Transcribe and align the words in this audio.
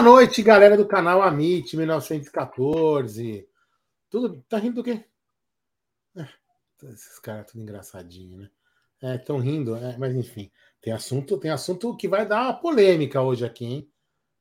Boa 0.00 0.12
noite, 0.12 0.42
galera 0.42 0.78
do 0.78 0.86
canal 0.86 1.20
Amit 1.20 1.76
1914. 1.76 3.46
Tudo. 4.08 4.42
Tá 4.48 4.56
rindo 4.56 4.76
do 4.76 4.82
quê? 4.82 5.04
É, 6.16 6.26
esses 6.84 7.18
caras 7.18 7.52
tudo 7.52 7.60
engraçadinho, 7.60 8.38
né? 8.38 8.50
É, 9.02 9.16
estão 9.16 9.36
rindo, 9.36 9.76
é, 9.76 9.98
mas 9.98 10.16
enfim. 10.16 10.50
Tem 10.80 10.90
assunto, 10.90 11.36
tem 11.36 11.50
assunto 11.50 11.94
que 11.98 12.08
vai 12.08 12.26
dar 12.26 12.50
polêmica 12.62 13.20
hoje 13.20 13.44
aqui, 13.44 13.66
hein? 13.66 13.90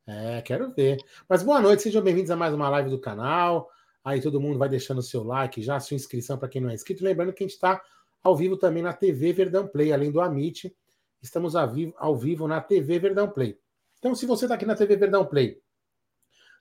É, 0.08 0.42
quero 0.42 0.72
ver. 0.72 0.98
Mas 1.28 1.44
boa 1.44 1.60
noite, 1.60 1.84
sejam 1.84 2.02
bem-vindos 2.02 2.32
a 2.32 2.38
mais 2.38 2.54
uma 2.54 2.70
live 2.70 2.90
do 2.90 3.02
canal. 3.02 3.70
Aí 4.02 4.22
todo 4.22 4.40
mundo 4.40 4.58
vai 4.58 4.70
deixando 4.70 5.00
o 5.00 5.04
seu 5.04 5.26
like, 5.26 5.62
já 5.62 5.76
a 5.76 5.82
sua 5.82 5.96
inscrição 5.96 6.38
para 6.38 6.48
quem 6.48 6.62
não 6.62 6.70
é 6.70 6.74
inscrito. 6.74 7.04
Lembrando 7.04 7.34
que 7.34 7.44
a 7.44 7.46
gente 7.46 7.56
está 7.56 7.82
ao 8.24 8.34
vivo 8.34 8.56
também 8.56 8.82
na 8.82 8.94
TV 8.94 9.34
Verdão 9.34 9.68
Play, 9.68 9.92
além 9.92 10.10
do 10.10 10.22
Amit. 10.22 10.74
Estamos 11.22 11.54
ao 11.54 11.70
vivo, 11.70 11.94
ao 11.98 12.16
vivo 12.16 12.48
na 12.48 12.62
TV 12.62 12.98
Verdão 12.98 13.30
Play. 13.30 13.60
Então, 14.00 14.16
se 14.16 14.26
você 14.26 14.46
está 14.46 14.56
aqui 14.56 14.66
na 14.66 14.76
TV 14.76 14.96
Verdão 14.96 15.26
Play, 15.26 15.62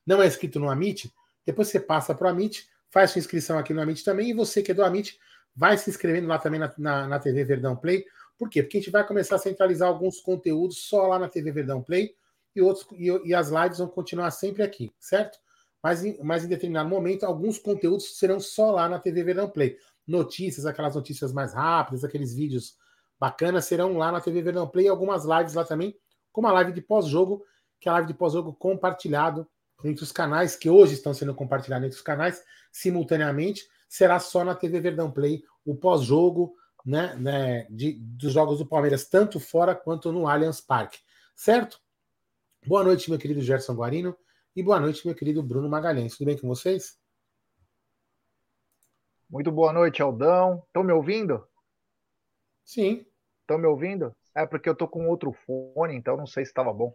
não 0.04 0.22
é 0.22 0.26
inscrito 0.26 0.58
no 0.58 0.68
Amit, 0.68 1.12
depois 1.46 1.68
você 1.68 1.78
passa 1.78 2.14
para 2.14 2.26
o 2.26 2.30
Amit, 2.30 2.68
faz 2.90 3.12
sua 3.12 3.20
inscrição 3.20 3.58
aqui 3.58 3.72
no 3.72 3.80
Amit 3.80 4.04
também, 4.04 4.30
e 4.30 4.34
você 4.34 4.62
que 4.62 4.72
é 4.72 4.74
do 4.74 4.84
Amit, 4.84 5.18
vai 5.54 5.78
se 5.78 5.88
inscrevendo 5.88 6.26
lá 6.26 6.38
também 6.38 6.58
na, 6.58 6.72
na, 6.76 7.06
na 7.06 7.18
TV 7.18 7.44
Verdão 7.44 7.76
Play. 7.76 8.04
Por 8.36 8.48
quê? 8.48 8.62
Porque 8.62 8.78
a 8.78 8.80
gente 8.80 8.90
vai 8.90 9.06
começar 9.06 9.36
a 9.36 9.38
centralizar 9.38 9.88
alguns 9.88 10.20
conteúdos 10.20 10.78
só 10.78 11.06
lá 11.06 11.18
na 11.18 11.28
TV 11.28 11.52
Verdão 11.52 11.82
Play 11.82 12.14
e, 12.54 12.60
outros, 12.60 12.86
e, 12.92 13.28
e 13.28 13.34
as 13.34 13.50
lives 13.50 13.78
vão 13.78 13.88
continuar 13.88 14.30
sempre 14.32 14.62
aqui, 14.62 14.92
certo? 14.98 15.38
Mas 15.82 16.04
em, 16.04 16.18
mas 16.22 16.44
em 16.44 16.48
determinado 16.48 16.88
momento, 16.88 17.24
alguns 17.24 17.58
conteúdos 17.58 18.18
serão 18.18 18.40
só 18.40 18.72
lá 18.72 18.88
na 18.88 18.98
TV 18.98 19.22
Verdão 19.22 19.48
Play. 19.48 19.76
Notícias, 20.06 20.66
aquelas 20.66 20.96
notícias 20.96 21.32
mais 21.32 21.54
rápidas, 21.54 22.02
aqueles 22.02 22.34
vídeos 22.34 22.76
bacanas 23.18 23.64
serão 23.64 23.96
lá 23.96 24.10
na 24.10 24.20
TV 24.20 24.42
Verdão 24.42 24.66
Play 24.66 24.88
algumas 24.88 25.24
lives 25.24 25.54
lá 25.54 25.64
também 25.64 25.96
como 26.32 26.46
a 26.46 26.52
live 26.52 26.72
de 26.72 26.80
pós-jogo, 26.80 27.44
que 27.80 27.88
é 27.88 27.90
a 27.90 27.94
live 27.94 28.08
de 28.08 28.14
pós-jogo 28.14 28.52
compartilhado 28.52 29.46
entre 29.84 30.02
os 30.02 30.12
canais, 30.12 30.56
que 30.56 30.68
hoje 30.68 30.94
estão 30.94 31.14
sendo 31.14 31.34
compartilhados 31.34 31.86
entre 31.86 31.96
os 31.96 32.02
canais, 32.02 32.42
simultaneamente, 32.72 33.68
será 33.88 34.18
só 34.18 34.44
na 34.44 34.54
TV 34.54 34.80
Verdão 34.80 35.10
Play, 35.10 35.42
o 35.64 35.74
pós-jogo 35.74 36.54
né, 36.84 37.14
né, 37.16 37.66
de, 37.70 37.92
dos 37.92 38.32
jogos 38.32 38.58
do 38.58 38.66
Palmeiras, 38.66 39.08
tanto 39.08 39.38
fora 39.38 39.74
quanto 39.74 40.10
no 40.10 40.26
Allianz 40.26 40.60
Parque. 40.60 40.98
Certo? 41.34 41.80
Boa 42.66 42.82
noite, 42.82 43.08
meu 43.08 43.18
querido 43.18 43.40
Gerson 43.40 43.74
Guarino, 43.74 44.16
e 44.54 44.62
boa 44.62 44.80
noite, 44.80 45.06
meu 45.06 45.14
querido 45.14 45.42
Bruno 45.42 45.68
Magalhães. 45.68 46.16
Tudo 46.16 46.26
bem 46.26 46.38
com 46.38 46.48
vocês? 46.48 46.98
Muito 49.30 49.52
boa 49.52 49.72
noite, 49.72 50.02
Aldão. 50.02 50.62
Estão 50.66 50.82
me 50.82 50.92
ouvindo? 50.92 51.46
Sim. 52.64 53.06
Estão 53.42 53.58
me 53.58 53.66
ouvindo? 53.66 54.16
É 54.34 54.46
porque 54.46 54.68
eu 54.68 54.74
tô 54.74 54.86
com 54.86 55.08
outro 55.08 55.32
fone, 55.32 55.94
então 55.94 56.16
não 56.16 56.26
sei 56.26 56.44
se 56.44 56.50
estava 56.50 56.72
bom. 56.72 56.94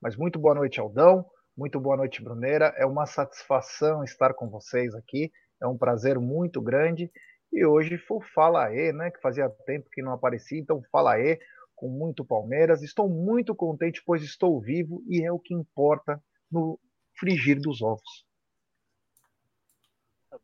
Mas 0.00 0.16
muito 0.16 0.38
boa 0.38 0.54
noite, 0.54 0.80
Aldão. 0.80 1.24
Muito 1.56 1.80
boa 1.80 1.96
noite, 1.96 2.22
Bruneira. 2.22 2.74
É 2.76 2.84
uma 2.84 3.06
satisfação 3.06 4.02
estar 4.02 4.34
com 4.34 4.48
vocês 4.50 4.94
aqui. 4.94 5.32
É 5.62 5.66
um 5.66 5.78
prazer 5.78 6.18
muito 6.18 6.60
grande. 6.60 7.10
E 7.52 7.64
hoje 7.64 7.96
foi 7.96 8.20
Fala 8.34 8.74
E, 8.74 8.92
né? 8.92 9.10
Que 9.10 9.20
fazia 9.20 9.48
tempo 9.64 9.88
que 9.90 10.02
não 10.02 10.12
aparecia. 10.12 10.58
Então, 10.58 10.82
Fala 10.90 11.18
E, 11.18 11.38
com 11.74 11.88
muito 11.88 12.24
Palmeiras. 12.24 12.82
Estou 12.82 13.08
muito 13.08 13.54
contente, 13.54 14.02
pois 14.04 14.22
estou 14.22 14.60
vivo 14.60 15.02
e 15.08 15.24
é 15.24 15.30
o 15.30 15.38
que 15.38 15.54
importa 15.54 16.22
no 16.50 16.78
frigir 17.18 17.60
dos 17.60 17.80
ovos. 17.80 18.26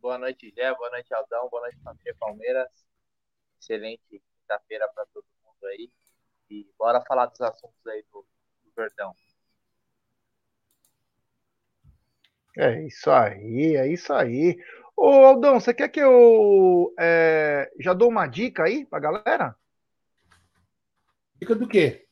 Boa 0.01 0.17
noite, 0.17 0.53
Gé. 0.57 0.73
Boa 0.75 0.91
noite, 0.91 1.13
Aldão. 1.13 1.49
Boa 1.51 1.63
noite, 1.63 1.79
família 1.83 2.15
Palmeiras. 2.19 2.69
Excelente 3.61 4.03
quinta-feira 4.09 4.89
para 4.95 5.05
todo 5.13 5.27
mundo 5.45 5.67
aí. 5.67 5.91
E 6.51 6.69
bora 6.77 7.01
falar 7.03 7.27
dos 7.27 7.41
assuntos 7.41 7.87
aí 7.87 8.05
do, 8.11 8.27
do 8.65 8.73
Verdão. 8.75 9.15
É 12.59 12.83
isso 12.83 13.09
aí, 13.09 13.77
é 13.77 13.87
isso 13.87 14.13
aí. 14.13 14.59
Ô 14.97 15.07
Aldão, 15.25 15.61
você 15.61 15.73
quer 15.73 15.89
que 15.89 16.01
eu 16.01 16.93
é, 16.99 17.71
já 17.79 17.95
dou 17.95 18.09
uma 18.09 18.27
dica 18.27 18.65
aí 18.65 18.85
pra 18.85 18.99
galera? 18.99 19.57
Dica 21.37 21.55
do 21.55 21.69
quê? 21.69 22.07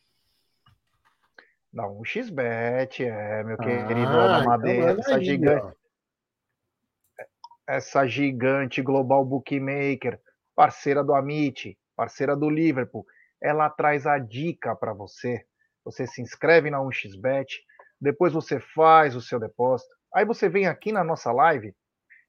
Dá 1.72 1.86
um 1.88 2.02
xbet, 2.04 3.04
é, 3.04 3.42
meu 3.42 3.56
ah, 3.58 3.62
querido 3.62 4.44
Madeira, 4.46 4.92
então 4.92 5.00
essa 5.00 5.20
gigante. 5.20 5.76
Essa 7.66 8.06
gigante 8.06 8.80
global 8.80 9.24
bookmaker, 9.24 10.18
parceira 10.54 11.04
do 11.04 11.12
Amit, 11.12 11.78
parceira 11.94 12.34
do 12.34 12.48
Liverpool 12.48 13.04
ela 13.42 13.70
traz 13.70 14.06
a 14.06 14.18
dica 14.18 14.76
para 14.76 14.92
você. 14.92 15.42
Você 15.84 16.06
se 16.06 16.20
inscreve 16.20 16.70
na 16.70 16.78
1xBet, 16.78 17.46
depois 18.00 18.32
você 18.32 18.60
faz 18.74 19.16
o 19.16 19.20
seu 19.20 19.40
depósito. 19.40 19.94
Aí 20.14 20.24
você 20.24 20.48
vem 20.48 20.66
aqui 20.66 20.90
na 20.92 21.04
nossa 21.04 21.30
live 21.32 21.74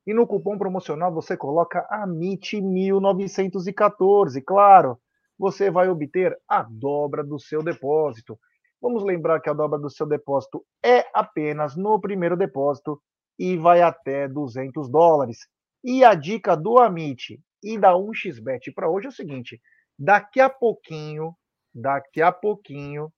e 0.06 0.14
no 0.14 0.28
cupom 0.28 0.58
promocional 0.58 1.14
você 1.14 1.38
coloca 1.38 1.88
AMIT1914. 1.92 4.44
Claro, 4.46 5.00
você 5.38 5.72
vai 5.72 5.90
obter 5.90 6.38
a 6.48 6.64
dobra 6.64 7.24
do 7.24 7.40
seu 7.40 7.64
depósito. 7.64 8.38
Vamos 8.82 9.04
lembrar 9.04 9.42
que 9.42 9.50
a 9.50 9.54
dobra 9.54 9.78
do 9.78 9.90
seu 9.90 10.08
depósito 10.08 10.66
é 10.84 11.06
apenas 11.14 11.76
no 11.76 12.00
primeiro 12.00 12.38
depósito 12.38 13.02
e 13.38 13.58
vai 13.58 13.82
até 13.82 14.28
200 14.28 14.90
dólares. 14.90 15.40
E 15.84 16.04
a 16.04 16.14
dica 16.14 16.56
do 16.56 16.78
Amit 16.78 17.40
e 17.64 17.78
da 17.78 17.94
1xBet 17.94 18.74
para 18.74 18.90
hoje 18.90 19.08
é 19.08 19.10
o 19.10 19.14
seguinte: 19.14 19.62
Daqui 20.02 20.40
a 20.40 20.50
pouquinho, 20.50 21.36
daqui 21.76 22.22
a 22.22 22.32
pouquinho, 22.32 23.12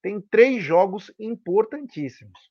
tem 0.00 0.18
três 0.18 0.64
jogos 0.64 1.12
importantíssimos. 1.18 2.50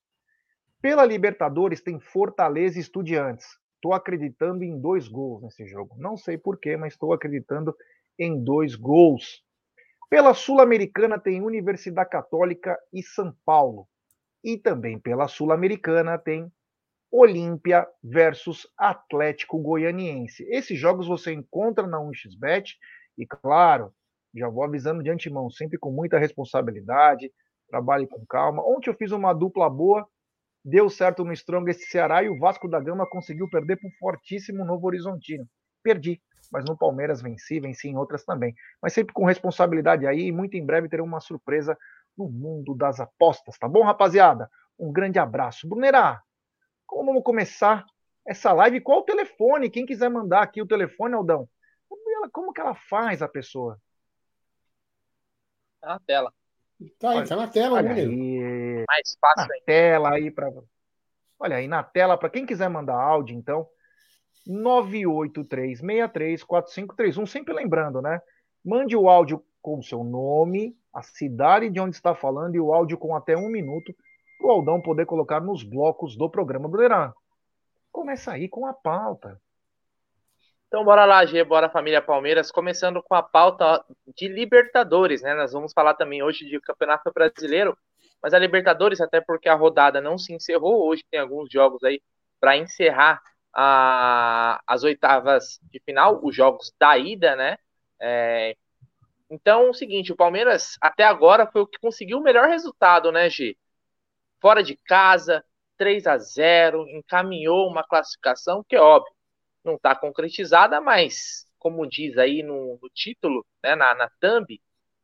Pela 0.79 1.03
Libertadores 1.03 1.81
tem 1.81 1.99
Fortaleza 1.99 2.77
e 2.77 2.81
Estudiantes. 2.81 3.47
Estou 3.73 3.93
acreditando 3.93 4.63
em 4.63 4.79
dois 4.79 5.07
gols 5.07 5.41
nesse 5.41 5.65
jogo. 5.65 5.95
Não 5.97 6.15
sei 6.15 6.37
porquê, 6.37 6.77
mas 6.77 6.93
estou 6.93 7.11
acreditando 7.11 7.75
em 8.19 8.39
dois 8.43 8.75
gols. 8.75 9.43
Pela 10.11 10.35
Sul-Americana 10.35 11.19
tem 11.19 11.41
Universidade 11.41 12.11
Católica 12.11 12.77
e 12.93 13.01
São 13.01 13.35
Paulo. 13.43 13.87
E 14.43 14.59
também 14.59 14.99
pela 14.99 15.27
Sul-Americana 15.27 16.19
tem 16.19 16.51
Olímpia 17.11 17.87
versus 18.03 18.67
Atlético 18.77 19.57
Goianiense. 19.57 20.43
Esses 20.49 20.77
jogos 20.77 21.07
você 21.07 21.33
encontra 21.33 21.87
na 21.87 21.97
1xBet 21.97 22.75
e 23.17 23.25
claro, 23.25 23.93
já 24.33 24.49
vou 24.49 24.63
avisando 24.63 25.01
de 25.01 25.09
antemão, 25.09 25.49
sempre 25.49 25.77
com 25.77 25.91
muita 25.91 26.19
responsabilidade, 26.19 27.31
trabalhe 27.69 28.07
com 28.07 28.25
calma. 28.25 28.63
Ontem 28.65 28.89
eu 28.89 28.95
fiz 28.95 29.11
uma 29.11 29.33
dupla 29.33 29.69
boa, 29.69 30.07
deu 30.63 30.89
certo 30.89 31.23
no 31.23 31.31
Strongest 31.33 31.81
Ceará 31.89 32.23
e 32.23 32.29
o 32.29 32.37
Vasco 32.37 32.67
da 32.67 32.79
Gama 32.79 33.07
conseguiu 33.07 33.49
perder 33.49 33.77
para 33.77 33.87
um 33.87 33.93
fortíssimo 33.99 34.65
Novo 34.65 34.87
Horizontino. 34.87 35.47
Perdi, 35.81 36.21
mas 36.51 36.65
no 36.65 36.77
Palmeiras 36.77 37.21
venci, 37.21 37.59
venci 37.59 37.87
em 37.87 37.97
outras 37.97 38.25
também. 38.25 38.53
Mas 38.81 38.93
sempre 38.93 39.13
com 39.13 39.25
responsabilidade 39.25 40.05
aí 40.05 40.27
e 40.27 40.31
muito 40.31 40.55
em 40.57 40.65
breve 40.65 40.89
teremos 40.89 41.11
uma 41.11 41.19
surpresa 41.19 41.77
no 42.17 42.29
mundo 42.29 42.75
das 42.75 42.99
apostas, 42.99 43.57
tá 43.57 43.67
bom, 43.67 43.83
rapaziada? 43.83 44.49
Um 44.79 44.91
grande 44.91 45.19
abraço. 45.19 45.67
Brunerá, 45.67 46.21
como 46.85 47.07
vamos 47.07 47.23
começar 47.23 47.85
essa 48.27 48.51
live? 48.53 48.81
Qual 48.81 48.99
o 48.99 49.03
telefone? 49.03 49.69
Quem 49.69 49.85
quiser 49.85 50.09
mandar 50.09 50.41
aqui 50.41 50.61
o 50.61 50.67
telefone, 50.67 51.13
Aldão, 51.13 51.47
ela, 52.25 52.31
como 52.31 52.51
que 52.51 52.59
ela 52.59 52.75
faz 52.75 53.21
a 53.21 53.27
pessoa? 53.27 53.79
Tá 55.79 55.89
na 55.89 55.99
tela. 55.99 56.33
Tá 56.99 57.11
aí, 57.11 57.27
tá 57.27 57.35
na 57.35 57.47
tela, 57.47 57.75
olha 57.77 57.93
aí. 57.93 58.83
Mais 58.87 59.15
fácil 59.19 59.47
na 59.47 59.59
tela 59.65 60.13
aí 60.13 60.31
para 60.31 60.51
Olha 61.37 61.57
aí 61.57 61.67
na 61.67 61.83
tela 61.83 62.17
para 62.17 62.29
quem 62.29 62.45
quiser 62.45 62.69
mandar 62.69 62.95
áudio, 62.95 63.37
então 63.37 63.67
983634531, 64.47 67.27
sempre 67.27 67.53
lembrando, 67.53 68.01
né? 68.01 68.21
Mande 68.63 68.95
o 68.95 69.09
áudio 69.09 69.43
com 69.61 69.79
o 69.79 69.83
seu 69.83 70.01
nome, 70.03 70.77
a 70.93 71.01
cidade 71.01 71.69
de 71.69 71.77
onde 71.79 71.95
está 71.95 72.13
falando 72.15 72.55
e 72.55 72.59
o 72.59 72.73
áudio 72.73 72.97
com 72.97 73.15
até 73.15 73.35
um 73.35 73.49
minuto 73.49 73.93
para 74.37 74.47
o 74.47 74.51
Aldão 74.51 74.81
poder 74.81 75.05
colocar 75.05 75.41
nos 75.41 75.63
blocos 75.63 76.17
do 76.17 76.29
programa 76.29 76.69
Brunerã. 76.69 77.11
Começa 77.91 78.31
aí 78.31 78.47
com 78.47 78.65
a 78.65 78.73
pauta. 78.73 79.41
Então 80.67 80.83
bora 80.83 81.05
lá, 81.05 81.25
G, 81.25 81.43
bora 81.43 81.69
família 81.69 82.01
Palmeiras, 82.01 82.51
começando 82.51 83.01
com 83.01 83.15
a 83.15 83.23
pauta 83.23 83.83
de 84.15 84.27
Libertadores, 84.27 85.21
né? 85.21 85.33
Nós 85.33 85.53
vamos 85.53 85.71
falar 85.73 85.93
também 85.93 86.23
hoje 86.23 86.45
de 86.45 86.59
Campeonato 86.59 87.11
Brasileiro, 87.13 87.77
mas 88.21 88.33
a 88.33 88.39
Libertadores, 88.39 88.99
até 88.99 89.21
porque 89.21 89.47
a 89.47 89.53
rodada 89.55 90.01
não 90.01 90.17
se 90.17 90.33
encerrou, 90.33 90.87
hoje 90.87 91.03
tem 91.09 91.19
alguns 91.19 91.49
jogos 91.51 91.83
aí 91.83 92.01
para 92.39 92.57
encerrar 92.57 93.21
a, 93.53 94.59
as 94.67 94.83
oitavas 94.83 95.59
de 95.71 95.79
final, 95.85 96.19
os 96.23 96.35
jogos 96.35 96.73
da 96.79 96.97
ida, 96.97 97.35
né? 97.35 97.57
É, 98.01 98.55
então, 99.29 99.67
é 99.67 99.69
o 99.69 99.73
seguinte, 99.73 100.11
o 100.11 100.15
Palmeiras 100.15 100.77
até 100.81 101.03
agora 101.03 101.47
foi 101.47 101.61
o 101.61 101.67
que 101.67 101.79
conseguiu 101.79 102.17
o 102.19 102.23
melhor 102.23 102.47
resultado, 102.49 103.11
né, 103.11 103.29
G? 103.29 103.57
Fora 104.41 104.63
de 104.63 104.75
casa, 104.77 105.43
3 105.77 106.07
a 106.07 106.17
0 106.17 106.87
encaminhou 106.89 107.67
uma 107.67 107.83
classificação 107.83 108.63
que 108.67 108.75
é 108.75 108.81
óbvio 108.81 109.14
não 109.65 109.75
está 109.75 109.95
concretizada, 109.95 110.79
mas 110.79 111.47
como 111.59 111.87
diz 111.87 112.17
aí 112.17 112.43
no, 112.43 112.79
no 112.81 112.89
título, 112.93 113.45
né, 113.63 113.75
na, 113.75 113.95
na 113.95 114.09
thumb 114.19 114.61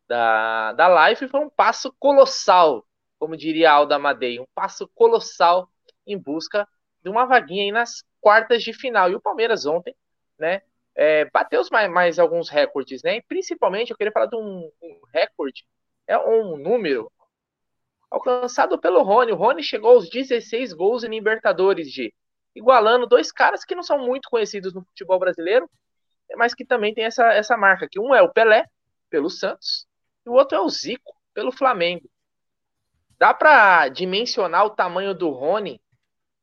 da, 0.08 0.74
da 0.74 0.88
live, 0.88 1.28
foi 1.28 1.40
um 1.40 1.50
passo 1.50 1.94
colossal 2.00 2.86
como 3.22 3.38
diria 3.38 3.72
Alda 3.72 3.98
Amadei, 3.98 4.40
um 4.40 4.48
passo 4.56 4.88
colossal 4.96 5.69
em 6.08 6.18
busca 6.18 6.68
de 7.04 7.10
uma 7.10 7.24
vaguinha 7.24 7.66
aí 7.66 7.72
nas 7.72 8.04
quartas 8.19 8.63
de 8.63 8.74
final. 8.74 9.12
E 9.12 9.16
o 9.16 9.22
Palmeiras 9.22 9.68
ontem, 9.68 9.96
né, 10.40 10.63
é, 10.96 11.25
bateu 11.25 11.62
mais, 11.72 11.92
mais, 11.92 12.18
alguns 12.18 12.50
recordes, 12.50 13.04
né? 13.04 13.18
E 13.18 13.22
principalmente 13.22 13.92
eu 13.92 13.96
queria 13.96 14.12
falar 14.12 14.25
de 14.25 14.36
um, 14.36 14.72
um 14.81 15.02
recorde, 15.13 15.63
é 16.08 16.18
um 16.18 16.58
número 16.58 17.12
alcançado 18.10 18.80
pelo 18.80 19.04
Rony. 19.04 19.31
O 19.34 19.36
Rony 19.36 19.62
chegou 19.62 19.92
aos 19.92 20.10
16 20.10 20.74
gols 20.74 21.04
em 21.04 21.10
Libertadores, 21.10 21.92
de 21.92 22.12
igualando 22.56 23.07
dois 23.07 23.31
caras 23.31 23.63
que 23.63 23.75
não 23.75 23.83
são 23.83 24.00
muito 24.00 24.30
conhecidos 24.30 24.74
no 24.74 24.83
futebol 24.83 25.19
brasileiro, 25.19 25.69
mas 26.36 26.53
que 26.53 26.65
também 26.65 26.94
tem 26.94 27.06
essa, 27.06 27.31
essa 27.33 27.57
marca, 27.57 27.88
que 27.89 28.00
um 28.00 28.13
é 28.15 28.21
o 28.21 28.31
Pelé, 28.31 28.65
pelo 29.09 29.30
Santos, 29.30 29.86
e 30.25 30.30
o 30.30 30.33
outro 30.33 30.57
é 30.57 30.62
o 30.62 30.69
Zico, 30.69 31.13
pelo 31.33 31.51
Flamengo. 31.51 32.09
Dá 33.18 33.33
para 33.33 33.88
dimensionar 33.89 34.65
o 34.65 34.69
tamanho 34.71 35.13
do 35.13 35.30
Rony 35.30 35.80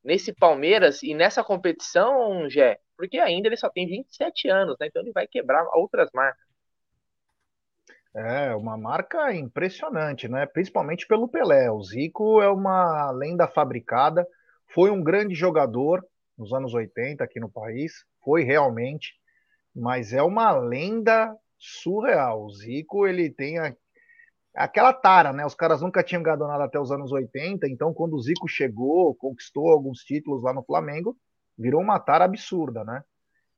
nesse 0.05 0.33
Palmeiras 0.33 1.03
e 1.03 1.15
nessa 1.15 1.43
competição, 1.43 2.49
Jé? 2.49 2.79
Porque 2.97 3.19
ainda 3.19 3.49
ele 3.49 3.57
só 3.57 3.69
tem 3.69 3.87
27 3.87 4.49
anos, 4.49 4.77
né? 4.79 4.87
Então 4.87 5.03
ele 5.03 5.13
vai 5.13 5.27
quebrar 5.27 5.65
outras 5.75 6.09
marcas. 6.15 6.47
É, 8.15 8.55
uma 8.55 8.77
marca 8.77 9.33
impressionante, 9.35 10.29
né? 10.29 10.47
Principalmente 10.47 11.07
pelo 11.07 11.29
Pelé. 11.29 11.71
O 11.71 11.83
Zico 11.83 12.41
é 12.41 12.49
uma 12.49 13.11
lenda 13.11 13.47
fabricada, 13.47 14.27
foi 14.73 14.91
um 14.91 15.03
grande 15.03 15.35
jogador 15.35 16.05
nos 16.37 16.53
anos 16.53 16.73
80 16.73 17.25
aqui 17.25 17.41
no 17.41 17.51
país, 17.51 18.05
foi 18.23 18.45
realmente, 18.45 19.15
mas 19.75 20.13
é 20.13 20.23
uma 20.23 20.53
lenda 20.53 21.35
surreal. 21.59 22.45
O 22.45 22.51
Zico, 22.51 23.07
ele 23.07 23.31
tem 23.31 23.59
a, 23.59 23.75
aquela 24.55 24.93
tara, 24.93 25.33
né? 25.33 25.45
Os 25.45 25.55
caras 25.55 25.83
nunca 25.83 26.03
tinham 26.03 26.23
ganhado 26.23 26.47
nada 26.47 26.65
até 26.65 26.79
os 26.79 26.93
anos 26.93 27.11
80, 27.11 27.69
então 27.69 27.93
quando 27.93 28.15
o 28.15 28.21
Zico 28.21 28.49
chegou, 28.49 29.15
conquistou 29.15 29.71
alguns 29.71 30.01
títulos 30.01 30.43
lá 30.43 30.53
no 30.53 30.63
Flamengo, 30.63 31.17
virou 31.57 31.81
uma 31.81 31.99
tara 31.99 32.25
absurda, 32.25 32.85
né? 32.85 33.03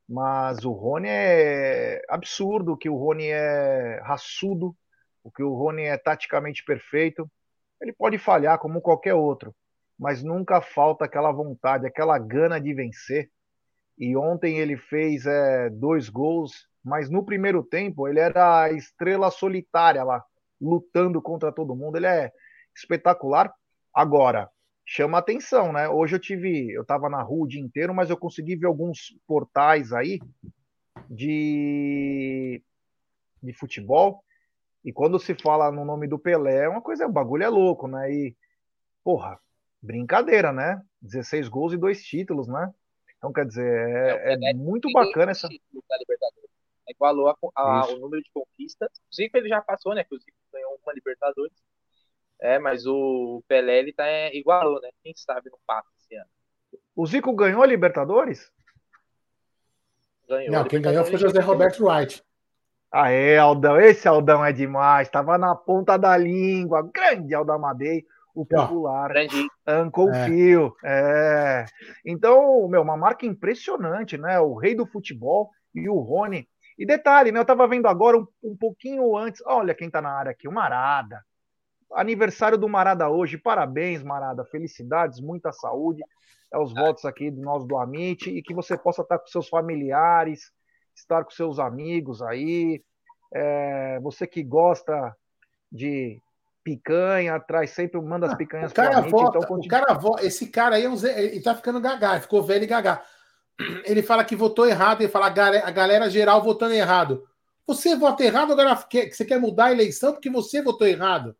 Mas 0.09 0.65
o 0.65 0.73
Rony 0.73 1.09
é 1.09 2.03
absurdo, 2.09 2.77
que 2.77 2.89
o 2.89 2.97
Rony 2.97 3.27
é 3.27 4.01
raçudo, 4.03 4.75
o 5.23 5.31
que 5.31 5.43
o 5.43 5.55
Rony 5.55 5.83
é 5.83 5.97
taticamente 5.97 6.65
perfeito. 6.65 7.31
Ele 7.81 7.93
pode 7.93 8.19
falhar 8.19 8.59
como 8.59 8.81
qualquer 8.81 9.15
outro, 9.15 9.55
mas 10.00 10.23
nunca 10.23 10.62
falta 10.62 11.05
aquela 11.05 11.31
vontade, 11.31 11.87
aquela 11.87 12.19
gana 12.19 12.58
de 12.58 12.73
vencer. 12.73 13.31
E 13.99 14.17
ontem 14.17 14.58
ele 14.58 14.79
fez 14.79 15.26
é, 15.26 15.69
dois 15.69 16.08
gols, 16.08 16.67
mas 16.82 17.11
no 17.11 17.23
primeiro 17.23 17.62
tempo 17.62 18.08
ele 18.08 18.19
era 18.19 18.62
a 18.62 18.73
estrela 18.73 19.31
solitária 19.31 20.02
lá, 20.02 20.25
lutando 20.58 21.20
contra 21.20 21.52
todo 21.52 21.76
mundo. 21.76 21.97
Ele 21.97 22.06
é 22.06 22.32
espetacular. 22.75 23.52
Agora, 23.93 24.49
chama 24.87 25.19
atenção, 25.19 25.70
né? 25.70 25.87
Hoje 25.87 26.17
eu 26.17 26.19
tive, 26.19 26.73
eu 26.73 26.81
estava 26.81 27.11
na 27.11 27.20
rua 27.20 27.44
o 27.44 27.49
dia 27.49 27.61
inteiro, 27.61 27.94
mas 27.94 28.08
eu 28.08 28.17
consegui 28.17 28.56
ver 28.56 28.69
alguns 28.69 29.14
portais 29.26 29.93
aí 29.93 30.19
de, 31.11 32.62
de 33.43 33.52
futebol. 33.52 34.25
E 34.82 34.94
quando 34.94 35.19
se 35.19 35.35
fala 35.35 35.70
no 35.70 35.85
nome 35.85 36.08
do 36.08 36.19
Pelé, 36.19 36.64
é 36.64 36.69
uma 36.70 36.81
coisa, 36.81 37.06
o 37.06 37.12
bagulho 37.12 37.43
é 37.43 37.50
louco, 37.50 37.87
né? 37.87 38.11
E, 38.11 38.35
porra, 39.05 39.38
brincadeira, 39.82 40.53
né? 40.53 40.81
16 41.00 41.49
gols 41.49 41.73
e 41.73 41.77
dois 41.77 42.03
títulos, 42.03 42.47
né? 42.47 42.73
Então, 43.17 43.32
quer 43.32 43.47
dizer, 43.47 43.67
é, 43.67 44.35
é, 44.35 44.50
é 44.50 44.55
muito 44.55 44.91
bacana 44.93 45.32
essa. 45.32 45.49
Igualou 46.88 47.29
a, 47.29 47.37
a, 47.55 47.87
o 47.87 47.99
número 47.99 48.23
de 48.23 48.31
conquistas. 48.32 48.88
O 49.11 49.15
Zico 49.15 49.37
ele 49.37 49.49
já 49.49 49.61
passou, 49.61 49.94
né? 49.94 50.03
Que 50.05 50.15
o 50.15 50.19
Zico 50.19 50.37
ganhou 50.53 50.81
uma 50.82 50.93
Libertadores. 50.93 51.53
É, 52.41 52.59
mas 52.59 52.87
o 52.87 53.43
Pelé 53.47 53.79
ele 53.79 53.93
tá 53.93 54.06
é, 54.06 54.35
igualou, 54.35 54.81
né? 54.81 54.88
Quem 55.03 55.12
sabe 55.15 55.50
não 55.50 55.59
passa 55.67 55.88
esse 55.99 56.17
ano. 56.17 56.31
O 56.97 57.06
Zico 57.06 57.33
ganhou 57.35 57.62
a 57.62 57.67
Libertadores? 57.67 58.50
Ganhou. 60.26 60.50
Não, 60.50 60.65
quem 60.65 60.81
ganhou 60.81 61.05
foi 61.05 61.19
José 61.19 61.41
Roberto 61.41 61.85
Wright. 61.85 62.25
Ah, 62.91 63.11
é, 63.11 63.37
Aldão. 63.37 63.79
Esse 63.79 64.09
Aldão 64.09 64.44
é 64.44 64.53
demais. 64.53 65.09
Tava 65.09 65.37
na 65.37 65.55
ponta 65.55 65.97
da 65.97 66.17
língua. 66.17 66.91
Grande 66.93 67.35
Aldão 67.35 67.56
Amadei, 67.56 68.05
o 68.40 68.46
popular. 68.46 69.12
Uncle 69.69 70.08
é. 70.08 70.26
Phil. 70.26 70.76
É. 70.84 71.64
Então, 72.04 72.66
meu, 72.69 72.82
uma 72.82 72.96
marca 72.96 73.26
impressionante, 73.26 74.16
né? 74.16 74.40
O 74.40 74.54
rei 74.54 74.75
do 74.75 74.87
futebol 74.87 75.50
e 75.75 75.88
o 75.88 75.98
Rony. 75.98 76.48
E 76.78 76.87
detalhe, 76.87 77.31
né? 77.31 77.40
Eu 77.40 77.44
tava 77.44 77.69
vendo 77.69 77.87
agora 77.87 78.16
um, 78.16 78.26
um 78.42 78.56
pouquinho 78.56 79.16
antes. 79.16 79.42
Olha 79.46 79.75
quem 79.75 79.90
tá 79.90 80.00
na 80.00 80.10
área 80.10 80.31
aqui, 80.31 80.48
o 80.48 80.52
Marada. 80.52 81.22
Aniversário 81.92 82.56
do 82.56 82.69
Marada 82.69 83.08
hoje. 83.08 83.37
Parabéns, 83.37 84.02
Marada. 84.02 84.44
Felicidades, 84.46 85.20
muita 85.20 85.52
saúde. 85.52 86.02
É 86.52 86.58
os 86.58 86.72
votos 86.72 87.04
aqui 87.04 87.31
do 87.31 87.40
nós 87.40 87.64
do 87.64 87.76
Amit 87.76 88.28
e 88.31 88.42
que 88.42 88.54
você 88.54 88.76
possa 88.76 89.02
estar 89.02 89.19
com 89.19 89.26
seus 89.26 89.48
familiares, 89.48 90.50
estar 90.96 91.22
com 91.25 91.31
seus 91.31 91.58
amigos 91.58 92.22
aí. 92.22 92.82
É, 93.32 94.00
você 94.00 94.26
que 94.26 94.42
gosta 94.42 95.14
de 95.70 96.20
picanha, 96.62 97.39
traz 97.41 97.71
sempre, 97.71 98.01
manda 98.01 98.27
as 98.27 98.33
ah, 98.33 98.37
picanhas 98.37 98.71
o 98.71 98.75
cara 98.75 99.01
para 99.01 99.11
vota, 99.11 99.39
então, 99.39 99.57
o 99.57 99.69
cara 99.69 99.95
vota, 99.95 100.27
esse 100.27 100.47
cara 100.49 100.77
aí 100.77 100.85
é 100.85 100.89
um, 100.89 100.97
ele 101.07 101.41
tá 101.41 101.55
ficando 101.55 101.81
gaga, 101.81 102.21
ficou 102.21 102.43
velho 102.43 102.65
e 102.65 102.67
gaga. 102.67 103.03
Ele 103.85 104.03
fala 104.03 104.25
que 104.25 104.35
votou 104.35 104.67
errado, 104.67 105.03
ele 105.03 105.11
fala 105.11 105.27
a 105.27 105.71
galera 105.71 106.09
geral 106.09 106.43
votando 106.43 106.73
errado. 106.73 107.27
Você 107.67 107.95
vota 107.95 108.25
errado, 108.25 108.53
agora 108.53 108.75
você 108.75 109.25
quer 109.25 109.39
mudar 109.39 109.67
a 109.67 109.73
eleição 109.73 110.12
porque 110.12 110.31
você 110.31 110.62
votou 110.62 110.87
errado. 110.87 111.37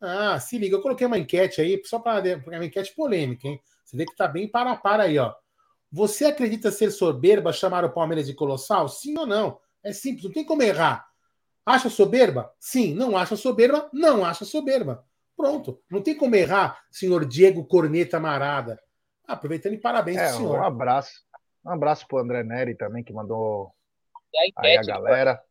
Ah, 0.00 0.38
se 0.38 0.58
liga, 0.58 0.76
eu 0.76 0.82
coloquei 0.82 1.06
uma 1.06 1.18
enquete 1.18 1.60
aí, 1.60 1.80
só 1.84 1.98
para 1.98 2.22
uma 2.46 2.64
enquete 2.64 2.94
polêmica, 2.94 3.48
hein? 3.48 3.60
Você 3.84 3.96
vê 3.96 4.04
que 4.04 4.16
tá 4.16 4.28
bem 4.28 4.48
para 4.48 4.72
a 4.72 4.76
para 4.76 5.04
aí, 5.04 5.18
ó. 5.18 5.32
Você 5.90 6.24
acredita 6.24 6.70
ser 6.70 6.90
soberba 6.90 7.52
chamar 7.52 7.84
o 7.84 7.92
Palmeiras 7.92 8.26
de 8.26 8.34
colossal? 8.34 8.88
Sim 8.88 9.16
ou 9.16 9.26
não? 9.26 9.60
É 9.82 9.92
simples, 9.92 10.24
não 10.24 10.32
tem 10.32 10.44
como 10.44 10.62
errar. 10.62 11.06
Acha 11.64 11.88
soberba? 11.88 12.52
Sim. 12.60 12.94
Não 12.94 13.16
acha 13.16 13.36
soberba? 13.36 13.88
Não 13.92 14.24
acha 14.24 14.44
soberba. 14.44 15.04
Pronto. 15.36 15.80
Não 15.90 16.02
tem 16.02 16.16
como 16.16 16.36
errar, 16.36 16.78
senhor 16.90 17.24
Diego 17.24 17.64
Corneta 17.64 18.20
Marada. 18.20 18.80
Aproveitando 19.26 19.74
e 19.74 19.78
parabéns 19.78 20.18
é, 20.18 20.28
senhor. 20.28 20.58
Um 20.58 20.62
abraço. 20.62 21.24
Um 21.64 21.70
abraço 21.70 22.06
pro 22.06 22.18
André 22.18 22.44
Neri 22.44 22.74
também, 22.74 23.02
que 23.02 23.12
mandou 23.12 23.72
a 24.36 24.46
enquete, 24.46 24.66
aí 24.66 24.76
a 24.76 24.82
galera. 24.82 25.42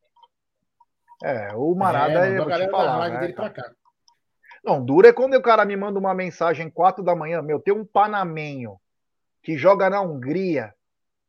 É, 1.24 1.56
o 1.56 1.74
Marada 1.74 2.28
é, 2.28 2.38
eu 2.38 2.44
vou 2.44 2.54
te 2.54 2.70
falar, 2.70 3.10
né, 3.10 3.20
dele 3.20 3.34
pra 3.34 3.50
cá. 3.50 3.72
Não, 4.64 4.84
dura 4.84 5.10
é 5.10 5.14
quando 5.14 5.34
o 5.34 5.42
cara 5.42 5.66
me 5.66 5.76
manda 5.76 6.00
uma 6.00 6.14
mensagem 6.14 6.70
4 6.70 7.04
da 7.04 7.16
manhã, 7.16 7.42
meu, 7.42 7.60
tem 7.60 7.74
um 7.74 7.86
panamenho 7.86 8.80
que 9.42 9.58
joga 9.58 9.90
na 9.90 10.02
Hungria. 10.02 10.74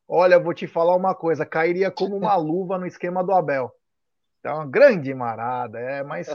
Olha, 0.07 0.39
vou 0.39 0.55
te 0.55 0.67
falar 0.67 0.95
uma 0.95 1.15
coisa, 1.15 1.47
cairia 1.47 1.91
como 1.91 2.17
uma 2.17 2.35
luva 2.37 2.79
no 2.79 2.87
esquema 2.87 3.25
do 3.25 3.33
Abel. 3.33 3.73
Então, 4.45 4.57
uma 4.57 4.67
grande 4.67 5.15
marada, 5.15 5.81
é, 5.81 6.03
mas 6.03 6.29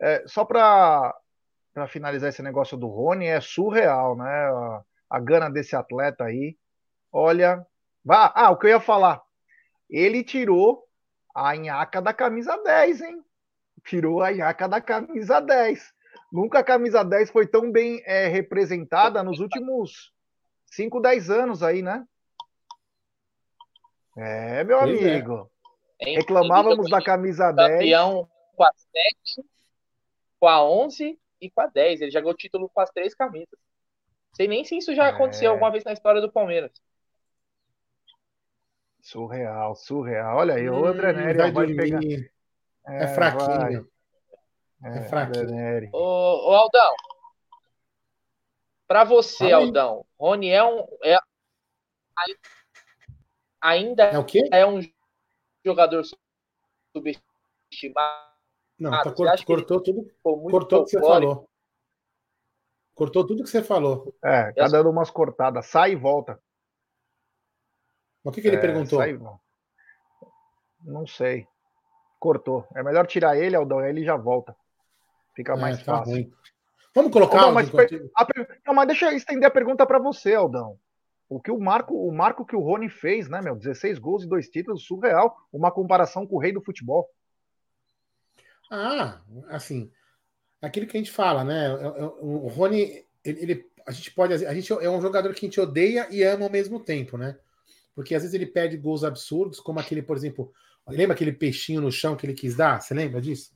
é, 0.00 0.22
só 0.24 0.44
para 0.44 1.12
finalizar 1.88 2.28
esse 2.28 2.40
negócio 2.40 2.76
do 2.76 2.86
Rony, 2.86 3.26
é 3.26 3.40
surreal, 3.40 4.16
né? 4.16 4.24
A, 4.24 4.82
a 5.10 5.18
gana 5.18 5.50
desse 5.50 5.74
atleta 5.74 6.22
aí. 6.22 6.56
Olha, 7.10 7.66
vá, 8.04 8.32
ah, 8.36 8.52
o 8.52 8.56
que 8.56 8.66
eu 8.66 8.70
ia 8.70 8.78
falar. 8.78 9.20
Ele 9.90 10.22
tirou 10.22 10.84
a 11.34 11.56
nhaca 11.56 12.00
da 12.00 12.14
camisa 12.14 12.56
10, 12.56 13.00
hein? 13.00 13.24
Tirou 13.84 14.22
a 14.22 14.30
nhaca 14.30 14.68
da 14.68 14.80
camisa 14.80 15.40
10. 15.40 15.92
Nunca 16.30 16.60
a 16.60 16.64
camisa 16.64 17.02
10 17.02 17.32
foi 17.32 17.48
tão 17.48 17.72
bem 17.72 18.00
é, 18.06 18.28
representada 18.28 19.24
nos 19.24 19.40
últimos 19.40 20.12
5, 20.66 21.00
10 21.00 21.30
anos 21.30 21.64
aí, 21.64 21.82
né? 21.82 22.06
É, 24.16 24.62
meu 24.62 24.78
pois 24.78 25.02
é. 25.02 25.16
amigo. 25.16 25.50
É. 26.00 26.16
Reclamávamos 26.16 26.90
da 26.90 27.02
camisa 27.02 27.52
10. 27.52 27.70
Campeão 27.72 28.28
com 28.54 28.64
a 28.64 28.72
7, 28.74 29.48
com 30.38 30.48
a 30.48 30.64
11 30.64 31.18
e 31.40 31.50
com 31.50 31.60
a 31.60 31.66
10. 31.66 32.00
Ele 32.02 32.10
já 32.10 32.20
ganhou 32.20 32.34
o 32.34 32.36
título 32.36 32.68
com 32.68 32.80
as 32.80 32.90
três 32.90 33.14
camisas. 33.14 33.58
Sei 34.34 34.46
nem 34.46 34.64
se 34.64 34.76
isso 34.76 34.94
já 34.94 35.08
aconteceu 35.08 35.50
é... 35.50 35.52
alguma 35.52 35.70
vez 35.70 35.84
na 35.84 35.92
história 35.92 36.20
do 36.20 36.30
Palmeiras. 36.30 36.70
Surreal, 39.00 39.74
surreal. 39.76 40.38
Olha 40.38 40.54
aí, 40.54 40.68
hum, 40.68 40.80
o 40.80 40.84
André 40.84 41.12
Nery 41.12 41.38
vai, 41.38 41.52
vai 41.52 41.74
pegar. 41.74 42.00
É, 42.88 43.04
é 43.04 43.06
fraquinho. 43.06 43.88
Vai. 44.80 44.92
É, 44.92 44.98
é 44.98 45.02
fraquinho. 45.02 45.90
Ô, 45.92 46.50
ô, 46.50 46.54
Aldão. 46.54 46.94
Para 48.86 49.04
você, 49.04 49.52
Aldão, 49.52 50.04
Rony 50.18 50.50
é 50.50 50.62
um. 50.64 50.86
É, 51.02 51.18
ainda 53.60 54.04
é, 54.04 54.18
o 54.18 54.24
quê? 54.24 54.48
é 54.52 54.64
um 54.64 54.80
jogador 55.66 56.02
subestimado. 56.92 58.26
Não, 58.78 58.90
tá 58.90 59.10
cort, 59.12 59.44
cortou 59.44 59.80
tudo. 59.80 60.10
Cortou 60.22 60.82
o 60.82 60.84
que 60.84 60.90
você 60.90 61.00
falou. 61.00 61.48
Cortou 62.94 63.26
tudo 63.26 63.42
que 63.42 63.50
você 63.50 63.62
falou. 63.62 64.14
É, 64.24 64.52
tá 64.52 64.68
dando 64.68 64.90
umas 64.90 65.10
cortadas. 65.10 65.66
Sai 65.66 65.92
e 65.92 65.96
volta. 65.96 66.40
O 68.22 68.30
que, 68.30 68.40
que 68.40 68.48
ele 68.48 68.56
é, 68.56 68.60
perguntou? 68.60 68.98
Sai... 68.98 69.18
Não 70.82 71.06
sei. 71.06 71.46
Cortou. 72.18 72.66
É 72.74 72.82
melhor 72.82 73.06
tirar 73.06 73.36
ele, 73.36 73.56
Aldão, 73.56 73.78
aí 73.78 73.90
ele 73.90 74.04
já 74.04 74.16
volta. 74.16 74.56
Fica 75.34 75.52
é, 75.52 75.56
mais 75.56 75.78
tá 75.78 75.98
fácil. 75.98 76.12
Ruim. 76.14 76.32
Vamos 76.94 77.12
colocar. 77.12 77.38
Aldão, 77.38 77.52
mas, 77.52 77.68
a, 77.68 78.26
não, 78.66 78.74
mas 78.74 78.86
deixa 78.86 79.06
eu 79.06 79.16
estender 79.16 79.46
a 79.46 79.52
pergunta 79.52 79.86
para 79.86 79.98
você, 79.98 80.34
Aldão. 80.34 80.78
O 81.28 81.40
que 81.40 81.50
o 81.50 81.58
marco, 81.58 81.94
o 81.94 82.12
marco 82.12 82.46
que 82.46 82.54
o 82.54 82.60
Rony 82.60 82.88
fez, 82.88 83.28
né, 83.28 83.40
meu? 83.42 83.56
16 83.56 83.98
gols 83.98 84.22
e 84.22 84.28
dois 84.28 84.48
títulos, 84.48 84.84
surreal. 84.84 85.36
Uma 85.52 85.72
comparação 85.72 86.26
com 86.26 86.36
o 86.36 86.38
rei 86.38 86.52
do 86.52 86.60
futebol. 86.60 87.08
Ah, 88.70 89.20
assim, 89.48 89.90
aquilo 90.62 90.86
que 90.86 90.96
a 90.96 91.00
gente 91.00 91.10
fala, 91.10 91.44
né? 91.44 91.74
O 92.20 92.48
Rony, 92.48 93.04
ele, 93.24 93.42
ele, 93.42 93.70
a 93.86 93.90
gente 93.90 94.10
pode, 94.12 94.46
a 94.46 94.54
gente 94.54 94.72
é 94.72 94.90
um 94.90 95.00
jogador 95.00 95.32
que 95.34 95.44
a 95.44 95.48
gente 95.48 95.60
odeia 95.60 96.08
e 96.10 96.22
ama 96.22 96.44
ao 96.44 96.50
mesmo 96.50 96.78
tempo, 96.78 97.16
né? 97.16 97.36
Porque 97.94 98.14
às 98.14 98.22
vezes 98.22 98.34
ele 98.34 98.46
perde 98.46 98.76
gols 98.76 99.02
absurdos, 99.02 99.58
como 99.58 99.80
aquele, 99.80 100.02
por 100.02 100.16
exemplo, 100.16 100.52
lembra 100.86 101.14
aquele 101.14 101.32
peixinho 101.32 101.80
no 101.80 101.90
chão 101.90 102.16
que 102.16 102.26
ele 102.26 102.34
quis 102.34 102.54
dar? 102.54 102.80
Você 102.80 102.94
lembra 102.94 103.20
disso? 103.20 103.52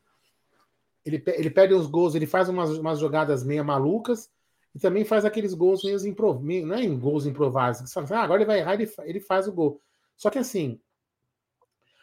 Ele, 1.05 1.23
ele 1.27 1.51
perde 1.51 1.75
uns 1.75 1.87
gols, 1.87 2.15
ele 2.15 2.27
faz 2.27 2.49
umas, 2.49 2.71
umas 2.71 2.99
jogadas 2.99 3.45
meio 3.45 3.65
malucas 3.65 4.31
e 4.75 4.79
também 4.79 5.05
faz 5.05 5.25
aqueles 5.25 5.55
gols 5.55 5.83
meio 5.83 5.97
improvisados, 6.07 6.69
não 6.69 6.77
é 6.77 6.85
em 6.85 6.99
gols 6.99 7.27
improvisados, 7.27 7.83
assim, 7.83 8.15
ah, 8.15 8.23
agora 8.23 8.41
ele 8.41 8.47
vai 8.47 8.61
errar, 8.61 8.75
ele, 8.75 8.91
ele 9.05 9.21
faz 9.21 9.49
o 9.49 9.53
gol. 9.53 9.81
Só 10.17 10.31
que 10.31 10.39
assim, 10.39 10.81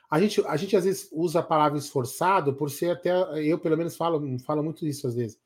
a 0.09 0.19
gente, 0.19 0.45
a 0.45 0.55
gente 0.57 0.75
às 0.75 0.85
vezes 0.85 1.09
usa 1.11 1.39
a 1.39 1.43
palavra 1.43 1.77
esforçado 1.77 2.53
por 2.53 2.69
ser 2.69 2.91
até, 2.91 3.11
eu 3.43 3.59
pelo 3.59 3.77
menos 3.77 3.95
falo, 3.95 4.39
falo 4.39 4.63
muito 4.63 4.85
isso 4.85 5.07
às 5.07 5.15
vezes. 5.15 5.39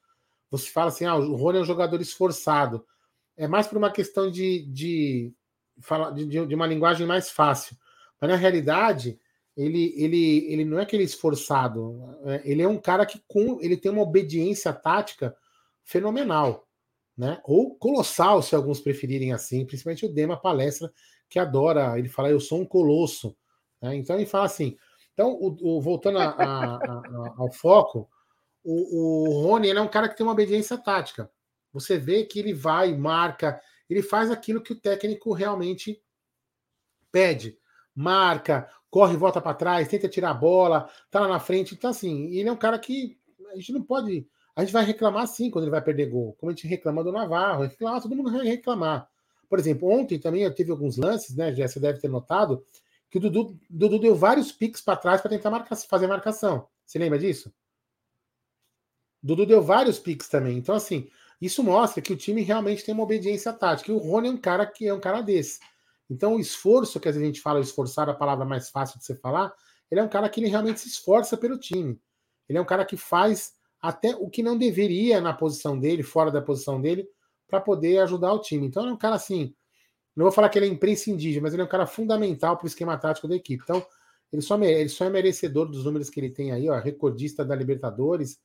Você 0.49 0.69
fala 0.69 0.89
assim, 0.89 1.05
ah, 1.05 1.15
o 1.15 1.35
Rony 1.35 1.59
é 1.59 1.61
um 1.61 1.65
jogador 1.65 2.01
esforçado. 2.01 2.85
É 3.37 3.47
mais 3.47 3.67
por 3.67 3.77
uma 3.77 3.89
questão 3.89 4.29
de, 4.29 4.65
de, 4.67 5.33
de, 6.13 6.45
de 6.45 6.55
uma 6.55 6.67
linguagem 6.67 7.07
mais 7.07 7.29
fácil. 7.29 7.75
Mas 8.19 8.29
na 8.29 8.35
realidade, 8.35 9.17
ele, 9.55 9.93
ele, 9.95 10.51
ele 10.51 10.65
não 10.65 10.77
é 10.77 10.83
aquele 10.83 11.03
esforçado. 11.03 12.17
É, 12.25 12.41
ele 12.43 12.61
é 12.61 12.67
um 12.67 12.77
cara 12.77 13.05
que 13.05 13.21
com, 13.27 13.59
ele 13.61 13.77
tem 13.77 13.91
uma 13.91 14.01
obediência 14.01 14.73
tática 14.73 15.35
fenomenal 15.83 16.67
né? 17.17 17.41
Ou 17.43 17.75
colossal, 17.75 18.41
se 18.41 18.55
alguns 18.55 18.79
preferirem 18.79 19.33
assim, 19.33 19.65
principalmente 19.65 20.05
o 20.05 20.13
Dema 20.13 20.39
Palestra, 20.39 20.91
que 21.29 21.39
adora, 21.39 21.97
ele 21.97 22.09
fala, 22.09 22.29
eu 22.29 22.39
sou 22.39 22.61
um 22.61 22.65
colosso. 22.65 23.35
Né? 23.81 23.95
Então 23.95 24.15
ele 24.15 24.25
fala 24.25 24.45
assim. 24.45 24.77
Então, 25.13 25.33
o, 25.33 25.77
o 25.77 25.81
voltando 25.81 26.17
a, 26.19 26.29
a, 26.29 26.75
a, 26.75 27.33
ao 27.37 27.51
foco, 27.51 28.09
o, 28.63 29.27
o 29.29 29.41
Rony 29.43 29.69
é 29.69 29.81
um 29.81 29.87
cara 29.87 30.07
que 30.07 30.15
tem 30.15 30.25
uma 30.25 30.33
obediência 30.33 30.77
tática. 30.77 31.29
Você 31.73 31.97
vê 31.97 32.23
que 32.25 32.39
ele 32.39 32.53
vai, 32.53 32.95
marca, 32.95 33.61
ele 33.89 34.01
faz 34.01 34.31
aquilo 34.31 34.61
que 34.61 34.73
o 34.73 34.79
técnico 34.79 35.33
realmente 35.33 36.01
pede. 37.11 37.57
Marca, 37.93 38.69
corre, 38.89 39.17
volta 39.17 39.41
para 39.41 39.53
trás, 39.53 39.87
tenta 39.87 40.07
tirar 40.07 40.31
a 40.31 40.33
bola, 40.33 40.89
tá 41.09 41.19
lá 41.19 41.27
na 41.27 41.39
frente. 41.39 41.75
Então, 41.75 41.89
assim, 41.89 42.27
ele 42.33 42.49
é 42.49 42.51
um 42.51 42.57
cara 42.57 42.79
que 42.79 43.17
a 43.51 43.55
gente 43.55 43.73
não 43.73 43.83
pode 43.83 44.27
a 44.55 44.61
gente 44.61 44.73
vai 44.73 44.83
reclamar 44.83 45.27
sim 45.27 45.49
quando 45.49 45.65
ele 45.65 45.71
vai 45.71 45.81
perder 45.81 46.07
gol, 46.07 46.33
como 46.33 46.51
a 46.51 46.55
gente 46.55 46.67
reclama 46.67 47.03
do 47.03 47.11
Navarro, 47.11 47.63
reclama, 47.63 48.01
todo 48.01 48.15
mundo 48.15 48.31
vai 48.31 48.45
reclamar. 48.45 49.09
Por 49.49 49.59
exemplo, 49.59 49.89
ontem 49.89 50.19
também 50.19 50.43
eu 50.43 50.53
tive 50.53 50.71
alguns 50.71 50.97
lances, 50.97 51.35
né? 51.35 51.53
Já 51.53 51.67
você 51.67 51.79
deve 51.79 51.99
ter 51.99 52.07
notado, 52.07 52.63
que 53.09 53.17
o 53.17 53.21
Dudu, 53.21 53.59
Dudu 53.69 53.99
deu 53.99 54.15
vários 54.15 54.51
piques 54.51 54.81
para 54.81 54.95
trás 54.95 55.21
para 55.21 55.29
tentar 55.29 55.49
marcar, 55.49 55.75
fazer 55.75 56.07
marcação. 56.07 56.67
Você 56.85 56.97
lembra 56.97 57.19
disso? 57.19 57.53
Dudu 59.21 59.45
deu 59.45 59.61
vários 59.61 59.99
piques 59.99 60.29
também. 60.29 60.57
Então, 60.57 60.73
assim, 60.73 61.09
isso 61.41 61.63
mostra 61.63 62.01
que 62.01 62.13
o 62.13 62.17
time 62.17 62.41
realmente 62.41 62.83
tem 62.85 62.93
uma 62.93 63.03
obediência 63.03 63.51
tática. 63.51 63.91
E 63.91 63.95
o 63.95 63.97
Rony 63.97 64.29
é 64.29 64.31
um 64.31 64.37
cara 64.37 64.65
que 64.65 64.87
é 64.87 64.93
um 64.93 64.99
cara 64.99 65.21
desse. 65.21 65.59
Então, 66.09 66.35
o 66.35 66.39
esforço, 66.39 66.99
que 66.99 67.09
a 67.09 67.11
gente 67.11 67.41
fala, 67.41 67.59
esforçar 67.59 68.09
a 68.09 68.13
palavra 68.13 68.45
mais 68.45 68.69
fácil 68.69 68.99
de 68.99 69.05
você 69.05 69.15
falar, 69.15 69.53
ele 69.89 69.99
é 69.99 70.03
um 70.03 70.09
cara 70.09 70.29
que 70.29 70.39
ele 70.39 70.47
realmente 70.47 70.79
se 70.79 70.87
esforça 70.87 71.35
pelo 71.35 71.57
time. 71.57 71.99
Ele 72.47 72.57
é 72.57 72.61
um 72.61 72.65
cara 72.65 72.85
que 72.85 72.95
faz 72.95 73.53
até 73.81 74.15
o 74.15 74.29
que 74.29 74.43
não 74.43 74.57
deveria 74.57 75.19
na 75.19 75.33
posição 75.33 75.79
dele, 75.79 76.03
fora 76.03 76.31
da 76.31 76.41
posição 76.41 76.79
dele, 76.79 77.07
para 77.47 77.59
poder 77.59 77.99
ajudar 77.99 78.33
o 78.33 78.39
time. 78.39 78.67
Então 78.67 78.83
ele 78.83 78.91
é 78.91 78.93
um 78.93 78.97
cara 78.97 79.15
assim, 79.15 79.53
não 80.15 80.25
vou 80.25 80.31
falar 80.31 80.49
que 80.49 80.59
ele 80.59 80.67
é 80.67 80.69
imprescindível, 80.69 81.41
mas 81.41 81.53
ele 81.53 81.61
é 81.61 81.65
um 81.65 81.69
cara 81.69 81.87
fundamental 81.87 82.57
para 82.57 82.65
o 82.65 82.67
esquema 82.67 82.97
tático 82.97 83.27
da 83.27 83.35
equipe. 83.35 83.63
Então 83.63 83.85
ele 84.31 84.41
só, 84.41 84.61
ele 84.61 84.89
só 84.89 85.05
é 85.05 85.09
merecedor 85.09 85.67
dos 85.67 85.83
números 85.83 86.09
que 86.09 86.19
ele 86.19 86.29
tem 86.29 86.51
aí, 86.51 86.69
ó, 86.69 86.79
recordista 86.79 87.43
da 87.43 87.55
Libertadores, 87.55 88.39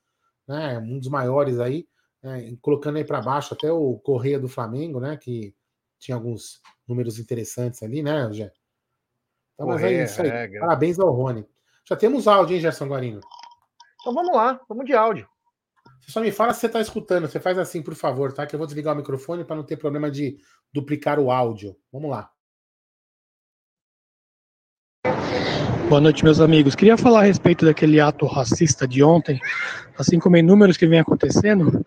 né, 0.48 0.78
um 0.78 0.98
dos 0.98 1.08
maiores 1.08 1.60
aí, 1.60 1.86
né, 2.22 2.56
colocando 2.60 2.96
aí 2.96 3.04
para 3.04 3.20
baixo 3.20 3.54
até 3.54 3.70
o 3.70 3.98
Correia 3.98 4.40
do 4.40 4.48
Flamengo, 4.48 4.98
né, 4.98 5.16
que 5.16 5.54
tinha 5.98 6.16
alguns 6.16 6.60
números 6.86 7.18
interessantes 7.18 7.82
ali, 7.82 8.02
né, 8.02 8.32
Gé? 8.32 8.52
Então, 9.54 9.68
mas 9.68 9.82
é 9.82 10.04
isso 10.04 10.22
aí. 10.22 10.28
É, 10.28 10.58
Parabéns 10.58 10.98
ao 10.98 11.10
Rony. 11.10 11.46
Já 11.88 11.96
temos 11.96 12.28
áudio, 12.28 12.54
hein, 12.54 12.60
Gerson 12.60 12.86
Guarino? 12.86 13.20
Então 14.06 14.14
vamos 14.14 14.36
lá, 14.36 14.60
vamos 14.68 14.86
de 14.86 14.92
áudio. 14.92 15.26
Você 16.00 16.12
só 16.12 16.20
me 16.20 16.30
fala 16.30 16.54
se 16.54 16.60
você 16.60 16.66
está 16.68 16.80
escutando. 16.80 17.26
Você 17.26 17.40
faz 17.40 17.58
assim, 17.58 17.82
por 17.82 17.96
favor, 17.96 18.32
tá? 18.32 18.46
Que 18.46 18.54
eu 18.54 18.58
vou 18.58 18.64
desligar 18.64 18.94
o 18.94 18.96
microfone 18.96 19.44
para 19.44 19.56
não 19.56 19.64
ter 19.64 19.76
problema 19.76 20.08
de 20.08 20.38
duplicar 20.72 21.18
o 21.18 21.28
áudio. 21.28 21.76
Vamos 21.92 22.08
lá. 22.08 22.30
Boa 25.88 26.00
noite, 26.00 26.22
meus 26.22 26.40
amigos. 26.40 26.76
Queria 26.76 26.96
falar 26.96 27.18
a 27.18 27.24
respeito 27.24 27.64
daquele 27.64 27.98
ato 27.98 28.26
racista 28.26 28.86
de 28.86 29.02
ontem, 29.02 29.40
assim 29.98 30.20
como 30.20 30.36
inúmeros 30.36 30.76
que 30.76 30.86
vem 30.86 31.00
acontecendo. 31.00 31.84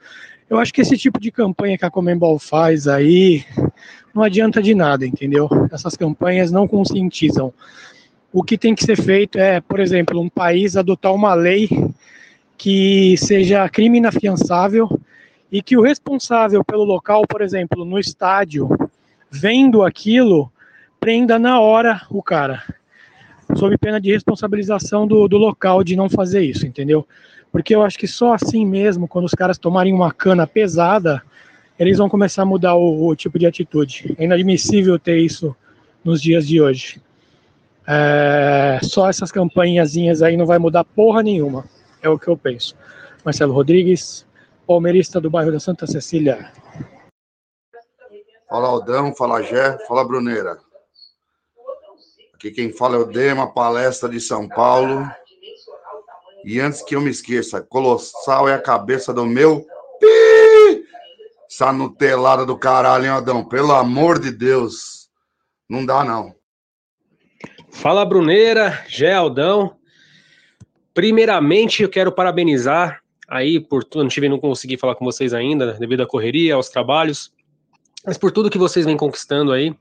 Eu 0.49 0.59
acho 0.59 0.73
que 0.73 0.81
esse 0.81 0.97
tipo 0.97 1.21
de 1.21 1.31
campanha 1.31 1.77
que 1.77 1.85
a 1.85 1.89
Comembol 1.89 2.37
faz 2.37 2.85
aí 2.85 3.45
não 4.13 4.23
adianta 4.23 4.61
de 4.61 4.75
nada, 4.75 5.07
entendeu? 5.07 5.47
Essas 5.71 5.95
campanhas 5.95 6.51
não 6.51 6.67
conscientizam 6.67 7.53
o 8.31 8.43
que 8.43 8.57
tem 8.57 8.75
que 8.75 8.83
ser 8.83 9.01
feito 9.01 9.39
é, 9.39 9.59
por 9.59 9.79
exemplo, 9.79 10.19
um 10.19 10.29
país 10.29 10.77
adotar 10.77 11.13
uma 11.13 11.33
lei 11.33 11.69
que 12.57 13.15
seja 13.17 13.67
crime 13.69 13.97
inafiançável 13.97 14.99
e 15.51 15.61
que 15.61 15.77
o 15.77 15.81
responsável 15.81 16.63
pelo 16.63 16.83
local, 16.83 17.23
por 17.27 17.41
exemplo, 17.41 17.83
no 17.83 17.97
estádio, 17.97 18.69
vendo 19.31 19.83
aquilo, 19.83 20.51
prenda 20.99 21.39
na 21.39 21.59
hora 21.59 22.01
o 22.09 22.21
cara, 22.21 22.63
sob 23.55 23.77
pena 23.77 23.99
de 23.99 24.11
responsabilização 24.11 25.07
do, 25.07 25.27
do 25.27 25.37
local 25.37 25.83
de 25.83 25.95
não 25.95 26.09
fazer 26.09 26.41
isso, 26.41 26.67
entendeu? 26.67 27.07
Porque 27.51 27.73
eu 27.73 27.81
acho 27.81 27.97
que 27.97 28.07
só 28.07 28.33
assim 28.33 28.63
mesmo, 28.65 29.07
quando 29.07 29.25
os 29.25 29.33
caras 29.33 29.57
tomarem 29.57 29.93
uma 29.93 30.11
cana 30.11 30.45
pesada, 30.45 31.23
eles 31.79 31.97
vão 31.97 32.09
começar 32.09 32.43
a 32.43 32.45
mudar 32.45 32.75
o, 32.75 33.07
o 33.07 33.15
tipo 33.15 33.39
de 33.39 33.47
atitude. 33.47 34.13
É 34.19 34.25
inadmissível 34.25 34.99
ter 34.99 35.17
isso 35.17 35.55
nos 36.03 36.21
dias 36.21 36.47
de 36.47 36.61
hoje. 36.61 37.01
É, 37.91 38.79
só 38.83 39.09
essas 39.09 39.31
campanhazinhas 39.31 40.21
aí 40.21 40.37
não 40.37 40.45
vai 40.45 40.59
mudar 40.59 40.83
porra 40.83 41.23
nenhuma. 41.23 41.65
É 42.03 42.07
o 42.07 42.19
que 42.19 42.27
eu 42.27 42.37
penso. 42.37 42.75
Marcelo 43.25 43.51
Rodrigues, 43.51 44.27
palmeirista 44.67 45.19
do 45.19 45.29
bairro 45.29 45.51
da 45.51 45.59
Santa 45.59 45.87
Cecília. 45.87 46.53
Fala 48.47 48.67
Aldão, 48.67 49.15
fala 49.15 49.41
Gé, 49.41 49.77
fala 49.87 50.05
Bruneira. 50.05 50.59
Aqui 52.35 52.51
quem 52.51 52.71
fala 52.71 52.95
é 52.95 52.99
o 52.99 53.05
Dema, 53.05 53.51
palestra 53.51 54.07
de 54.07 54.21
São 54.21 54.47
Paulo. 54.47 55.09
E 56.45 56.59
antes 56.59 56.83
que 56.83 56.95
eu 56.95 57.01
me 57.01 57.09
esqueça, 57.09 57.59
Colossal 57.59 58.47
é 58.47 58.53
a 58.53 58.61
cabeça 58.61 59.11
do 59.11 59.25
meu. 59.25 59.65
Essa 61.51 61.73
nutelada 61.73 62.45
do 62.45 62.57
caralho, 62.57 63.05
hein, 63.05 63.09
Aldão? 63.09 63.43
Pelo 63.43 63.73
amor 63.73 64.19
de 64.19 64.31
Deus. 64.31 65.09
Não 65.67 65.83
dá, 65.83 66.03
não. 66.05 66.38
Fala 67.71 68.03
Bruneira, 68.03 68.83
Gealdão. 68.87 69.75
Primeiramente, 70.93 71.83
eu 71.83 71.89
quero 71.89 72.11
parabenizar 72.11 73.01
aí 73.27 73.59
por 73.59 73.83
tudo, 73.83 74.03
não 74.03 74.09
tive 74.09 74.27
não 74.27 74.39
consegui 74.39 74.75
falar 74.75 74.95
com 74.95 75.05
vocês 75.05 75.33
ainda 75.33 75.73
devido 75.73 76.01
à 76.01 76.07
correria, 76.07 76.55
aos 76.55 76.69
trabalhos, 76.69 77.31
mas 78.05 78.17
por 78.17 78.31
tudo 78.31 78.49
que 78.49 78.57
vocês 78.57 78.85
vêm 78.85 78.97
conquistando 78.97 79.51
aí, 79.51 79.73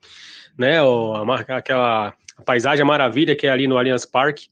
né, 0.57 0.79
a, 0.81 1.57
aquela 1.57 2.15
paisagem, 2.45 2.85
maravilha 2.85 3.35
que 3.35 3.47
é 3.47 3.51
ali 3.51 3.67
no 3.67 3.79
Allianz 3.79 4.05
Parque. 4.05 4.49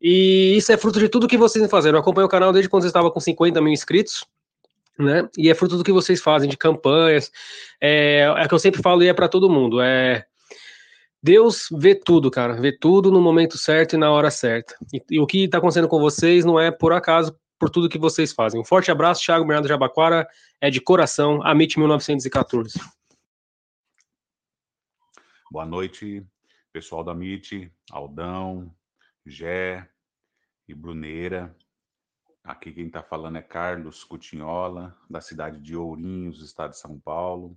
E 0.00 0.56
isso 0.56 0.70
é 0.70 0.76
fruto 0.76 1.00
de 1.00 1.08
tudo 1.08 1.26
que 1.26 1.36
vocês 1.36 1.68
fazendo. 1.70 1.96
Eu 1.96 2.00
acompanho 2.00 2.26
o 2.26 2.30
canal 2.30 2.52
desde 2.52 2.68
quando 2.68 2.82
vocês 2.82 2.90
estavam 2.90 3.10
com 3.10 3.20
50 3.20 3.60
mil 3.60 3.72
inscritos, 3.72 4.24
né? 4.98 5.28
E 5.36 5.50
é 5.50 5.54
fruto 5.54 5.76
do 5.76 5.84
que 5.84 5.92
vocês 5.92 6.20
fazem 6.20 6.48
de 6.48 6.56
campanhas. 6.56 7.32
É, 7.80 8.32
é 8.36 8.48
que 8.48 8.54
eu 8.54 8.58
sempre 8.58 8.82
falo 8.82 9.02
e 9.02 9.08
é 9.08 9.14
para 9.14 9.28
todo 9.28 9.50
mundo. 9.50 9.80
É 9.80 10.26
Deus 11.24 11.68
vê 11.72 11.94
tudo, 11.94 12.30
cara, 12.30 12.52
vê 12.60 12.70
tudo 12.70 13.10
no 13.10 13.18
momento 13.18 13.56
certo 13.56 13.94
e 13.94 13.96
na 13.96 14.10
hora 14.10 14.30
certa. 14.30 14.76
E, 14.92 15.02
e 15.12 15.18
o 15.18 15.26
que 15.26 15.44
está 15.44 15.56
acontecendo 15.56 15.88
com 15.88 15.98
vocês 15.98 16.44
não 16.44 16.60
é 16.60 16.70
por 16.70 16.92
acaso, 16.92 17.34
por 17.58 17.70
tudo 17.70 17.88
que 17.88 17.96
vocês 17.96 18.30
fazem. 18.30 18.60
Um 18.60 18.64
forte 18.64 18.90
abraço, 18.90 19.22
Thiago 19.24 19.46
Bernardo 19.46 19.66
Jabaquara, 19.66 20.28
é 20.60 20.68
de 20.68 20.82
coração, 20.82 21.42
Amit 21.42 21.78
1914. 21.78 22.78
Boa 25.50 25.64
noite, 25.64 26.22
pessoal 26.70 27.02
da 27.02 27.12
MIT, 27.12 27.72
Aldão, 27.90 28.70
Gé 29.24 29.88
e 30.68 30.74
Bruneira. 30.74 31.56
Aqui 32.44 32.70
quem 32.70 32.88
está 32.88 33.02
falando 33.02 33.38
é 33.38 33.42
Carlos 33.42 34.04
Cutinhola, 34.04 34.94
da 35.08 35.22
cidade 35.22 35.58
de 35.58 35.74
Ourinhos, 35.74 36.42
estado 36.42 36.72
de 36.72 36.78
São 36.78 37.00
Paulo. 37.00 37.56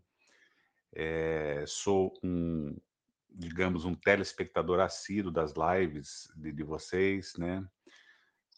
É, 0.93 1.65
sou 1.67 2.13
um 2.23 2.73
digamos, 3.37 3.85
um 3.85 3.93
telespectador 3.93 4.79
assíduo 4.79 5.31
das 5.31 5.53
lives 5.53 6.31
de, 6.35 6.51
de 6.51 6.63
vocês, 6.63 7.33
né? 7.37 7.63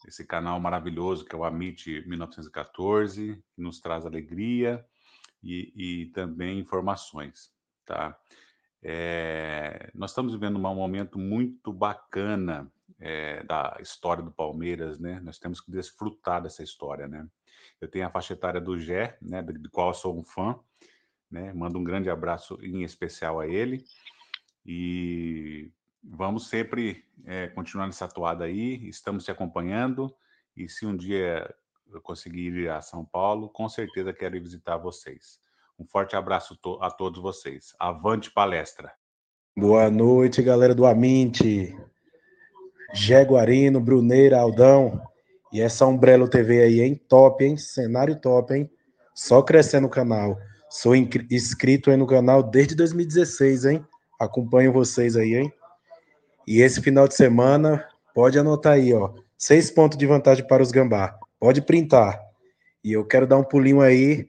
esse 0.06 0.24
canal 0.24 0.58
maravilhoso 0.58 1.24
que 1.24 1.34
é 1.34 1.38
o 1.38 1.44
Amit 1.44 2.02
1914, 2.06 3.42
que 3.54 3.62
nos 3.62 3.80
traz 3.80 4.06
alegria 4.06 4.84
e, 5.42 5.72
e 5.74 6.06
também 6.06 6.58
informações, 6.58 7.52
tá? 7.84 8.18
É, 8.82 9.90
nós 9.94 10.12
estamos 10.12 10.32
vivendo 10.32 10.56
um 10.56 10.74
momento 10.74 11.18
muito 11.18 11.70
bacana 11.70 12.72
é, 12.98 13.42
da 13.44 13.76
história 13.80 14.22
do 14.22 14.32
Palmeiras, 14.32 14.98
né? 14.98 15.20
Nós 15.20 15.38
temos 15.38 15.60
que 15.60 15.70
desfrutar 15.70 16.42
dessa 16.42 16.62
história, 16.62 17.06
né? 17.06 17.28
Eu 17.78 17.88
tenho 17.88 18.06
a 18.06 18.10
faixa 18.10 18.32
etária 18.32 18.60
do 18.60 18.78
Gé, 18.78 19.18
né? 19.20 19.42
Do 19.42 19.70
qual 19.70 19.88
eu 19.88 19.94
sou 19.94 20.18
um 20.18 20.24
fã, 20.24 20.58
né? 21.30 21.52
Mando 21.52 21.78
um 21.78 21.84
grande 21.84 22.08
abraço 22.08 22.58
em 22.62 22.82
especial 22.82 23.38
a 23.38 23.46
ele 23.46 23.84
e 24.64 25.70
vamos 26.02 26.48
sempre 26.48 27.04
é, 27.26 27.48
continuar 27.48 27.86
nessa 27.86 28.08
toada 28.08 28.44
aí. 28.44 28.88
Estamos 28.88 29.24
te 29.24 29.30
acompanhando 29.30 30.14
e 30.56 30.68
se 30.68 30.86
um 30.86 30.96
dia 30.96 31.52
eu 31.92 32.00
conseguir 32.00 32.52
ir 32.54 32.70
a 32.70 32.80
São 32.80 33.04
Paulo, 33.04 33.48
com 33.48 33.68
certeza 33.68 34.12
quero 34.12 34.36
ir 34.36 34.40
visitar 34.40 34.76
vocês. 34.76 35.40
Um 35.78 35.84
forte 35.86 36.14
abraço 36.14 36.58
a 36.80 36.90
todos 36.90 37.20
vocês. 37.20 37.74
Avante 37.78 38.30
palestra. 38.30 38.92
Boa 39.56 39.90
noite, 39.90 40.42
galera 40.42 40.74
do 40.74 40.86
Aminte. 40.86 41.76
Jaguarino, 42.94 43.80
Bruneira, 43.80 44.38
Aldão. 44.38 45.00
E 45.52 45.60
essa 45.60 45.86
Umbrello 45.86 46.28
TV 46.28 46.62
aí, 46.62 46.80
hein? 46.80 47.00
Top, 47.08 47.44
hein? 47.44 47.56
Cenário 47.56 48.20
top, 48.20 48.54
hein? 48.54 48.70
Só 49.14 49.42
crescendo 49.42 49.86
o 49.86 49.90
canal. 49.90 50.38
Sou 50.68 50.94
inscrito 50.94 51.90
aí 51.90 51.96
no 51.96 52.06
canal 52.06 52.42
desde 52.42 52.76
2016, 52.76 53.64
hein? 53.64 53.84
Acompanho 54.20 54.70
vocês 54.70 55.16
aí, 55.16 55.34
hein? 55.34 55.52
E 56.46 56.60
esse 56.60 56.82
final 56.82 57.08
de 57.08 57.14
semana, 57.14 57.88
pode 58.14 58.38
anotar 58.38 58.74
aí, 58.74 58.92
ó. 58.92 59.14
Seis 59.38 59.70
pontos 59.70 59.96
de 59.96 60.06
vantagem 60.06 60.46
para 60.46 60.62
os 60.62 60.70
Gambá. 60.70 61.18
Pode 61.38 61.62
printar. 61.62 62.20
E 62.84 62.92
eu 62.92 63.02
quero 63.02 63.26
dar 63.26 63.38
um 63.38 63.42
pulinho 63.42 63.80
aí 63.80 64.28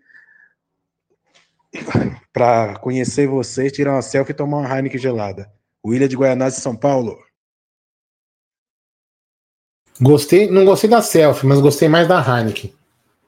para 2.32 2.80
conhecer 2.80 3.28
vocês, 3.28 3.74
tirar 3.74 3.92
uma 3.92 4.02
selfie 4.02 4.32
e 4.32 4.36
tomar 4.36 4.60
uma 4.60 4.74
Heineken 4.74 4.98
gelada. 4.98 5.52
William 5.86 6.08
de 6.08 6.16
Guaianazes, 6.16 6.64
São 6.64 6.76
Paulo. 6.76 7.18
Gostei, 10.00 10.50
não 10.50 10.64
gostei 10.64 10.90
da 10.90 11.02
selfie, 11.02 11.46
mas 11.46 11.60
gostei 11.60 11.90
mais 11.90 12.08
da 12.08 12.22
Heineken. 12.22 12.74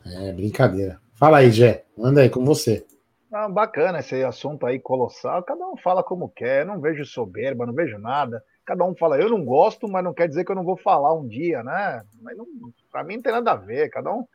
É, 0.05 0.31
brincadeira. 0.31 1.01
Fala 1.15 1.39
aí, 1.39 1.51
Jé. 1.51 1.83
Manda 1.97 2.21
aí 2.21 2.29
com 2.29 2.45
você. 2.45 2.85
Ah, 3.33 3.49
bacana 3.49 3.99
esse 3.99 4.23
assunto 4.23 4.65
aí 4.65 4.79
colossal. 4.79 5.41
Cada 5.43 5.65
um 5.67 5.75
fala 5.75 6.03
como 6.03 6.29
quer. 6.29 6.65
Não 6.65 6.79
vejo 6.79 7.03
soberba, 7.03 7.65
não 7.65 7.73
vejo 7.73 7.97
nada. 7.97 8.43
Cada 8.63 8.85
um 8.85 8.95
fala, 8.95 9.19
eu 9.19 9.27
não 9.27 9.43
gosto, 9.43 9.87
mas 9.87 10.03
não 10.03 10.13
quer 10.13 10.27
dizer 10.27 10.45
que 10.45 10.51
eu 10.51 10.55
não 10.55 10.63
vou 10.63 10.77
falar 10.77 11.13
um 11.13 11.27
dia, 11.27 11.63
né? 11.63 12.05
Mas 12.21 12.37
não, 12.37 12.45
pra 12.91 13.03
mim 13.03 13.15
não 13.15 13.23
tem 13.23 13.31
nada 13.33 13.51
a 13.53 13.55
ver. 13.55 13.89
Cada 13.89 14.13
um. 14.13 14.27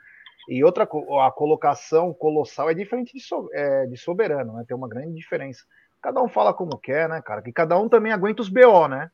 E 0.49 0.64
outra, 0.64 0.85
a 0.85 1.31
colocação 1.31 2.12
colossal 2.12 2.71
é 2.71 2.75
diferente 2.75 3.12
de, 3.12 3.21
so, 3.21 3.49
é, 3.52 3.87
de 3.87 3.97
soberano, 3.97 4.55
né? 4.55 4.64
Tem 4.67 4.76
uma 4.76 4.88
grande 4.88 5.14
diferença. 5.14 5.64
Cada 6.02 6.21
um 6.21 6.28
fala 6.28 6.52
como 6.52 6.76
quer, 6.76 7.09
né, 7.09 7.23
cara? 7.23 7.40
Que 7.40 7.52
cada 7.52 7.78
um 7.78 7.88
também 7.88 8.12
aguenta 8.12 8.43
os 8.43 8.49
BO, 8.49 8.88
né? 8.88 9.11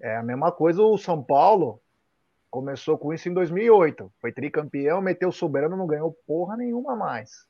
É 0.00 0.16
a 0.16 0.22
mesma 0.22 0.52
coisa 0.52 0.82
o 0.82 0.98
São 0.98 1.22
Paulo 1.22 1.80
Começou 2.54 2.96
com 2.96 3.12
isso 3.12 3.28
em 3.28 3.34
2008. 3.34 4.12
Foi 4.20 4.30
tricampeão, 4.30 5.02
meteu 5.02 5.32
soberano, 5.32 5.76
não 5.76 5.88
ganhou 5.88 6.16
porra 6.24 6.56
nenhuma 6.56 6.94
mais. 6.94 7.44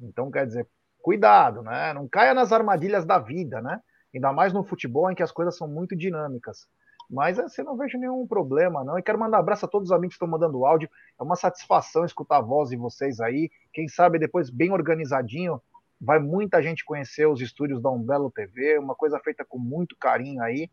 Então, 0.00 0.30
quer 0.30 0.46
dizer, 0.46 0.66
cuidado, 1.02 1.62
né? 1.62 1.92
Não 1.92 2.08
caia 2.08 2.34
nas 2.34 2.52
armadilhas 2.52 3.04
da 3.04 3.18
vida, 3.18 3.60
né? 3.60 3.80
Ainda 4.14 4.32
mais 4.32 4.52
no 4.52 4.64
futebol 4.64 5.10
em 5.10 5.14
que 5.14 5.22
as 5.22 5.32
coisas 5.32 5.56
são 5.56 5.68
muito 5.68 5.96
dinâmicas. 5.96 6.66
Mas 7.10 7.38
assim, 7.38 7.62
não 7.62 7.76
vejo 7.76 7.98
nenhum 7.98 8.26
problema, 8.26 8.84
não. 8.84 8.98
E 8.98 9.02
quero 9.02 9.18
mandar 9.18 9.38
um 9.38 9.40
abraço 9.40 9.64
a 9.64 9.68
todos 9.68 9.88
os 9.88 9.92
amigos 9.92 10.14
que 10.14 10.16
estão 10.16 10.28
mandando 10.28 10.64
áudio. 10.66 10.90
É 11.18 11.22
uma 11.22 11.36
satisfação 11.36 12.04
escutar 12.04 12.36
a 12.36 12.42
voz 12.42 12.68
de 12.68 12.76
vocês 12.76 13.18
aí. 13.20 13.50
Quem 13.72 13.88
sabe 13.88 14.18
depois, 14.18 14.50
bem 14.50 14.70
organizadinho, 14.72 15.60
vai 16.00 16.18
muita 16.18 16.62
gente 16.62 16.84
conhecer 16.84 17.26
os 17.26 17.40
estúdios 17.40 17.80
da 17.80 17.90
Umbelo 17.90 18.30
TV. 18.30 18.78
Uma 18.78 18.94
coisa 18.94 19.18
feita 19.20 19.44
com 19.44 19.58
muito 19.58 19.96
carinho 19.96 20.42
aí. 20.42 20.70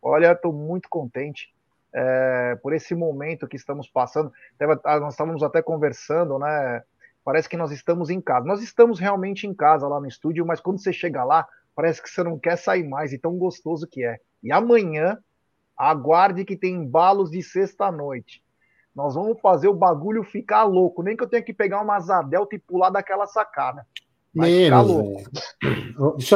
Olha, 0.00 0.32
estou 0.32 0.52
muito 0.52 0.88
contente 0.88 1.54
é, 1.92 2.56
por 2.62 2.72
esse 2.72 2.94
momento 2.94 3.46
que 3.46 3.56
estamos 3.56 3.88
passando. 3.88 4.32
Ah, 4.84 4.98
nós 4.98 5.14
estávamos 5.14 5.42
até 5.42 5.60
conversando, 5.60 6.38
né? 6.38 6.82
Parece 7.24 7.48
que 7.48 7.56
nós 7.56 7.72
estamos 7.72 8.10
em 8.10 8.20
casa. 8.20 8.46
Nós 8.46 8.62
estamos 8.62 8.98
realmente 8.98 9.46
em 9.46 9.54
casa 9.54 9.88
lá 9.88 9.98
no 9.98 10.06
estúdio, 10.06 10.44
mas 10.44 10.60
quando 10.60 10.78
você 10.78 10.92
chega 10.92 11.24
lá, 11.24 11.46
parece 11.74 12.02
que 12.02 12.08
você 12.08 12.22
não 12.22 12.38
quer 12.38 12.56
sair 12.56 12.86
mais, 12.86 13.12
e 13.12 13.18
tão 13.18 13.36
gostoso 13.36 13.86
que 13.86 14.04
é. 14.04 14.18
E 14.42 14.52
amanhã, 14.52 15.18
aguarde 15.76 16.44
que 16.44 16.56
tem 16.56 16.74
embalos 16.74 17.30
de 17.30 17.42
sexta-noite. 17.42 18.42
Nós 18.94 19.14
vamos 19.14 19.40
fazer 19.40 19.68
o 19.68 19.74
bagulho 19.74 20.22
ficar 20.22 20.64
louco. 20.64 21.02
Nem 21.02 21.16
que 21.16 21.24
eu 21.24 21.28
tenha 21.28 21.42
que 21.42 21.52
pegar 21.52 21.80
uma 21.80 21.98
Zadelta 21.98 22.54
e 22.54 22.58
pular 22.58 22.90
daquela 22.90 23.26
sacada. 23.26 23.86
Vai 24.34 24.50
Menos, 24.50 24.86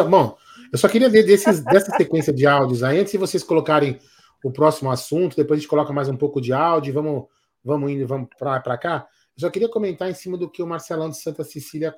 bom, 0.08 0.36
eu 0.72 0.78
só 0.78 0.88
queria 0.88 1.08
ver 1.08 1.24
desses, 1.24 1.60
dessa 1.64 1.96
sequência 1.96 2.32
de 2.32 2.46
áudios 2.46 2.84
aí, 2.84 3.00
antes 3.00 3.10
de 3.10 3.18
vocês 3.18 3.42
colocarem 3.42 3.98
o 4.44 4.52
próximo 4.52 4.90
assunto, 4.90 5.36
depois 5.36 5.58
a 5.58 5.60
gente 5.60 5.68
coloca 5.68 5.92
mais 5.92 6.08
um 6.08 6.16
pouco 6.16 6.40
de 6.40 6.52
áudio, 6.52 6.94
vamos, 6.94 7.24
vamos 7.64 7.90
indo, 7.90 8.06
vamos 8.06 8.28
para 8.38 8.78
cá. 8.78 9.06
Só 9.38 9.48
queria 9.50 9.68
comentar 9.68 10.10
em 10.10 10.14
cima 10.14 10.36
do 10.36 10.50
que 10.50 10.62
o 10.62 10.66
Marcelão 10.66 11.08
de 11.08 11.16
Santa 11.16 11.44
Cecília 11.44 11.94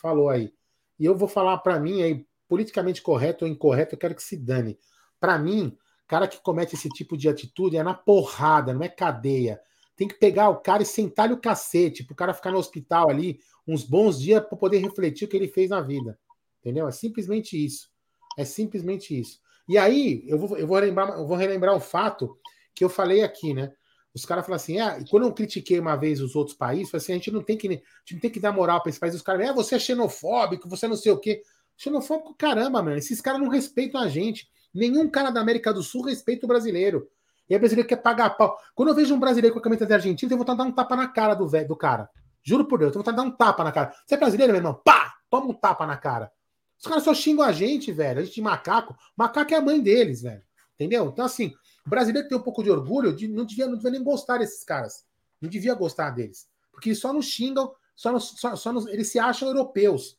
falou 0.00 0.30
aí. 0.30 0.52
E 0.98 1.04
eu 1.04 1.16
vou 1.16 1.28
falar 1.28 1.58
para 1.58 1.78
mim 1.78 2.02
aí, 2.02 2.26
politicamente 2.48 3.02
correto 3.02 3.44
ou 3.44 3.50
incorreto, 3.50 3.94
eu 3.94 3.98
quero 3.98 4.14
que 4.14 4.22
se 4.22 4.36
dane. 4.36 4.78
Para 5.18 5.38
mim, 5.38 5.76
cara 6.10 6.26
que 6.26 6.40
comete 6.40 6.74
esse 6.74 6.88
tipo 6.88 7.16
de 7.16 7.28
atitude 7.28 7.76
é 7.76 7.82
na 7.82 7.94
porrada, 7.94 8.74
não 8.74 8.82
é 8.82 8.88
cadeia. 8.88 9.60
Tem 9.94 10.08
que 10.08 10.14
pegar 10.14 10.48
o 10.48 10.56
cara 10.56 10.82
e 10.82 10.86
sentar-lhe 10.86 11.34
o 11.34 11.40
cacete, 11.40 12.04
o 12.10 12.14
cara 12.16 12.34
ficar 12.34 12.50
no 12.50 12.58
hospital 12.58 13.10
ali 13.10 13.38
uns 13.68 13.84
bons 13.84 14.18
dias 14.18 14.42
para 14.44 14.58
poder 14.58 14.78
refletir 14.78 15.26
o 15.26 15.28
que 15.28 15.36
ele 15.36 15.46
fez 15.46 15.70
na 15.70 15.80
vida. 15.80 16.18
Entendeu? 16.58 16.88
É 16.88 16.90
simplesmente 16.90 17.62
isso. 17.62 17.88
É 18.36 18.44
simplesmente 18.44 19.18
isso. 19.18 19.38
E 19.68 19.78
aí, 19.78 20.24
eu 20.26 20.38
vou, 20.38 20.58
eu 20.58 20.66
vou, 20.66 20.78
relembrar, 20.78 21.10
eu 21.10 21.26
vou 21.26 21.36
relembrar 21.36 21.76
um 21.76 21.80
fato 21.80 22.36
que 22.74 22.82
eu 22.82 22.88
falei 22.88 23.22
aqui, 23.22 23.54
né? 23.54 23.72
Os 24.14 24.24
caras 24.24 24.44
falam 24.44 24.56
assim, 24.56 24.78
ah, 24.80 24.98
quando 25.08 25.24
eu 25.24 25.32
critiquei 25.32 25.78
uma 25.78 25.96
vez 25.96 26.20
os 26.20 26.34
outros 26.34 26.56
países, 26.56 26.92
assim, 26.94 27.12
a 27.12 27.14
gente 27.14 27.30
não 27.30 27.42
tem 27.42 27.56
que, 27.56 27.68
a 27.68 27.70
gente 27.70 28.14
não 28.14 28.20
tem 28.20 28.30
que 28.30 28.40
dar 28.40 28.52
moral 28.52 28.80
para 28.80 28.90
esses 28.90 28.98
países. 28.98 29.20
Os 29.20 29.24
caras, 29.24 29.48
ah, 29.48 29.52
você 29.52 29.76
é 29.76 29.78
xenofóbico, 29.78 30.68
você 30.68 30.88
não 30.88 30.96
sei 30.96 31.12
o 31.12 31.18
quê. 31.18 31.42
Xenofóbico, 31.76 32.34
caramba, 32.34 32.82
mano. 32.82 32.96
Esses 32.96 33.20
caras 33.20 33.40
não 33.40 33.48
respeitam 33.48 34.00
a 34.00 34.08
gente. 34.08 34.50
Nenhum 34.74 35.08
cara 35.08 35.30
da 35.30 35.40
América 35.40 35.72
do 35.72 35.82
Sul 35.82 36.02
respeita 36.02 36.44
o 36.44 36.48
brasileiro. 36.48 37.08
E 37.48 37.56
o 37.56 37.58
brasileiro 37.58 37.88
quer 37.88 37.96
pagar 37.96 38.30
pau. 38.30 38.56
Quando 38.74 38.90
eu 38.90 38.94
vejo 38.94 39.14
um 39.14 39.18
brasileiro 39.18 39.54
com 39.54 39.60
a 39.60 39.62
camisa 39.62 39.86
da 39.86 39.96
Argentina, 39.96 40.32
eu 40.32 40.36
vou 40.36 40.46
dar 40.46 40.62
um 40.62 40.72
tapa 40.72 40.94
na 40.94 41.08
cara 41.08 41.34
do, 41.34 41.48
velho, 41.48 41.66
do 41.66 41.76
cara. 41.76 42.08
Juro 42.42 42.64
por 42.64 42.78
Deus, 42.78 42.94
eu 42.94 43.02
vou 43.02 43.12
dar 43.12 43.22
um 43.22 43.30
tapa 43.30 43.64
na 43.64 43.72
cara. 43.72 43.92
Você 44.06 44.14
é 44.14 44.18
brasileiro, 44.18 44.52
meu 44.52 44.60
irmão? 44.60 44.80
Pá! 44.84 45.14
Toma 45.28 45.46
um 45.46 45.52
tapa 45.52 45.86
na 45.86 45.96
cara. 45.96 46.30
Os 46.78 46.86
caras 46.86 47.04
só 47.04 47.12
xingam 47.12 47.44
a 47.44 47.52
gente, 47.52 47.92
velho. 47.92 48.20
A 48.20 48.24
gente 48.24 48.34
de 48.34 48.42
macaco. 48.42 48.96
Macaco 49.16 49.52
é 49.52 49.56
a 49.56 49.60
mãe 49.60 49.80
deles, 49.80 50.22
velho. 50.22 50.42
Entendeu? 50.74 51.06
Então, 51.06 51.24
assim, 51.24 51.52
o 51.86 51.90
brasileiro 51.90 52.28
tem 52.28 52.36
um 52.36 52.42
pouco 52.42 52.62
de 52.62 52.70
orgulho, 52.70 53.14
de, 53.14 53.28
não, 53.28 53.44
devia, 53.44 53.66
não 53.66 53.76
devia 53.76 53.90
nem 53.90 54.02
gostar 54.02 54.38
desses 54.38 54.64
caras. 54.64 55.04
Não 55.40 55.48
devia 55.48 55.74
gostar 55.74 56.10
deles. 56.10 56.48
Porque 56.70 56.94
só 56.94 57.12
nos 57.12 57.26
xingam, 57.26 57.74
só, 57.96 58.12
nos, 58.12 58.34
só, 58.36 58.54
só 58.56 58.72
nos, 58.72 58.86
eles 58.86 59.08
se 59.08 59.18
acham 59.18 59.48
europeus. 59.48 60.18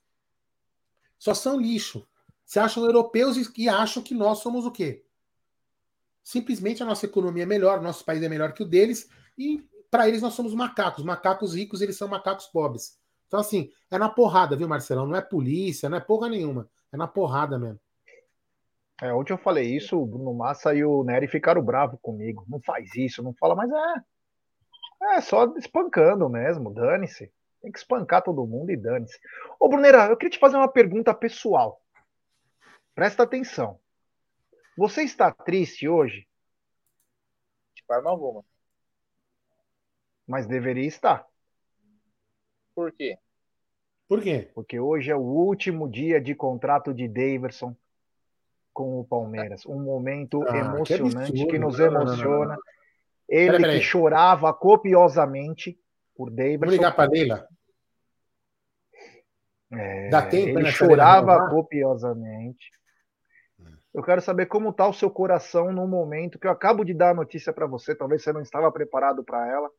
Só 1.17 1.33
são 1.33 1.59
lixo. 1.59 2.07
Se 2.45 2.59
acham 2.59 2.83
europeus 2.83 3.37
e, 3.37 3.61
e 3.61 3.69
acham 3.69 4.01
que 4.01 4.13
nós 4.13 4.39
somos 4.39 4.65
o 4.65 4.71
quê? 4.71 5.05
Simplesmente 6.23 6.83
a 6.83 6.85
nossa 6.85 7.05
economia 7.05 7.43
é 7.43 7.45
melhor, 7.45 7.81
nosso 7.81 8.03
país 8.03 8.21
é 8.21 8.29
melhor 8.29 8.53
que 8.53 8.63
o 8.63 8.67
deles, 8.67 9.09
e 9.37 9.63
para 9.89 10.07
eles 10.07 10.21
nós 10.21 10.33
somos 10.33 10.53
macacos. 10.53 11.03
Macacos 11.03 11.55
ricos, 11.55 11.81
eles 11.81 11.97
são 11.97 12.07
macacos 12.07 12.47
pobres. 12.47 12.99
Então, 13.27 13.39
assim, 13.39 13.71
é 13.89 13.97
na 13.97 14.09
porrada, 14.09 14.55
viu, 14.55 14.67
Marcelão? 14.67 15.07
Não 15.07 15.15
é 15.15 15.21
polícia, 15.21 15.89
não 15.89 15.97
é 15.97 16.01
porra 16.01 16.27
nenhuma. 16.27 16.69
É 16.91 16.97
na 16.97 17.07
porrada 17.07 17.57
mesmo. 17.57 17.79
É, 19.01 19.11
ontem 19.11 19.33
eu 19.33 19.37
falei 19.37 19.65
isso, 19.75 19.99
o 19.99 20.05
Bruno 20.05 20.31
Massa 20.31 20.75
e 20.75 20.85
o 20.85 21.03
Nery 21.03 21.27
ficaram 21.27 21.63
bravos 21.63 21.99
comigo. 22.01 22.45
Não 22.47 22.61
faz 22.61 22.93
isso, 22.95 23.23
não 23.23 23.33
fala, 23.33 23.55
mas 23.55 23.71
é. 23.71 25.15
É 25.15 25.21
só 25.21 25.45
espancando 25.57 26.29
mesmo, 26.29 26.71
dane-se. 26.71 27.33
Tem 27.61 27.71
que 27.71 27.79
espancar 27.79 28.23
todo 28.23 28.45
mundo 28.45 28.71
e 28.71 28.77
dane-se. 28.77 29.19
Ô, 29.59 29.67
Brunera, 29.67 30.05
eu 30.05 30.15
queria 30.15 30.29
te 30.29 30.37
fazer 30.37 30.55
uma 30.55 30.71
pergunta 30.71 31.13
pessoal. 31.15 31.81
Presta 32.93 33.23
atenção. 33.23 33.79
Você 34.77 35.01
está 35.01 35.31
triste 35.31 35.87
hoje? 35.87 36.27
De 37.73 37.83
forma 37.83 38.09
alguma. 38.09 38.45
Mas 40.27 40.45
deveria 40.45 40.87
estar. 40.87 41.25
Por 42.75 42.91
quê? 42.91 43.17
Por 44.07 44.21
quê? 44.21 44.51
Porque 44.53 44.79
hoje 44.79 45.09
é 45.09 45.15
o 45.15 45.21
último 45.21 45.89
dia 45.89 46.21
de 46.21 46.35
contrato 46.35 46.93
de 46.93 47.07
Daverson 47.07 47.75
com 48.73 48.99
o 48.99 49.05
Palmeiras. 49.05 49.65
Um 49.65 49.81
momento 49.81 50.43
ah, 50.47 50.57
emocionante 50.57 51.31
que, 51.31 51.45
que, 51.45 51.59
nos 51.59 51.79
emociona. 51.79 52.57
Ele 53.27 53.51
pera, 53.51 53.63
pera 53.63 53.73
que 53.73 53.81
chorava 53.81 54.53
copiosamente 54.53 55.79
por 56.15 56.29
Daverson. 56.29 56.59
Vamos 56.59 56.75
ligar 56.75 56.95
para 56.95 57.09
Leila. 57.09 57.47
É, 59.73 60.09
Dá 60.09 60.25
tempo, 60.27 60.59
ele 60.59 60.71
chorava 60.71 61.49
copiosamente. 61.49 62.71
Eu 63.93 64.03
quero 64.03 64.21
saber 64.21 64.45
como 64.45 64.69
está 64.69 64.87
o 64.87 64.93
seu 64.93 65.09
coração 65.09 65.71
no 65.71 65.87
momento 65.87 66.39
que 66.39 66.47
eu 66.47 66.51
acabo 66.51 66.83
de 66.83 66.93
dar 66.93 67.11
a 67.11 67.13
notícia 67.13 67.51
para 67.51 67.65
você, 67.65 67.93
talvez 67.93 68.23
você 68.23 68.31
não 68.31 68.41
estava 68.41 68.71
preparado 68.71 69.23
para 69.23 69.49
ela. 69.49 69.69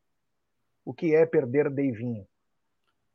O 0.85 0.93
que 0.93 1.15
é 1.15 1.25
perder 1.25 1.71
Deivinho? 1.71 2.27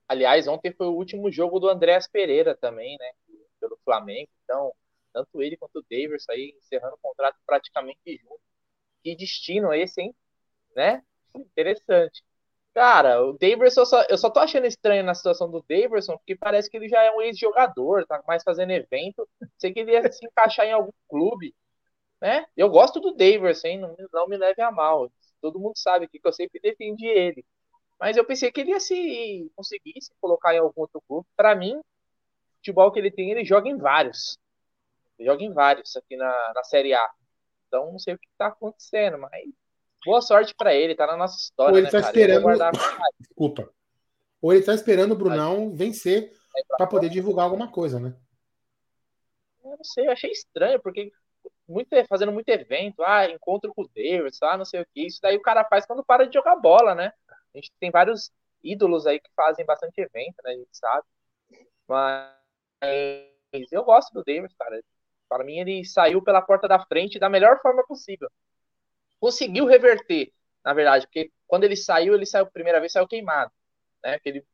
Aliás, 0.07 0.47
ontem 0.47 0.71
foi 0.71 0.87
o 0.87 0.95
último 0.95 1.31
jogo 1.31 1.59
do 1.59 1.67
Andréas 1.67 2.07
Pereira 2.07 2.55
também, 2.55 2.97
né? 2.99 3.11
Pelo 3.59 3.77
Flamengo. 3.83 4.29
Então, 4.43 4.71
tanto 5.17 5.41
ele 5.41 5.57
quanto 5.57 5.79
o 5.79 5.85
Davis 5.89 6.27
aí 6.29 6.55
encerrando 6.59 6.95
o 6.95 6.99
contrato 6.99 7.37
praticamente 7.45 8.17
junto. 8.17 8.39
Que 9.03 9.15
destino 9.15 9.73
esse, 9.73 10.01
hein? 10.01 10.15
Né? 10.75 11.03
Interessante. 11.35 12.23
Cara, 12.73 13.23
o 13.23 13.33
Daverson, 13.33 13.81
eu 13.81 13.85
só, 13.87 14.03
eu 14.03 14.17
só 14.17 14.29
tô 14.29 14.39
achando 14.39 14.67
estranho 14.67 15.03
na 15.03 15.15
situação 15.15 15.49
do 15.49 15.65
Daverson, 15.67 16.15
porque 16.17 16.35
parece 16.35 16.69
que 16.69 16.77
ele 16.77 16.87
já 16.87 17.01
é 17.03 17.11
um 17.11 17.21
ex-jogador, 17.21 18.05
tá 18.05 18.21
mais 18.27 18.43
fazendo 18.43 18.71
evento. 18.71 19.27
Sei 19.57 19.73
que 19.73 19.79
ele 19.79 19.93
ia 19.93 20.11
se 20.11 20.23
encaixar 20.25 20.67
em 20.67 20.73
algum 20.73 20.91
clube, 21.09 21.55
né? 22.21 22.45
Eu 22.55 22.69
gosto 22.69 22.99
do 22.99 23.15
Daverson, 23.15 23.67
hein? 23.67 23.79
Não, 23.79 23.95
não 24.13 24.27
me 24.27 24.37
leve 24.37 24.61
a 24.61 24.71
mal. 24.71 25.11
Todo 25.41 25.59
mundo 25.59 25.77
sabe 25.77 26.07
que 26.07 26.19
eu 26.23 26.33
sempre 26.33 26.59
defendi 26.59 27.07
ele. 27.07 27.43
Mas 27.99 28.15
eu 28.17 28.25
pensei 28.25 28.51
que 28.51 28.61
ele 28.61 28.71
ia 28.71 28.79
se 28.79 29.51
conseguir 29.55 29.99
se 30.01 30.11
colocar 30.21 30.53
em 30.53 30.59
algum 30.59 30.81
outro 30.81 31.01
clube. 31.07 31.27
Para 31.35 31.55
mim, 31.55 31.77
o 31.77 31.83
futebol 32.57 32.91
que 32.91 32.99
ele 32.99 33.11
tem, 33.11 33.31
ele 33.31 33.43
joga 33.45 33.69
em 33.69 33.77
vários. 33.77 34.37
Joga 35.19 35.43
em 35.43 35.51
vários 35.51 35.95
aqui 35.95 36.15
na, 36.15 36.53
na 36.53 36.63
Série 36.63 36.93
A. 36.93 37.09
Então, 37.67 37.91
não 37.91 37.99
sei 37.99 38.13
o 38.13 38.19
que 38.19 38.27
tá 38.37 38.47
acontecendo, 38.47 39.17
mas 39.17 39.43
boa 40.05 40.21
sorte 40.21 40.55
para 40.55 40.73
ele, 40.73 40.95
tá 40.95 41.07
na 41.07 41.17
nossa 41.17 41.37
história. 41.37 41.73
Ou 41.73 41.77
ele 41.77 41.85
né, 41.85 41.91
tá 41.91 41.99
cara? 41.99 42.11
esperando. 42.11 42.43
Guardar... 42.43 42.71
Desculpa. 43.19 43.69
Ou 44.41 44.53
ele 44.53 44.63
tá 44.63 44.73
esperando 44.73 45.11
o 45.11 45.17
Brunão 45.17 45.73
vencer 45.73 46.31
para 46.77 46.87
poder 46.87 47.09
divulgar 47.09 47.45
alguma 47.45 47.71
coisa, 47.71 47.99
né? 47.99 48.15
Eu 49.63 49.71
não 49.71 49.83
sei, 49.83 50.07
eu 50.07 50.11
achei 50.11 50.31
estranho, 50.31 50.81
porque 50.81 51.11
muito, 51.67 51.89
fazendo 52.07 52.31
muito 52.31 52.47
evento, 52.49 53.03
ah, 53.03 53.29
encontro 53.29 53.73
com 53.73 53.81
o 53.81 53.89
Davis, 53.93 54.41
ah, 54.41 54.57
não 54.57 54.65
sei 54.65 54.81
o 54.81 54.87
que. 54.93 55.05
Isso 55.05 55.19
daí 55.21 55.35
o 55.35 55.41
cara 55.41 55.65
faz 55.65 55.85
quando 55.85 56.03
para 56.05 56.25
de 56.25 56.33
jogar 56.33 56.55
bola, 56.55 56.95
né? 56.95 57.11
A 57.53 57.57
gente 57.57 57.71
tem 57.79 57.91
vários 57.91 58.31
ídolos 58.63 59.05
aí 59.05 59.19
que 59.19 59.29
fazem 59.35 59.65
bastante 59.65 59.99
evento, 59.99 60.35
né? 60.43 60.51
A 60.51 60.57
gente 60.57 60.69
sabe. 60.71 61.05
Mas 61.87 62.31
eu 63.71 63.83
gosto 63.83 64.13
do 64.13 64.23
Davis, 64.23 64.53
cara. 64.57 64.81
Para 65.29 65.43
mim, 65.43 65.59
ele 65.59 65.85
saiu 65.85 66.21
pela 66.21 66.41
porta 66.41 66.67
da 66.67 66.79
frente 66.79 67.19
da 67.19 67.29
melhor 67.29 67.59
forma 67.61 67.85
possível. 67.85 68.29
Conseguiu 69.19 69.65
reverter, 69.65 70.31
na 70.63 70.73
verdade, 70.73 71.07
porque 71.07 71.31
quando 71.47 71.63
ele 71.63 71.75
saiu, 71.75 72.13
ele 72.13 72.25
saiu 72.25 72.45
primeira 72.47 72.79
vez, 72.79 72.91
saiu 72.91 73.07
queimado. 73.07 73.51
Né? 74.03 74.19
Ele 74.25 74.45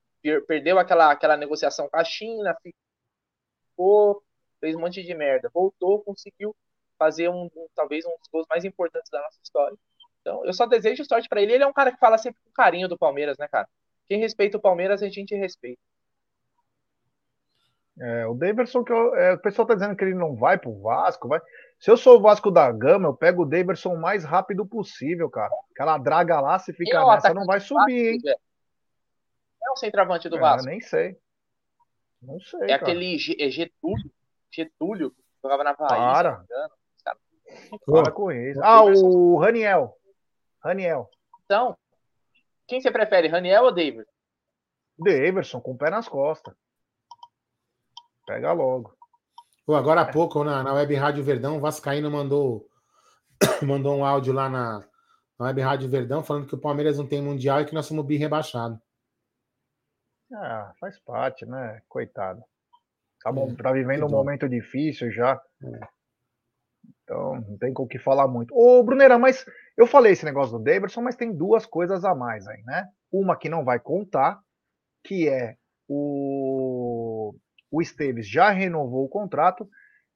perdeu 0.48 0.80
aquela, 0.80 1.12
aquela 1.12 1.38
negociação 1.38 1.90
com 1.90 1.98
a 1.98 2.04
China, 2.04 2.56
ficou, 3.74 4.24
fez 4.60 4.76
um 4.76 4.80
monte 4.80 5.04
de 5.04 5.14
merda. 5.14 5.50
Voltou, 5.54 6.02
conseguiu 6.04 6.56
fazer 6.98 7.30
um, 7.30 7.46
um 7.56 7.68
talvez 7.76 8.06
um 8.06 8.16
dos 8.18 8.28
gols 8.32 8.48
mais 8.50 8.64
importantes 8.64 9.10
da 9.12 9.22
nossa 9.22 9.40
história. 9.44 9.78
Então, 10.22 10.46
eu 10.46 10.54
só 10.54 10.66
desejo 10.66 11.04
sorte 11.06 11.28
para 11.28 11.42
ele. 11.42 11.54
Ele 11.54 11.64
é 11.64 11.68
um 11.68 11.74
cara 11.74 11.92
que 11.92 12.00
fala 12.00 12.18
sempre 12.18 12.42
com 12.44 12.52
carinho 12.52 12.88
do 12.88 12.98
Palmeiras, 12.98 13.38
né, 13.38 13.48
cara? 13.48 13.68
Quem 14.08 14.20
respeita 14.20 14.58
o 14.58 14.62
Palmeiras, 14.62 15.04
a 15.04 15.10
gente 15.10 15.36
respeita. 15.36 15.82
É, 18.00 18.26
o 18.26 18.34
Daverson, 18.34 18.84
que 18.84 18.92
eu, 18.92 19.16
é, 19.16 19.34
o 19.34 19.40
pessoal 19.40 19.68
tá 19.68 19.76
dizendo 19.76 19.96
que 19.96 20.04
ele 20.04 20.16
não 20.16 20.36
vai 20.36 20.58
pro 20.58 20.82
Vasco, 20.82 21.28
vai. 21.28 21.40
Se 21.80 21.92
eu 21.92 21.98
sou 21.98 22.18
o 22.18 22.22
Vasco 22.22 22.50
da 22.50 22.72
Gama, 22.72 23.10
eu 23.10 23.14
pego 23.16 23.44
o 23.44 23.46
Daverson 23.46 23.94
o 23.94 24.02
mais 24.02 24.24
rápido 24.24 24.66
possível, 24.66 25.30
cara. 25.30 25.52
Aquela 25.72 25.98
draga 25.98 26.40
lá, 26.42 26.58
se 26.58 26.74
ficar 26.74 27.06
nessa, 27.06 27.34
não 27.34 27.46
vai 27.46 27.60
subir, 27.60 28.14
hein? 28.14 28.20
É 28.26 29.72
o 29.72 29.76
centroavante 29.76 30.28
do 30.28 30.38
é, 30.38 30.40
Vasco. 30.40 30.68
Nem 30.68 30.82
sei. 30.82 31.18
Não 32.22 32.40
sei. 32.40 32.64
É 32.64 32.68
cara. 32.68 32.82
aquele 32.82 33.16
é 33.16 33.50
Getúlio, 33.50 34.12
Getúlio, 34.52 35.12
que 35.12 35.24
jogava 35.44 35.64
na 35.64 35.74
Bahia. 35.74 36.14
Para. 36.14 36.46
Para 37.86 38.12
com 38.12 38.32
isso. 38.32 38.60
Ah, 38.64 38.84
o 38.84 39.38
Raniel. 39.38 39.96
Raniel. 40.64 41.10
Então, 41.46 41.78
quem 42.68 42.82
você 42.82 42.90
prefere, 42.90 43.28
Raniel 43.28 43.66
ou 43.66 43.72
David? 43.72 44.06
Daverson, 44.98 45.60
com 45.60 45.72
o 45.72 45.78
pé 45.78 45.90
nas 45.90 46.08
costas. 46.08 46.56
Pega 48.26 48.52
logo. 48.52 48.96
Pô, 49.66 49.76
agora 49.76 50.02
há 50.02 50.12
pouco, 50.12 50.44
na, 50.44 50.64
na 50.64 50.74
Web 50.74 50.94
Rádio 50.96 51.24
Verdão, 51.24 51.58
o 51.58 51.60
Vascaíno 51.60 52.12
mandou, 52.12 52.68
mandou 53.64 53.98
um 53.98 54.06
áudio 54.06 54.34
lá 54.34 54.50
na, 54.50 54.80
na 55.40 55.46
Web 55.46 55.62
Rádio 55.62 55.90
Verdão 55.90 56.24
falando 56.24 56.48
que 56.48 56.56
o 56.56 56.62
Palmeiras 56.62 56.98
não 56.98 57.08
tem 57.08 57.22
Mundial 57.22 57.62
e 57.62 57.66
que 57.66 57.74
nós 57.74 57.86
somos 57.86 58.06
bi 58.06 58.18
rebaixado. 58.18 58.80
Ah, 60.34 60.74
faz 60.80 61.00
parte, 61.00 61.46
né? 61.46 61.82
Coitado. 61.88 62.44
Tá, 63.24 63.32
bom, 63.32 63.54
tá 63.56 63.72
vivendo 63.72 64.06
um 64.06 64.10
momento 64.10 64.50
difícil 64.50 65.12
já. 65.12 65.42
É. 65.64 65.80
Então, 67.04 67.36
não 67.42 67.58
tem 67.58 67.74
com 67.74 67.84
o 67.84 67.88
que 67.88 68.00
falar 68.00 68.28
muito. 68.28 68.54
Ô, 68.54 68.84
Brunera, 68.84 69.18
mas 69.18 69.46
eu 69.78 69.86
falei 69.86 70.14
esse 70.14 70.26
negócio 70.26 70.58
do 70.58 70.64
Davidson, 70.64 71.02
mas 71.02 71.16
tem 71.16 71.34
duas 71.34 71.66
coisas 71.66 72.04
a 72.04 72.16
mais 72.16 72.48
aí, 72.48 72.62
né? 72.64 72.90
Uma 73.12 73.38
que 73.38 73.48
não 73.48 73.64
vai 73.64 73.80
contar, 73.80 74.42
que 75.04 75.30
é 75.30 75.56
o, 75.88 76.83
o 77.74 77.82
Esteves 77.82 78.30
já 78.30 78.52
renovou 78.52 79.04
o 79.04 79.10
contrato, 79.10 79.68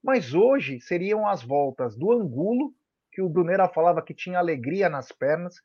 mas 0.04 0.36
hoje 0.36 0.80
seriam 0.80 1.28
as 1.28 1.42
voltas 1.42 1.98
do 1.98 2.12
Angulo, 2.12 2.72
que 3.12 3.20
o 3.20 3.28
Brunera 3.28 3.68
falava 3.68 4.04
que 4.04 4.14
tinha 4.14 4.38
alegria 4.38 4.88
nas 4.88 5.12
pernas, 5.12 5.56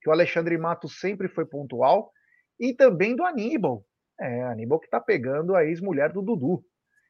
que 0.00 0.08
o 0.08 0.12
Alexandre 0.12 0.56
Matos 0.56 0.98
sempre 0.98 1.28
foi 1.28 1.44
pontual, 1.44 2.10
e 2.58 2.72
também 2.72 3.14
do 3.14 3.22
Aníbal. 3.22 3.84
É, 4.18 4.44
Aníbal 4.44 4.80
que 4.80 4.88
tá 4.88 4.98
pegando 4.98 5.54
a 5.54 5.62
ex-mulher 5.62 6.10
do 6.10 6.22
Dudu. 6.22 6.64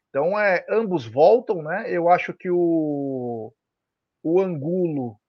Então, 0.08 0.36
é, 0.36 0.66
ambos 0.68 1.06
voltam, 1.06 1.62
né? 1.62 1.84
Eu 1.88 2.08
acho 2.08 2.34
que 2.34 2.50
o, 2.50 3.54
o 4.24 4.40
Angulo 4.40 5.20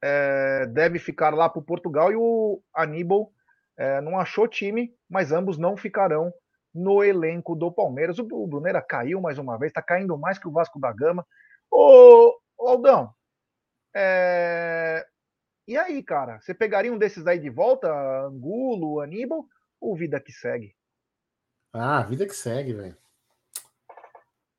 é, 0.00 0.66
deve 0.66 1.00
ficar 1.00 1.34
lá 1.34 1.48
para 1.48 1.60
Portugal 1.60 2.12
e 2.12 2.16
o 2.16 2.62
Aníbal 2.72 3.32
é, 3.76 4.00
não 4.00 4.16
achou 4.16 4.46
time, 4.46 4.94
mas 5.10 5.32
ambos 5.32 5.58
não 5.58 5.76
ficarão 5.76 6.32
no 6.74 7.04
elenco 7.04 7.54
do 7.54 7.70
Palmeiras. 7.72 8.18
O, 8.18 8.46
Brunera 8.46 8.82
caiu 8.82 9.20
mais 9.20 9.38
uma 9.38 9.58
vez, 9.58 9.70
está 9.70 9.80
caindo 9.80 10.18
mais 10.18 10.38
que 10.38 10.48
o 10.48 10.52
Vasco 10.52 10.80
da 10.80 10.92
Gama. 10.92 11.26
Ô, 11.70 12.36
Aldão, 12.58 13.14
é... 13.94 15.06
e 15.68 15.76
aí, 15.76 16.02
cara? 16.02 16.40
Você 16.40 16.52
pegaria 16.52 16.92
um 16.92 16.98
desses 16.98 17.26
aí 17.26 17.38
de 17.38 17.50
volta, 17.50 17.88
Angulo, 18.26 19.00
Aníbal, 19.00 19.46
ou 19.80 19.96
vida 19.96 20.20
que 20.20 20.32
segue? 20.32 20.74
Ah, 21.72 22.02
vida 22.02 22.26
que 22.26 22.34
segue, 22.34 22.72
velho. 22.72 22.96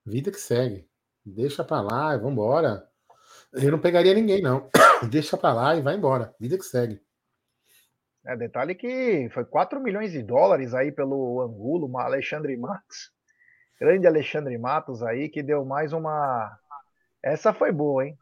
Vida 0.06 0.32
que 0.32 0.40
segue. 0.40 0.88
Deixa 1.26 1.64
pra 1.64 1.82
lá 1.82 2.16
vambora. 2.18 2.88
Eu 3.54 3.72
não 3.72 3.80
pegaria 3.80 4.14
ninguém, 4.14 4.42
não. 4.42 4.70
Deixa 5.10 5.38
pra 5.38 5.54
lá 5.54 5.76
e 5.76 5.82
vai 5.82 5.96
embora. 5.96 6.36
Vida 6.40 6.58
que 6.58 6.64
segue. 6.64 7.02
É, 8.28 8.36
detalhe 8.36 8.74
que 8.74 9.30
foi 9.32 9.46
4 9.46 9.80
milhões 9.80 10.12
de 10.12 10.24
dólares 10.24 10.74
aí 10.74 10.92
pelo 10.92 11.42
Angulo, 11.42 11.96
Alexandre 11.98 12.58
Matos. 12.58 13.12
Grande 13.80 14.08
Alexandre 14.08 14.58
Matos 14.58 15.04
aí, 15.04 15.30
que 15.30 15.44
deu 15.44 15.64
mais 15.64 15.94
uma. 15.94 16.58
Essa 17.22 17.54
foi 17.54 17.72
boa, 17.72 18.06
hein? 18.06 18.18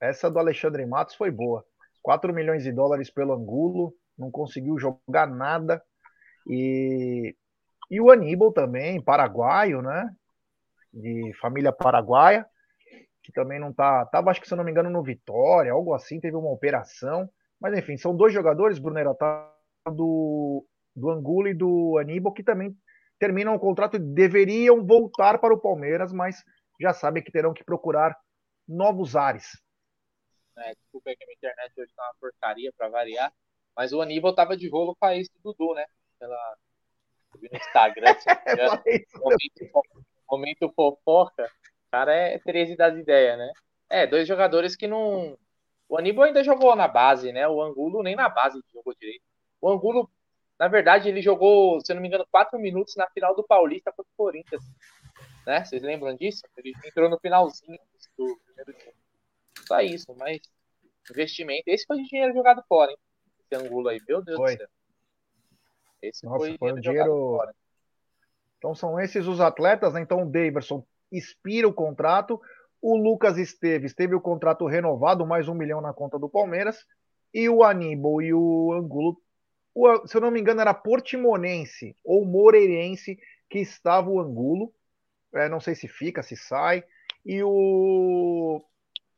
Essa 0.00 0.30
do 0.30 0.38
Alexandre 0.38 0.84
Matos 0.84 1.14
foi 1.14 1.30
boa. 1.30 1.64
4 2.02 2.32
milhões 2.32 2.62
de 2.62 2.72
dólares 2.72 3.10
pelo 3.10 3.32
Angulo, 3.32 3.94
não 4.18 4.30
conseguiu 4.30 4.78
jogar 4.78 5.26
nada. 5.26 5.82
E, 6.46 7.34
e 7.90 8.00
o 8.00 8.10
Aníbal 8.10 8.52
também, 8.52 9.02
paraguaio, 9.02 9.80
né? 9.80 10.10
De 10.92 11.32
família 11.40 11.72
paraguaia 11.72 12.46
que 13.28 13.32
também 13.32 13.60
não 13.60 13.74
tá. 13.74 14.06
Tava, 14.06 14.30
acho 14.30 14.40
que 14.40 14.48
se 14.48 14.54
eu 14.54 14.56
não 14.56 14.64
me 14.64 14.70
engano, 14.70 14.88
no 14.88 15.02
Vitória, 15.02 15.70
algo 15.70 15.92
assim, 15.92 16.18
teve 16.18 16.34
uma 16.34 16.50
operação. 16.50 17.28
Mas 17.60 17.76
enfim, 17.76 17.96
são 17.96 18.16
dois 18.16 18.32
jogadores, 18.32 18.78
Brunera, 18.78 19.14
tá, 19.14 19.52
do, 19.90 20.64
do 20.94 21.10
Angulo 21.10 21.48
e 21.48 21.54
do 21.54 21.98
Aníbal, 21.98 22.32
que 22.32 22.42
também 22.42 22.76
terminam 23.18 23.54
o 23.54 23.58
contrato 23.58 23.96
e 23.96 23.98
deveriam 23.98 24.86
voltar 24.86 25.38
para 25.38 25.52
o 25.52 25.60
Palmeiras, 25.60 26.12
mas 26.12 26.42
já 26.80 26.92
sabem 26.92 27.22
que 27.22 27.32
terão 27.32 27.52
que 27.52 27.64
procurar 27.64 28.16
novos 28.66 29.16
ares. 29.16 29.60
É, 30.56 30.74
desculpa 30.74 31.10
aí 31.10 31.16
que 31.16 31.24
a 31.24 31.26
minha 31.26 31.36
internet 31.36 31.72
hoje 31.80 31.92
tá 31.94 32.02
uma 32.02 32.14
porcaria 32.20 32.72
para 32.76 32.88
variar, 32.88 33.32
mas 33.76 33.92
o 33.92 34.00
Aníbal 34.00 34.34
tava 34.34 34.56
de 34.56 34.68
rolo 34.68 34.96
com 34.96 35.06
a 35.06 35.16
ex 35.16 35.28
do 35.28 35.52
Dudu, 35.52 35.74
né? 35.74 35.86
Pela... 36.18 36.56
Eu 37.34 37.40
vi 37.40 37.48
no 37.52 37.58
Instagram, 37.58 38.14
se 38.14 38.26
momento, 39.18 39.88
momento 40.30 40.72
fofoca, 40.74 41.44
o 41.44 41.90
cara 41.90 42.14
é 42.14 42.38
13 42.38 42.76
das 42.76 42.96
ideias, 42.96 43.38
né? 43.38 43.52
É, 43.88 44.06
dois 44.06 44.26
jogadores 44.26 44.76
que 44.76 44.86
não. 44.86 45.38
O 45.88 45.96
Aníbal 45.96 46.24
ainda 46.24 46.44
jogou 46.44 46.76
na 46.76 46.86
base, 46.86 47.32
né? 47.32 47.48
O 47.48 47.62
Angulo 47.62 48.02
nem 48.02 48.14
na 48.14 48.28
base 48.28 48.60
jogou 48.72 48.94
direito. 48.94 49.22
O 49.60 49.70
Angulo, 49.70 50.10
na 50.58 50.68
verdade, 50.68 51.08
ele 51.08 51.22
jogou, 51.22 51.80
se 51.80 51.90
eu 51.90 51.94
não 51.94 52.02
me 52.02 52.08
engano, 52.08 52.26
quatro 52.30 52.58
minutos 52.58 52.94
na 52.96 53.08
final 53.08 53.34
do 53.34 53.42
Paulista 53.42 53.90
contra 53.90 54.10
o 54.12 54.16
Corinthians. 54.16 54.62
Né? 55.46 55.64
Vocês 55.64 55.82
lembram 55.82 56.14
disso? 56.14 56.42
Ele 56.56 56.72
entrou 56.84 57.08
no 57.08 57.18
finalzinho 57.18 57.78
do 58.18 58.38
primeiro 58.44 58.72
time. 58.74 58.94
Só 59.66 59.80
isso, 59.80 60.14
mas 60.14 60.40
investimento. 61.10 61.64
Esse 61.66 61.86
foi 61.86 62.02
dinheiro 62.02 62.34
jogado 62.34 62.62
fora, 62.68 62.90
hein? 62.90 62.98
Esse 63.50 63.64
Angulo 63.64 63.88
aí, 63.88 63.98
meu 64.06 64.22
Deus 64.22 64.36
foi. 64.36 64.56
do 64.56 64.58
céu. 64.58 64.68
Esse 66.02 66.24
Nossa, 66.24 66.38
foi, 66.38 66.58
foi 66.58 66.80
dinheiro. 66.80 67.40
Então 68.58 68.74
são 68.74 69.00
esses 69.00 69.26
os 69.26 69.40
atletas, 69.40 69.94
né? 69.94 70.00
Então 70.00 70.22
o 70.22 70.30
Daverson 70.30 70.84
expira 71.10 71.66
o 71.66 71.72
contrato. 71.72 72.40
O 72.80 72.96
Lucas 72.96 73.36
Esteves 73.38 73.94
teve 73.94 74.14
o 74.14 74.20
contrato 74.20 74.66
renovado, 74.66 75.26
mais 75.26 75.48
um 75.48 75.54
milhão 75.54 75.80
na 75.80 75.92
conta 75.92 76.18
do 76.18 76.28
Palmeiras. 76.28 76.84
E 77.34 77.48
o 77.48 77.62
Aníbal 77.62 78.22
e 78.22 78.32
o 78.32 78.72
Angulo, 78.72 79.20
o, 79.74 80.06
se 80.06 80.16
eu 80.16 80.20
não 80.20 80.30
me 80.30 80.40
engano, 80.40 80.60
era 80.60 80.72
Portimonense 80.72 81.96
ou 82.04 82.24
Moreirense 82.24 83.18
que 83.48 83.58
estava 83.58 84.08
o 84.08 84.20
Angulo. 84.20 84.72
É, 85.34 85.48
não 85.48 85.60
sei 85.60 85.74
se 85.74 85.86
fica, 85.88 86.22
se 86.22 86.36
sai. 86.36 86.82
E 87.24 87.42
o, 87.42 88.64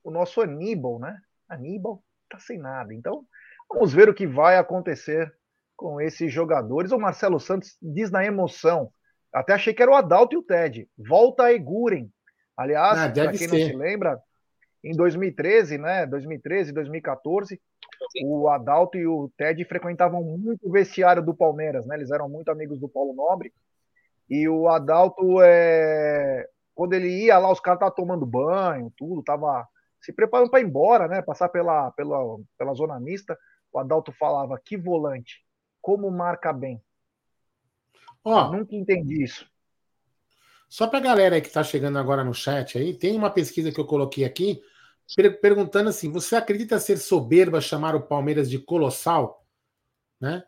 o 0.03 0.11
nosso 0.11 0.41
Aníbal, 0.41 0.99
né? 0.99 1.21
Aníbal 1.49 2.03
tá 2.29 2.39
sem 2.39 2.59
nada. 2.59 2.95
Então, 2.95 3.25
vamos 3.69 3.93
ver 3.93 4.09
o 4.09 4.15
que 4.15 4.27
vai 4.27 4.57
acontecer 4.57 5.33
com 5.77 6.01
esses 6.01 6.33
jogadores. 6.33 6.93
O 6.93 6.99
Marcelo 6.99 7.41
Santos 7.41 7.77
diz 7.81 8.11
na 8.11 8.25
emoção. 8.25 8.93
Até 9.33 9.55
achei 9.55 9.73
que 9.73 9.83
era 9.83 9.91
o 9.91 9.95
Adalto 9.95 10.35
e 10.35 10.39
o 10.39 10.43
Ted. 10.43 10.89
Volta 10.99 11.45
a 11.45 11.53
Eguren. 11.53 12.11
Aliás, 12.61 12.99
ah, 12.99 13.11
para 13.11 13.29
quem 13.31 13.39
ser. 13.39 13.49
não 13.49 13.57
se 13.57 13.73
lembra, 13.75 14.23
em 14.85 14.95
2013, 14.95 15.79
né? 15.79 16.05
2013, 16.05 16.73
2014, 16.73 17.59
o 18.23 18.51
Adalto 18.51 18.99
e 18.99 19.07
o 19.07 19.31
Ted 19.35 19.65
frequentavam 19.65 20.23
muito 20.23 20.69
o 20.69 20.71
vestiário 20.71 21.23
do 21.23 21.35
Palmeiras, 21.35 21.87
né? 21.87 21.97
Eles 21.97 22.11
eram 22.11 22.29
muito 22.29 22.51
amigos 22.51 22.79
do 22.79 22.87
Paulo 22.87 23.15
Nobre. 23.15 23.51
E 24.29 24.47
o 24.47 24.69
Adalto, 24.69 25.41
é... 25.41 26.47
quando 26.75 26.93
ele 26.93 27.09
ia 27.09 27.39
lá, 27.39 27.51
os 27.51 27.61
caras 27.61 27.79
estavam 27.79 27.95
tomando 27.95 28.27
banho, 28.27 28.93
tudo, 28.95 29.23
tava 29.23 29.67
se 29.99 30.13
preparando 30.13 30.51
para 30.51 30.61
ir 30.61 30.67
embora, 30.67 31.09
né? 31.09 31.23
Passar 31.23 31.49
pela, 31.49 31.91
pela, 31.93 32.19
pela 32.59 32.75
zona 32.75 33.01
mista. 33.01 33.39
O 33.73 33.79
Adalto 33.79 34.13
falava: 34.13 34.61
que 34.63 34.77
volante, 34.77 35.43
como 35.81 36.11
marca 36.11 36.53
bem. 36.53 36.79
Ó, 38.23 38.53
nunca 38.53 38.77
entendi 38.77 39.25
isso. 39.25 39.50
Só 40.71 40.87
para 40.87 41.01
a 41.01 41.03
galera 41.03 41.41
que 41.41 41.49
está 41.49 41.65
chegando 41.65 41.99
agora 41.99 42.23
no 42.23 42.33
chat 42.33 42.79
aí, 42.79 42.95
tem 42.95 43.17
uma 43.17 43.29
pesquisa 43.29 43.73
que 43.73 43.81
eu 43.81 43.85
coloquei 43.85 44.25
aqui 44.25 44.63
per 45.17 45.41
perguntando 45.41 45.91
assim: 45.91 46.13
você 46.13 46.37
acredita 46.37 46.79
ser 46.79 46.97
soberba 46.97 47.61
chamar 47.61 47.97
o 47.97 48.03
Palmeiras 48.03 48.49
de 48.49 48.57
colossal? 48.61 49.45
Né? 50.21 50.45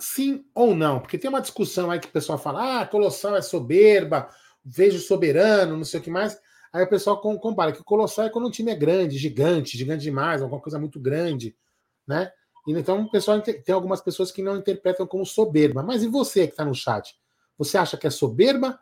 Sim 0.00 0.46
ou 0.54 0.76
não? 0.76 1.00
Porque 1.00 1.18
tem 1.18 1.28
uma 1.28 1.40
discussão 1.40 1.90
aí 1.90 1.98
que 1.98 2.06
o 2.06 2.12
pessoal 2.12 2.38
fala: 2.38 2.82
ah, 2.82 2.86
colossal 2.86 3.34
é 3.36 3.42
soberba, 3.42 4.28
vejo 4.64 5.00
soberano, 5.00 5.76
não 5.76 5.84
sei 5.84 5.98
o 5.98 6.02
que 6.02 6.10
mais. 6.10 6.38
Aí 6.72 6.84
o 6.84 6.88
pessoal 6.88 7.20
compara 7.20 7.72
que 7.72 7.80
o 7.80 7.84
colossal 7.84 8.26
é 8.26 8.30
quando 8.30 8.46
um 8.46 8.50
time 8.52 8.70
é 8.70 8.76
grande, 8.76 9.18
gigante, 9.18 9.76
gigante 9.76 10.02
demais, 10.02 10.40
alguma 10.40 10.60
coisa 10.60 10.78
muito 10.78 11.00
grande, 11.00 11.56
né? 12.06 12.30
Então 12.66 13.02
o 13.02 13.10
pessoal 13.10 13.40
tem 13.40 13.74
algumas 13.74 14.00
pessoas 14.00 14.30
que 14.30 14.42
não 14.42 14.56
interpretam 14.56 15.04
como 15.04 15.26
soberba. 15.26 15.82
Mas 15.82 16.04
e 16.04 16.08
você 16.08 16.46
que 16.46 16.52
está 16.52 16.64
no 16.64 16.74
chat? 16.74 17.16
Você 17.58 17.76
acha 17.76 17.96
que 17.96 18.06
é 18.06 18.10
soberba? 18.10 18.78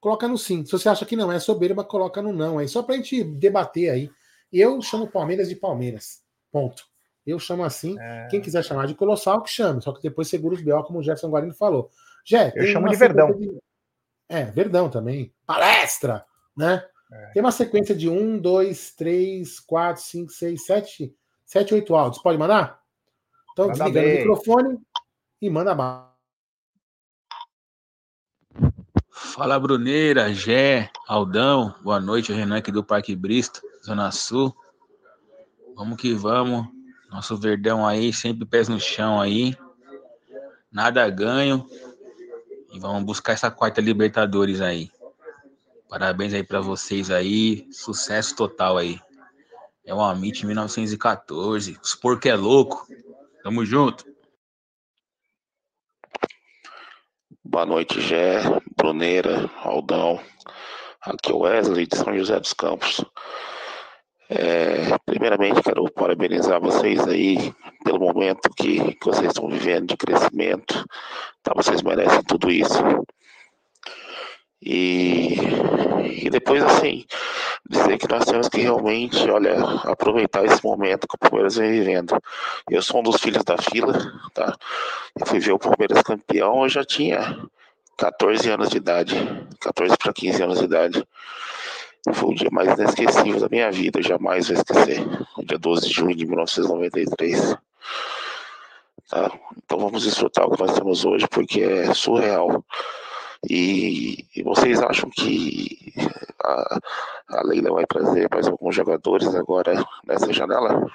Coloca 0.00 0.28
no 0.28 0.38
sim. 0.38 0.64
Se 0.64 0.72
você 0.72 0.88
acha 0.88 1.04
que 1.04 1.16
não 1.16 1.30
é 1.32 1.38
soberba, 1.40 1.84
coloca 1.84 2.22
no 2.22 2.32
não. 2.32 2.58
Aí 2.58 2.68
só 2.68 2.82
para 2.82 2.94
a 2.94 2.98
gente 2.98 3.24
debater 3.24 3.90
aí. 3.90 4.10
Eu 4.52 4.80
chamo 4.80 5.08
Palmeiras 5.08 5.48
de 5.48 5.56
Palmeiras. 5.56 6.22
Ponto. 6.50 6.84
Eu 7.26 7.38
chamo 7.38 7.64
assim. 7.64 7.98
É... 7.98 8.28
Quem 8.30 8.40
quiser 8.40 8.64
chamar 8.64 8.86
de 8.86 8.94
colossal, 8.94 9.42
que 9.42 9.50
chame. 9.50 9.82
Só 9.82 9.92
que 9.92 10.02
depois 10.02 10.28
segura 10.28 10.54
os 10.54 10.62
B.O., 10.62 10.82
como 10.84 11.00
o 11.00 11.02
Jefferson 11.02 11.28
Guarino 11.28 11.54
falou. 11.54 11.90
Jé, 12.24 12.52
eu 12.56 12.66
chamo 12.66 12.88
de 12.88 12.96
Verdão. 12.96 13.32
De... 13.32 13.58
É, 14.28 14.44
Verdão 14.44 14.88
também. 14.88 15.32
Palestra, 15.46 16.24
né? 16.56 16.84
É. 17.12 17.26
Tem 17.32 17.42
uma 17.42 17.52
sequência 17.52 17.94
de 17.94 18.08
um, 18.08 18.38
dois, 18.38 18.94
três, 18.94 19.58
quatro, 19.60 20.02
cinco, 20.02 20.30
seis, 20.30 20.64
sete, 20.64 21.14
sete, 21.44 21.74
oito 21.74 21.94
áudios. 21.94 22.22
Pode 22.22 22.38
mandar? 22.38 22.80
Então, 23.52 23.66
manda 23.66 23.84
desligando 23.84 24.06
bem. 24.06 24.14
o 24.14 24.18
microfone 24.18 24.78
e 25.40 25.50
manda 25.50 25.74
mais. 25.74 26.07
Fala, 29.38 29.56
Bruneira, 29.56 30.34
Gé, 30.34 30.90
Aldão. 31.06 31.72
Boa 31.80 32.00
noite, 32.00 32.32
Renan 32.32 32.56
aqui 32.56 32.72
do 32.72 32.82
Parque 32.82 33.14
Brista, 33.14 33.60
Zona 33.86 34.10
Sul. 34.10 34.52
Vamos 35.76 35.96
que 35.96 36.12
vamos. 36.12 36.66
Nosso 37.08 37.36
Verdão 37.36 37.86
aí, 37.86 38.12
sempre 38.12 38.44
pés 38.44 38.68
no 38.68 38.80
chão 38.80 39.20
aí. 39.20 39.56
Nada 40.72 41.08
ganho. 41.08 41.64
E 42.72 42.80
vamos 42.80 43.04
buscar 43.04 43.34
essa 43.34 43.48
quarta 43.48 43.80
Libertadores 43.80 44.60
aí. 44.60 44.90
Parabéns 45.88 46.34
aí 46.34 46.42
para 46.42 46.60
vocês 46.60 47.08
aí, 47.08 47.64
sucesso 47.70 48.34
total 48.34 48.76
aí. 48.76 48.98
É 49.84 49.94
o 49.94 50.00
Amit 50.00 50.44
1914, 50.44 51.78
os 51.80 51.94
porco 51.94 52.26
é 52.26 52.34
louco. 52.34 52.88
Tamo 53.44 53.64
junto. 53.64 54.04
Boa 57.50 57.64
noite, 57.64 57.98
Gé, 58.02 58.42
Bruneira, 58.76 59.50
Aldão. 59.64 60.20
Aqui 61.00 61.32
é 61.32 61.34
o 61.34 61.38
Wesley 61.38 61.86
de 61.86 61.96
São 61.96 62.14
José 62.14 62.38
dos 62.38 62.52
Campos. 62.52 63.02
É, 64.28 64.98
primeiramente, 65.06 65.62
quero 65.62 65.90
parabenizar 65.90 66.60
vocês 66.60 67.00
aí 67.08 67.54
pelo 67.82 68.00
momento 68.00 68.50
que, 68.54 68.92
que 68.96 69.06
vocês 69.06 69.28
estão 69.28 69.48
vivendo 69.48 69.86
de 69.86 69.96
crescimento. 69.96 70.84
Tá? 71.42 71.54
Vocês 71.56 71.80
merecem 71.80 72.22
tudo 72.24 72.50
isso. 72.50 72.74
E, 74.60 75.36
e 76.24 76.30
depois, 76.30 76.62
assim, 76.62 77.04
dizer 77.68 77.98
que 77.98 78.08
nós 78.08 78.24
temos 78.24 78.48
que 78.48 78.60
realmente, 78.60 79.28
olha, 79.30 79.58
aproveitar 79.84 80.44
esse 80.44 80.62
momento 80.64 81.06
que 81.06 81.14
o 81.14 81.18
Palmeiras 81.18 81.56
vem 81.56 81.70
vivendo. 81.70 82.20
Eu 82.70 82.82
sou 82.82 83.00
um 83.00 83.02
dos 83.02 83.20
filhos 83.20 83.44
da 83.44 83.56
fila, 83.58 83.94
tá? 84.34 84.56
Eu 85.18 85.26
fui 85.26 85.38
ver 85.38 85.52
o 85.52 85.58
Palmeiras 85.58 86.02
campeão, 86.02 86.62
eu 86.62 86.68
já 86.68 86.84
tinha 86.84 87.38
14 87.96 88.50
anos 88.50 88.70
de 88.70 88.76
idade, 88.78 89.14
14 89.60 89.96
para 89.96 90.12
15 90.12 90.42
anos 90.42 90.58
de 90.58 90.64
idade. 90.64 91.06
Foi 92.14 92.30
o 92.30 92.34
dia 92.34 92.48
mais 92.50 92.72
inesquecível 92.78 93.40
da 93.40 93.48
minha 93.48 93.70
vida, 93.70 93.98
eu 93.98 94.04
jamais 94.04 94.48
vou 94.48 94.56
esquecer. 94.56 95.04
O 95.36 95.44
dia 95.44 95.58
12 95.58 95.88
de 95.88 95.94
junho 95.94 96.16
de 96.16 96.26
1993. 96.26 97.56
Tá? 99.10 99.30
Então 99.64 99.78
vamos 99.78 100.04
desfrutar 100.04 100.46
o 100.46 100.52
que 100.52 100.62
nós 100.62 100.72
temos 100.74 101.04
hoje, 101.04 101.26
porque 101.28 101.60
é 101.60 101.92
surreal. 101.92 102.64
E, 103.46 104.26
e 104.34 104.42
vocês 104.42 104.80
acham 104.80 105.08
que 105.10 105.92
a, 106.42 106.80
a 107.28 107.42
Leila 107.46 107.72
vai 107.72 107.86
trazer 107.86 108.28
mais 108.32 108.48
alguns 108.48 108.74
jogadores 108.74 109.32
agora 109.34 109.74
nessa 110.04 110.32
janela? 110.32 110.86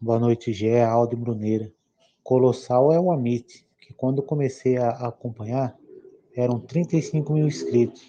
Boa 0.00 0.18
noite, 0.18 0.52
Gé, 0.52 0.84
Aldo 0.84 1.16
Bruneira. 1.16 1.72
Colossal 2.22 2.92
é 2.92 2.98
o 2.98 3.12
Amit, 3.12 3.64
que 3.80 3.94
quando 3.94 4.22
comecei 4.22 4.76
a 4.76 4.90
acompanhar 4.90 5.76
eram 6.36 6.58
35 6.58 7.32
mil 7.32 7.46
inscritos. 7.46 8.04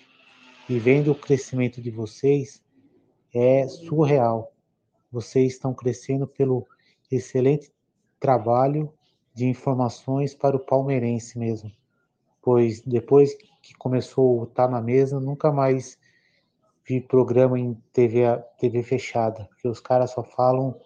E 0.68 0.80
vendo 0.80 1.12
o 1.12 1.16
crescimento 1.16 1.80
de 1.80 1.92
vocês, 1.92 2.64
é 3.32 3.68
surreal. 3.68 4.52
Vocês 5.12 5.54
estão 5.54 5.74
crescendo 5.74 6.26
pelo 6.26 6.66
excelente 7.12 7.72
trabalho 8.20 8.92
de 9.36 9.46
informações 9.46 10.34
para 10.34 10.56
o 10.56 10.60
palmeirense 10.60 11.38
mesmo. 11.38 11.70
Pois 12.42 12.82
depois 12.82 13.36
que 13.62 13.74
começou 13.78 14.42
a 14.42 14.46
estar 14.46 14.70
na 14.70 14.82
mesa, 14.82 15.20
nunca 15.20 15.52
mais 15.52 16.00
vi 16.88 17.02
programa 17.02 17.60
em 17.60 17.74
TV, 17.92 18.22
TV 18.58 18.82
fechada, 18.82 19.46
porque 19.50 19.68
os 19.68 19.82
caras 19.82 20.12
só 20.12 20.24
falam 20.24 20.80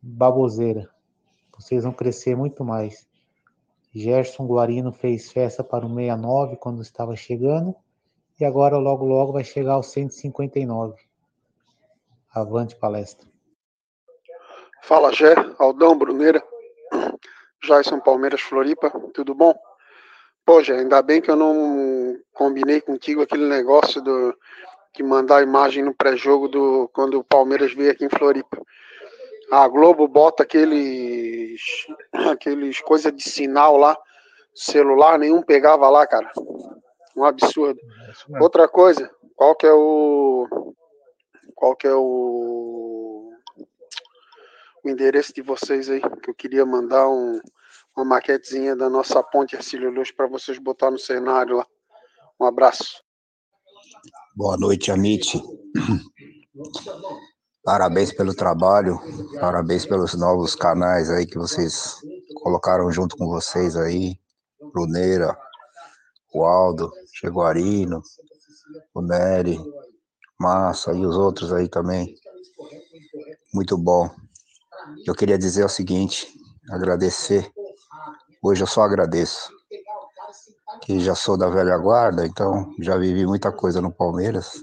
baboseira. 0.00 0.88
Vocês 1.56 1.84
vão 1.84 1.92
crescer 1.92 2.36
muito 2.36 2.64
mais. 2.64 3.06
Gerson 3.92 4.46
Guarino 4.46 4.92
fez 4.92 5.30
festa 5.30 5.62
para 5.62 5.84
o 5.84 5.88
69 5.88 6.56
quando 6.56 6.82
estava 6.82 7.14
chegando, 7.14 7.74
e 8.40 8.44
agora 8.44 8.76
logo 8.76 9.04
logo 9.04 9.32
vai 9.32 9.44
chegar 9.44 9.74
aos 9.74 9.88
159. 9.88 10.96
Avante 12.32 12.74
palestra. 12.76 13.28
Fala, 14.82 15.12
Gé, 15.12 15.34
Aldão 15.58 15.96
Bruneira. 15.96 16.42
Jason 17.66 18.00
Palmeiras 18.00 18.40
Floripa, 18.40 18.90
tudo 19.12 19.34
bom? 19.34 19.54
Poxa, 20.44 20.74
ainda 20.74 21.00
bem 21.02 21.20
que 21.20 21.30
eu 21.30 21.36
não 21.36 22.16
combinei 22.32 22.80
contigo 22.80 23.22
aquele 23.22 23.48
negócio 23.48 24.02
do 24.02 24.34
de 24.94 25.02
mandar 25.02 25.38
a 25.38 25.42
imagem 25.42 25.82
no 25.82 25.92
pré-jogo 25.94 26.48
do 26.48 26.88
quando 26.92 27.18
o 27.18 27.24
Palmeiras 27.24 27.74
veio 27.74 27.90
aqui 27.90 28.04
em 28.04 28.08
Floripa. 28.08 28.62
A 29.50 29.66
Globo 29.66 30.06
bota 30.06 30.44
aqueles 30.44 31.60
aqueles 32.30 32.80
coisa 32.80 33.10
de 33.10 33.22
sinal 33.22 33.76
lá, 33.76 33.98
celular, 34.54 35.18
nenhum 35.18 35.42
pegava 35.42 35.88
lá, 35.90 36.06
cara. 36.06 36.30
Um 37.16 37.24
absurdo. 37.24 37.80
É 38.32 38.40
Outra 38.40 38.68
coisa, 38.68 39.10
qual 39.34 39.54
que 39.56 39.66
é 39.66 39.72
o 39.72 40.46
qual 41.54 41.74
que 41.74 41.86
é 41.86 41.94
o 41.94 42.83
o 44.84 44.90
endereço 44.90 45.32
de 45.32 45.40
vocês 45.40 45.88
aí, 45.88 46.00
que 46.00 46.30
eu 46.30 46.34
queria 46.34 46.66
mandar 46.66 47.08
um, 47.08 47.40
uma 47.96 48.04
maquetezinha 48.04 48.76
da 48.76 48.90
nossa 48.90 49.22
ponte 49.22 49.56
Ercílio 49.56 49.90
Luz 49.90 50.10
para 50.10 50.26
vocês 50.26 50.58
botar 50.58 50.90
no 50.90 50.98
cenário 50.98 51.56
lá. 51.56 51.66
Um 52.38 52.44
abraço. 52.44 53.02
Boa 54.36 54.56
noite, 54.58 54.90
Amit. 54.90 55.42
Parabéns 57.64 58.12
pelo 58.12 58.34
trabalho, 58.34 59.00
parabéns 59.40 59.86
pelos 59.86 60.14
novos 60.14 60.54
canais 60.54 61.10
aí 61.10 61.24
que 61.24 61.38
vocês 61.38 61.96
colocaram 62.42 62.92
junto 62.92 63.16
com 63.16 63.26
vocês 63.26 63.74
aí, 63.74 64.18
Bruneira, 64.72 65.34
o 66.34 66.44
Aldo, 66.44 66.92
Cheguarino, 67.14 68.02
o 68.92 69.00
Nery, 69.00 69.58
Massa, 70.38 70.92
e 70.92 71.06
os 71.06 71.16
outros 71.16 71.54
aí 71.54 71.66
também. 71.68 72.14
Muito 73.54 73.78
bom. 73.78 74.10
Eu 75.06 75.14
queria 75.14 75.38
dizer 75.38 75.64
o 75.64 75.68
seguinte, 75.68 76.28
agradecer. 76.70 77.50
Hoje 78.42 78.62
eu 78.62 78.66
só 78.66 78.82
agradeço. 78.82 79.50
Que 80.82 81.00
já 81.00 81.14
sou 81.14 81.36
da 81.36 81.48
velha 81.48 81.76
guarda, 81.78 82.26
então 82.26 82.74
já 82.80 82.96
vivi 82.96 83.26
muita 83.26 83.50
coisa 83.52 83.80
no 83.80 83.92
Palmeiras. 83.92 84.62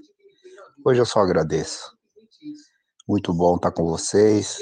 Hoje 0.85 1.01
eu 1.01 1.05
só 1.05 1.19
agradeço. 1.19 1.95
Muito 3.07 3.33
bom 3.33 3.55
estar 3.55 3.71
com 3.71 3.85
vocês. 3.85 4.59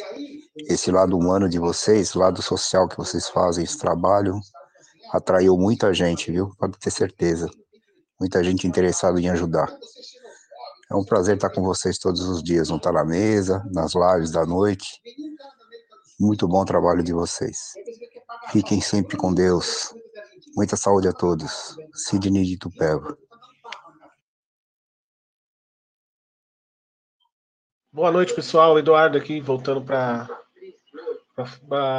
Esse 0.56 0.92
lado 0.92 1.18
humano 1.18 1.50
de 1.50 1.60
vocês, 1.60 2.14
lado 2.14 2.42
social 2.42 2.88
que 2.88 2.98
vocês 2.98 3.30
fazem, 3.30 3.64
esse 3.64 3.78
trabalho, 3.78 4.40
atraiu 5.12 5.58
muita 5.58 5.94
gente, 5.94 6.32
viu? 6.32 6.52
Pode 6.58 6.78
ter 6.78 6.92
certeza. 6.92 7.50
Muita 8.20 8.44
gente 8.44 8.68
interessada 8.68 9.20
em 9.20 9.30
ajudar. 9.30 9.74
É 10.92 10.96
um 10.96 11.04
prazer 11.04 11.36
estar 11.36 11.52
com 11.52 11.62
vocês 11.62 12.00
todos 12.00 12.22
os 12.28 12.42
dias, 12.42 12.70
não 12.70 12.78
estar 12.78 12.92
na 12.92 13.06
mesa, 13.06 13.64
nas 13.72 13.94
lives 13.94 14.32
da 14.32 14.44
noite. 14.44 15.00
Muito 16.20 16.48
bom 16.48 16.66
trabalho 16.66 17.04
de 17.04 17.14
vocês. 17.14 17.74
Fiquem 18.52 18.82
sempre 18.82 19.16
com 19.16 19.32
Deus. 19.32 19.94
Muita 20.56 20.76
saúde 20.76 21.08
a 21.08 21.14
todos. 21.14 21.78
Sidney 21.94 22.44
de 22.44 22.58
Tupéva. 22.58 23.16
Boa 27.92 28.12
noite, 28.12 28.34
pessoal. 28.34 28.80
Eduardo 28.80 29.16
aqui, 29.16 29.40
voltando 29.40 29.84
para 29.84 30.28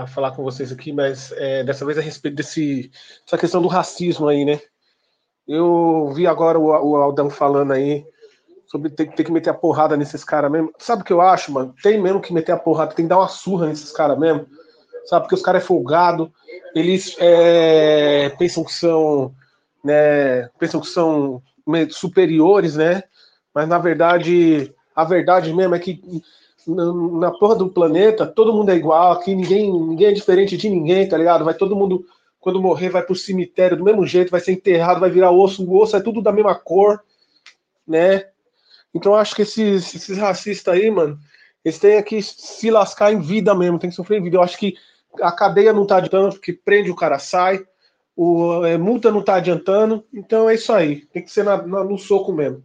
falar 0.09 0.33
com 0.33 0.42
vocês 0.42 0.72
aqui, 0.72 0.92
mas 0.92 1.31
é, 1.37 1.62
dessa 1.62 1.87
vez 1.87 1.96
a 1.96 2.03
respeito 2.03 2.35
desse, 2.35 2.90
dessa 3.24 3.38
questão 3.38 3.62
do 3.62 3.68
racismo 3.68 4.26
aí, 4.26 4.44
né? 4.44 4.61
Eu 5.46 6.11
vi 6.12 6.26
agora 6.26 6.59
o, 6.59 6.64
o 6.64 6.96
Aldão 6.96 7.31
falando 7.31 7.72
aí 7.72 8.05
sobre 8.70 8.88
ter, 8.88 9.11
ter, 9.11 9.24
que 9.24 9.33
meter 9.33 9.50
a 9.50 9.54
porrada 9.54 9.96
nesses 9.96 10.22
caras 10.22 10.50
mesmo. 10.50 10.72
Sabe 10.78 11.02
o 11.02 11.04
que 11.04 11.12
eu 11.12 11.20
acho, 11.20 11.52
mano? 11.52 11.74
Tem 11.83 12.00
mesmo 12.00 12.20
que 12.20 12.33
meter 12.33 12.52
a 12.52 12.56
porrada, 12.56 12.94
tem 12.94 13.04
que 13.04 13.09
dar 13.09 13.18
uma 13.18 13.28
surra 13.28 13.66
nesses 13.66 13.90
caras 13.90 14.16
mesmo. 14.16 14.46
Sabe? 15.06 15.24
Porque 15.24 15.35
os 15.35 15.42
caras 15.42 15.64
é 15.64 15.66
folgado, 15.66 16.33
eles 16.72 17.16
é, 17.18 18.28
pensam 18.38 18.62
que 18.62 18.72
são, 18.72 19.35
né? 19.83 20.48
Pensam 20.56 20.80
que 20.80 20.87
são 20.87 21.42
superiores, 21.90 22.76
né? 22.76 23.02
Mas 23.52 23.68
na 23.68 23.78
verdade, 23.78 24.72
a 24.94 25.02
verdade 25.02 25.52
mesmo 25.52 25.74
é 25.74 25.78
que 25.80 26.00
na 26.64 27.33
porra 27.33 27.56
do 27.56 27.70
planeta, 27.70 28.24
todo 28.24 28.52
mundo 28.52 28.70
é 28.70 28.76
igual, 28.76 29.12
aqui 29.12 29.35
ninguém, 29.35 29.72
ninguém 29.72 30.09
é 30.09 30.12
diferente 30.12 30.56
de 30.56 30.68
ninguém, 30.68 31.09
tá 31.09 31.16
ligado? 31.16 31.44
Vai 31.44 31.54
todo 31.54 31.74
mundo, 31.74 32.04
quando 32.38 32.62
morrer, 32.62 32.90
vai 32.90 33.02
pro 33.02 33.16
cemitério 33.16 33.76
do 33.76 33.85
mesmo 33.85 34.06
jeito, 34.06 34.30
vai 34.30 34.40
ser 34.40 34.52
enterrado, 34.52 35.00
vai 35.00 35.11
virar 35.11 35.33
osso, 35.33 35.64
o 35.64 35.76
osso 35.76 35.96
é 35.96 36.00
tudo 36.00 36.22
da 36.22 36.30
mesma 36.30 36.54
cor, 36.54 37.02
né? 37.88 38.26
Então 38.94 39.14
acho 39.14 39.35
que 39.35 39.42
esses, 39.42 39.94
esses 39.94 40.18
racistas 40.18 40.74
aí, 40.74 40.90
mano, 40.90 41.18
eles 41.64 41.79
têm 41.79 42.03
que 42.03 42.20
se 42.22 42.70
lascar 42.70 43.12
em 43.12 43.20
vida 43.20 43.55
mesmo, 43.55 43.79
tem 43.79 43.90
que 43.90 43.96
sofrer 43.96 44.18
em 44.18 44.22
vida. 44.22 44.37
Eu 44.37 44.42
acho 44.42 44.59
que 44.59 44.76
a 45.20 45.33
cadeia 45.33 45.72
não 45.72 45.87
tá 45.87 45.96
adiantando, 45.96 46.31
porque 46.31 46.53
prende 46.53 46.90
o 46.90 46.96
cara, 46.96 47.18
sai, 47.18 47.64
o, 48.16 48.64
é, 48.64 48.76
multa 48.76 49.11
não 49.11 49.22
tá 49.22 49.37
adiantando, 49.37 50.07
então 50.12 50.48
é 50.48 50.55
isso 50.55 50.72
aí, 50.72 51.07
tem 51.07 51.22
que 51.22 51.31
ser 51.31 51.44
na, 51.44 51.57
na, 51.62 51.85
no 51.85 51.98
soco 51.98 52.33
mesmo. 52.33 52.64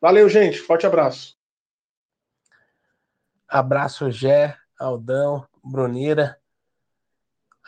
Valeu, 0.00 0.28
gente, 0.28 0.58
forte 0.58 0.86
abraço. 0.86 1.36
Abraço, 3.48 4.10
Gé, 4.10 4.56
Aldão, 4.78 5.46
Brunira, 5.62 6.38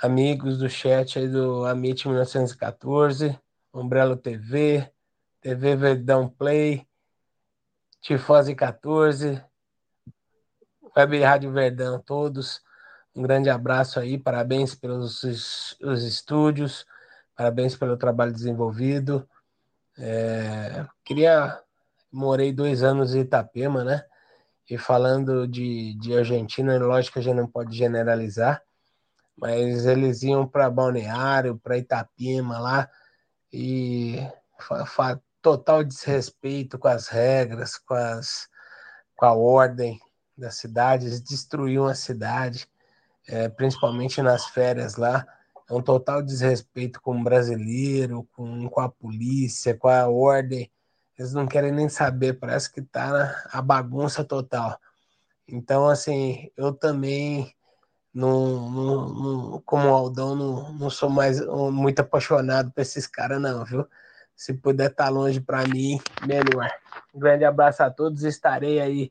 amigos 0.03 0.59
do 0.59 0.69
chat 0.69 1.19
aí 1.19 1.29
do 1.29 1.65
Amit 1.65 2.07
1914, 2.07 3.39
Umbrello 3.73 4.17
TV, 4.17 4.91
TV 5.41 5.77
Verdão 5.77 6.29
Play, 6.29 6.87
Tifose 8.01 8.55
14, 8.55 9.43
Web 10.97 11.21
Rádio 11.21 11.53
Verdão, 11.53 12.01
todos. 12.01 12.63
Um 13.15 13.23
grande 13.23 13.51
abraço 13.51 13.99
aí, 13.99 14.19
parabéns 14.19 14.75
pelos 14.75 15.23
os 15.25 16.05
estúdios, 16.05 16.87
parabéns 17.35 17.77
pelo 17.77 17.97
trabalho 17.97 18.33
desenvolvido. 18.33 19.29
É, 19.99 20.87
queria, 21.05 21.61
morei 22.13 22.53
dois 22.53 22.83
anos 22.83 23.15
em 23.15 23.21
Itapema, 23.21 23.83
né? 23.83 24.05
E 24.69 24.77
falando 24.77 25.47
de, 25.47 25.95
de 25.95 26.17
Argentina, 26.17 26.79
lógico 26.79 27.15
que 27.15 27.19
a 27.21 27.23
gente 27.23 27.37
não 27.37 27.47
pode 27.47 27.77
generalizar, 27.77 28.63
mas 29.37 29.87
eles 29.87 30.23
iam 30.23 30.47
para 30.47 30.71
Balneário, 30.71 31.59
para 31.59 31.79
Itapema 31.79 32.59
lá, 32.59 32.91
e 33.53 34.19
total 35.47 35.85
desrespeito 35.85 36.77
com 36.77 36.89
as 36.89 37.07
regras, 37.07 37.79
com, 37.79 37.95
as, 37.95 38.49
com 39.15 39.27
a 39.27 39.33
ordem 39.33 40.01
das 40.37 40.57
cidades, 40.57 41.21
destruíam 41.21 41.87
a 41.87 41.95
cidade, 41.95 42.69
é, 43.29 43.49
principalmente 43.49 44.21
nas 44.21 44.47
férias 44.47 44.97
lá. 44.97 45.25
É 45.71 45.73
um 45.73 45.81
total 45.81 46.21
desrespeito 46.21 47.01
com 47.01 47.17
o 47.17 47.23
brasileiro, 47.23 48.29
com, 48.35 48.69
com 48.69 48.81
a 48.81 48.89
polícia, 48.89 49.77
com 49.77 49.87
a 49.89 50.09
ordem 50.09 50.69
eles 51.17 51.33
não 51.33 51.47
querem 51.47 51.73
nem 51.73 51.89
saber, 51.89 52.35
parece 52.35 52.71
que 52.71 52.83
tá 52.83 53.43
a 53.51 53.63
bagunça 53.63 54.23
total. 54.23 54.79
Então, 55.49 55.89
assim, 55.89 56.51
eu 56.57 56.75
também, 56.75 57.55
como 59.65 59.89
Aldão, 59.89 60.35
não, 60.35 60.73
não 60.75 60.91
sou 60.91 61.09
mais 61.09 61.41
muito 61.73 62.01
apaixonado 62.01 62.71
por 62.71 62.83
esses 62.83 63.07
caras, 63.07 63.41
não, 63.41 63.65
viu? 63.65 63.89
Se 64.37 64.53
puder 64.53 64.91
estar 64.91 65.05
tá 65.05 65.11
longe 65.11 65.41
para 65.41 65.67
mim, 65.67 65.99
melhor. 66.27 66.71
Um 67.15 67.19
grande 67.19 67.45
abraço 67.45 67.83
a 67.83 67.91
todos. 67.91 68.23
Estarei 68.23 68.79
aí 68.81 69.11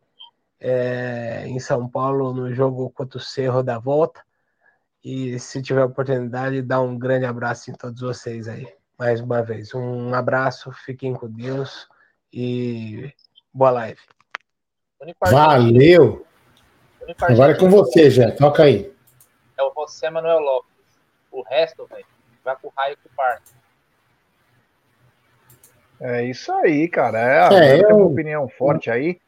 é, 0.59 1.45
em 1.47 1.59
São 1.59 1.89
Paulo 1.89 2.33
no 2.33 2.53
jogo 2.53 2.89
contra 2.91 3.17
o 3.17 3.21
Cerro 3.21 3.63
da 3.63 3.79
Volta. 3.79 4.21
E 5.03 5.37
se 5.39 5.61
tiver 5.61 5.83
oportunidade, 5.83 6.61
dá 6.61 6.79
um 6.79 6.97
grande 6.97 7.25
abraço 7.25 7.71
em 7.71 7.73
todos 7.73 8.01
vocês 8.01 8.47
aí. 8.47 8.67
Mais 8.97 9.19
uma 9.19 9.43
vez, 9.43 9.73
um 9.73 10.13
abraço, 10.13 10.71
fiquem 10.71 11.13
com 11.13 11.29
Deus 11.29 11.87
e 12.31 13.13
boa 13.53 13.71
live. 13.71 13.99
Valeu! 15.21 16.25
Agora 17.21 17.51
é 17.51 17.59
com 17.59 17.69
você, 17.69 18.09
já. 18.09 18.31
Toca 18.31 18.63
aí. 18.63 18.91
É 19.57 19.63
o 19.63 19.71
José 19.75 20.09
Manuel 20.09 20.39
Lopes. 20.39 20.71
O 21.31 21.41
resto, 21.43 21.85
velho, 21.85 22.05
vai 22.43 22.55
pro 22.55 22.71
raio 22.75 22.97
com 23.03 23.09
o 23.09 23.15
par. 23.15 23.41
É 25.99 26.23
isso 26.25 26.51
aí, 26.51 26.87
cara. 26.87 27.51
É, 27.53 27.77
é 27.77 27.83
eu... 27.83 27.95
uma 27.95 28.05
opinião 28.05 28.47
forte 28.49 28.89
aí. 28.89 29.19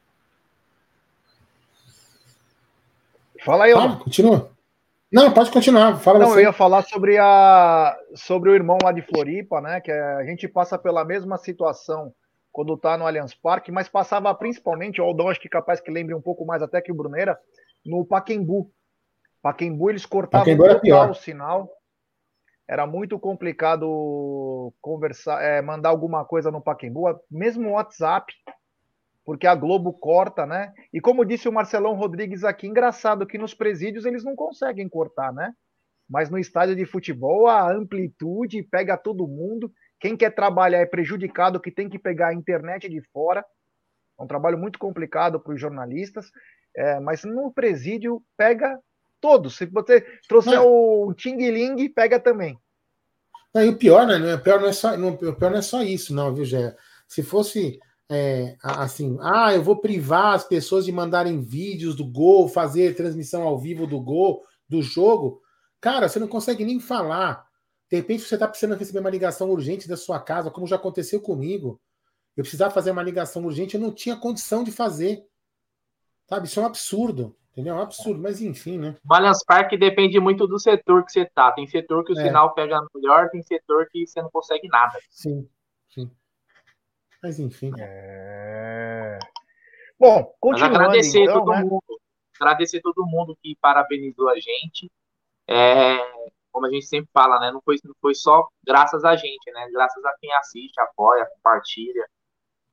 Fala 3.44 3.64
aí, 3.64 3.72
Fala, 3.72 3.96
continua. 3.96 4.50
Não, 5.10 5.32
pode 5.32 5.50
continuar. 5.50 5.98
Fala 5.98 6.18
Não, 6.18 6.28
você. 6.28 6.40
eu 6.40 6.42
ia 6.42 6.52
falar 6.52 6.82
sobre 6.82 7.16
a 7.16 7.96
sobre 8.14 8.50
o 8.50 8.54
irmão 8.54 8.76
lá 8.82 8.92
de 8.92 9.00
Floripa, 9.00 9.60
né? 9.60 9.80
Que 9.80 9.90
a 9.90 10.24
gente 10.24 10.46
passa 10.46 10.78
pela 10.78 11.04
mesma 11.04 11.38
situação 11.38 12.12
quando 12.52 12.76
tá 12.76 12.98
no 12.98 13.06
Allianz 13.06 13.34
Parque, 13.34 13.70
mas 13.70 13.88
passava 13.88 14.34
principalmente, 14.34 15.00
o 15.00 15.04
Aldão 15.04 15.28
acho 15.28 15.40
que 15.40 15.48
capaz 15.48 15.80
que 15.80 15.90
lembre 15.90 16.14
um 16.14 16.20
pouco 16.20 16.44
mais 16.44 16.60
até 16.62 16.80
que 16.80 16.92
o 16.92 16.94
Bruneira, 16.94 17.38
no 17.86 18.04
Paquembu. 18.04 18.70
Paquembu 19.40 19.88
eles 19.88 20.04
cortavam 20.04 20.44
Paquembu 20.44 20.80
total 20.80 21.10
o 21.10 21.14
sinal. 21.14 21.70
Era 22.68 22.86
muito 22.86 23.18
complicado 23.18 24.72
conversar, 24.80 25.42
é, 25.42 25.62
mandar 25.62 25.88
alguma 25.88 26.24
coisa 26.24 26.50
no 26.50 26.60
Paquembu, 26.60 27.18
mesmo 27.30 27.70
o 27.70 27.72
WhatsApp, 27.72 28.32
porque 29.24 29.46
a 29.46 29.54
Globo 29.54 29.92
corta, 29.92 30.44
né? 30.44 30.72
E 30.92 31.00
como 31.00 31.24
disse 31.24 31.48
o 31.48 31.52
Marcelão 31.52 31.94
Rodrigues 31.94 32.44
aqui, 32.44 32.66
engraçado 32.66 33.26
que 33.26 33.38
nos 33.38 33.54
presídios 33.54 34.04
eles 34.04 34.22
não 34.22 34.36
conseguem 34.36 34.88
cortar, 34.88 35.32
né? 35.32 35.52
Mas 36.08 36.30
no 36.30 36.38
estádio 36.38 36.76
de 36.76 36.84
futebol 36.84 37.46
a 37.46 37.70
amplitude 37.72 38.62
pega 38.62 38.96
todo 38.96 39.26
mundo 39.26 39.72
quem 40.00 40.16
quer 40.16 40.34
trabalhar 40.34 40.78
é 40.78 40.86
prejudicado, 40.86 41.60
que 41.60 41.70
tem 41.70 41.88
que 41.88 41.98
pegar 41.98 42.28
a 42.28 42.34
internet 42.34 42.88
de 42.88 43.00
fora. 43.12 43.44
É 44.18 44.22
um 44.22 44.26
trabalho 44.26 44.58
muito 44.58 44.78
complicado 44.78 45.40
para 45.40 45.52
os 45.52 45.60
jornalistas, 45.60 46.30
é, 46.76 47.00
mas 47.00 47.24
no 47.24 47.52
presídio 47.52 48.22
pega 48.36 48.78
todos. 49.20 49.56
Se 49.56 49.66
você 49.66 50.00
trouxer 50.28 50.54
não. 50.54 50.66
o 50.66 51.14
Ting 51.14 51.36
Ling, 51.36 51.88
pega 51.88 52.20
também. 52.20 52.58
Não, 53.58 53.64
e 53.64 53.70
o 53.70 53.76
pior, 53.76 54.06
né? 54.06 54.34
O 54.34 54.40
pior 54.40 54.60
não 54.60 54.68
é 54.68 54.72
só, 54.72 54.96
não, 54.96 55.08
o 55.08 55.16
pior 55.16 55.50
não 55.50 55.58
é 55.58 55.62
só 55.62 55.82
isso, 55.82 56.14
não, 56.14 56.32
viu, 56.32 56.44
Gé? 56.44 56.76
Se 57.08 57.24
fosse 57.24 57.80
é, 58.08 58.56
assim, 58.62 59.18
ah, 59.20 59.52
eu 59.52 59.64
vou 59.64 59.80
privar 59.80 60.34
as 60.34 60.44
pessoas 60.44 60.84
de 60.84 60.92
mandarem 60.92 61.40
vídeos 61.40 61.96
do 61.96 62.04
gol, 62.04 62.46
fazer 62.48 62.94
transmissão 62.94 63.42
ao 63.42 63.58
vivo 63.58 63.84
do 63.84 64.00
gol, 64.00 64.44
do 64.68 64.80
jogo, 64.80 65.42
cara, 65.80 66.08
você 66.08 66.20
não 66.20 66.28
consegue 66.28 66.64
nem 66.64 66.78
falar. 66.78 67.48
De 67.90 67.96
repente 67.96 68.22
você 68.22 68.36
está 68.36 68.46
precisando 68.46 68.78
receber 68.78 69.00
uma 69.00 69.10
ligação 69.10 69.50
urgente 69.50 69.88
da 69.88 69.96
sua 69.96 70.20
casa, 70.20 70.52
como 70.52 70.66
já 70.66 70.76
aconteceu 70.76 71.20
comigo. 71.20 71.80
Eu 72.36 72.44
precisava 72.44 72.72
fazer 72.72 72.92
uma 72.92 73.02
ligação 73.02 73.44
urgente, 73.44 73.74
eu 73.74 73.80
não 73.80 73.90
tinha 73.90 74.14
condição 74.14 74.62
de 74.62 74.70
fazer. 74.70 75.26
Sabe? 76.28 76.46
Isso 76.46 76.60
é 76.60 76.62
um 76.62 76.66
absurdo. 76.66 77.36
Entendeu? 77.58 77.74
É 77.74 77.78
um 77.78 77.82
absurdo, 77.82 78.20
mas 78.22 78.40
enfim, 78.40 78.78
né? 78.78 78.96
O 79.04 79.12
Allianz 79.12 79.44
Parque 79.44 79.76
depende 79.76 80.20
muito 80.20 80.46
do 80.46 80.60
setor 80.60 81.04
que 81.04 81.10
você 81.10 81.26
tá. 81.26 81.50
Tem 81.50 81.66
setor 81.66 82.04
que 82.04 82.12
o 82.12 82.20
é. 82.20 82.22
sinal 82.22 82.54
pega 82.54 82.80
melhor, 82.94 83.28
tem 83.30 83.42
setor 83.42 83.88
que 83.90 84.06
você 84.06 84.22
não 84.22 84.30
consegue 84.30 84.68
nada. 84.68 84.96
Sim, 85.10 85.50
sim. 85.88 86.08
Mas 87.20 87.40
enfim. 87.40 87.72
É... 87.80 89.18
Bom, 89.98 90.18
Mas 90.18 90.36
continuando 90.38 90.76
agradecer 90.76 91.22
então, 91.24 91.34
todo 91.40 91.50
né? 91.50 91.64
mundo, 91.64 92.00
agradecer 92.40 92.80
todo 92.80 93.04
mundo 93.04 93.36
que 93.42 93.56
parabenizou 93.60 94.28
a 94.28 94.36
gente. 94.36 94.88
É, 95.48 95.98
como 96.52 96.64
a 96.64 96.70
gente 96.70 96.86
sempre 96.86 97.10
fala, 97.12 97.40
né? 97.40 97.50
Não 97.50 97.60
foi, 97.60 97.74
não 97.82 97.94
foi 98.00 98.14
só 98.14 98.46
graças 98.64 99.04
a 99.04 99.16
gente, 99.16 99.50
né? 99.50 99.68
Graças 99.72 100.04
a 100.04 100.14
quem 100.20 100.32
assiste, 100.34 100.80
apoia, 100.80 101.26
compartilha. 101.34 102.08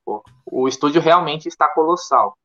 Pô, 0.06 0.24
o 0.46 0.68
estúdio 0.68 1.02
realmente 1.02 1.48
está 1.48 1.68
colossal, 1.70 2.38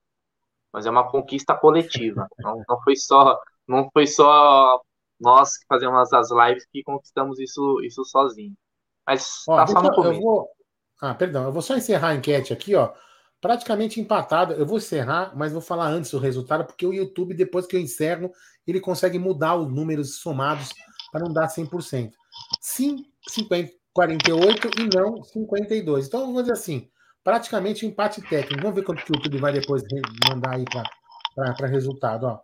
mas 0.73 0.87
é 0.87 0.91
uma 0.91 1.11
conquista 1.11 1.55
coletiva. 1.55 2.29
Não, 2.39 2.63
não 2.69 2.81
foi 2.83 2.97
só, 2.97 3.39
não 3.67 3.89
foi 3.93 4.07
só 4.07 4.81
nós 5.21 5.59
que 5.59 5.67
fazemos 5.69 6.13
as 6.13 6.31
lives 6.31 6.67
que 6.73 6.83
conquistamos 6.83 7.39
isso, 7.39 7.81
isso 7.83 8.05
sozinho. 8.05 8.55
Mas 9.07 9.43
Ó, 9.49 9.57
tá 9.57 9.67
só 9.67 9.83
no 9.83 9.93
começo. 9.93 10.21
vou. 10.21 10.49
Ah, 11.01 11.15
perdão, 11.15 11.45
eu 11.45 11.53
vou 11.53 11.63
só 11.63 11.77
encerrar 11.77 12.09
a 12.09 12.15
enquete 12.15 12.53
aqui, 12.53 12.75
ó. 12.75 12.93
Praticamente 13.41 14.01
empatado. 14.01 14.55
Eu 14.55 14.67
vou 14.67 14.79
encerrar, 14.79 15.33
mas 15.37 15.53
vou 15.53 15.63
falar 15.63 15.89
antes 15.89 16.13
o 16.13 16.19
resultado, 16.19 16.65
porque 16.65 16.87
o 16.87 16.93
YouTube, 16.93 17.35
depois 17.35 17.67
que 17.67 17.77
eu 17.77 17.81
encerro, 17.81 18.31
ele 18.67 18.81
consegue 18.81 19.19
mudar 19.19 19.57
os 19.57 19.69
números 19.71 20.17
somados 20.17 20.71
para 21.11 21.25
não 21.25 21.33
dar 21.33 21.49
100%. 21.49 22.13
Sim, 22.61 23.05
50, 23.29 23.73
48 23.93 24.71
e 24.79 24.97
não 24.97 25.23
52. 25.23 26.07
Então, 26.07 26.21
vamos 26.21 26.43
dizer 26.43 26.53
assim, 26.53 26.91
praticamente 27.23 27.87
empate 27.87 28.21
técnico. 28.23 28.63
Vamos 28.63 28.77
ver 28.77 28.83
quanto 28.83 29.05
que 29.05 29.13
o 29.13 29.17
YouTube 29.17 29.39
vai 29.39 29.53
depois 29.53 29.83
mandar 30.29 30.55
aí 30.57 30.65
para 31.35 31.67
resultado, 31.67 32.25
ó. 32.27 32.41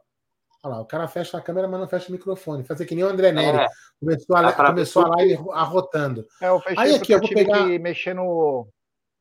Olha 0.63 0.77
lá, 0.77 0.81
o 0.81 0.87
cara 0.87 1.07
fecha 1.07 1.39
a 1.39 1.41
câmera, 1.41 1.69
mas 1.69 1.79
não 1.81 1.87
fecha 1.89 2.09
o 2.09 2.13
microfone. 2.13 2.65
Fazer 2.65 2.87
que 2.87 2.95
nem 2.95 3.05
o 3.05 3.09
André 3.09 3.31
Neri. 3.31 3.59
É, 3.59 3.67
começou 4.01 4.37
a, 4.37 4.53
começou 4.53 5.05
a 5.05 5.09
live 5.17 5.39
arrotando. 5.53 6.27
É, 6.43 6.49
eu 6.49 6.61
Aí 6.77 6.95
aqui, 6.95 7.13
eu 7.13 7.19
eu 7.19 7.21
vou 7.21 7.29
pegar. 7.29 7.67
que 7.67 7.79
mexer 7.79 8.15
no 8.15 8.67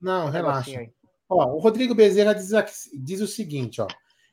Não, 0.01 0.30
relaxa. 0.30 0.88
Ó, 1.30 1.45
o 1.53 1.60
Rodrigo 1.60 1.93
Bezerra 1.93 2.34
diz, 2.34 2.53
aqui- 2.53 2.74
diz 2.99 3.22
o 3.22 3.28
seguinte, 3.28 3.80
ó. 3.82 3.88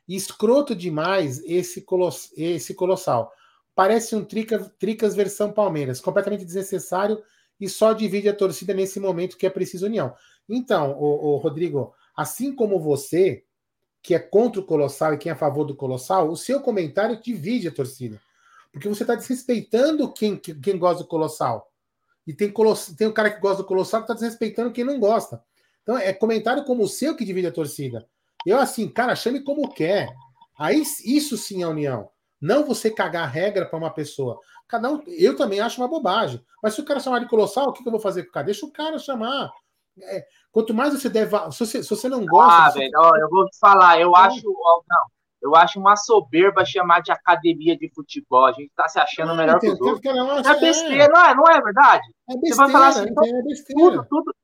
Escroto 0.07 0.75
demais 0.75 1.39
esse, 1.45 1.81
coloss, 1.83 2.31
esse 2.35 2.73
colossal. 2.73 3.31
Parece 3.75 4.15
um 4.15 4.23
Tricas, 4.25 4.69
Tricas 4.79 5.15
versão 5.15 5.51
Palmeiras, 5.51 5.99
completamente 5.99 6.45
desnecessário 6.45 7.21
e 7.59 7.69
só 7.69 7.93
divide 7.93 8.27
a 8.29 8.35
torcida 8.35 8.73
nesse 8.73 8.99
momento 8.99 9.37
que 9.37 9.45
é 9.45 9.49
preciso 9.49 9.85
união. 9.85 10.13
Então, 10.47 10.97
o, 10.99 11.37
Rodrigo, 11.37 11.93
assim 12.15 12.53
como 12.53 12.79
você, 12.79 13.43
que 14.01 14.13
é 14.13 14.19
contra 14.19 14.61
o 14.61 14.65
Colossal 14.65 15.13
e 15.13 15.17
quem 15.17 15.29
é 15.29 15.33
a 15.33 15.37
favor 15.37 15.65
do 15.65 15.75
Colossal, 15.75 16.29
o 16.29 16.35
seu 16.35 16.61
comentário 16.61 17.21
divide 17.21 17.67
a 17.67 17.71
torcida. 17.71 18.21
Porque 18.71 18.89
você 18.89 19.03
está 19.03 19.15
desrespeitando 19.15 20.11
quem, 20.11 20.35
quem 20.37 20.77
gosta 20.77 21.03
do 21.03 21.09
Colossal. 21.09 21.71
E 22.25 22.33
tem, 22.33 22.49
coloss... 22.49 22.93
tem 22.97 23.07
o 23.07 23.13
cara 23.13 23.29
que 23.29 23.39
gosta 23.39 23.63
do 23.63 23.67
Colossal 23.67 24.01
que 24.01 24.05
está 24.05 24.13
desrespeitando 24.13 24.71
quem 24.71 24.83
não 24.83 24.99
gosta. 24.99 25.43
Então, 25.83 25.97
é 25.97 26.13
comentário 26.13 26.63
como 26.63 26.83
o 26.83 26.87
seu 26.87 27.15
que 27.15 27.25
divide 27.25 27.47
a 27.47 27.51
torcida. 27.51 28.07
Eu, 28.45 28.57
assim, 28.57 28.87
cara, 28.87 29.15
chame 29.15 29.41
como 29.41 29.73
quer. 29.73 30.09
Aí, 30.57 30.81
isso 31.05 31.37
sim 31.37 31.61
é 31.61 31.67
união. 31.67 32.09
Não 32.41 32.65
você 32.65 32.89
cagar 32.89 33.29
regra 33.29 33.65
para 33.65 33.79
uma 33.79 33.89
pessoa. 33.89 34.39
Cada 34.67 34.91
um, 34.91 35.01
eu 35.07 35.35
também 35.35 35.59
acho 35.59 35.79
uma 35.79 35.87
bobagem. 35.87 36.43
Mas 36.61 36.73
se 36.73 36.81
o 36.81 36.85
cara 36.85 36.99
chamar 36.99 37.19
de 37.19 37.27
colossal, 37.27 37.69
o 37.69 37.73
que, 37.73 37.81
que 37.81 37.87
eu 37.87 37.91
vou 37.91 38.01
fazer 38.01 38.23
com 38.23 38.29
o 38.29 38.33
cara? 38.33 38.45
Deixa 38.45 38.65
o 38.65 38.71
cara 38.71 38.97
chamar. 38.97 39.51
É, 40.01 40.25
quanto 40.51 40.73
mais 40.73 40.93
você 40.93 41.09
deve. 41.09 41.35
Se 41.51 41.59
você, 41.65 41.83
se 41.83 41.89
você 41.89 42.09
não 42.09 42.25
gosta. 42.25 42.63
Ah, 42.67 42.71
você... 42.71 42.79
velho, 42.79 42.91
ó, 42.97 43.15
eu 43.15 43.29
vou 43.29 43.45
te 43.45 43.57
falar, 43.59 43.99
eu 43.99 44.15
acho. 44.15 44.47
Ó, 44.49 44.81
não, 44.89 45.03
eu 45.41 45.55
acho 45.55 45.79
uma 45.79 45.95
soberba 45.95 46.65
chamar 46.65 47.01
de 47.01 47.11
academia 47.11 47.77
de 47.77 47.91
futebol. 47.93 48.45
A 48.45 48.51
gente 48.53 48.71
tá 48.75 48.87
se 48.87 48.99
achando 48.99 49.29
Não, 49.29 49.35
melhor 49.35 49.55
que 49.59 49.67
tem- 49.67 49.73
os 49.73 49.81
outros. 49.81 49.99
tem- 50.01 50.15
não, 50.15 50.37
É 50.39 50.59
besteira, 50.59 51.07
não 51.13 51.25
é, 51.25 51.35
não 51.35 51.43
é 51.47 51.61
verdade? 51.61 52.03
É 52.29 52.33
Você 52.37 52.55
vai 52.55 52.71
falar 52.71 52.87
assim, 52.87 53.05
besteira, 53.13 53.37
é 53.37 53.41
besteira. 53.43 53.81
tudo, 53.91 54.05
tudo. 54.09 54.35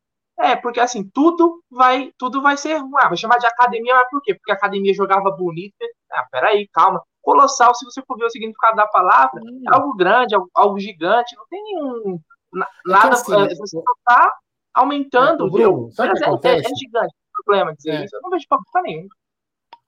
É, 0.42 0.56
porque 0.56 0.80
assim, 0.80 1.04
tudo 1.14 1.62
vai, 1.70 2.14
tudo 2.18 2.42
vai 2.42 2.56
ser 2.56 2.78
ruim. 2.78 2.92
Ah, 3.02 3.08
vai 3.10 3.18
chamar 3.18 3.40
de 3.40 3.46
academia, 3.48 3.94
mas 3.96 4.10
por 4.10 4.22
quê? 4.22 4.34
Porque 4.36 4.52
a 4.52 4.56
academia 4.56 4.94
jogava 4.94 5.32
bonito. 5.32 5.74
Ah, 6.14 6.26
peraí, 6.32 6.68
calma. 6.72 7.02
Colossal, 7.22 7.76
se 7.76 7.84
você 7.86 8.02
for 8.08 8.18
ver 8.18 8.26
o 8.26 8.30
significado 8.30 8.78
da 8.78 8.88
palavra, 8.88 9.42
é 9.42 9.76
algo 9.76 9.94
grande, 9.96 10.34
algo, 10.36 10.50
algo 10.56 10.80
gigante, 10.80 11.36
não 11.36 11.46
tem 11.50 11.62
nenhum. 11.64 12.20
na- 12.54 12.68
Nada. 12.86 13.10
assim, 13.14 13.34
é, 13.34 13.50
você 13.56 13.68
só 13.68 13.84
tá 14.06 14.34
aumentando. 14.74 15.46
Ô, 15.46 15.50
Bruno, 15.50 15.86
viu? 15.88 15.92
sabe 15.92 16.12
o 16.12 16.16
que 16.16 16.24
é, 16.24 16.26
é, 16.26 16.30
acontece? 16.30 16.72
é 16.72 16.76
gigante. 16.76 17.14
o 17.14 17.44
Problema 17.44 17.76
dizer 17.76 17.92
É. 17.92 18.06
isso. 18.06 18.16
Eu 18.16 18.22
não 18.22 18.30
vejo 18.30 18.46
problema 18.48 18.88
nenhum. 18.88 19.08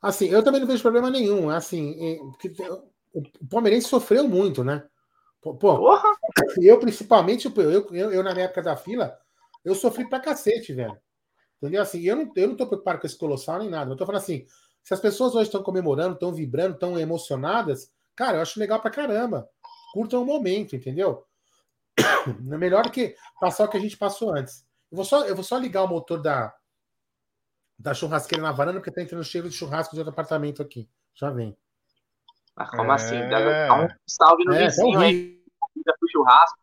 Assim, 0.02 0.30
eu 0.30 0.44
também 0.44 0.60
não 0.62 0.68
vejo 0.68 0.82
problema 0.82 1.10
nenhum. 1.10 1.50
Assim, 1.50 1.96
é, 2.00 2.20
o 3.14 3.48
palmeirense 3.50 3.88
sofreu 3.88 4.28
muito, 4.28 4.64
né? 4.64 4.84
Pô, 5.42 5.56
pô, 5.56 6.00
eu 6.62 6.80
principalmente, 6.80 7.48
eu, 7.48 7.64
eu, 7.92 8.12
eu 8.12 8.24
na 8.24 8.32
minha 8.34 8.46
época 8.46 8.62
da 8.62 8.76
fila, 8.76 9.18
eu 9.66 9.74
sofri 9.74 10.08
pra 10.08 10.20
cacete, 10.20 10.72
velho. 10.74 10.98
Entendeu? 11.58 11.82
Assim, 11.82 12.02
eu 12.02 12.16
não, 12.16 12.32
eu 12.36 12.48
não 12.48 12.56
tô 12.56 12.66
preocupado 12.68 13.00
com 13.00 13.08
esse 13.08 13.18
colossal 13.18 13.60
nem 13.60 13.70
nada. 13.70 13.92
Eu 13.92 13.98
tô 13.98 14.06
falando 14.06 14.22
assim, 14.22 14.46
se 14.84 14.94
as 14.94 15.00
pessoas 15.00 15.36
hoje 15.36 15.46
estão 15.46 15.64
comemorando, 15.64 16.14
estão 16.14 16.34
vibrando, 16.34 16.74
estão 16.74 17.00
emocionadas, 17.00 17.92
cara, 18.16 18.38
eu 18.38 18.42
acho 18.42 18.60
legal 18.60 18.80
pra 18.80 18.90
caramba. 18.92 19.48
Curtam 19.94 20.22
o 20.22 20.26
momento, 20.26 20.76
entendeu? 20.76 21.26
É 22.52 22.58
melhor 22.58 22.84
do 22.84 22.92
que 22.92 23.16
passar 23.40 23.66
o 23.66 23.68
que 23.68 23.78
a 23.78 23.80
gente 23.80 23.98
passou 23.98 24.34
antes. 24.36 24.64
Eu 24.92 24.96
vou 24.98 25.06
só, 25.06 25.26
eu 25.26 25.36
vou 25.36 25.44
só 25.44 25.58
ligar 25.58 25.84
o 25.84 25.88
motor 25.88 26.22
da, 26.22 26.54
da 27.80 27.94
churrasqueira 27.94 28.44
na 28.44 28.52
varanda, 28.52 28.80
porque 28.80 28.92
tá 28.92 29.02
entrando 29.02 29.24
cheiro 29.24 29.50
de 29.50 29.56
churrasco 29.56 29.96
de 29.96 30.02
outro 30.02 30.12
apartamento 30.12 30.62
aqui. 30.62 30.90
Já 31.16 31.30
vem. 31.30 31.58
Mas 32.56 32.70
como 32.72 32.92
assim? 32.92 33.16
É. 33.16 33.28
Deve 33.30 33.68
dar 33.68 33.86
um 33.86 33.88
salve 34.06 34.44
no 34.44 34.54
É, 34.54 34.60
tá 34.60 34.66
vizinho 34.66 35.00
aí. 35.00 35.42
Comida 35.60 35.96
pro 35.98 36.10
churrasco. 36.12 36.60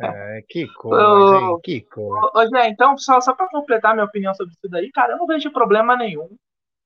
É, 0.00 0.42
que 0.48 0.66
coisa, 0.74 1.36
hein? 1.36 1.60
Que 1.62 1.80
coisa. 1.82 2.26
Ô, 2.34 2.40
ô, 2.40 2.48
Zé, 2.48 2.68
então, 2.68 2.96
só, 2.96 3.20
só 3.20 3.34
para 3.34 3.48
completar 3.50 3.92
minha 3.92 4.06
opinião 4.06 4.34
sobre 4.34 4.54
isso 4.54 4.68
daí, 4.70 4.90
cara, 4.90 5.12
eu 5.12 5.18
não 5.18 5.26
vejo 5.26 5.52
problema 5.52 5.96
nenhum. 5.96 6.34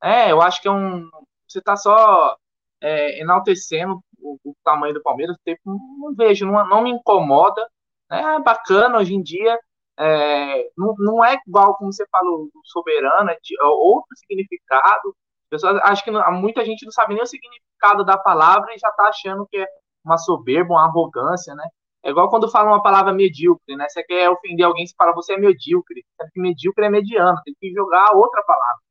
É, 0.03 0.33
eu 0.33 0.43
acho 0.43 0.61
que 0.61 0.69
é 0.69 0.73
um. 0.73 1.09
Você 1.47 1.61
tá 1.63 1.77
só 1.77 2.37
é, 2.81 3.21
enaltecendo 3.21 4.01
o, 4.19 4.37
o 4.45 4.55
tamanho 4.65 4.95
do 4.95 5.03
Palmeiras, 5.03 5.37
tipo, 5.45 5.61
não, 5.65 5.79
não 5.99 6.15
vejo, 6.15 6.45
não, 6.45 6.69
não 6.69 6.83
me 6.83 6.91
incomoda. 6.91 7.67
É 8.11 8.39
bacana 8.41 8.99
hoje 8.99 9.15
em 9.15 9.23
dia. 9.23 9.59
é, 9.99 10.69
não, 10.77 10.95
não 10.99 11.25
é 11.25 11.37
igual 11.47 11.75
como 11.77 11.91
você 11.93 12.07
falou, 12.13 12.51
soberano, 12.65 13.31
é, 13.31 13.39
de, 13.43 13.57
é 13.61 13.65
outro 13.65 14.15
significado. 14.17 15.17
Pessoas, 15.49 15.79
acho 15.85 16.05
que 16.05 16.11
não- 16.11 16.33
muita 16.33 16.63
gente 16.67 16.85
não 16.85 16.93
sabe 16.93 17.15
nem 17.15 17.23
o 17.23 17.27
significado 17.27 18.05
da 18.05 18.19
palavra 18.19 18.75
e 18.75 18.79
já 18.79 18.91
tá 18.93 19.05
achando 19.09 19.47
que 19.47 19.57
é 19.57 19.67
uma 20.05 20.19
soberba, 20.19 20.75
uma 20.75 20.85
arrogância, 20.87 21.55
né? 21.55 21.67
É 22.05 22.11
igual 22.11 22.29
quando 22.29 22.51
fala 22.51 22.69
uma 22.71 22.83
palavra 22.83 23.13
medíocre, 23.15 23.75
né? 23.77 23.89
Você 23.89 24.03
quer 24.05 24.29
ofender 24.31 24.67
alguém, 24.67 24.87
você 24.87 24.95
fala 24.99 25.15
você 25.15 25.33
é 25.35 25.39
medíocre. 25.39 26.05
Sendo 26.21 26.31
que 26.33 26.41
medíocre 26.41 26.85
é 26.87 26.91
mediano, 26.91 27.41
tem 27.45 27.55
que 27.59 27.73
jogar 27.73 28.15
outra 28.15 28.43
palavra, 28.45 28.83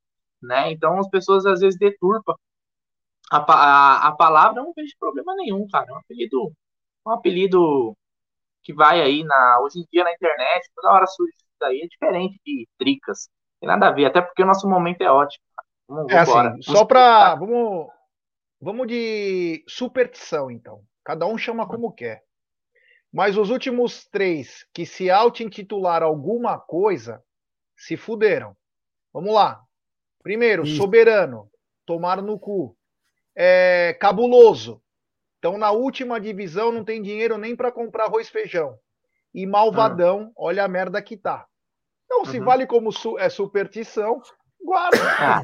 né? 0.44 0.72
Então 0.74 1.00
as 1.00 1.10
pessoas 1.10 1.46
às 1.46 1.62
vezes 1.62 1.80
deturpam 1.80 2.36
a, 3.32 3.38
a, 3.40 4.08
a 4.08 4.12
palavra, 4.16 4.62
não 4.62 4.74
vejo 4.76 4.94
problema 5.00 5.36
nenhum, 5.36 5.68
cara. 5.72 5.86
É 5.90 5.94
um 5.94 5.98
apelido, 5.98 6.52
um 7.08 7.12
apelido 7.12 7.98
que 8.66 8.74
vai 8.74 9.00
aí 9.00 9.24
na 9.24 9.60
hoje 9.62 9.80
em 9.80 9.86
dia 9.94 10.04
na 10.04 10.12
internet, 10.12 10.70
toda 10.76 10.92
hora 10.94 11.06
surge 11.06 11.32
isso 11.38 11.46
daí, 11.60 11.82
é 11.82 11.88
diferente 11.88 12.42
de 12.44 12.68
tricas. 12.78 13.30
Tem 13.62 13.70
nada 13.70 13.88
a 13.88 13.92
ver, 13.92 14.06
até 14.06 14.22
porque 14.22 14.42
o 14.44 14.46
nosso 14.46 14.68
momento 14.68 15.02
é 15.02 15.10
ótimo. 15.10 15.44
Vamos, 15.88 16.12
É 16.12 16.24
vambora. 16.26 16.50
assim, 16.50 16.62
só 16.64 16.84
pra. 16.84 17.36
Vamos, 17.36 17.88
vamos 18.60 18.88
de 18.88 19.64
superstição, 19.68 20.50
então. 20.50 20.82
Cada 21.04 21.28
um 21.28 21.38
chama 21.38 21.68
como 21.68 21.94
quer. 21.94 22.24
Mas 23.14 23.38
os 23.38 23.50
últimos 23.52 24.06
três 24.10 24.66
que 24.74 24.86
se 24.86 25.10
auto-intitularam 25.10 26.08
alguma 26.08 26.60
coisa 26.60 27.24
se 27.78 27.96
fuderam. 27.96 28.58
Vamos 29.14 29.34
lá. 29.34 29.62
Primeiro, 30.24 30.66
soberano. 30.66 31.50
Tomaram 31.86 32.24
no 32.24 32.40
cu. 32.40 32.76
É, 33.36 33.96
cabuloso. 34.02 34.82
Então, 35.46 35.60
na 35.60 35.70
última 35.70 36.20
divisão, 36.20 36.72
não 36.72 36.84
tem 36.84 37.04
dinheiro 37.04 37.38
nem 37.38 37.56
para 37.56 37.72
comprar 37.72 38.06
arroz 38.06 38.28
e 38.28 38.32
feijão. 38.32 38.80
E 39.32 39.46
malvadão, 39.46 40.32
olha 40.36 40.64
a 40.64 40.68
merda 40.68 41.00
que 41.04 41.16
tá. 41.16 41.46
Então, 42.06 42.26
se 42.26 42.40
Uhum. 42.40 42.46
vale 42.46 42.66
como 42.66 42.92
su- 42.92 43.20
é 43.20 43.30
superstição, 43.30 44.20
guarda. 44.60 44.98
Ah. 45.20 45.42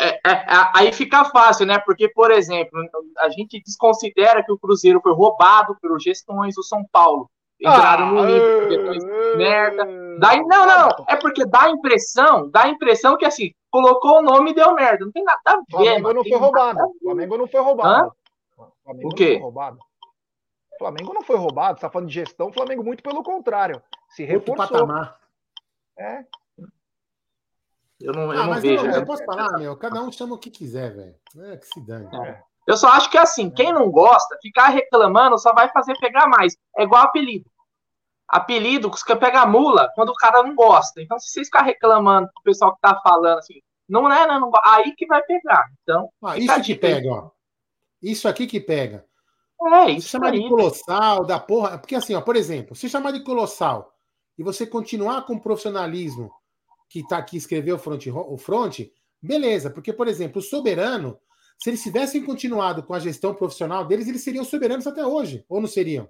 É, 0.00 0.08
é, 0.08 0.18
é, 0.24 0.70
aí 0.76 0.92
fica 0.92 1.24
fácil, 1.24 1.66
né? 1.66 1.80
Porque, 1.80 2.08
por 2.10 2.30
exemplo, 2.30 2.78
a 3.18 3.28
gente 3.28 3.60
desconsidera 3.60 4.44
que 4.44 4.52
o 4.52 4.58
Cruzeiro 4.58 5.00
foi 5.02 5.12
roubado 5.14 5.76
pelos 5.80 6.00
gestões 6.04 6.54
do 6.54 6.62
São 6.62 6.84
Paulo. 6.92 7.28
Entraram 7.60 8.06
Ah, 8.06 8.12
no 8.12 8.24
nível, 8.24 8.70
gestões 8.70 9.04
merda. 9.36 9.84
Daí, 10.20 10.44
não, 10.46 10.64
não, 10.64 10.88
é 11.08 11.16
porque 11.16 11.44
dá 11.44 11.62
a 11.64 11.70
impressão, 11.70 12.48
dá 12.50 12.64
a 12.64 12.68
impressão 12.68 13.16
que 13.16 13.24
assim, 13.24 13.50
colocou 13.68 14.18
o 14.18 14.22
nome 14.22 14.52
e 14.52 14.54
deu 14.54 14.74
merda. 14.74 15.04
Não 15.04 15.10
tem 15.10 15.24
nada 15.24 15.40
a 15.44 15.56
ver. 15.56 15.64
Flamengo 15.68 16.02
mano, 16.02 16.14
não 16.14 16.24
foi 16.24 16.38
roubado. 16.38 16.78
ver. 16.78 16.98
Flamengo 17.02 17.36
não 17.38 17.48
foi 17.48 17.60
roubado. 17.60 18.12
Flamengo 18.88 19.08
O 19.08 19.14
quê? 19.14 19.24
não 19.24 19.32
foi 19.34 19.42
roubado. 19.42 19.78
Flamengo 20.78 21.14
não 21.14 21.22
foi 21.22 21.36
roubado. 21.36 21.78
Você 21.78 21.86
tá 21.86 21.90
falando 21.90 22.08
de 22.08 22.14
gestão, 22.14 22.52
Flamengo 22.52 22.82
muito 22.84 23.02
pelo 23.02 23.22
contrário. 23.22 23.82
Se 24.10 24.22
Outro 24.22 24.52
reforçou. 24.54 24.78
patamar. 24.86 25.18
É. 25.98 26.24
Eu 28.00 28.12
não, 28.12 28.32
eu 28.32 28.40
Ah, 28.40 28.44
não 28.44 28.50
mas 28.50 28.62
vejo. 28.62 28.84
eu, 28.86 28.90
né? 28.92 28.98
eu 28.98 29.04
posso 29.04 29.24
falar, 29.24 29.58
meu? 29.58 29.76
Cada 29.76 30.00
um 30.02 30.10
chama 30.12 30.34
o 30.36 30.38
que 30.38 30.50
quiser, 30.50 30.94
velho. 30.94 31.16
É 31.52 31.56
que 31.56 31.66
se 31.66 31.80
dane. 31.84 32.08
Eu 32.66 32.76
só 32.76 32.88
acho 32.90 33.10
que 33.10 33.18
assim, 33.18 33.50
quem 33.50 33.72
não 33.72 33.90
gosta, 33.90 34.38
ficar 34.40 34.68
reclamando 34.68 35.38
só 35.38 35.52
vai 35.52 35.68
fazer 35.70 35.98
pegar 35.98 36.28
mais. 36.28 36.56
É 36.76 36.84
igual 36.84 37.02
apelido. 37.02 37.50
Apelido, 38.28 38.88
você 38.90 39.16
pega 39.16 39.46
mula 39.46 39.90
quando 39.94 40.10
o 40.10 40.14
cara 40.14 40.42
não 40.42 40.54
gosta. 40.54 41.00
Então, 41.02 41.18
se 41.18 41.30
vocês 41.30 41.48
ficar 41.48 41.62
reclamando 41.62 42.28
o 42.38 42.42
pessoal 42.42 42.74
que 42.74 42.80
tá 42.80 43.00
falando 43.02 43.38
assim, 43.38 43.60
não 43.88 44.10
é, 44.12 44.26
não, 44.26 44.38
não 44.40 44.52
aí 44.64 44.94
que 44.94 45.06
vai 45.06 45.22
pegar. 45.22 45.64
Então, 45.82 46.10
Ah, 46.22 46.36
isso 46.36 46.62
que 46.62 46.72
aí. 46.72 46.78
pega, 46.78 47.08
ó. 47.10 47.30
Isso 48.02 48.28
aqui 48.28 48.46
que 48.46 48.60
pega. 48.60 49.04
É, 49.66 49.86
Se 49.86 49.96
isso 49.96 50.08
chamar 50.08 50.32
aí. 50.32 50.40
de 50.42 50.48
colossal, 50.48 51.24
da 51.24 51.38
porra. 51.40 51.78
Porque 51.78 51.94
assim, 51.96 52.14
ó, 52.14 52.20
por 52.20 52.36
exemplo, 52.36 52.76
se 52.76 52.88
chamar 52.88 53.10
de 53.12 53.24
colossal 53.24 53.92
e 54.38 54.42
você 54.42 54.66
continuar 54.66 55.26
com 55.26 55.34
o 55.34 55.40
profissionalismo 55.40 56.30
que 56.88 57.06
tá 57.06 57.18
aqui, 57.18 57.36
escreveu 57.36 57.76
o 57.76 57.78
front, 57.78 58.06
o 58.06 58.36
front, 58.38 58.80
beleza. 59.20 59.68
Porque, 59.68 59.92
por 59.92 60.06
exemplo, 60.06 60.38
o 60.38 60.42
soberano, 60.42 61.18
se 61.58 61.70
eles 61.70 61.82
tivessem 61.82 62.24
continuado 62.24 62.82
com 62.84 62.94
a 62.94 63.00
gestão 63.00 63.34
profissional 63.34 63.84
deles, 63.84 64.06
eles 64.06 64.22
seriam 64.22 64.44
soberanos 64.44 64.86
até 64.86 65.04
hoje. 65.04 65.44
Ou 65.48 65.60
não 65.60 65.66
seriam? 65.68 66.08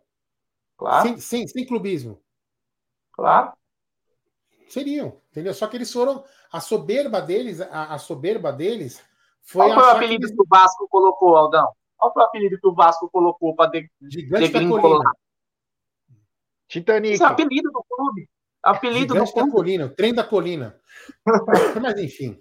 Claro. 0.76 1.08
Sem, 1.08 1.18
sem, 1.18 1.48
sem 1.48 1.66
clubismo. 1.66 2.20
Claro. 3.12 3.52
Seriam, 4.68 5.20
entendeu? 5.30 5.54
Só 5.54 5.66
que 5.66 5.76
eles 5.76 5.90
foram. 5.92 6.22
A 6.52 6.60
soberba 6.60 7.20
deles, 7.22 7.60
a, 7.60 7.94
a 7.94 7.98
soberba 7.98 8.52
deles 8.52 9.02
foi 9.42 9.66
Qual 9.66 9.70
foi 9.74 9.76
o 9.78 9.80
achar 9.80 9.90
que 9.98 10.04
apelido 10.04 10.26
eles- 10.26 10.36
que 10.36 10.42
o 10.42 10.46
Vasco 10.48 10.86
colocou, 10.88 11.34
Aldão? 11.36 11.66
Qual 11.98 12.12
foi 12.12 12.22
o 12.22 12.26
apelido 12.26 12.58
que 12.60 12.66
o 12.66 12.74
Vasco 12.74 13.10
colocou 13.10 13.54
para 13.54 13.70
de, 13.72 13.90
Gigante 14.10 14.52
da 14.52 14.58
degringolar? 14.60 14.82
colina. 14.82 15.12
Titanic. 16.68 17.14
Isso 17.14 17.24
é 17.24 17.26
apelido 17.26 17.70
do 17.70 17.84
clube. 17.88 18.28
Apelido 18.62 19.14
Gigante 19.14 19.32
do 19.32 19.34
da 19.34 19.40
clube. 19.42 19.52
colina, 19.52 19.86
o 19.86 19.90
trem 19.90 20.14
da 20.14 20.24
colina. 20.24 20.80
Mas 21.82 21.98
enfim. 21.98 22.40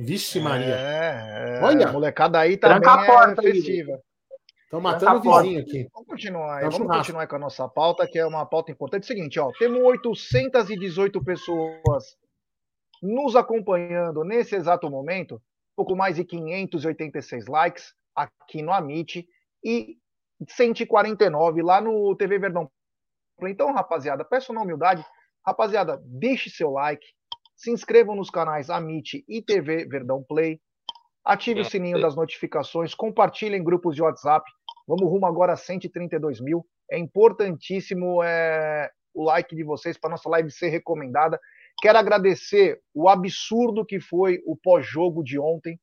Vixe, 0.00 0.40
Maria. 0.40 0.74
É, 0.76 1.58
é, 1.58 1.62
Olha. 1.62 1.88
a 1.88 1.92
molecada 1.92 2.38
aí 2.40 2.56
também 2.56 2.80
Tranca 2.80 3.02
a 3.02 3.06
porta 3.06 3.42
é 3.42 3.46
aí, 3.46 3.52
festiva. 3.52 4.00
Estão 4.64 4.80
matando 4.80 5.10
a 5.10 5.14
o 5.16 5.20
vizinho 5.42 5.60
aqui. 5.60 5.88
Vamos 5.92 6.08
continuar, 6.08 6.58
É 6.58 6.62
vamos 6.62 6.76
churrasco. 6.76 6.98
continuar 6.98 7.26
com 7.28 7.36
a 7.36 7.38
nossa 7.38 7.68
pauta, 7.68 8.06
que 8.08 8.18
é 8.18 8.26
uma 8.26 8.44
pauta 8.44 8.72
importante. 8.72 9.02
É 9.02 9.04
o 9.04 9.06
seguinte, 9.06 9.38
ó, 9.38 9.52
temos 9.58 9.80
818 9.82 11.22
pessoas 11.24 12.16
nos 13.00 13.36
acompanhando 13.36 14.24
nesse 14.24 14.56
exato 14.56 14.90
momento, 14.90 15.40
pouco 15.76 15.96
mais 15.96 16.16
de 16.16 16.24
586 16.24 17.46
likes 17.46 17.94
aqui 18.14 18.62
no 18.62 18.72
Amit 18.72 19.26
e 19.64 19.96
149 20.48 21.62
lá 21.62 21.80
no 21.80 22.14
TV 22.16 22.38
Verdão. 22.38 22.70
Então, 23.42 23.72
rapaziada, 23.72 24.24
peço 24.24 24.52
na 24.52 24.62
humildade, 24.62 25.04
rapaziada, 25.44 26.00
deixe 26.04 26.50
seu 26.50 26.70
like, 26.70 27.06
se 27.56 27.70
inscrevam 27.70 28.14
nos 28.14 28.30
canais 28.30 28.70
Amit 28.70 29.24
e 29.28 29.42
TV 29.42 29.86
Verdão 29.86 30.22
Play, 30.22 30.60
ative 31.24 31.60
o 31.60 31.64
sininho 31.64 32.00
das 32.00 32.14
notificações, 32.14 32.94
compartilhem 32.94 33.60
em 33.60 33.64
grupos 33.64 33.94
de 33.94 34.02
WhatsApp. 34.02 34.44
Vamos 34.86 35.08
rumo 35.08 35.26
agora 35.26 35.54
a 35.54 35.56
132 35.56 36.40
mil. 36.40 36.66
É 36.90 36.98
importantíssimo 36.98 38.22
é, 38.22 38.90
o 39.14 39.24
like 39.24 39.56
de 39.56 39.64
vocês 39.64 39.96
para 39.96 40.10
nossa 40.10 40.28
live 40.28 40.50
ser 40.50 40.68
recomendada. 40.68 41.40
Quero 41.80 41.98
agradecer 41.98 42.80
o 42.94 43.08
absurdo 43.08 43.84
que 43.84 44.00
foi 44.00 44.40
o 44.46 44.56
pós-jogo 44.56 45.22
de 45.22 45.38
ontem. 45.38 45.78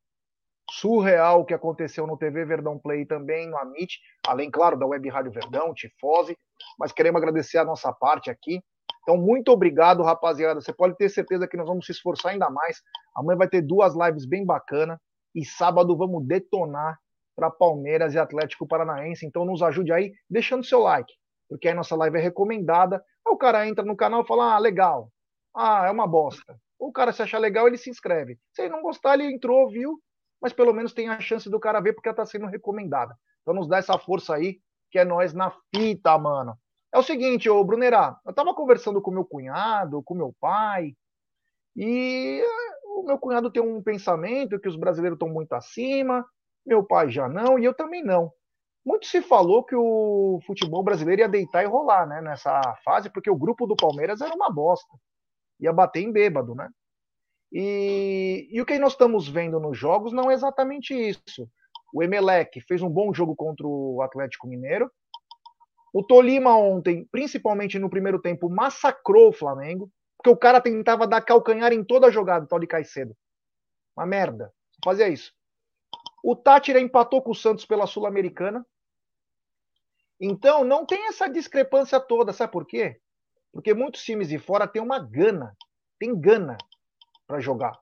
Surreal 0.71 1.41
o 1.41 1.45
que 1.45 1.53
aconteceu 1.53 2.07
no 2.07 2.17
TV 2.17 2.45
Verdão 2.45 2.79
Play 2.79 3.05
também 3.05 3.49
no 3.49 3.57
Amit, 3.57 3.99
além, 4.25 4.49
claro, 4.49 4.77
da 4.77 4.85
Web 4.85 5.09
Rádio 5.09 5.31
Verdão, 5.31 5.73
Tifose, 5.73 6.37
mas 6.79 6.93
queremos 6.93 7.21
agradecer 7.21 7.57
a 7.57 7.65
nossa 7.65 7.91
parte 7.91 8.29
aqui. 8.29 8.61
Então, 9.03 9.17
muito 9.17 9.51
obrigado, 9.51 10.03
rapaziada. 10.03 10.61
Você 10.61 10.71
pode 10.71 10.95
ter 10.95 11.09
certeza 11.09 11.47
que 11.47 11.57
nós 11.57 11.67
vamos 11.67 11.85
se 11.85 11.91
esforçar 11.91 12.31
ainda 12.31 12.49
mais. 12.49 12.81
Amanhã 13.15 13.37
vai 13.37 13.47
ter 13.47 13.61
duas 13.61 13.93
lives 13.95 14.25
bem 14.25 14.45
bacanas. 14.45 14.97
E 15.33 15.45
sábado 15.45 15.95
vamos 15.97 16.25
detonar 16.25 16.97
para 17.35 17.49
Palmeiras 17.49 18.13
e 18.13 18.19
Atlético 18.19 18.67
Paranaense. 18.67 19.25
Então 19.25 19.45
nos 19.45 19.61
ajude 19.61 19.91
aí, 19.91 20.13
deixando 20.29 20.65
seu 20.65 20.79
like, 20.79 21.13
porque 21.49 21.67
aí 21.67 21.73
nossa 21.73 21.95
live 21.95 22.17
é 22.17 22.21
recomendada. 22.21 22.97
Aí 23.25 23.33
o 23.33 23.37
cara 23.37 23.67
entra 23.67 23.83
no 23.83 23.95
canal 23.95 24.21
e 24.21 24.27
fala: 24.27 24.55
ah, 24.55 24.59
legal. 24.59 25.09
Ah, 25.55 25.85
é 25.87 25.91
uma 25.91 26.07
bosta. 26.07 26.59
O 26.79 26.91
cara 26.91 27.11
se 27.11 27.21
achar 27.21 27.39
legal, 27.39 27.67
ele 27.67 27.77
se 27.77 27.89
inscreve. 27.89 28.39
Se 28.53 28.63
ele 28.63 28.71
não 28.71 28.81
gostar, 28.81 29.13
ele 29.15 29.31
entrou, 29.33 29.69
viu? 29.69 29.99
Mas 30.41 30.53
pelo 30.53 30.73
menos 30.73 30.93
tem 30.93 31.09
a 31.09 31.19
chance 31.19 31.49
do 31.49 31.59
cara 31.59 31.79
ver 31.79 31.93
porque 31.93 32.09
ela 32.09 32.15
tá 32.15 32.25
sendo 32.25 32.47
recomendada. 32.47 33.15
Então 33.41 33.53
nos 33.53 33.67
dá 33.67 33.77
essa 33.77 33.97
força 33.97 34.35
aí, 34.35 34.59
que 34.89 34.97
é 34.97 35.05
nós 35.05 35.33
na 35.33 35.51
fita, 35.73 36.17
mano. 36.17 36.57
É 36.93 36.97
o 36.97 37.03
seguinte, 37.03 37.49
ô 37.49 37.63
Brunerá, 37.63 38.19
eu 38.25 38.33
tava 38.33 38.53
conversando 38.53 39.01
com 39.01 39.11
meu 39.11 39.23
cunhado, 39.23 40.03
com 40.03 40.13
meu 40.13 40.33
pai, 40.39 40.93
e 41.75 42.41
eh, 42.41 42.87
o 42.97 43.03
meu 43.03 43.17
cunhado 43.17 43.51
tem 43.51 43.61
um 43.61 43.81
pensamento 43.81 44.59
que 44.59 44.67
os 44.67 44.75
brasileiros 44.75 45.15
estão 45.15 45.29
muito 45.29 45.53
acima, 45.53 46.25
meu 46.65 46.83
pai 46.83 47.09
já 47.09 47.29
não, 47.29 47.57
e 47.57 47.65
eu 47.65 47.73
também 47.73 48.03
não. 48.03 48.31
Muito 48.85 49.05
se 49.05 49.21
falou 49.21 49.63
que 49.63 49.75
o 49.75 50.39
futebol 50.45 50.83
brasileiro 50.83 51.21
ia 51.21 51.29
deitar 51.29 51.63
e 51.63 51.67
rolar, 51.67 52.07
né, 52.07 52.21
nessa 52.21 52.61
fase, 52.83 53.09
porque 53.09 53.29
o 53.29 53.37
grupo 53.37 53.67
do 53.67 53.75
Palmeiras 53.75 54.21
era 54.21 54.33
uma 54.35 54.49
bosta. 54.51 54.97
Ia 55.61 55.71
bater 55.71 56.01
em 56.01 56.11
bêbado, 56.11 56.55
né? 56.55 56.69
E, 57.51 58.47
e 58.49 58.61
o 58.61 58.65
que 58.65 58.79
nós 58.79 58.93
estamos 58.93 59.27
vendo 59.27 59.59
nos 59.59 59.77
jogos 59.77 60.13
não 60.13 60.31
é 60.31 60.33
exatamente 60.33 60.93
isso. 60.93 61.47
O 61.93 62.01
Emelec 62.01 62.61
fez 62.61 62.81
um 62.81 62.89
bom 62.89 63.13
jogo 63.13 63.35
contra 63.35 63.67
o 63.67 64.01
Atlético 64.01 64.47
Mineiro. 64.47 64.89
O 65.93 66.01
Tolima 66.01 66.55
ontem, 66.55 67.05
principalmente 67.11 67.77
no 67.77 67.89
primeiro 67.89 68.19
tempo, 68.19 68.49
massacrou 68.49 69.29
o 69.29 69.33
Flamengo, 69.33 69.91
porque 70.17 70.29
o 70.29 70.37
cara 70.37 70.61
tentava 70.61 71.05
dar 71.05 71.21
calcanhar 71.21 71.73
em 71.73 71.83
toda 71.83 72.07
a 72.07 72.11
jogada, 72.11 72.47
tal 72.47 72.59
de 72.59 72.67
Caicedo. 72.67 73.15
Uma 73.97 74.05
merda. 74.05 74.53
Fazia 74.83 75.09
isso. 75.09 75.33
O 76.23 76.35
Tátira 76.35 76.79
empatou 76.79 77.21
com 77.21 77.31
o 77.31 77.35
Santos 77.35 77.65
pela 77.65 77.85
Sul-Americana. 77.85 78.65
Então, 80.19 80.63
não 80.63 80.85
tem 80.85 81.07
essa 81.07 81.27
discrepância 81.27 81.99
toda. 81.99 82.31
Sabe 82.31 82.53
por 82.53 82.65
quê? 82.65 83.01
Porque 83.51 83.73
muitos 83.73 84.03
times 84.03 84.29
de 84.29 84.39
fora 84.39 84.67
têm 84.67 84.81
uma 84.81 84.99
gana. 84.99 85.55
Tem 85.99 86.19
gana 86.19 86.57
para 87.27 87.39
jogar. 87.39 87.77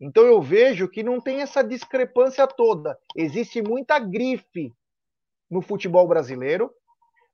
Então, 0.00 0.24
eu 0.24 0.40
vejo 0.40 0.88
que 0.88 1.02
não 1.02 1.20
tem 1.20 1.40
essa 1.40 1.62
discrepância 1.62 2.46
toda. 2.46 2.98
Existe 3.16 3.60
muita 3.60 3.98
grife 3.98 4.72
no 5.50 5.60
futebol 5.60 6.06
brasileiro. 6.06 6.72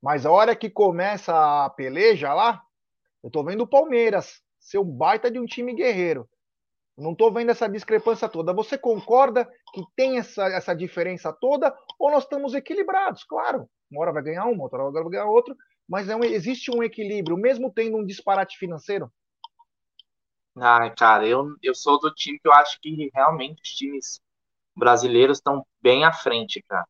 Mas 0.03 0.26
a 0.26 0.30
hora 0.30 0.55
que 0.57 0.68
começa 0.68 1.64
a 1.64 1.70
peleja 1.70 2.32
lá, 2.35 2.62
eu 3.22 3.30
tô 3.30 3.43
vendo 3.43 3.62
o 3.62 3.66
Palmeiras 3.66 4.43
ser 4.61 4.78
um 4.78 4.85
baita 4.85 5.30
de 5.30 5.39
um 5.39 5.47
time 5.47 5.74
guerreiro. 5.74 6.28
Não 6.97 7.14
tô 7.14 7.30
vendo 7.30 7.51
essa 7.51 7.68
discrepância 7.68 8.28
toda. 8.28 8.53
Você 8.53 8.78
concorda 8.78 9.51
que 9.72 9.82
tem 9.97 10.18
essa, 10.18 10.45
essa 10.49 10.74
diferença 10.74 11.32
toda 11.32 11.74
ou 11.99 12.11
nós 12.11 12.24
estamos 12.24 12.55
equilibrados? 12.55 13.24
Claro, 13.24 13.68
uma 13.91 14.03
hora 14.03 14.12
vai 14.12 14.22
ganhar 14.22 14.45
uma, 14.45 14.62
outra 14.62 14.82
hora 14.82 14.93
vai 14.93 15.11
ganhar 15.11 15.26
outra, 15.26 15.55
mas 15.89 16.09
é 16.09 16.16
um, 16.16 16.24
existe 16.24 16.70
um 16.70 16.82
equilíbrio, 16.82 17.37
mesmo 17.37 17.72
tendo 17.72 17.97
um 17.97 18.05
disparate 18.07 18.59
financeiro. 18.59 19.11
Ai, 20.57 20.95
cara, 20.95 21.26
eu, 21.26 21.57
eu 21.62 21.74
sou 21.74 21.99
do 21.99 22.12
time 22.14 22.39
que 22.39 22.47
eu 22.49 22.53
acho 22.53 22.80
que 22.80 23.11
realmente 23.12 23.61
os 23.62 23.70
times 23.70 24.20
brasileiros 24.76 25.39
estão 25.39 25.66
bem 25.82 26.05
à 26.05 26.12
frente, 26.12 26.62
cara. 26.68 26.87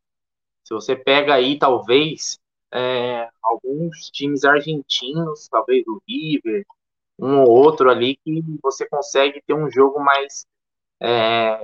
Se 0.65 0.75
você 0.75 0.97
pega 0.97 1.35
aí, 1.35 1.59
talvez, 1.59 2.39
é, 2.73 3.29
alguns 3.43 4.11
times 4.11 4.45
argentinos, 4.45 5.49
talvez 5.49 5.85
o 5.89 6.03
River, 6.09 6.65
um 7.19 7.41
ou 7.43 7.51
outro 7.51 7.91
ali, 7.91 8.17
que 8.25 8.43
você 8.63 8.89
consegue 8.89 9.43
ter 9.47 9.55
um 9.55 9.71
jogo 9.71 10.01
mais. 10.01 10.47
é, 11.03 11.61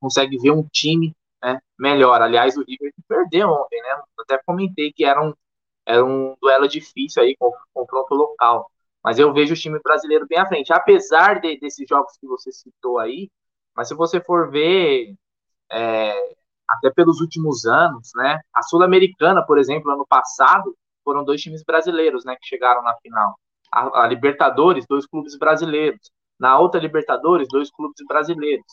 consegue 0.00 0.38
ver 0.38 0.52
um 0.52 0.64
time 0.72 1.14
né, 1.42 1.60
melhor. 1.78 2.22
Aliás, 2.22 2.56
o 2.56 2.64
River 2.64 2.92
perdeu 3.08 3.50
ontem, 3.50 3.82
né? 3.82 4.02
Até 4.20 4.38
comentei 4.44 4.92
que 4.92 5.04
era 5.04 5.22
um, 5.22 5.34
era 5.86 6.04
um 6.04 6.34
duelo 6.40 6.68
difícil 6.68 7.22
aí, 7.22 7.36
com 7.38 7.52
confronto 7.72 8.14
local. 8.14 8.70
Mas 9.02 9.18
eu 9.18 9.32
vejo 9.32 9.52
o 9.54 9.56
time 9.56 9.78
brasileiro 9.82 10.26
bem 10.26 10.38
à 10.38 10.46
frente. 10.46 10.72
Apesar 10.72 11.40
de, 11.40 11.58
desses 11.58 11.86
jogos 11.88 12.16
que 12.18 12.26
você 12.26 12.50
citou 12.52 12.98
aí, 12.98 13.30
mas 13.76 13.88
se 13.88 13.94
você 13.94 14.20
for 14.20 14.50
ver 14.50 15.14
é, 15.70 16.34
até 16.68 16.90
pelos 16.90 17.20
últimos 17.20 17.66
anos, 17.66 18.10
né? 18.16 18.40
A 18.52 18.62
Sul-Americana, 18.62 19.44
por 19.44 19.58
exemplo, 19.58 19.90
ano 19.90 20.06
passado, 20.08 20.74
foram 21.04 21.24
dois 21.24 21.40
times 21.40 21.62
brasileiros, 21.62 22.24
né, 22.24 22.34
que 22.36 22.46
chegaram 22.46 22.82
na 22.82 22.96
final. 22.96 23.38
A, 23.70 24.04
a, 24.04 24.06
Libertadores, 24.06 24.86
dois 24.88 25.06
clubes 25.06 25.36
brasileiros. 25.36 26.10
Na 26.38 26.58
outra 26.58 26.80
Libertadores, 26.80 27.48
dois 27.48 27.70
clubes 27.70 28.02
brasileiros. 28.08 28.66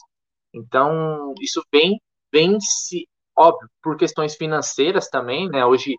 Então, 0.54 1.34
isso 1.42 1.64
vem, 1.72 2.00
vem 2.32 2.60
se, 2.60 3.08
óbvio, 3.36 3.70
por 3.82 3.98
questões 3.98 4.36
financeiras 4.36 5.10
também, 5.10 5.50
né? 5.50 5.66
Hoje 5.66 5.96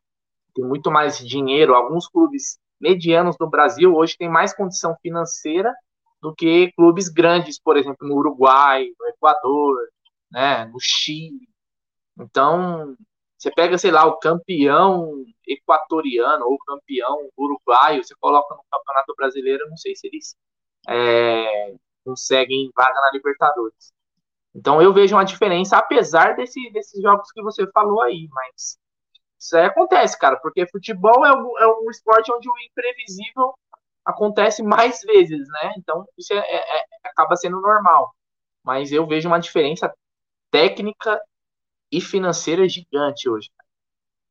tem 0.55 0.65
muito 0.65 0.91
mais 0.91 1.19
dinheiro. 1.19 1.75
Alguns 1.75 2.09
clubes 2.09 2.59
medianos 2.81 3.37
no 3.39 3.49
Brasil 3.49 3.95
hoje 3.95 4.17
têm 4.17 4.29
mais 4.29 4.55
condição 4.55 4.97
financeira 5.01 5.73
do 6.21 6.35
que 6.35 6.73
clubes 6.73 7.09
grandes, 7.09 7.61
por 7.61 7.77
exemplo, 7.77 8.07
no 8.07 8.17
Uruguai, 8.17 8.87
no 8.99 9.09
Equador, 9.09 9.77
né, 10.31 10.65
no 10.67 10.79
Chile. 10.81 11.49
Então, 12.19 12.97
você 13.39 13.51
pega, 13.51 13.77
sei 13.77 13.91
lá, 13.91 14.07
o 14.07 14.19
campeão 14.19 15.25
equatoriano 15.47 16.47
ou 16.47 16.57
campeão 16.59 17.29
uruguaio, 17.37 18.05
você 18.05 18.15
coloca 18.21 18.55
no 18.55 18.63
Campeonato 18.71 19.15
Brasileiro, 19.17 19.69
não 19.69 19.77
sei 19.77 19.97
se 19.97 20.07
eles 20.07 20.37
é, 20.89 21.75
conseguem 22.05 22.71
vaga 22.77 23.01
na 23.01 23.11
Libertadores. 23.13 23.93
Então 24.55 24.81
eu 24.83 24.93
vejo 24.93 25.17
uma 25.17 25.25
diferença, 25.25 25.77
apesar 25.77 26.37
desse, 26.37 26.71
desses 26.73 27.01
jogos 27.03 27.33
que 27.33 27.43
você 27.43 27.67
falou 27.73 28.01
aí, 28.03 28.29
mas 28.31 28.79
Isso 29.43 29.57
aí 29.57 29.65
acontece, 29.65 30.17
cara, 30.17 30.37
porque 30.37 30.69
futebol 30.69 31.27
é 31.27 31.33
um, 31.33 31.59
é 31.59 31.67
um 31.67 31.91
esporte 31.91 32.33
onde 32.33 32.49
o 32.49 32.53
imprevisível 32.71 33.53
acontece 34.05 34.63
mais 34.63 35.01
vezes, 35.01 35.49
né? 35.49 35.75
Então 35.77 36.07
isso 36.17 36.33
é, 36.33 36.39
é, 36.39 36.79
é, 36.79 36.85
acaba 37.05 37.35
sendo 37.35 37.61
normal. 37.61 38.15
Mas 38.65 38.93
eu 38.93 39.05
vejo 39.05 39.27
uma 39.27 39.41
diferença 39.41 39.93
técnica 40.49 41.21
e 41.91 42.01
financeira 42.01 42.69
gigante 42.69 43.29
hoje. 43.29 43.51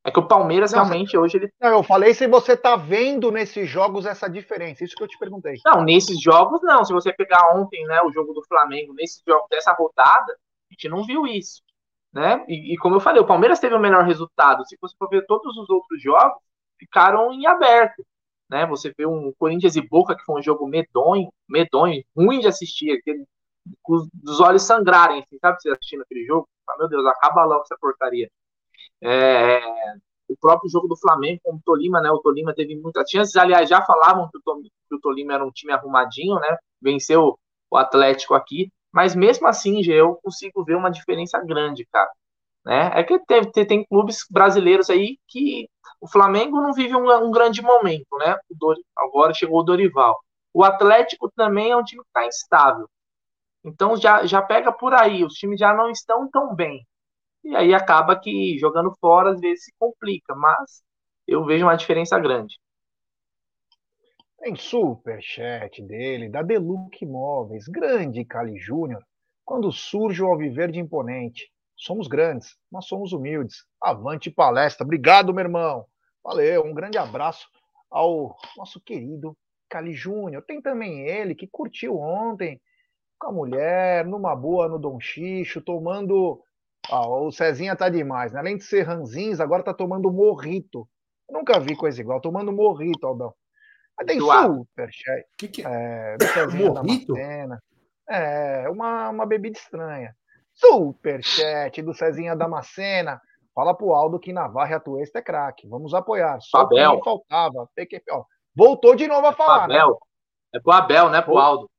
É 0.05 0.09
que 0.09 0.20
o 0.20 0.28
Palmeiras 0.28 0.72
Não, 0.72 0.80
realmente 0.80 1.18
hoje 1.18 1.38
ele. 1.38 1.53
Não, 1.59 1.72
eu 1.72 1.84
falei 1.84 2.14
se 2.14 2.26
você 2.26 2.55
tá 2.55 2.78
vendo 2.78 3.30
nesses 3.32 3.70
jogos 3.70 4.05
essa 4.05 4.30
diferença. 4.30 4.86
Isso 4.86 4.95
que 4.95 5.03
eu 5.03 5.09
te 5.09 5.20
perguntei. 5.20 5.59
Não, 5.66 5.84
nesses 5.84 6.22
jogos 6.22 6.62
não. 6.64 6.86
Se 6.86 6.93
você 6.93 7.12
pegar 7.12 7.53
ontem, 7.53 7.84
né, 7.84 8.01
o 8.01 8.12
jogo 8.14 8.34
do 8.34 8.43
Flamengo, 8.47 8.93
nesses 8.93 9.22
jogos 9.28 9.49
dessa 9.49 9.74
rodada, 9.74 10.32
a 10.32 10.74
gente 10.74 10.88
não 10.88 11.03
viu 11.03 11.28
isso. 11.28 11.62
Né? 12.14 12.43
E, 12.47 12.74
e 12.74 12.78
como 12.78 12.95
eu 12.95 12.99
falei, 12.99 13.22
o 13.22 13.28
Palmeiras 13.28 13.59
teve 13.59 13.76
o 13.76 13.80
melhor 13.80 14.03
resultado. 14.03 14.66
Se 14.68 14.78
você 14.82 14.95
for 14.97 15.09
ver 15.09 15.26
todos 15.26 15.55
os 15.57 15.70
outros 15.70 16.01
jogos, 16.01 16.38
ficaram 16.78 17.32
em 17.32 17.45
aberto. 17.47 18.05
Né? 18.49 18.66
Você 18.66 18.93
vê 18.97 19.05
um 19.05 19.32
Corinthians 19.38 19.76
e 19.76 19.82
Boca, 19.82 20.16
que 20.16 20.24
foi 20.26 20.39
um 20.39 20.43
jogo 20.43 20.68
medonho, 20.68 21.32
medonho, 21.47 22.03
ruim 22.16 22.39
de 22.39 22.47
assistir, 22.47 22.91
aquele, 22.91 23.26
com 23.82 24.05
os 24.26 24.39
olhos 24.41 24.64
sangrarem, 24.64 25.20
assim, 25.20 25.38
sabe? 25.39 25.62
Você 25.62 25.70
assistindo 25.70 26.01
aquele 26.01 26.26
jogo, 26.26 26.49
fala, 26.66 26.80
meu 26.80 26.89
Deus, 26.89 27.05
acaba 27.05 27.45
logo 27.45 27.62
essa 27.62 27.78
porcaria. 27.80 28.30
É, 29.01 29.62
o 30.28 30.36
próprio 30.39 30.70
jogo 30.70 30.88
do 30.88 30.97
Flamengo 30.97 31.39
com 31.43 31.55
o 31.55 31.62
Tolima, 31.64 32.01
né? 32.01 32.09
O 32.12 32.20
Tolima 32.20 32.53
teve 32.53 32.76
muitas 32.76 33.09
chances. 33.09 33.36
Aliás, 33.36 33.70
já 33.70 33.82
falavam 33.84 34.30
que 34.30 34.38
o, 34.38 34.41
Tolima, 34.41 34.70
que 34.89 34.95
o 34.95 34.99
Tolima 34.99 35.34
era 35.34 35.45
um 35.45 35.51
time 35.51 35.74
arrumadinho, 35.74 36.36
né? 36.36 36.57
Venceu 36.82 37.38
o 37.70 37.78
Atlético 37.78 38.34
aqui. 38.34 38.72
Mas 38.92 39.16
mesmo 39.16 39.48
assim, 39.48 39.84
já 39.84 39.94
eu 39.94 40.16
consigo 40.24 40.64
ver 40.64 40.76
uma 40.76 40.92
diferença 40.92 41.39
grande, 41.39 41.86
cara. 41.92 42.10
Né? 42.66 42.92
É 42.96 43.04
que 43.04 43.20
tem, 43.26 43.52
tem, 43.52 43.66
tem 43.68 43.86
clubes 43.86 44.26
brasileiros 44.30 44.89
aí 44.89 45.18
que 45.28 45.70
o 46.00 46.08
Flamengo 46.08 46.62
não 46.62 46.74
vive 46.74 46.96
um, 46.96 47.10
um 47.26 47.32
grande 47.32 47.62
momento, 47.62 48.18
né? 48.20 48.38
agora 48.98 49.34
chegou 49.34 49.60
o 49.60 49.64
Dorival. 49.64 50.20
O 50.54 50.64
Atlético 50.64 51.32
também 51.36 51.72
é 51.72 51.78
um 51.78 51.84
time 51.84 52.02
que 52.04 52.10
está 52.10 52.26
instável. 52.28 52.89
Então 53.64 53.96
já, 53.98 54.26
já 54.26 54.42
pega 54.42 54.72
por 54.72 54.94
aí, 54.94 55.24
os 55.24 55.34
times 55.36 55.60
já 55.60 55.74
não 55.74 55.89
estão 55.89 56.30
tão 56.30 56.56
bem. 56.56 56.86
E 57.44 57.56
aí 57.56 57.74
acaba 57.74 58.20
que 58.20 58.58
jogando 58.60 58.94
fora 59.00 59.32
às 59.32 59.39
vezes 59.42 59.66
se 59.66 59.74
complica, 59.80 60.36
mas 60.36 60.84
eu 61.28 61.46
vejo 61.46 61.66
uma 61.66 61.76
diferença 61.78 62.20
grande. 62.20 62.56
Tem 64.42 64.56
superchat 64.56 65.84
dele, 65.84 66.28
da 66.28 66.42
Deluxe 66.42 67.06
Imóveis, 67.06 67.68
grande 67.68 68.26
Cali 68.26 68.58
Júnior. 68.58 69.06
Quando 69.46 69.72
surge 69.72 70.24
o 70.24 70.26
Alviverde 70.26 70.80
imponente, 70.80 71.48
somos 71.78 72.08
grandes, 72.08 72.58
mas 72.72 72.88
somos 72.88 73.14
humildes. 73.14 73.58
Avante 73.80 74.32
palestra. 74.32 74.84
Obrigado, 74.84 75.32
meu 75.32 75.44
irmão. 75.44 75.86
Valeu, 76.24 76.66
um 76.66 76.74
grande 76.74 76.98
abraço 76.98 77.48
ao 77.92 78.36
nosso 78.58 78.82
querido 78.82 79.38
Cali 79.70 79.94
Júnior. 79.94 80.44
Tem 80.44 80.60
também 80.60 81.08
ele 81.08 81.36
que 81.36 81.48
curtiu 81.48 82.00
ontem 82.00 82.60
com 83.20 83.28
a 83.28 83.32
mulher, 83.32 84.08
numa 84.08 84.36
boa 84.36 84.68
no 84.68 84.80
Dom 84.80 85.00
Xixo, 85.00 85.62
tomando. 85.62 86.42
Ah, 86.89 87.08
o 87.08 87.32
Cezinha 87.32 87.76
tá 87.76 87.89
demais, 87.89 88.32
né? 88.32 88.39
Além 88.39 88.58
de 88.58 88.64
ser 88.64 88.88
ranzins, 88.88 89.39
agora 89.39 89.62
tá 89.62 89.72
tomando 89.72 90.12
morrito. 90.12 90.89
Nunca 91.30 91.60
vi 91.60 91.76
coisa 91.76 92.02
igual, 92.02 92.20
tomando 92.20 92.52
morrito, 92.52 93.06
Aldão. 93.06 93.36
Mas 94.02 94.08
tem 94.08 94.20
superchat. 94.20 95.26
Que 95.38 95.47
que 95.47 95.66
é? 95.66 96.18
Do 96.18 96.26
Cezinha 96.26 96.72
da 96.72 96.84
Morrito? 96.84 97.14
Macena. 97.14 97.64
É, 98.10 98.70
uma, 98.70 99.10
uma 99.10 99.26
bebida 99.26 99.58
estranha. 99.58 100.16
Superchat 100.54 101.82
do 101.82 101.93
Cezinha 101.93 102.36
Damascena. 102.36 103.22
Fala 103.54 103.74
pro 103.76 103.93
Aldo 103.93 104.20
que 104.20 104.34
Navarra 104.34 104.72
e 104.72 104.74
Atuesta 104.76 105.20
é 105.20 105.22
craque. 105.22 105.68
Vamos 105.68 105.93
apoiar. 105.93 106.39
Só 106.41 106.66
que 106.68 106.78
Abel. 106.78 106.93
nem 106.93 107.04
faltava. 107.04 107.70
PQP, 107.76 108.12
ó. 108.12 108.24
Voltou 108.56 108.95
de 108.95 109.08
novo 109.08 109.28
a 109.28 109.34
falar, 109.34 109.68
né? 109.68 109.76
Abel. 109.76 109.97
É 110.54 110.60
pro 110.60 110.72
Abel, 110.72 111.10
né? 111.10 111.22
Pro 111.22 111.38
Aldo. 111.38 111.70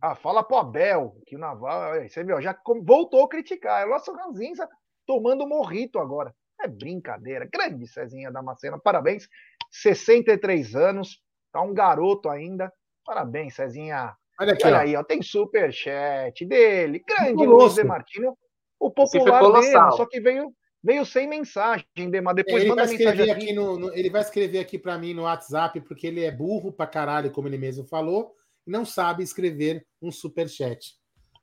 Ah, 0.00 0.14
fala 0.14 0.42
pro 0.42 0.56
Abel 0.56 1.14
que 1.26 1.36
o 1.36 1.38
Navarro. 1.38 2.08
Você 2.08 2.24
viu, 2.24 2.40
já 2.40 2.56
voltou 2.84 3.24
a 3.24 3.28
criticar. 3.28 3.82
É 3.82 3.86
o 3.86 3.90
nosso 3.90 4.12
Ranzinza 4.12 4.68
tomando 5.06 5.46
morrito 5.46 5.98
agora. 5.98 6.34
É 6.60 6.68
brincadeira. 6.68 7.48
Grande 7.50 7.86
Cezinha 7.86 8.30
Damascena. 8.30 8.78
Parabéns. 8.78 9.28
63 9.70 10.74
anos. 10.74 11.20
Tá 11.52 11.60
um 11.62 11.74
garoto 11.74 12.28
ainda. 12.28 12.72
Parabéns, 13.04 13.54
Cezinha. 13.54 14.14
Olha 14.40 14.52
aqui, 14.54 14.62
E 14.64 14.66
olha 14.66 14.78
aí, 14.80 14.96
ó. 14.96 15.02
Tem 15.02 15.20
superchat 15.22 16.44
dele. 16.46 17.02
Grande. 17.06 17.44
Luiz 17.46 17.74
De 17.74 17.84
Martino. 17.84 18.36
O 18.78 18.88
Esse 18.88 19.18
popular 19.18 19.40
colossal. 19.40 19.82
dele. 19.88 19.96
Só 19.96 20.06
que 20.06 20.20
veio, 20.20 20.54
veio 20.82 21.04
sem 21.04 21.28
mensagem, 21.28 21.86
Demar. 22.10 22.32
Depois 22.34 22.62
ele 22.62 22.70
manda 22.70 22.84
vai 22.86 22.92
mensagem 22.92 23.10
escrever 23.12 23.30
aqui. 23.32 23.44
aqui 23.44 23.52
no, 23.52 23.78
no- 23.78 23.94
ele 23.94 24.08
vai 24.10 24.22
escrever 24.22 24.58
aqui 24.60 24.78
para 24.78 24.96
mim 24.96 25.12
no 25.12 25.22
WhatsApp 25.24 25.80
porque 25.82 26.06
ele 26.06 26.24
é 26.24 26.30
burro 26.30 26.72
pra 26.72 26.86
caralho, 26.86 27.30
como 27.30 27.48
ele 27.48 27.58
mesmo 27.58 27.84
falou, 27.86 28.34
e 28.66 28.70
não 28.70 28.84
sabe 28.86 29.22
escrever 29.22 29.84
um 30.00 30.10
superchat. 30.10 30.94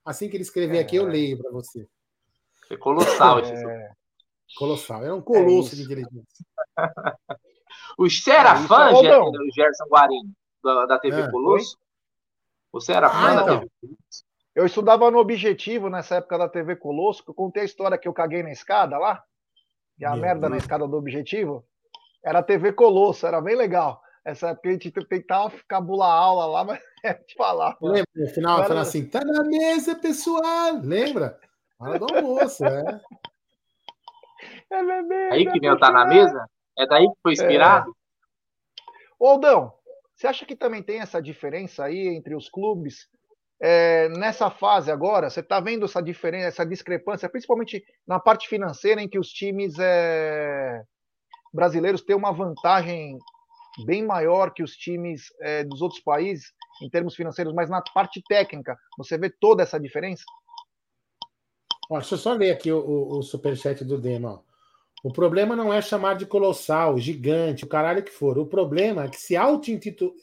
Assim 0.03 0.29
que 0.29 0.35
ele 0.37 0.43
escrever 0.43 0.79
aqui, 0.79 0.95
eu 0.95 1.05
leio 1.05 1.37
para 1.37 1.51
você. 1.51 1.85
Foi 2.67 2.77
colossal 2.77 3.39
esse 3.41 3.53
É, 3.53 3.89
Colossal. 4.57 5.05
É 5.05 5.13
um 5.13 5.21
colosso 5.21 5.67
isso. 5.67 5.75
de 5.75 5.83
inteligência. 5.83 6.45
Você 7.97 8.31
era 8.31 8.51
É 8.51 8.53
isso. 8.61 8.67
do 9.31 9.51
Gerson 9.53 9.85
Guarino, 9.89 10.31
da, 10.63 10.85
da 10.85 10.99
TV 10.99 11.21
É. 11.21 11.31
Colosso? 11.31 11.77
Você 12.71 12.93
era 12.93 13.09
fã 13.09 13.15
Ah, 13.17 13.33
da 13.35 13.41
então. 13.41 13.59
TV 13.59 13.71
Colosso? 13.81 14.27
Eu 14.55 14.65
estudava 14.65 15.11
no 15.11 15.19
Objetivo 15.19 15.89
nessa 15.89 16.15
época 16.15 16.37
da 16.37 16.49
TV 16.49 16.75
Colosso, 16.75 17.23
que 17.23 17.29
eu 17.29 17.33
contei 17.35 17.61
a 17.63 17.65
história 17.65 17.97
que 17.97 18.07
eu 18.07 18.13
caguei 18.13 18.41
na 18.43 18.51
escada 18.51 18.97
lá. 18.97 19.23
E 19.99 20.05
a 20.05 20.11
Meu 20.11 20.21
merda 20.21 20.41
na 20.49 20.55
Deus. 20.55 20.63
escada 20.63 20.87
do 20.87 20.97
Objetivo. 20.97 21.63
Era 22.23 22.39
a 22.39 22.43
TV 22.43 22.73
Colosso, 22.73 23.25
era 23.25 23.39
bem 23.41 23.55
legal. 23.55 24.01
Essa 24.25 24.49
época 24.49 24.69
a 24.69 24.71
gente 24.73 24.91
tentava 24.91 25.53
cabular 25.67 26.11
aula 26.11 26.45
lá, 26.47 26.63
mas 26.63 26.79
é 27.05 27.13
te 27.13 27.35
falar. 27.35 27.77
Lembra? 27.81 28.03
No 28.15 28.27
final, 28.29 28.57
falando 28.63 28.79
assim, 28.81 29.07
tá 29.07 29.23
na 29.23 29.43
mesa, 29.43 29.95
pessoal. 29.95 30.73
Lembra? 30.83 31.39
Fala 31.77 31.97
do 31.99 32.13
almoço, 32.13 32.65
é. 32.65 33.01
É 34.69 34.83
bebê, 34.83 35.29
Aí 35.31 35.51
que 35.51 35.59
veio 35.59 35.79
tá 35.79 35.89
na 35.91 36.05
mesa? 36.05 36.45
É 36.77 36.85
daí 36.85 37.07
que 37.07 37.21
foi 37.21 37.33
inspirado? 37.33 37.95
Ô, 39.19 39.27
Aldão, 39.27 39.73
você 40.15 40.27
acha 40.27 40.45
que 40.45 40.55
também 40.55 40.83
tem 40.83 40.99
essa 40.99 41.21
diferença 41.21 41.83
aí 41.83 42.07
entre 42.07 42.35
os 42.35 42.49
clubes? 42.49 43.07
É, 43.59 44.07
nessa 44.09 44.51
fase 44.51 44.91
agora, 44.91 45.29
você 45.29 45.39
está 45.39 45.59
vendo 45.59 45.85
essa 45.85 46.01
diferença, 46.01 46.47
essa 46.47 46.65
discrepância, 46.65 47.27
principalmente 47.27 47.83
na 48.07 48.19
parte 48.19 48.47
financeira, 48.47 49.01
em 49.01 49.09
que 49.09 49.17
os 49.17 49.29
times 49.29 49.73
é, 49.79 50.83
brasileiros 51.51 52.03
têm 52.03 52.15
uma 52.15 52.31
vantagem 52.31 53.17
bem 53.85 54.05
maior 54.05 54.51
que 54.51 54.61
os 54.61 54.75
times 54.75 55.25
é, 55.41 55.63
dos 55.63 55.81
outros 55.81 56.01
países 56.01 56.51
em 56.81 56.89
termos 56.89 57.15
financeiros, 57.15 57.53
mas 57.53 57.69
na 57.69 57.81
parte 57.81 58.21
técnica, 58.27 58.77
você 58.97 59.17
vê 59.17 59.29
toda 59.29 59.63
essa 59.63 59.79
diferença? 59.79 60.23
Ó, 61.89 61.97
deixa 61.97 62.15
eu 62.15 62.19
só 62.19 62.33
ler 62.33 62.51
aqui 62.51 62.71
o, 62.71 62.79
o, 62.79 63.19
o 63.19 63.23
superchat 63.23 63.83
do 63.83 63.99
Dema. 63.99 64.43
O 65.03 65.11
problema 65.11 65.55
não 65.55 65.71
é 65.71 65.81
chamar 65.81 66.15
de 66.15 66.25
colossal, 66.25 66.97
gigante, 66.97 67.63
o 67.63 67.67
caralho 67.67 68.03
que 68.03 68.11
for. 68.11 68.37
O 68.37 68.45
problema 68.47 69.03
é 69.05 69.09
que 69.09 69.17
se 69.17 69.35
auto-intitular 69.35 70.15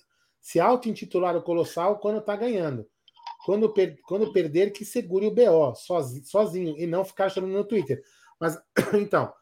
auto-intitular 0.63 1.37
o 1.37 1.43
colossal 1.43 1.99
quando 1.99 2.21
tá 2.21 2.37
ganhando. 2.37 2.87
Quando, 3.47 3.73
per- 3.73 3.99
quando 4.03 4.33
perder, 4.33 4.73
que 4.73 4.85
segure 4.85 5.27
o 5.27 5.31
BO 5.31 5.75
sozinho, 5.75 6.25
sozinho 6.25 6.79
e 6.79 6.87
não 6.87 7.05
ficar 7.05 7.31
chorando 7.31 7.53
no 7.53 7.65
Twitter. 7.65 8.03
Mas, 8.39 8.59
então, 8.95 9.33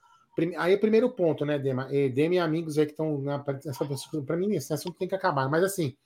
aí 0.59 0.72
é 0.72 0.76
o 0.76 0.80
primeiro 0.80 1.11
ponto, 1.11 1.45
né, 1.45 1.59
Dema? 1.59 1.89
E 1.93 2.09
Dema 2.09 2.35
e 2.35 2.39
amigos 2.39 2.78
aí 2.78 2.87
que 2.87 2.93
estão 2.93 3.18
nessa 3.64 3.87
Para 4.22 4.37
mim, 4.37 4.55
esse 4.55 4.72
assunto 4.72 4.97
tem 4.97 5.09
que 5.09 5.14
acabar. 5.14 5.49
Mas, 5.49 5.64
assim, 5.64 5.97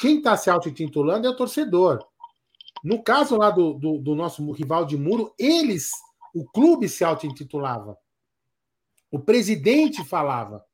quem 0.00 0.18
está 0.18 0.36
se 0.36 0.48
auto-intitulando 0.48 1.26
é 1.26 1.30
o 1.30 1.36
torcedor. 1.36 2.04
No 2.82 3.02
caso 3.02 3.36
lá 3.36 3.50
do, 3.50 3.74
do, 3.74 3.98
do 3.98 4.14
nosso 4.14 4.50
rival 4.52 4.84
de 4.84 4.96
muro, 4.96 5.34
eles, 5.38 5.90
o 6.34 6.44
clube 6.44 6.88
se 6.88 7.04
auto-intitulava. 7.04 7.96
O 9.14 9.20
presidente 9.20 10.04
falava. 10.04 10.66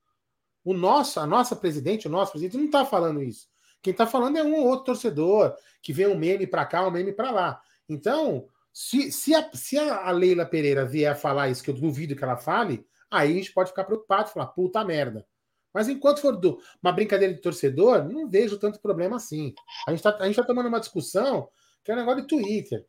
O 0.65 0.73
nosso, 0.73 1.21
a 1.21 1.27
nossa 1.27 1.55
presidente, 1.55 2.09
o 2.09 2.11
nosso 2.11 2.33
presidente 2.33 2.57
não 2.57 2.65
está 2.65 2.87
falando 2.87 3.23
isso. 3.23 3.49
Quem 3.83 3.91
está 3.91 4.07
falando 4.07 4.39
é 4.39 4.43
um 4.43 4.55
ou 4.55 4.67
outro 4.67 4.87
torcedor 4.87 5.55
que 5.83 5.93
vê 5.93 6.07
um 6.07 6.17
meme 6.17 6.47
para 6.47 6.65
cá, 6.65 6.87
um 6.87 6.91
meme 6.91 7.13
para 7.13 7.31
lá. 7.31 7.61
Então, 7.87 8.47
se, 8.73 9.13
se, 9.13 9.35
a, 9.35 9.51
se 9.53 9.79
a 9.79 10.11
Leila 10.11 10.47
Pereira 10.47 10.87
vier 10.87 11.15
falar 11.15 11.51
isso, 11.51 11.63
que 11.63 11.69
eu 11.69 11.75
duvido 11.75 12.17
que 12.17 12.25
ela 12.25 12.39
fale, 12.39 12.87
aí 13.11 13.31
a 13.31 13.35
gente 13.35 13.53
pode 13.53 13.69
ficar 13.69 13.85
preocupado, 13.85 14.31
falar, 14.31 14.47
puta 14.47 14.83
merda. 14.87 15.27
Mas 15.71 15.91
enquanto 15.91 16.23
for 16.23 16.35
do- 16.35 16.59
uma 16.83 16.93
brincadeira 16.93 17.35
de 17.35 17.43
torcedor, 17.43 18.09
não 18.09 18.27
vejo 18.27 18.59
tanto 18.59 18.81
problema 18.81 19.17
assim. 19.17 19.53
A 19.87 19.91
gente 19.95 20.01
está 20.01 20.45
tomando 20.45 20.71
uma 20.71 20.81
discussão 20.81 21.47
que 21.85 21.91
é 21.91 21.95
um 21.95 21.99
negócio 21.99 22.23
de 22.23 22.27
Twitter. 22.27 22.87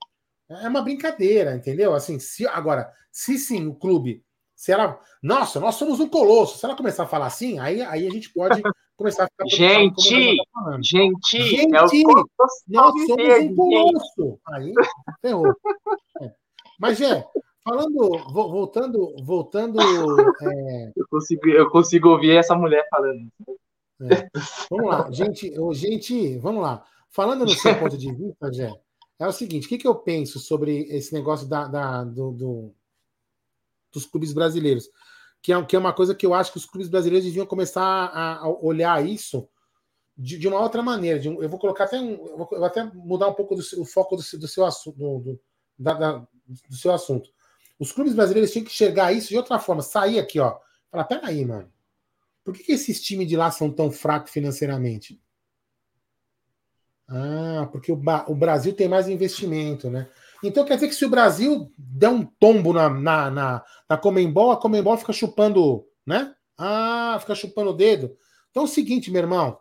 É 0.50 0.70
uma 0.70 0.82
brincadeira, 0.82 1.54
entendeu? 1.58 1.94
Assim, 1.94 2.20
se 2.20 2.48
agora, 2.48 2.90
se 3.12 3.38
sim, 3.38 3.68
o 3.68 3.76
clube, 3.76 4.24
se 4.62 4.72
ela, 4.72 5.00
nossa, 5.24 5.60
nós 5.60 5.74
somos 5.74 6.00
um 6.00 6.08
colosso. 6.08 6.60
Se 6.60 6.66
ela 6.68 6.76
começar 6.76 7.02
a 7.02 7.08
falar 7.08 7.26
assim, 7.26 7.58
aí, 7.58 7.82
aí 7.82 8.06
a 8.06 8.12
gente 8.12 8.32
pode 8.32 8.62
começar 8.96 9.24
a 9.24 9.28
ficar 9.28 9.46
Daniel 9.50 9.92
Gente, 9.98 10.38
tá 10.54 10.78
gente, 10.84 11.76
é 11.76 11.84
o 11.84 11.88
Gente, 11.88 12.04
nós 12.68 12.94
somos 13.08 13.40
um 13.40 13.56
colosso. 13.56 14.40
Aí, 14.50 14.72
ferrou. 15.20 15.48
É. 16.22 16.32
Mas, 16.80 17.00
Gé, 17.00 17.26
falando, 17.64 18.10
vo- 18.32 18.52
voltando, 18.52 19.16
voltando. 19.24 19.80
é, 19.82 20.92
Eu 20.96 21.08
consigo, 21.10 21.48
eu 21.50 21.68
consigo 21.72 22.10
ouvir 22.10 22.38
essa 22.38 22.54
mulher 22.56 22.88
falando. 22.92 23.28
é, 24.04 24.30
vamos 24.70 24.88
lá, 24.92 25.10
gente, 25.12 25.52
gente, 25.74 26.38
vamos 26.38 26.62
lá. 26.62 26.86
Falando 27.10 27.46
no 27.46 27.50
seu 27.50 27.76
ponto 27.80 27.98
de 27.98 28.14
vista, 28.14 28.54
Jé, 28.54 28.72
é 29.18 29.26
o 29.28 29.32
seguinte: 29.32 29.66
o 29.66 29.70
que, 29.70 29.80
que 29.80 29.88
eu 29.88 29.96
penso 29.96 30.38
sobre 30.38 30.84
esse 30.96 31.12
negócio 31.16 31.48
da, 31.50 31.68
da- 31.68 32.04
do, 32.04 32.32
do- 32.32 32.76
dos 33.92 34.06
clubes 34.06 34.34
brasileiros? 34.34 34.90
Que 35.42 35.52
é, 35.54 35.66
que 35.66 35.76
é 35.76 35.80
uma 35.80 35.94
coisa 35.94 36.14
que 36.14 36.26
eu 36.26 36.34
acho 36.34 36.52
que 36.52 36.58
os 36.58 36.66
clubes 36.66 36.88
brasileiros 36.90 37.26
deviam 37.26 37.46
começar 37.46 37.82
a, 37.84 38.38
a 38.40 38.50
olhar 38.50 39.06
isso 39.06 39.48
de, 40.18 40.38
de 40.38 40.48
uma 40.48 40.60
outra 40.60 40.82
maneira. 40.84 41.20
de 41.20 41.28
eu 41.28 41.50
vou 41.50 41.60
colocar 41.60 41.86
até 41.86 42.00
um. 42.00 42.12
Eu 42.28 42.38
vou, 42.38 42.66
até 42.66 42.84
mudar 42.84 43.28
um 43.28 43.34
pouco 43.34 43.56
do 43.56 43.64
o 43.82 43.86
foco 43.86 44.16
do, 44.16 44.24
do 44.40 44.48
seu 44.48 44.66
assunto. 44.66 44.98
Do, 44.98 45.20
do- 45.20 45.42
da- 45.80 46.28
do 46.70 46.76
seu 46.76 46.94
assunto. 46.94 47.30
Os 47.80 47.92
clubes 47.92 48.14
brasileiros 48.14 48.52
tinham 48.52 48.64
que 48.66 48.72
enxergar 48.72 49.12
isso 49.14 49.30
de 49.30 49.38
outra 49.38 49.58
forma. 49.58 49.82
Sair 49.82 50.20
aqui, 50.20 50.40
ó. 50.40 50.60
Falar, 50.92 51.06
peraí, 51.06 51.44
mano. 51.44 51.72
Por 52.44 52.54
que, 52.54 52.64
que 52.64 52.72
esses 52.74 53.02
times 53.02 53.28
de 53.28 53.36
lá 53.36 53.50
são 53.50 53.72
tão 53.72 53.90
fracos 53.92 54.32
financeiramente? 54.32 55.20
Ah, 57.08 57.68
porque 57.72 57.92
o, 57.92 58.00
o 58.28 58.36
Brasil 58.36 58.74
tem 58.74 58.88
mais 58.88 59.08
investimento, 59.08 59.90
né? 59.90 60.10
Então 60.44 60.66
quer 60.66 60.76
dizer 60.76 60.88
que 60.88 60.96
se 60.96 61.06
o 61.06 61.10
Brasil 61.10 61.72
der 61.78 62.10
um 62.10 62.26
tombo 62.26 62.74
na, 62.74 62.90
na, 62.90 63.32
na, 63.32 63.64
na 63.90 63.98
Comembol, 63.98 64.52
a 64.52 64.58
Comembol 64.58 64.98
fica 64.98 65.14
chupando, 65.14 65.86
né? 66.06 66.34
Ah, 66.58 67.18
fica 67.20 67.36
chupando 67.36 67.72
o 67.72 67.76
dedo. 67.76 68.16
Então 68.50 68.64
é 68.64 68.66
o 68.66 68.70
seguinte, 68.70 69.12
meu 69.12 69.22
irmão. 69.22 69.58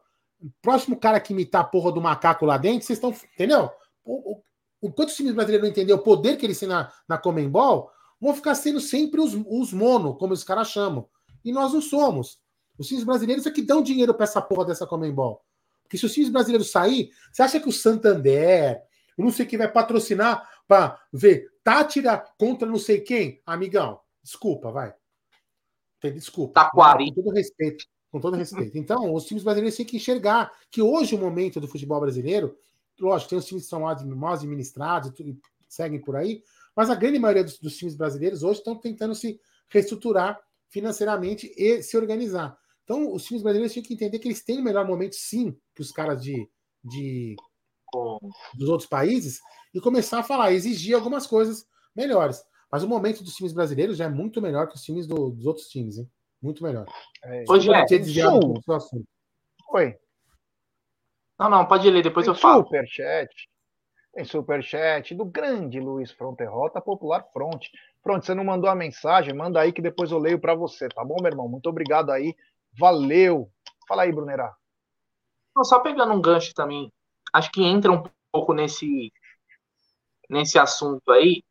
Próximo 0.62 0.98
cara 0.98 1.20
que 1.20 1.32
imitar 1.32 1.62
a 1.62 1.64
porra 1.64 1.92
do 1.92 2.00
macaco 2.00 2.46
lá 2.46 2.56
dentro, 2.56 2.86
vocês 2.86 2.98
estão. 2.98 3.14
Entendeu? 3.34 3.70
O, 4.04 4.32
o, 4.32 4.42
enquanto 4.82 5.10
os 5.10 5.16
times 5.16 5.34
brasileiros 5.34 5.66
não 5.66 5.70
entenderem 5.70 6.00
o 6.00 6.02
poder 6.02 6.36
que 6.36 6.46
eles 6.46 6.58
têm 6.58 6.68
na, 6.68 6.90
na 7.06 7.18
Comembol, 7.18 7.90
vão 8.20 8.34
ficar 8.34 8.54
sendo 8.54 8.80
sempre 8.80 9.20
os, 9.20 9.34
os 9.34 9.72
mono, 9.72 10.14
como 10.14 10.32
os 10.32 10.44
caras 10.44 10.68
chamam. 10.68 11.06
E 11.44 11.52
nós 11.52 11.72
não 11.72 11.80
somos. 11.80 12.38
Os 12.78 12.88
times 12.88 13.04
brasileiros 13.04 13.46
é 13.46 13.50
que 13.50 13.62
dão 13.62 13.82
dinheiro 13.82 14.14
para 14.14 14.24
essa 14.24 14.40
porra 14.40 14.66
dessa 14.66 14.86
Comembol. 14.86 15.42
Porque 15.82 15.98
se 15.98 16.06
os 16.06 16.12
times 16.14 16.30
brasileiros 16.30 16.70
sair, 16.70 17.10
você 17.32 17.42
acha 17.42 17.60
que 17.60 17.68
o 17.68 17.72
Santander, 17.72 18.80
o 19.18 19.24
não 19.24 19.30
sei 19.30 19.44
quem 19.44 19.58
vai 19.58 19.70
patrocinar 19.70 20.48
para 20.70 21.02
ver 21.12 21.50
Tátira 21.64 22.24
contra 22.38 22.68
não 22.68 22.78
sei 22.78 23.00
quem? 23.00 23.42
Amigão, 23.44 23.98
desculpa, 24.22 24.70
vai. 24.70 24.94
Desculpa. 26.00 26.62
Taquari. 26.62 27.12
Com 27.12 27.22
todo 27.22 27.34
respeito. 27.34 27.84
Com 28.08 28.20
todo 28.20 28.36
respeito. 28.36 28.78
Então, 28.78 29.12
os 29.12 29.24
times 29.24 29.42
brasileiros 29.42 29.76
têm 29.76 29.84
que 29.84 29.96
enxergar 29.96 30.52
que 30.70 30.80
hoje 30.80 31.16
o 31.16 31.18
momento 31.18 31.60
do 31.60 31.66
futebol 31.66 32.00
brasileiro, 32.00 32.56
lógico, 33.00 33.30
tem 33.30 33.38
os 33.38 33.46
times 33.46 33.64
que 33.64 33.68
são 33.68 33.80
mal 33.80 34.32
administrados 34.32 35.12
e 35.18 35.36
seguem 35.68 36.00
por 36.00 36.14
aí, 36.14 36.42
mas 36.74 36.88
a 36.88 36.94
grande 36.94 37.18
maioria 37.18 37.42
dos, 37.42 37.58
dos 37.58 37.76
times 37.76 37.96
brasileiros 37.96 38.44
hoje 38.44 38.60
estão 38.60 38.76
tentando 38.76 39.14
se 39.14 39.40
reestruturar 39.68 40.40
financeiramente 40.68 41.52
e 41.56 41.82
se 41.82 41.96
organizar. 41.96 42.56
Então, 42.84 43.12
os 43.12 43.24
times 43.24 43.42
brasileiros 43.42 43.74
têm 43.74 43.82
que 43.82 43.94
entender 43.94 44.20
que 44.20 44.28
eles 44.28 44.44
têm 44.44 44.60
o 44.60 44.64
melhor 44.64 44.86
momento, 44.86 45.16
sim, 45.16 45.56
que 45.74 45.82
os 45.82 45.90
caras 45.90 46.22
de, 46.22 46.48
de 46.82 47.34
dos 48.54 48.68
outros 48.68 48.88
países 48.88 49.40
e 49.74 49.80
começar 49.80 50.20
a 50.20 50.22
falar, 50.24 50.52
exigir 50.52 50.94
algumas 50.94 51.26
coisas 51.26 51.66
melhores. 51.94 52.44
Mas 52.70 52.82
o 52.82 52.88
momento 52.88 53.24
dos 53.24 53.34
times 53.34 53.52
brasileiros 53.52 53.96
já 53.96 54.04
é 54.04 54.08
muito 54.08 54.40
melhor 54.40 54.68
que 54.68 54.76
os 54.76 54.82
times 54.82 55.06
do- 55.06 55.30
dos 55.30 55.46
outros 55.46 55.66
times, 55.68 55.98
hein? 55.98 56.10
Muito 56.40 56.62
melhor. 56.62 56.86
É, 57.22 57.44
Jé, 57.60 57.84
ter 57.84 57.98
desviado 57.98 58.38
do 58.40 58.72
assunto. 58.72 59.04
Oi. 59.72 59.96
Não, 61.38 61.50
não, 61.50 61.66
pode 61.66 61.90
ler, 61.90 62.02
depois 62.02 62.26
Tem 62.26 62.34
eu 62.34 62.38
falo. 62.38 62.64
superchat. 62.64 63.28
Tem 64.12 64.24
superchat 64.24 65.14
do 65.14 65.24
grande 65.24 65.78
Luiz 65.80 66.10
Fronterrota, 66.10 66.80
Popular 66.80 67.24
Fronte. 67.32 67.70
Pronto, 68.02 68.24
você 68.24 68.34
não 68.34 68.44
mandou 68.44 68.68
a 68.68 68.74
mensagem, 68.74 69.34
manda 69.34 69.60
aí 69.60 69.72
que 69.72 69.82
depois 69.82 70.10
eu 70.10 70.18
leio 70.18 70.40
para 70.40 70.54
você, 70.54 70.88
tá 70.88 71.04
bom, 71.04 71.16
meu 71.20 71.30
irmão? 71.30 71.48
Muito 71.48 71.68
obrigado 71.68 72.10
aí. 72.10 72.34
Valeu. 72.78 73.50
Fala 73.88 74.02
aí, 74.02 74.12
Brunerá. 74.12 74.54
Não, 75.54 75.64
só 75.64 75.80
pegando 75.80 76.12
um 76.12 76.20
gancho 76.20 76.52
também, 76.54 76.92
acho 77.32 77.50
que 77.52 77.62
entra 77.62 77.92
um 77.92 78.02
pouco 78.32 78.52
nesse, 78.54 79.12
nesse 80.28 80.58
assunto 80.58 81.10
aí. 81.12 81.42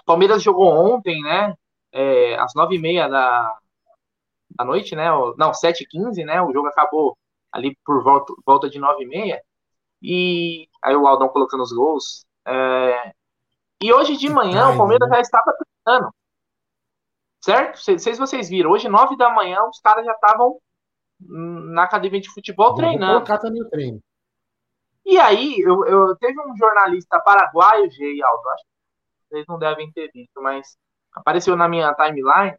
O 0.00 0.04
Palmeiras 0.04 0.42
jogou 0.42 0.68
ontem, 0.68 1.22
né? 1.22 1.54
é, 1.92 2.36
às 2.36 2.52
nove 2.54 2.76
e 2.76 2.78
meia 2.78 3.08
da, 3.08 3.58
da 4.50 4.64
noite, 4.64 4.94
né? 4.94 5.10
o- 5.12 5.34
Não, 5.36 5.54
sete 5.54 5.84
e 5.84 5.86
quinze, 5.86 6.24
né? 6.24 6.42
O 6.42 6.52
jogo 6.52 6.68
acabou 6.68 7.16
ali 7.52 7.76
por 7.84 8.02
volta, 8.02 8.34
volta 8.44 8.68
de 8.68 8.78
nove 8.78 9.04
e 9.04 9.06
meia. 9.06 9.42
E 10.02 10.68
aí 10.82 10.94
o 10.96 11.06
Aldão 11.06 11.28
colocando 11.28 11.62
os 11.62 11.72
gols. 11.72 12.24
é, 12.46 13.12
e 13.82 13.92
hoje 13.92 14.16
de 14.16 14.28
manhã 14.28 14.62
o 14.62 14.64
raiva, 14.66 14.78
Palmeiras 14.78 15.08
já 15.08 15.20
estava 15.20 15.52
treinando. 15.84 16.10
Certo? 17.42 17.76
Não 17.76 17.98
sei 17.98 18.14
se 18.14 18.18
vocês 18.18 18.48
viram. 18.48 18.70
Hoje, 18.70 18.88
nove 18.88 19.16
da 19.16 19.30
manhã, 19.30 19.62
os 19.68 19.80
caras 19.80 20.04
já 20.04 20.12
estavam 20.12 20.58
na 21.20 21.84
academia 21.84 22.20
de 22.20 22.30
futebol 22.30 22.68
Vou 22.68 22.76
treinando. 22.76 23.14
colocar 23.14 23.38
também 23.38 23.62
o 23.62 23.68
treino. 23.70 24.00
E 25.06 25.18
aí, 25.18 25.60
eu, 25.60 25.86
eu 25.86 26.16
teve 26.16 26.38
um 26.40 26.56
jornalista 26.56 27.20
paraguaio, 27.20 27.90
G 27.90 28.22
Aldo, 28.22 28.48
acho 28.50 28.64
que 28.64 28.70
vocês 29.30 29.46
não 29.48 29.58
devem 29.58 29.90
ter 29.92 30.10
visto, 30.12 30.42
mas 30.42 30.76
apareceu 31.14 31.56
na 31.56 31.68
minha 31.68 31.94
timeline 31.94 32.58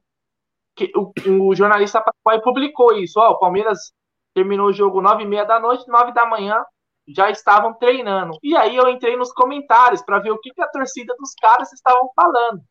que 0.75 0.91
o, 0.95 1.11
o 1.49 1.55
jornalista 1.55 2.01
paraguaio 2.01 2.43
publicou 2.43 2.93
isso. 2.93 3.19
Ó, 3.19 3.31
o 3.31 3.39
Palmeiras 3.39 3.91
terminou 4.33 4.67
o 4.67 4.73
jogo 4.73 5.01
nove 5.01 5.23
e 5.23 5.27
meia 5.27 5.43
da 5.45 5.59
noite, 5.59 5.87
nove 5.89 6.13
da 6.13 6.25
manhã 6.25 6.63
já 7.07 7.29
estavam 7.29 7.73
treinando. 7.73 8.37
E 8.43 8.55
aí 8.55 8.75
eu 8.75 8.87
entrei 8.89 9.17
nos 9.17 9.31
comentários 9.33 10.01
para 10.01 10.19
ver 10.19 10.31
o 10.31 10.39
que, 10.39 10.51
que 10.51 10.61
a 10.61 10.69
torcida 10.69 11.15
dos 11.17 11.33
caras 11.41 11.71
estavam 11.73 12.09
falando. 12.15 12.61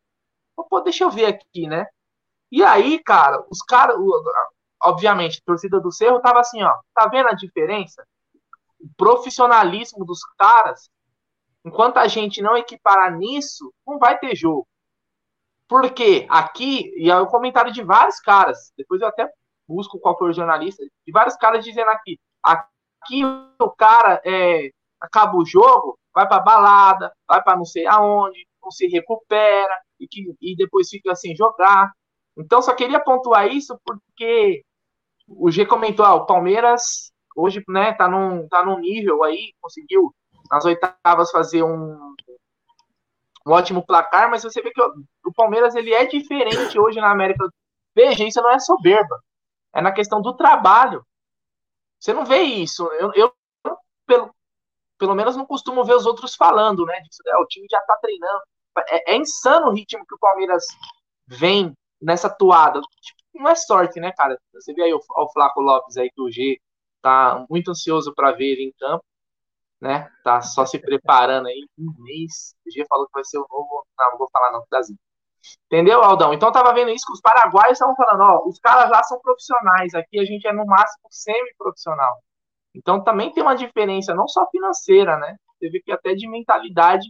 Pô, 0.71 0.81
deixa 0.81 1.05
eu 1.05 1.11
ver 1.11 1.27
aqui, 1.27 1.67
né? 1.67 1.87
E 2.51 2.63
aí, 2.63 3.03
cara, 3.03 3.45
os 3.51 3.61
caras, 3.63 3.97
obviamente, 4.83 5.39
a 5.43 5.47
torcida 5.47 5.81
do 5.81 5.93
Cerro 5.93 6.21
tava 6.21 6.41
assim, 6.41 6.63
ó, 6.63 6.75
tá 6.95 7.09
vendo 7.09 7.29
a 7.29 7.35
diferença? 7.35 8.07
O 8.87 8.95
profissionalismo 8.97 10.05
dos 10.05 10.21
caras, 10.39 10.89
enquanto 11.65 11.99
a 11.99 12.07
gente 12.07 12.41
não 12.41 12.57
equiparar 12.57 13.17
nisso, 13.17 13.73
não 13.87 13.99
vai 13.99 14.17
ter 14.19 14.37
jogo. 14.37 14.67
Porque 15.69 16.27
aqui, 16.31 16.93
e 16.97 17.11
é 17.11 17.19
o 17.19 17.27
comentário 17.27 17.73
de 17.73 17.83
vários 17.83 18.21
caras, 18.21 18.73
depois 18.77 19.01
eu 19.01 19.09
até 19.09 19.29
busco 19.67 19.99
qual 19.99 20.17
foi 20.17 20.31
o 20.31 20.33
jornalista, 20.33 20.85
de 20.85 21.13
vários 21.13 21.35
caras 21.37 21.65
dizendo 21.65 21.91
aqui, 21.91 22.21
aqui 22.41 23.25
o 23.61 23.71
cara 23.71 24.23
é, 24.25 24.71
acaba 25.01 25.37
o 25.37 25.45
jogo, 25.45 25.99
vai 26.15 26.29
pra 26.29 26.39
balada, 26.39 27.13
vai 27.27 27.43
pra 27.43 27.57
não 27.57 27.65
sei 27.65 27.85
aonde, 27.87 28.47
não 28.63 28.71
se 28.71 28.87
recupera, 28.87 29.77
e, 29.99 30.07
que, 30.07 30.35
e 30.41 30.55
depois 30.57 30.89
fica 30.89 31.15
sem 31.17 31.35
jogar. 31.35 31.93
Então 32.37 32.63
só 32.63 32.75
queria 32.75 33.01
pontuar 33.01 33.49
isso 33.49 33.77
porque 33.85 34.63
o 35.27 35.51
G 35.51 35.67
comentou, 35.67 36.07
ah, 36.07 36.15
o 36.15 36.27
Palmeiras 36.27 37.11
hoje, 37.37 37.63
né, 37.69 37.93
tá 37.93 38.09
num, 38.09 38.49
tá 38.49 38.65
num 38.65 38.79
nível 38.79 39.23
aí, 39.23 39.53
conseguiu 39.61 40.13
nas 40.51 40.65
oitavas 40.65 41.31
fazer 41.31 41.63
um, 41.63 42.15
um 43.47 43.53
ótimo 43.53 43.85
placar, 43.85 44.31
mas 44.31 44.43
você 44.43 44.63
vê 44.63 44.71
que 44.71 44.81
o, 44.81 45.33
Palmeiras 45.35 45.75
ele 45.75 45.93
é 45.93 46.07
diferente 46.07 46.79
hoje 46.79 47.01
na 47.01 47.11
América. 47.11 47.49
Veja, 47.95 48.25
isso 48.25 48.41
não 48.41 48.51
é 48.51 48.59
soberba, 48.59 49.23
é 49.75 49.81
na 49.83 49.93
questão 49.93 50.21
do 50.21 50.35
trabalho. 50.35 51.05
Você 52.01 52.13
não 52.13 52.25
vê 52.25 52.43
isso. 52.43 52.87
Eu, 52.95 53.13
eu 53.15 53.33
pelo, 54.07 54.35
pelo 54.99 55.15
menos 55.15 55.37
não 55.37 55.47
costumo 55.47 55.85
ver 55.85 55.95
os 55.95 56.07
outros 56.07 56.35
falando, 56.35 56.85
né? 56.85 57.01
Disso, 57.01 57.23
é, 57.27 57.37
o 57.37 57.47
time 57.47 57.67
já 57.71 57.81
tá 57.83 57.97
treinando. 58.01 58.41
É, 58.89 59.13
é 59.13 59.17
insano 59.17 59.69
o 59.69 59.73
ritmo 59.73 60.05
que 60.07 60.15
o 60.15 60.19
Palmeiras 60.19 60.65
vem 61.27 61.73
nessa 62.01 62.29
toada. 62.29 62.81
Tipo, 62.81 63.21
não 63.35 63.51
é 63.51 63.55
sorte, 63.55 64.01
né, 64.01 64.13
cara? 64.13 64.39
Você 64.53 64.73
vê 64.75 64.83
aí 64.85 64.95
o, 64.95 64.99
o 64.99 65.33
Flaco 65.33 65.61
Lopes 65.61 65.97
aí, 65.97 66.11
que 66.11 66.21
o 66.21 66.31
G 66.31 66.61
tá 67.03 67.47
muito 67.49 67.71
ansioso 67.71 68.15
para 68.15 68.33
ver 68.33 68.53
ele 68.53 68.65
em 68.65 68.73
campo, 68.79 69.05
né? 69.81 70.11
Tá 70.25 70.41
só 70.41 70.67
se 70.67 70.79
preparando 70.79 71.49
aí 71.49 71.67
um 71.79 71.93
mês. 72.03 72.55
O 72.67 72.71
G 72.71 72.85
falou 72.89 73.07
que 73.07 73.13
vai 73.13 73.25
ser 73.25 73.39
o 73.39 73.47
novo. 73.51 73.87
Não, 73.99 74.11
não 74.13 74.19
vou 74.19 74.29
falar 74.31 74.53
não, 74.53 74.65
Brasil. 74.71 74.97
Entendeu, 75.67 76.03
Aldão? 76.03 76.33
Então 76.33 76.51
tava 76.51 76.73
vendo 76.75 76.91
isso 76.91 77.07
que 77.07 77.13
os 77.13 77.21
paraguaios 77.21 77.73
estavam 77.73 77.95
falando, 77.95 78.21
ó, 78.23 78.49
os 78.49 78.59
caras 78.59 78.91
lá 78.91 79.03
são 79.05 79.21
profissionais, 79.21 79.95
aqui 79.95 80.19
a 80.19 80.25
gente 80.25 80.47
é 80.47 80.53
no 80.53 80.67
máximo 80.67 81.07
semi-profissional. 81.11 82.17
Então 82.75 83.03
também 83.03 83.33
tem 83.33 83.43
uma 83.43 83.55
diferença, 83.55 84.15
não 84.15 84.29
só 84.29 84.49
financeira, 84.51 85.17
né? 85.19 85.37
Você 85.59 85.71
vê 85.71 85.81
que 85.81 85.93
até 85.93 86.15
de 86.15 86.29
mentalidade 86.29 87.09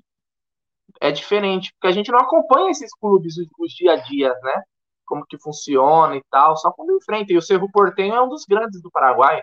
é 1.00 1.10
diferente, 1.10 1.72
porque 1.74 1.88
a 1.88 1.92
gente 1.92 2.10
não 2.10 2.20
acompanha 2.20 2.70
esses 2.70 2.94
clubes 2.94 3.36
os, 3.36 3.46
os 3.58 3.72
dia 3.72 3.92
a 3.92 3.96
dia, 3.96 4.34
né? 4.42 4.62
Como 5.04 5.26
que 5.26 5.38
funciona 5.38 6.16
e 6.16 6.22
tal, 6.30 6.56
só 6.56 6.70
quando 6.72 6.96
enfrenta. 6.96 7.32
E 7.32 7.36
o 7.36 7.42
Cerro 7.42 7.70
Porteño 7.70 8.14
é 8.14 8.22
um 8.22 8.28
dos 8.28 8.44
grandes 8.44 8.80
do 8.82 8.90
Paraguai, 8.90 9.42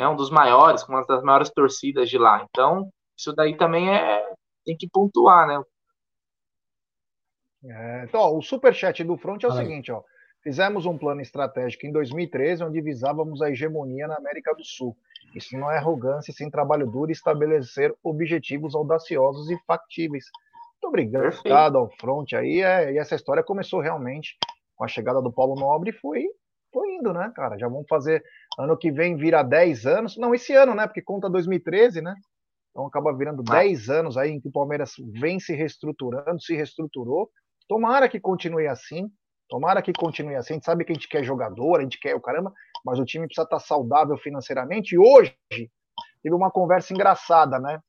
é 0.00 0.08
um 0.08 0.16
dos 0.16 0.30
maiores, 0.30 0.82
com 0.82 0.92
uma 0.92 1.04
das 1.04 1.22
maiores 1.22 1.50
torcidas 1.50 2.08
de 2.08 2.16
lá. 2.16 2.46
Então, 2.48 2.90
isso 3.16 3.32
daí 3.34 3.56
também 3.56 3.94
é 3.94 4.30
tem 4.64 4.76
que 4.76 4.88
pontuar, 4.88 5.46
né? 5.46 5.62
É, 7.64 8.04
então, 8.04 8.20
ó, 8.20 8.36
o 8.36 8.42
superchat 8.42 9.02
do 9.04 9.16
Front 9.16 9.42
é 9.44 9.48
o 9.48 9.52
aí. 9.52 9.58
seguinte, 9.58 9.92
ó. 9.92 10.02
Fizemos 10.42 10.86
um 10.86 10.96
plano 10.96 11.20
estratégico 11.20 11.86
em 11.86 11.92
2013, 11.92 12.64
onde 12.64 12.80
visávamos 12.80 13.42
a 13.42 13.50
hegemonia 13.50 14.06
na 14.06 14.16
América 14.16 14.54
do 14.54 14.64
Sul. 14.64 14.96
Isso 15.34 15.56
não 15.56 15.70
é 15.70 15.76
arrogância, 15.76 16.32
sem 16.32 16.50
trabalho 16.50 16.90
duro 16.90 17.10
e 17.10 17.12
estabelecer 17.12 17.94
objetivos 18.02 18.74
audaciosos 18.74 19.50
e 19.50 19.58
factíveis. 19.66 20.24
Muito 20.82 20.88
obrigado 20.88 21.76
ao 21.76 21.90
front 22.00 22.32
aí. 22.32 22.62
É, 22.62 22.92
e 22.92 22.98
essa 22.98 23.14
história 23.14 23.42
começou 23.42 23.80
realmente 23.80 24.38
com 24.74 24.84
a 24.84 24.88
chegada 24.88 25.20
do 25.20 25.30
Paulo 25.30 25.54
Nobre 25.60 25.90
e 25.90 25.92
foi, 25.92 26.26
foi 26.72 26.94
indo, 26.94 27.12
né, 27.12 27.32
cara? 27.34 27.58
Já 27.58 27.68
vamos 27.68 27.86
fazer. 27.88 28.22
Ano 28.58 28.76
que 28.76 28.90
vem 28.90 29.16
vira 29.16 29.42
10 29.42 29.86
anos. 29.86 30.16
Não, 30.16 30.34
esse 30.34 30.54
ano, 30.54 30.74
né? 30.74 30.86
Porque 30.86 31.02
conta 31.02 31.28
2013, 31.28 32.00
né? 32.02 32.14
Então 32.70 32.86
acaba 32.86 33.16
virando 33.16 33.42
10 33.42 33.88
anos 33.88 34.16
aí 34.16 34.30
em 34.30 34.40
que 34.40 34.48
o 34.48 34.52
Palmeiras 34.52 34.92
vem 35.20 35.40
se 35.40 35.54
reestruturando, 35.54 36.40
se 36.40 36.54
reestruturou. 36.54 37.30
Tomara 37.68 38.08
que 38.08 38.20
continue 38.20 38.66
assim. 38.66 39.10
Tomara 39.48 39.82
que 39.82 39.92
continue 39.92 40.36
assim. 40.36 40.54
A 40.54 40.56
gente 40.56 40.64
sabe 40.64 40.84
que 40.84 40.92
a 40.92 40.94
gente 40.94 41.08
quer 41.08 41.24
jogador, 41.24 41.78
a 41.80 41.82
gente 41.82 41.98
quer 41.98 42.14
o 42.14 42.20
caramba, 42.20 42.52
mas 42.84 42.98
o 42.98 43.04
time 43.04 43.26
precisa 43.26 43.44
estar 43.44 43.58
saudável 43.58 44.16
financeiramente. 44.16 44.94
E 44.94 44.98
hoje 44.98 45.36
teve 46.22 46.34
uma 46.34 46.50
conversa 46.50 46.92
engraçada, 46.92 47.58
né? 47.58 47.80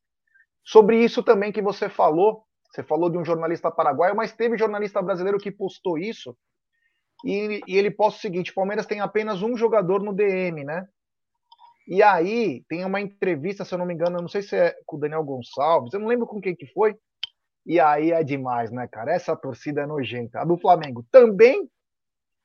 Sobre 0.63 1.03
isso 1.03 1.21
também 1.21 1.51
que 1.51 1.61
você 1.61 1.87
falou. 1.87 2.43
Você 2.71 2.81
falou 2.83 3.09
de 3.09 3.17
um 3.17 3.25
jornalista 3.25 3.69
paraguaio, 3.69 4.15
mas 4.15 4.33
teve 4.33 4.57
jornalista 4.57 5.01
brasileiro 5.01 5.37
que 5.37 5.51
postou 5.51 5.97
isso. 5.97 6.35
E, 7.25 7.61
e 7.67 7.77
ele 7.77 7.91
posta 7.91 8.19
o 8.19 8.21
seguinte: 8.21 8.53
Palmeiras 8.53 8.85
tem 8.85 8.99
apenas 8.99 9.41
um 9.41 9.55
jogador 9.55 10.01
no 10.01 10.13
DM, 10.13 10.63
né? 10.63 10.87
E 11.87 12.01
aí 12.01 12.63
tem 12.69 12.85
uma 12.85 13.01
entrevista, 13.01 13.65
se 13.65 13.73
eu 13.73 13.77
não 13.77 13.85
me 13.85 13.93
engano, 13.93 14.17
eu 14.17 14.21
não 14.21 14.29
sei 14.29 14.41
se 14.41 14.55
é 14.55 14.75
com 14.85 14.97
o 14.97 14.99
Daniel 14.99 15.23
Gonçalves, 15.23 15.93
eu 15.93 15.99
não 15.99 16.07
lembro 16.07 16.27
com 16.27 16.39
quem 16.39 16.55
que 16.55 16.65
foi. 16.67 16.95
E 17.65 17.79
aí 17.79 18.11
é 18.11 18.23
demais, 18.23 18.71
né, 18.71 18.87
cara? 18.87 19.13
Essa 19.13 19.35
torcida 19.35 19.81
é 19.81 19.85
nojenta. 19.85 20.39
A 20.39 20.45
do 20.45 20.57
Flamengo 20.57 21.05
também. 21.11 21.69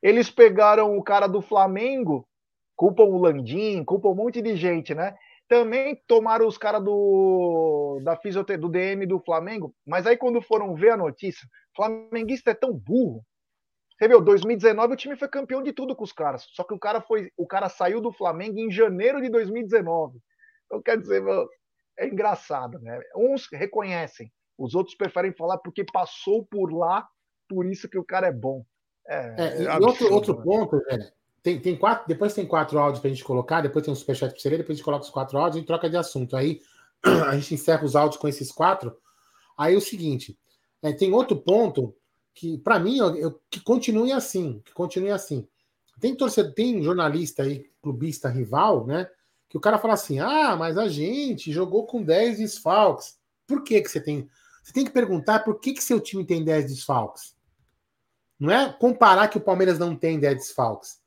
Eles 0.01 0.29
pegaram 0.29 0.95
o 0.95 1.03
cara 1.03 1.25
do 1.25 1.41
Flamengo, 1.41 2.27
culpam 2.75 3.05
o 3.05 3.17
Landim, 3.17 3.83
culpam 3.83 4.09
um 4.09 4.15
monte 4.15 4.41
de 4.43 4.55
gente, 4.55 4.93
né? 4.93 5.15
Também 5.47 5.99
tomaram 6.07 6.45
os 6.45 6.57
caras 6.57 6.83
do 6.83 7.99
da 8.03 8.15
fisioterapia 8.15 8.61
do 8.61 8.69
DM 8.69 9.05
do 9.07 9.19
Flamengo, 9.19 9.73
mas 9.85 10.05
aí 10.05 10.15
quando 10.15 10.41
foram 10.41 10.75
ver 10.75 10.91
a 10.91 10.97
notícia, 10.97 11.47
flamenguista 11.75 12.51
é 12.51 12.53
tão 12.53 12.73
burro 12.73 13.23
você 13.97 14.07
viu, 14.07 14.21
2019 14.21 14.93
o 14.93 14.97
time 14.97 15.15
foi 15.17 15.27
campeão 15.27 15.63
de 15.63 15.73
tudo 15.73 15.95
com 15.95 16.03
os 16.03 16.11
caras. 16.11 16.47
Só 16.51 16.63
que 16.63 16.73
o 16.73 16.79
cara 16.79 17.01
foi, 17.01 17.31
o 17.35 17.47
cara 17.47 17.67
saiu 17.67 17.99
do 17.99 18.11
Flamengo 18.11 18.59
em 18.59 18.69
janeiro 18.69 19.21
de 19.21 19.29
2019. 19.29 20.19
Então 20.65 20.81
quer 20.81 20.99
dizer, 20.99 21.23
é 21.97 22.07
engraçado, 22.07 22.79
né? 22.79 22.99
Uns 23.15 23.47
reconhecem, 23.51 24.31
os 24.57 24.75
outros 24.75 24.95
preferem 24.95 25.33
falar 25.33 25.57
porque 25.57 25.83
passou 25.83 26.45
por 26.45 26.71
lá, 26.71 27.07
por 27.49 27.65
isso 27.65 27.89
que 27.89 27.97
o 27.97 28.03
cara 28.03 28.27
é 28.27 28.31
bom. 28.31 28.63
É, 29.07 29.35
é, 29.37 29.63
é 29.63 29.67
absurdo, 29.67 30.13
outro, 30.13 30.13
outro 30.13 30.37
né? 30.37 30.43
ponto, 30.43 30.83
velho, 30.83 31.11
tem, 31.41 31.59
tem 31.59 31.77
quatro, 31.77 32.07
depois 32.07 32.33
tem 32.33 32.45
quatro 32.45 32.77
áudios 32.77 32.99
pra 32.99 33.09
gente 33.09 33.23
colocar, 33.23 33.61
depois 33.61 33.83
tem 33.83 33.91
um 33.91 33.95
superchat 33.95 34.31
pra 34.31 34.39
você 34.39 34.49
ler, 34.49 34.57
depois 34.57 34.75
a 34.75 34.77
gente 34.77 34.85
coloca 34.85 35.05
os 35.05 35.09
quatro 35.09 35.37
áudios 35.39 35.63
e 35.63 35.65
troca 35.65 35.89
de 35.89 35.97
assunto. 35.97 36.35
Aí 36.35 36.59
a 37.25 37.35
gente 37.35 37.55
encerra 37.55 37.85
os 37.85 37.95
áudios 37.95 38.19
com 38.19 38.27
esses 38.27 38.51
quatro. 38.51 38.95
Aí 39.57 39.73
é 39.73 39.77
o 39.77 39.81
seguinte, 39.81 40.37
é, 40.83 40.93
tem 40.93 41.13
outro 41.13 41.35
ponto 41.35 41.95
que 42.37 42.55
para 42.59 42.77
mim 42.77 42.99
eu, 42.99 43.15
eu, 43.15 43.41
que 43.49 43.59
continue 43.59 44.11
assim, 44.11 44.61
que 44.63 44.71
continue 44.71 45.09
assim. 45.09 45.47
Tem 45.99 46.15
torcedor, 46.15 46.53
tem 46.53 46.83
jornalista 46.83 47.41
aí, 47.41 47.65
clubista 47.81 48.29
rival, 48.29 48.85
né? 48.85 49.09
Que 49.49 49.57
o 49.57 49.59
cara 49.59 49.79
fala 49.79 49.95
assim: 49.95 50.19
"Ah, 50.19 50.55
mas 50.55 50.77
a 50.77 50.87
gente 50.87 51.51
jogou 51.51 51.87
com 51.87 52.03
10 52.03 52.37
desfalques". 52.37 53.17
Por 53.47 53.63
que 53.63 53.81
que 53.81 53.89
você 53.89 53.99
tem? 53.99 54.29
Você 54.63 54.71
tem 54.71 54.85
que 54.85 54.91
perguntar 54.91 55.39
por 55.39 55.59
que 55.59 55.73
que 55.73 55.83
seu 55.83 55.99
time 55.99 56.23
tem 56.23 56.43
10 56.43 56.67
desfalques. 56.67 57.35
Não 58.39 58.51
é 58.51 58.71
comparar 58.71 59.29
que 59.29 59.37
o 59.37 59.41
Palmeiras 59.41 59.79
não 59.79 59.95
tem 59.95 60.19
10 60.19 60.35
desfalques. 60.35 60.99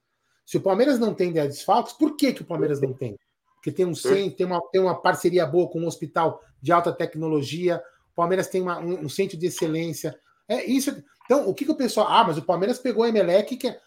Se 0.44 0.56
o 0.56 0.60
Palmeiras 0.60 0.98
não 0.98 1.14
tem 1.14 1.32
10 1.32 1.54
desfalques, 1.54 1.92
por 1.92 2.16
que 2.16 2.32
que 2.32 2.42
o 2.42 2.46
Palmeiras 2.46 2.80
não 2.80 2.92
tem? 2.92 3.16
Porque 3.54 3.70
tem 3.70 3.86
um 3.86 3.94
centro, 3.94 4.36
tem 4.36 4.46
uma, 4.46 4.60
tem 4.72 4.80
uma 4.80 5.00
parceria 5.00 5.46
boa 5.46 5.68
com 5.68 5.78
um 5.78 5.86
hospital 5.86 6.42
de 6.60 6.72
alta 6.72 6.92
tecnologia, 6.92 7.80
o 8.10 8.16
Palmeiras 8.16 8.48
tem 8.48 8.60
uma, 8.60 8.80
um, 8.80 9.04
um 9.04 9.08
centro 9.08 9.36
de 9.36 9.46
excelência. 9.46 10.18
É 10.50 10.64
isso. 10.64 11.00
Então, 11.24 11.48
o 11.48 11.54
que, 11.54 11.64
que 11.64 11.70
o 11.70 11.76
pessoal. 11.76 12.08
Ah, 12.08 12.24
mas 12.24 12.36
o 12.36 12.42
Palmeiras 12.42 12.80
pegou 12.80 13.04
o 13.04 13.06
Emelec, 13.06 13.56
que 13.56 13.68
é. 13.68 13.80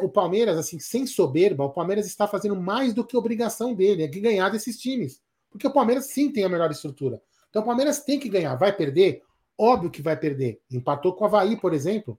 O 0.00 0.08
Palmeiras, 0.08 0.56
assim, 0.56 0.78
sem 0.78 1.08
soberba, 1.08 1.64
o 1.64 1.72
Palmeiras 1.72 2.06
está 2.06 2.28
fazendo 2.28 2.54
mais 2.54 2.94
do 2.94 3.04
que 3.04 3.16
obrigação 3.16 3.74
dele, 3.74 4.04
é 4.04 4.06
de 4.06 4.20
ganhar 4.20 4.48
desses 4.48 4.78
times. 4.78 5.20
Porque 5.50 5.66
o 5.66 5.72
Palmeiras 5.72 6.06
sim 6.06 6.30
tem 6.30 6.44
a 6.44 6.48
melhor 6.48 6.70
estrutura. 6.70 7.20
Então 7.50 7.62
o 7.62 7.64
Palmeiras 7.64 8.04
tem 8.04 8.20
que 8.20 8.28
ganhar. 8.28 8.54
Vai 8.54 8.72
perder? 8.72 9.24
Óbvio 9.58 9.90
que 9.90 10.00
vai 10.00 10.16
perder. 10.16 10.60
Empatou 10.70 11.14
com 11.14 11.24
o 11.24 11.26
Havaí, 11.26 11.56
por 11.56 11.74
exemplo. 11.74 12.16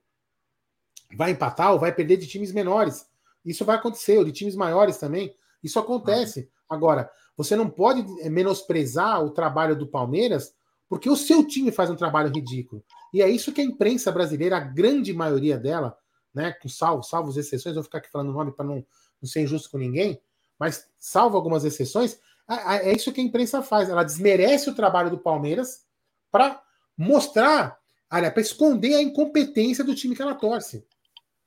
Vai 1.16 1.32
empatar 1.32 1.72
ou 1.72 1.80
vai 1.80 1.96
perder 1.96 2.18
de 2.18 2.28
times 2.28 2.52
menores. 2.52 3.08
Isso 3.46 3.64
vai 3.64 3.78
acontecer, 3.78 4.18
ou 4.18 4.26
de 4.26 4.34
times 4.34 4.58
maiores 4.58 4.98
também. 4.98 5.34
Isso 5.64 5.80
acontece. 5.80 6.50
Agora, 6.70 7.10
você 7.38 7.56
não 7.56 7.70
pode 7.70 8.04
menosprezar 8.30 9.24
o 9.24 9.30
trabalho 9.30 9.74
do 9.74 9.88
Palmeiras 9.88 10.54
porque 10.90 11.10
o 11.10 11.16
seu 11.16 11.46
time 11.46 11.72
faz 11.72 11.90
um 11.90 11.96
trabalho 11.96 12.34
ridículo. 12.34 12.84
E 13.14 13.22
é 13.22 13.30
isso 13.30 13.52
que 13.52 13.62
a 13.62 13.64
imprensa 13.64 14.12
brasileira, 14.12 14.58
a 14.58 14.62
grande 14.62 15.14
maioria 15.14 15.58
dela, 15.58 15.98
né, 16.34 16.52
com 16.54 16.70
salvo, 16.70 17.04
salvo 17.04 17.30
as 17.30 17.38
exceções, 17.38 17.76
vou 17.76 17.84
ficar 17.84 17.98
aqui 17.98 18.10
falando 18.10 18.30
o 18.30 18.34
nome 18.34 18.52
para 18.52 18.66
não, 18.66 18.86
não 19.22 19.30
ser 19.30 19.42
injusto 19.42 19.70
com 19.70 19.78
ninguém, 19.78 20.22
mas 20.60 20.88
salvo 20.98 21.36
algumas 21.36 21.66
exceções, 21.66 22.20
é 22.50 22.94
isso 22.94 23.12
que 23.12 23.20
a 23.20 23.24
imprensa 23.24 23.62
faz. 23.62 23.90
Ela 23.90 24.04
desmerece 24.04 24.70
o 24.70 24.76
trabalho 24.76 25.10
do 25.10 25.18
Palmeiras 25.18 25.86
para 26.32 26.62
mostrar, 26.98 27.78
olha, 28.12 28.32
para 28.32 28.42
esconder 28.42 28.96
a 28.96 29.02
incompetência 29.02 29.84
do 29.84 29.94
time 29.94 30.16
que 30.16 30.22
ela 30.22 30.34
torce. 30.34 30.86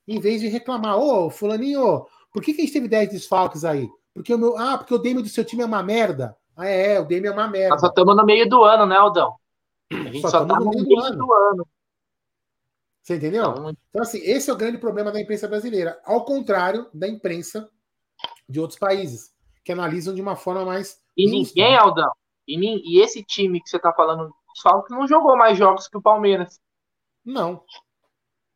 Em 0.07 0.21
vez 0.21 0.41
de 0.41 0.49
reclamar, 0.49 0.99
ô, 0.99 1.27
oh, 1.27 1.31
fulaninho, 1.31 2.07
por 2.33 2.43
que, 2.43 2.53
que 2.53 2.61
a 2.61 2.65
gente 2.65 2.75
teve 2.75 2.89
10 2.89 3.11
desfalques 3.11 3.65
aí? 3.65 3.89
Porque 4.13 4.35
o 4.35 4.39
meu, 4.39 4.59
ah, 4.59 4.77
porque 4.77 4.95
o 4.95 4.99
DM 4.99 5.23
do 5.23 5.29
seu 5.29 5.45
time 5.45 5.63
é 5.63 5.67
uma 5.67 5.83
merda. 5.83 6.37
Ah, 6.57 6.67
é, 6.67 7.01
o 7.01 7.05
Demi 7.05 7.27
é 7.27 7.31
uma 7.31 7.49
merda. 7.49 7.71
Nós 7.71 7.81
só 7.81 7.89
estamos 7.89 8.17
no 8.17 8.25
meio 8.25 8.49
do 8.49 8.63
ano, 8.65 8.87
né, 8.87 8.97
Aldão? 8.97 9.37
A 9.91 9.95
gente 9.95 10.21
só, 10.21 10.43
está 10.43 10.45
no 10.45 10.71
meio, 10.71 10.85
do, 10.85 11.01
ano. 11.01 11.17
do 11.17 11.33
ano. 11.33 11.69
Você 13.03 13.17
entendeu? 13.17 13.51
Então, 13.51 13.71
então, 13.71 14.03
assim, 14.03 14.19
esse 14.19 14.51
é 14.51 14.53
o 14.53 14.57
grande 14.57 14.79
problema 14.79 15.11
da 15.11 15.21
imprensa 15.21 15.49
brasileira. 15.49 16.01
Ao 16.05 16.25
contrário 16.25 16.89
da 16.93 17.09
imprensa 17.09 17.69
de 18.49 18.61
outros 18.61 18.79
países, 18.79 19.35
que 19.65 19.73
analisam 19.73 20.15
de 20.15 20.21
uma 20.21 20.37
forma 20.37 20.65
mais. 20.65 21.01
E 21.17 21.29
justa. 21.29 21.55
ninguém, 21.55 21.77
Aldão, 21.77 22.11
e, 22.47 22.99
e, 22.99 23.03
esse 23.03 23.23
time 23.23 23.61
que 23.61 23.69
você 23.69 23.77
está 23.77 23.93
falando, 23.93 24.35
fala 24.63 24.85
que 24.85 24.93
não 24.93 25.07
jogou 25.07 25.37
mais 25.37 25.57
jogos 25.57 25.89
que 25.89 25.97
o 25.97 26.03
Palmeiras. 26.03 26.61
Não. 27.25 27.65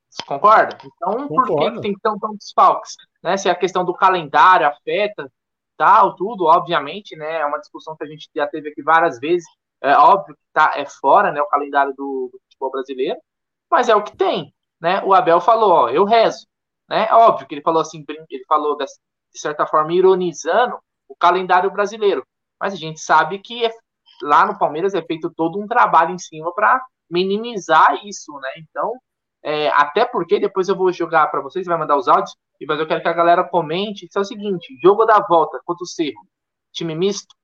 Você 0.09 0.25
concorda? 0.27 0.79
Então, 0.85 1.29
Concordo. 1.29 1.55
por 1.55 1.59
que, 1.61 1.71
que 1.73 1.81
tem 1.81 1.99
tantos 1.99 2.37
desfalques? 2.39 2.95
Né? 3.23 3.37
Se 3.37 3.49
a 3.49 3.55
questão 3.55 3.85
do 3.85 3.95
calendário 3.95 4.67
afeta, 4.67 5.31
tal, 5.77 6.15
tudo, 6.17 6.45
obviamente, 6.47 7.17
né? 7.17 7.41
É 7.41 7.47
uma 7.47 7.59
discussão 7.59 7.97
que 7.97 8.05
a 8.05 8.07
gente 8.07 8.29
já 8.35 8.47
teve 8.47 8.71
aqui 8.71 8.83
várias 8.83 9.19
vezes. 9.19 9.47
É 9.83 9.97
óbvio 9.97 10.35
que 10.35 10.43
tá, 10.53 10.73
é 10.77 10.87
fora 10.87 11.31
né, 11.33 11.43
o 11.43 11.49
calendário 11.49 11.93
do, 11.95 12.31
do 12.33 12.41
futebol 12.45 12.71
brasileiro, 12.71 13.21
mas 13.71 13.89
é 13.89 13.95
o 13.95 14.03
que 14.03 14.17
tem. 14.17 14.55
Né? 14.81 15.03
O 15.05 15.15
Abel 15.15 15.41
falou, 15.41 15.71
ó, 15.71 15.89
eu 15.91 16.05
rezo. 16.05 16.47
Né? 16.89 17.07
É 17.09 17.15
óbvio 17.15 17.47
que 17.47 17.55
ele 17.55 17.63
falou 17.63 17.83
assim, 17.83 18.05
ele 18.09 18.45
falou 18.47 18.77
de 18.77 18.87
certa 19.35 19.67
forma 19.67 19.93
ironizando 19.93 20.79
o 21.09 21.17
calendário 21.17 21.71
brasileiro. 21.71 22.27
Mas 22.61 22.73
a 22.73 22.77
gente 22.77 23.01
sabe 23.01 23.39
que 23.39 23.65
é, 23.65 23.71
lá 24.23 24.47
no 24.47 24.59
Palmeiras 24.59 24.95
é 24.95 25.03
feito 25.03 25.33
todo 25.35 25.61
um 25.61 25.67
trabalho 25.67 26.15
em 26.15 26.19
cima 26.19 26.53
para 26.55 26.83
minimizar 27.11 28.05
isso, 28.05 28.33
né? 28.41 28.51
Então, 28.59 28.93
é, 29.43 29.69
até 29.69 30.05
porque 30.05 30.41
depois 30.41 30.69
eu 30.69 30.77
vou 30.77 30.93
jogar 30.93 31.27
para 31.29 31.41
vocês, 31.41 31.67
vai 31.67 31.79
mandar 31.79 31.97
os 31.97 32.09
áudios, 32.09 32.35
mas 32.67 32.79
eu 32.79 32.87
quero 32.87 33.03
que 33.03 33.09
a 33.09 33.13
galera 33.13 33.45
comente. 33.45 34.07
Isso 34.07 34.19
é 34.19 34.23
o 34.23 34.25
seguinte: 34.25 34.77
jogo 34.83 35.05
da 35.05 35.21
volta 35.21 35.61
contra 35.65 35.83
o 35.83 35.87
Cerro, 35.87 36.27
time 36.73 36.95
misto, 36.95 37.35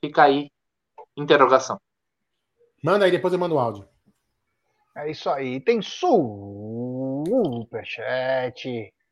fica 0.00 0.24
aí, 0.24 0.50
interrogação. 1.16 1.80
Manda 2.82 3.04
aí, 3.04 3.10
depois 3.10 3.32
eu 3.32 3.38
mando 3.38 3.54
o 3.54 3.58
áudio. 3.58 3.88
É 4.96 5.10
isso 5.10 5.28
aí. 5.28 5.60
Tem 5.60 5.80
superchat 5.82 6.14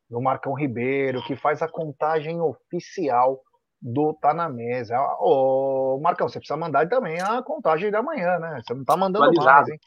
do 0.09 0.21
Marcão 0.21 0.55
Ribeiro, 0.55 1.23
que 1.25 1.35
faz 1.37 1.61
a 1.63 1.69
contagem 1.69 2.41
oficial 2.41 3.43
do 3.81 4.15
Tá 4.15 4.33
na 4.33 4.49
Mesa. 4.49 4.97
Ô, 5.21 6.01
Marcão, 6.03 6.27
você 6.29 6.39
precisa 6.39 6.57
mandar 6.57 6.89
também 6.89 7.21
a 7.21 7.43
contagem 7.43 7.91
da 7.91 8.03
manhã, 8.03 8.39
né? 8.39 8.63
Você 8.65 8.73
não 8.73 8.85
tá 8.85 8.97
mandando 8.97 9.31
mais, 9.35 9.69
hein? 9.69 9.79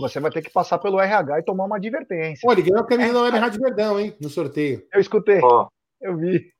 Você 0.00 0.20
vai 0.20 0.30
ter 0.30 0.42
que 0.42 0.50
passar 0.50 0.78
pelo 0.78 1.00
RH 1.00 1.40
e 1.40 1.42
tomar 1.42 1.64
uma 1.64 1.76
advertência. 1.76 2.48
Olha, 2.48 2.62
ganhou 2.62 2.80
a 2.80 2.86
camisa 2.86 3.12
da 3.12 3.22
Web 3.22 3.38
Rádio 3.38 3.60
Verdão, 3.60 4.00
hein? 4.00 4.16
No 4.20 4.28
sorteio. 4.28 4.86
Eu 4.92 5.00
escutei. 5.00 5.40
Oh. 5.42 5.66
Eu 6.00 6.16
vi. 6.16 6.52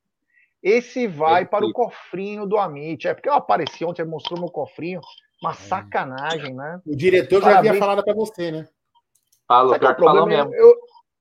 Esse 0.63 1.07
vai 1.07 1.47
para 1.47 1.65
o 1.65 1.73
cofrinho 1.73 2.47
do 2.47 2.59
Amit. 2.59 3.07
É 3.07 3.15
porque 3.15 3.29
eu 3.29 3.35
apareci 3.35 3.85
ontem, 3.85 4.05
mostrou 4.05 4.41
meu 4.41 4.51
cofrinho. 4.51 5.01
Uma 5.41 5.53
é. 5.53 5.55
sacanagem, 5.55 6.55
né? 6.55 6.81
O 6.85 6.97
diretor 6.97 7.41
Parabéns. 7.41 7.65
já 7.65 7.71
havia 7.71 7.81
falado 7.81 8.05
para 8.05 8.15
você, 8.15 8.51
né? 8.51 8.67
Falou, 9.47 9.71
Sabe 9.71 9.81
que 9.81 9.87
é 9.87 9.95
o 9.95 9.97
problema 9.97 10.27
mesmo. 10.27 10.55
Eu... 10.55 10.75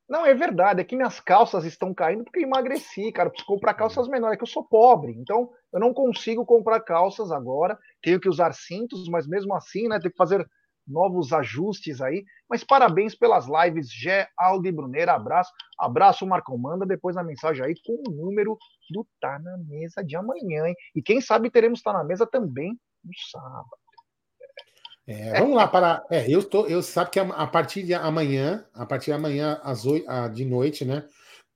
Não, 0.09 0.25
é 0.25 0.33
verdade. 0.33 0.81
É 0.81 0.83
que 0.83 0.95
minhas 0.95 1.19
calças 1.19 1.65
estão 1.65 1.93
caindo 1.93 2.23
porque 2.23 2.39
eu 2.39 2.43
emagreci, 2.43 3.11
cara. 3.11 3.27
Eu 3.27 3.31
preciso 3.31 3.47
comprar 3.47 3.73
calças 3.73 4.07
menores. 4.07 4.33
É 4.33 4.37
que 4.37 4.43
eu 4.43 4.47
sou 4.47 4.63
pobre. 4.63 5.11
Então, 5.11 5.49
eu 5.71 5.79
não 5.79 5.93
consigo 5.93 6.45
comprar 6.45 6.79
calças 6.79 7.31
agora. 7.31 7.77
Tenho 8.01 8.19
que 8.19 8.29
usar 8.29 8.53
cintos, 8.53 9.07
mas 9.07 9.27
mesmo 9.27 9.53
assim, 9.53 9.87
né? 9.87 9.99
Tenho 9.99 10.11
que 10.11 10.17
fazer 10.17 10.47
novos 10.87 11.33
ajustes 11.33 12.01
aí. 12.01 12.23
Mas 12.49 12.63
parabéns 12.63 13.13
pelas 13.13 13.45
lives, 13.47 13.91
Gé, 13.91 14.27
Aldo 14.37 14.67
e 14.67 14.71
Bruneira. 14.71 15.13
Abraço. 15.13 15.51
Abraço, 15.77 16.25
Marcão. 16.25 16.57
Manda 16.57 16.85
depois 16.85 17.17
a 17.17 17.23
mensagem 17.23 17.65
aí 17.65 17.75
com 17.85 18.01
o 18.07 18.11
número 18.11 18.57
do 18.89 19.05
Tá 19.19 19.37
na 19.39 19.57
Mesa 19.57 20.03
de 20.03 20.15
amanhã, 20.15 20.67
hein? 20.67 20.75
E 20.95 21.01
quem 21.01 21.19
sabe 21.19 21.51
teremos 21.51 21.81
Tá 21.81 21.91
na 21.91 22.03
Mesa 22.03 22.25
também 22.25 22.77
no 23.03 23.11
sábado. 23.31 23.67
É, 25.05 25.39
vamos 25.39 25.55
lá 25.55 25.65
para. 25.67 26.05
É, 26.09 26.29
eu 26.29 26.43
tô, 26.43 26.65
eu 26.65 26.83
sabe 26.83 27.11
que 27.11 27.19
a, 27.19 27.23
a 27.23 27.47
partir 27.47 27.83
de 27.83 27.93
amanhã, 27.93 28.65
a 28.73 28.85
partir 28.85 29.05
de 29.05 29.13
amanhã 29.13 29.59
às 29.63 29.85
8 29.85 30.05
de 30.33 30.43
noite, 30.43 30.83
né? 30.83 31.07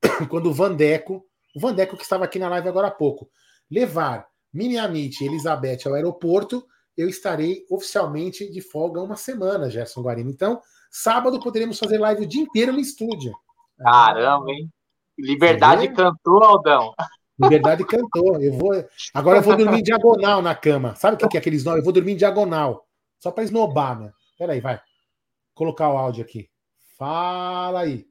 Quando 0.30 0.50
o 0.50 0.54
Vandeco, 0.54 1.26
o 1.54 1.60
Vandeco 1.60 1.98
que 1.98 2.04
estava 2.04 2.24
aqui 2.24 2.40
na 2.40 2.48
live 2.48 2.70
agora 2.70 2.88
há 2.88 2.92
pouco, 2.92 3.30
levar 3.70 4.26
Mini 4.54 4.78
Amit 4.78 5.22
e 5.22 5.28
Elizabeth 5.28 5.80
ao 5.86 5.94
aeroporto, 5.94 6.66
eu 6.98 7.08
estarei 7.08 7.66
oficialmente 7.70 8.50
de 8.52 8.62
folga 8.62 9.02
uma 9.02 9.16
semana, 9.16 9.70
Gerson 9.70 10.02
Guarino. 10.02 10.30
Então, 10.30 10.62
sábado 10.90 11.40
poderemos 11.40 11.80
fazer 11.80 11.98
live 11.98 12.24
o 12.24 12.28
dia 12.28 12.42
inteiro 12.42 12.74
no 12.74 12.80
estúdio. 12.80 13.34
Caramba, 13.78 14.52
hein? 14.52 14.70
Liberdade 15.18 15.88
cantou, 15.94 16.44
Aldão. 16.44 16.94
Liberdade 17.40 17.86
cantou. 17.86 18.42
Eu 18.42 18.54
vou. 18.54 18.72
Agora 19.14 19.40
eu 19.40 19.44
vou 19.44 19.56
dormir 19.56 19.80
em 19.80 19.84
diagonal 19.84 20.42
na 20.42 20.54
cama. 20.54 20.96
Sabe 20.96 21.24
o 21.24 21.30
que 21.30 21.38
é 21.38 21.40
aqueles 21.40 21.64
nomes? 21.64 21.80
Eu 21.80 21.84
vou 21.84 21.94
dormir 21.94 22.14
em 22.14 22.18
diagonal. 22.18 22.88
Só 23.20 23.32
para 23.32 23.44
esnobar, 23.44 24.00
né? 24.00 24.12
Peraí, 24.38 24.60
vai. 24.60 24.76
Vou 24.76 24.84
colocar 25.56 25.90
o 25.90 25.98
áudio 25.98 26.24
aqui. 26.24 26.50
Fala 26.98 27.82
aí. 27.82 28.06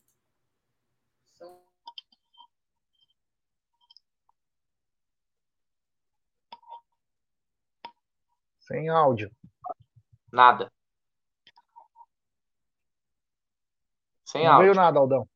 Sem 8.70 8.88
áudio. 8.88 9.30
Nada. 10.32 10.70
Sem 14.24 14.44
Não 14.44 14.52
áudio. 14.52 14.64
veio 14.66 14.74
nada, 14.74 14.98
Aldão. 14.98 15.28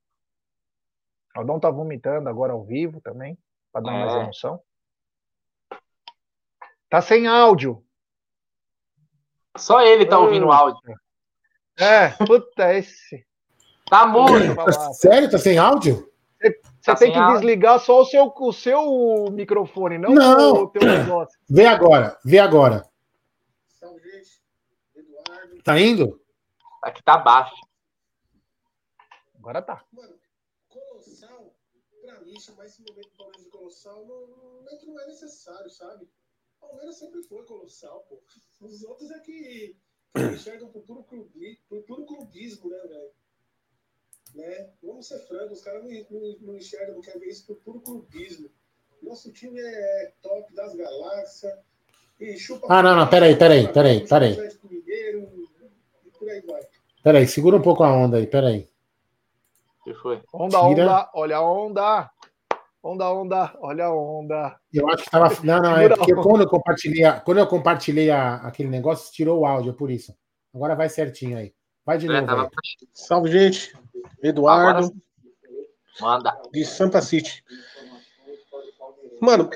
Aldão 1.35 1.59
tá 1.59 1.69
vomitando 1.71 2.29
agora 2.29 2.53
ao 2.53 2.63
vivo 2.63 3.01
também, 3.01 3.37
para 3.73 3.83
dar 3.83 3.91
mais 3.93 4.13
É. 4.15 4.19
emoção. 4.21 4.61
Tá 6.89 7.01
sem 7.03 7.27
áudio. 7.27 7.85
Só 9.57 9.81
ele 9.83 10.07
tá 10.07 10.19
ouvindo 10.19 10.47
o 10.47 10.53
áudio. 10.53 10.95
É, 11.77 12.11
puta, 12.25 12.73
esse. 12.73 13.27
Tá 13.91 14.07
mudo. 14.07 14.33
Sério? 14.95 15.29
Tá 15.29 15.39
sem 15.39 15.59
áudio? 15.59 16.09
Você 16.41 16.61
Tá 16.85 16.95
tem 16.95 17.11
que 17.11 17.19
áudio. 17.19 17.35
desligar 17.39 17.81
só 17.81 18.03
o 18.03 18.05
seu, 18.05 18.33
o 18.37 18.53
seu 18.53 19.27
microfone, 19.33 19.99
não, 19.99 20.11
Não. 20.11 20.53
o 20.65 20.69
teu 20.69 20.83
negócio. 20.83 21.37
Vê 21.49 21.67
agora, 21.67 22.17
vê 22.25 22.39
agora. 22.39 22.85
Tá 25.65 25.81
indo? 25.81 26.21
Aqui 26.83 27.03
tá 27.03 27.17
baixo. 27.17 27.57
Agora 29.35 29.63
tá. 29.63 29.83
Colossal, 30.69 31.57
pra 32.03 32.21
mim, 32.21 32.39
chamar 32.39 32.67
esse 32.67 32.83
momento 32.83 33.09
do 33.09 33.17
Palmeiras 33.17 33.45
de 33.45 33.51
Colossal 33.51 34.05
não, 34.05 34.27
não 34.63 34.71
é 34.71 34.77
que 34.77 34.87
não 34.87 35.01
é 35.01 35.07
necessário, 35.07 35.71
sabe? 35.71 36.05
O 36.61 36.67
Palmeiras 36.67 36.99
sempre 36.99 37.23
foi 37.23 37.43
Colossal, 37.47 38.05
pô. 38.11 38.23
Os 38.61 38.83
outros 38.85 39.11
é 39.11 39.21
que, 39.21 39.75
que 40.15 40.23
enxergam 40.35 40.69
por 40.69 40.83
puro, 40.83 41.03
clubi, 41.05 41.59
por 41.67 41.83
puro 41.85 42.05
clubismo, 42.05 42.69
né, 42.69 42.79
velho? 42.79 43.11
Né? 44.35 44.73
Vamos 44.83 45.07
ser 45.09 45.21
francos, 45.21 45.59
os 45.59 45.65
caras 45.65 45.83
não, 45.83 45.91
não, 45.91 46.39
não 46.41 46.57
enxergam, 46.57 46.97
não 46.97 47.01
querem 47.01 47.21
ver 47.21 47.29
isso 47.29 47.47
por 47.47 47.57
puro 47.57 47.81
clubismo. 47.81 48.51
Nosso 49.03 49.33
time 49.33 49.61
é 49.61 50.13
top 50.21 50.53
das 50.55 50.75
galáxias. 50.75 51.59
E 52.21 52.37
chupa 52.39 52.67
Ah, 52.69 52.83
não, 52.83 52.97
não, 52.97 53.09
peraí, 53.09 53.37
peraí, 53.37 53.73
peraí, 53.73 54.07
peraí. 54.07 54.37
Por 56.25 56.31
aí 56.33 56.43
vai. 56.47 56.61
Peraí, 57.03 57.27
segura 57.27 57.57
um 57.57 57.63
pouco 57.63 57.85
a 57.85 57.93
onda 57.93 58.17
aí, 58.17 58.27
peraí. 58.27 58.69
que 59.85 59.93
foi? 59.95 60.23
Onda, 60.33 60.59
Tira. 60.69 60.83
onda, 60.85 61.11
olha 61.15 61.37
a 61.37 61.43
onda. 61.43 62.11
Onda, 62.83 63.11
onda, 63.13 63.55
olha 63.61 63.85
a 63.87 63.95
onda. 63.95 64.57
Eu 64.73 64.89
acho 64.89 65.05
que 65.05 65.11
tava. 65.11 65.29
Não, 65.45 65.61
não, 65.61 65.77
é 65.77 65.89
porque 65.89 66.15
quando 66.15 66.43
eu 66.43 66.49
compartilhei, 66.49 67.05
a- 67.05 67.21
quando 67.21 67.39
eu 67.39 67.47
compartilhei 67.47 68.11
a- 68.11 68.37
aquele 68.37 68.69
negócio, 68.69 69.13
tirou 69.13 69.41
o 69.41 69.47
áudio, 69.47 69.71
é 69.71 69.75
por 69.75 69.91
isso. 69.91 70.15
Agora 70.55 70.75
vai 70.75 70.89
certinho 70.89 71.37
aí. 71.39 71.53
Vai 71.85 71.99
de 71.99 72.07
É, 72.07 72.13
novo. 72.13 72.27
tava 72.27 72.43
aí. 72.45 72.49
Salve, 72.93 73.31
gente. 73.31 73.75
Eduardo, 74.23 74.91
Manda. 76.01 76.39
de 76.53 76.65
Santa 76.65 77.01
City. 77.03 77.43
Mano, 79.21 79.49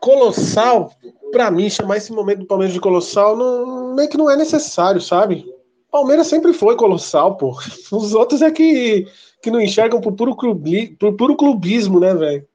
Colossal, 0.00 0.92
pra 1.32 1.50
mim, 1.50 1.68
chamar 1.70 1.96
esse 1.96 2.12
momento 2.12 2.40
do 2.40 2.46
Palmeiras 2.46 2.72
de 2.74 2.80
Colossal, 2.80 3.36
não, 3.36 3.94
meio 3.94 4.08
que 4.08 4.16
não 4.18 4.30
é 4.30 4.36
necessário, 4.36 5.00
sabe? 5.00 5.44
Palmeiras 5.90 6.26
sempre 6.26 6.52
foi 6.52 6.76
Colossal, 6.76 7.36
pô. 7.36 7.56
Os 7.92 8.14
outros 8.14 8.42
é 8.42 8.50
que, 8.50 9.06
que 9.42 9.50
não 9.50 9.60
enxergam 9.60 10.00
por 10.00 10.12
puro, 10.12 10.34
clubi, 10.36 10.88
por 10.96 11.14
puro 11.16 11.36
clubismo, 11.36 12.00
né, 12.00 12.14
velho? 12.14 12.46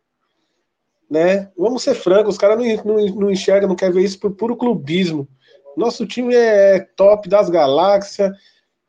Né? 1.09 1.51
Vamos 1.57 1.83
ser 1.83 1.95
francos, 1.95 2.35
os 2.35 2.37
caras 2.37 2.57
não, 2.57 2.65
não, 2.85 3.05
não 3.15 3.31
enxergam, 3.31 3.67
não 3.67 3.75
querem 3.75 3.95
ver 3.95 4.03
isso 4.03 4.19
por 4.19 4.31
puro 4.31 4.55
clubismo. 4.55 5.27
Nosso 5.75 6.05
time 6.05 6.35
é 6.35 6.79
top 6.79 7.27
das 7.27 7.49
galáxias, 7.49 8.31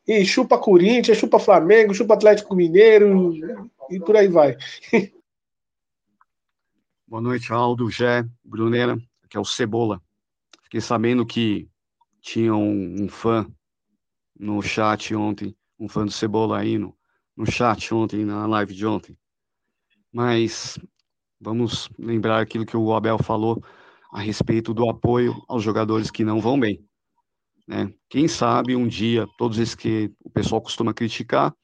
e 0.07 0.25
chupa 0.25 0.57
Corinthians, 0.57 1.17
chupa 1.17 1.39
Flamengo, 1.39 1.93
chupa 1.93 2.13
Atlético 2.13 2.55
Mineiro, 2.55 3.33
e 3.89 3.99
por 3.99 4.15
aí 4.17 4.27
vai. 4.27 4.57
Boa 7.07 7.21
noite, 7.21 7.53
Aldo, 7.53 7.89
Gé, 7.89 8.25
Brunera, 8.43 8.97
que 9.29 9.37
é 9.37 9.39
o 9.39 9.45
Cebola. 9.45 10.01
Fiquei 10.63 10.81
sabendo 10.81 11.25
que 11.25 11.69
tinha 12.21 12.53
um, 12.55 13.03
um 13.03 13.07
fã 13.07 13.47
no 14.43 14.61
chat 14.61 15.15
ontem, 15.15 15.55
um 15.79 15.87
fã 15.87 16.05
do 16.05 16.11
Cebola 16.11 16.59
aí 16.59 16.77
no, 16.77 16.95
no 17.35 17.49
chat 17.49 17.93
ontem, 17.93 18.25
na 18.25 18.45
live 18.45 18.75
de 18.75 18.85
ontem. 18.85 19.17
Mas 20.11 20.77
vamos 21.39 21.89
lembrar 21.97 22.41
aquilo 22.41 22.65
que 22.65 22.75
o 22.75 22.93
Abel 22.93 23.17
falou 23.17 23.63
a 24.11 24.19
respeito 24.19 24.73
do 24.73 24.89
apoio 24.89 25.41
aos 25.47 25.63
jogadores 25.63 26.11
que 26.11 26.25
não 26.25 26.41
vão 26.41 26.59
bem. 26.59 26.85
Né? 27.65 27.91
Quem 28.09 28.27
sabe 28.27 28.75
um 28.75 28.85
dia, 28.85 29.25
todos 29.37 29.57
esses 29.57 29.75
que 29.75 30.11
o 30.19 30.29
pessoal 30.29 30.61
costuma 30.61 30.93
criticar, 30.93 31.55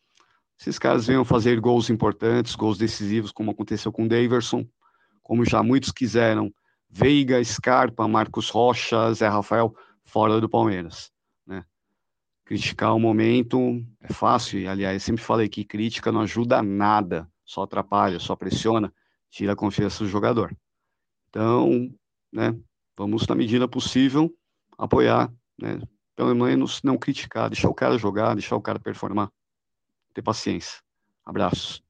esses 0.58 0.80
caras 0.80 1.06
venham 1.06 1.26
fazer 1.26 1.60
gols 1.60 1.90
importantes, 1.90 2.56
gols 2.56 2.78
decisivos, 2.78 3.32
como 3.32 3.52
aconteceu 3.52 3.92
com 3.92 4.06
o 4.06 4.08
Daverson, 4.08 4.66
como 5.22 5.46
já 5.46 5.62
muitos 5.62 5.92
quiseram, 5.92 6.52
Veiga, 6.90 7.44
Scarpa, 7.44 8.08
Marcos 8.08 8.50
Rocha, 8.50 9.14
Zé 9.14 9.28
Rafael, 9.28 9.76
fora 10.06 10.40
do 10.40 10.50
Palmeiras. 10.50 11.12
Criticar 12.50 12.96
o 12.96 13.00
momento 13.00 13.86
é 14.02 14.12
fácil, 14.12 14.60
e 14.60 14.68
aliás, 14.68 15.04
sempre 15.04 15.22
falei 15.22 15.48
que 15.48 15.64
crítica 15.64 16.12
não 16.12 16.22
ajuda 16.22 16.64
nada, 16.64 17.32
só 17.46 17.62
atrapalha, 17.62 18.18
só 18.18 18.36
pressiona, 18.36 18.92
tira 19.30 19.54
a 19.54 19.56
confiança 19.56 20.04
do 20.04 20.10
jogador. 20.10 20.58
Então, 21.30 21.94
né, 22.34 22.60
vamos, 22.98 23.28
na 23.28 23.36
medida 23.36 23.68
possível, 23.68 24.36
apoiar, 24.80 25.32
né, 25.62 25.80
pelo 26.16 26.34
menos 26.34 26.82
não 26.82 26.98
criticar, 26.98 27.52
deixar 27.52 27.70
o 27.70 27.74
cara 27.76 28.00
jogar, 28.00 28.34
deixar 28.34 28.56
o 28.56 28.62
cara 28.64 28.80
performar, 28.80 29.32
ter 30.12 30.24
paciência. 30.24 30.82
Abraços. 31.24 31.84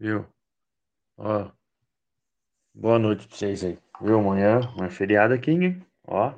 Viu? 0.00 0.26
Ó, 1.16 1.48
boa 2.74 2.98
noite 2.98 3.28
pra 3.28 3.36
vocês 3.36 3.62
aí. 3.62 3.78
Viu? 4.02 4.18
Amanhã, 4.18 4.62
amanhã 4.64 4.88
é 4.88 4.90
feriado 4.90 5.32
aqui, 5.32 5.52
hein? 5.52 5.86
Ó, 6.04 6.34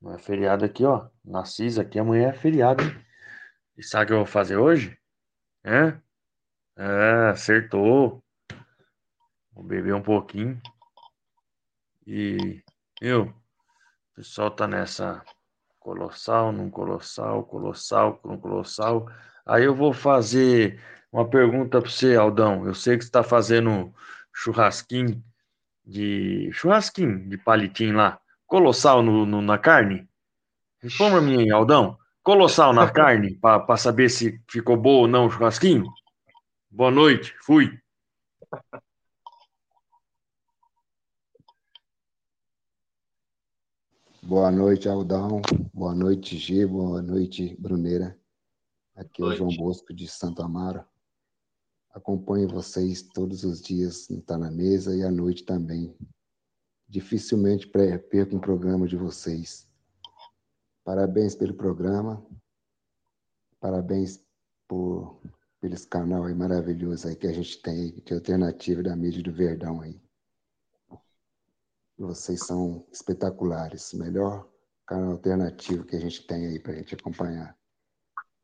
amanhã 0.00 0.16
é 0.16 0.18
feriado 0.18 0.64
aqui, 0.64 0.84
ó. 0.84 1.08
Na 1.24 1.44
CIS 1.44 1.78
aqui, 1.78 1.98
amanhã 1.98 2.28
é 2.28 2.32
feriado, 2.32 2.82
hein? 2.82 3.04
E 3.76 3.82
sabe 3.82 4.04
o 4.04 4.06
que 4.06 4.12
eu 4.12 4.16
vou 4.18 4.26
fazer 4.26 4.56
hoje? 4.56 4.98
É? 5.64 5.96
É, 6.76 7.30
acertou. 7.30 8.22
Vou 9.52 9.64
beber 9.64 9.94
um 9.94 10.02
pouquinho. 10.02 10.60
E, 12.06 12.62
viu? 13.00 13.22
O 13.22 14.14
pessoal 14.16 14.50
tá 14.50 14.66
nessa 14.66 15.22
colossal, 15.78 16.52
não 16.52 16.70
colossal, 16.70 17.44
colossal, 17.44 18.20
não 18.24 18.38
colossal. 18.38 19.06
Aí 19.46 19.64
eu 19.64 19.74
vou 19.74 19.92
fazer 19.92 20.80
uma 21.12 21.28
pergunta 21.28 21.80
para 21.80 21.90
você, 21.90 22.14
Aldão. 22.16 22.66
Eu 22.66 22.74
sei 22.74 22.96
que 22.96 23.04
você 23.04 23.08
está 23.08 23.22
fazendo 23.22 23.94
churrasquinho 24.34 25.22
de 25.84 26.50
churrasquinho 26.52 27.28
de 27.28 27.38
palitinho 27.38 27.96
lá. 27.96 28.20
Colossal 28.48 29.02
no, 29.02 29.26
no- 29.26 29.42
na 29.42 29.58
carne? 29.58 30.08
Responda 30.80 31.20
mim 31.20 31.36
aí, 31.36 31.50
Aldão. 31.50 31.98
Colossal 32.22 32.72
na 32.72 32.88
carne, 32.90 33.36
para 33.38 33.76
saber 33.76 34.08
se 34.08 34.42
ficou 34.50 34.74
boa 34.76 35.02
ou 35.02 35.06
não 35.06 35.26
o 35.26 35.30
churrasquinho? 35.30 35.84
Boa 36.70 36.90
noite, 36.90 37.34
fui. 37.42 37.78
Boa 44.22 44.50
noite, 44.50 44.88
Aldão. 44.88 45.40
Boa 45.72 45.94
noite, 45.94 46.36
G. 46.38 46.66
Boa 46.66 47.00
noite, 47.02 47.54
Bruneira. 47.58 48.18
Aqui 48.96 49.22
é 49.22 49.24
o 49.26 49.34
João 49.36 49.50
Bosco 49.56 49.92
de 49.94 50.06
Santo 50.08 50.42
Amaro. 50.42 50.84
Acompanho 51.94 52.48
vocês 52.48 53.02
todos 53.02 53.44
os 53.44 53.60
dias, 53.60 54.08
no 54.08 54.20
Tá 54.20 54.36
na 54.36 54.50
Mesa 54.50 54.94
e 54.94 55.02
à 55.02 55.10
noite 55.10 55.44
também. 55.44 55.94
Dificilmente 56.88 57.66
perco 57.66 58.34
um 58.34 58.40
programa 58.40 58.86
de 58.86 58.96
vocês. 58.96 59.68
Parabéns 60.82 61.34
pelo 61.34 61.52
programa. 61.52 62.24
Parabéns 63.60 64.24
por, 64.66 65.20
esse 65.62 65.86
canal 65.86 66.24
aí 66.24 66.34
maravilhoso 66.34 67.08
aí 67.08 67.16
que 67.16 67.26
a 67.26 67.32
gente 67.32 67.60
tem 67.60 67.92
de 67.92 68.14
alternativa 68.14 68.82
da 68.82 68.96
mídia 68.96 69.22
do 69.22 69.32
Verdão 69.32 69.80
aí. 69.82 70.00
Vocês 71.98 72.46
são 72.46 72.86
espetaculares. 72.90 73.92
Melhor 73.92 74.48
canal 74.86 75.10
alternativo 75.10 75.84
que 75.84 75.96
a 75.96 76.00
gente 76.00 76.26
tem 76.26 76.46
aí 76.46 76.58
para 76.58 76.72
a 76.72 76.76
gente 76.76 76.94
acompanhar. 76.94 77.58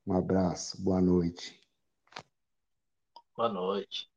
Um 0.06 0.12
abraço, 0.12 0.82
boa 0.82 1.00
noite. 1.00 1.58
Boa 3.34 3.48
noite. 3.48 4.13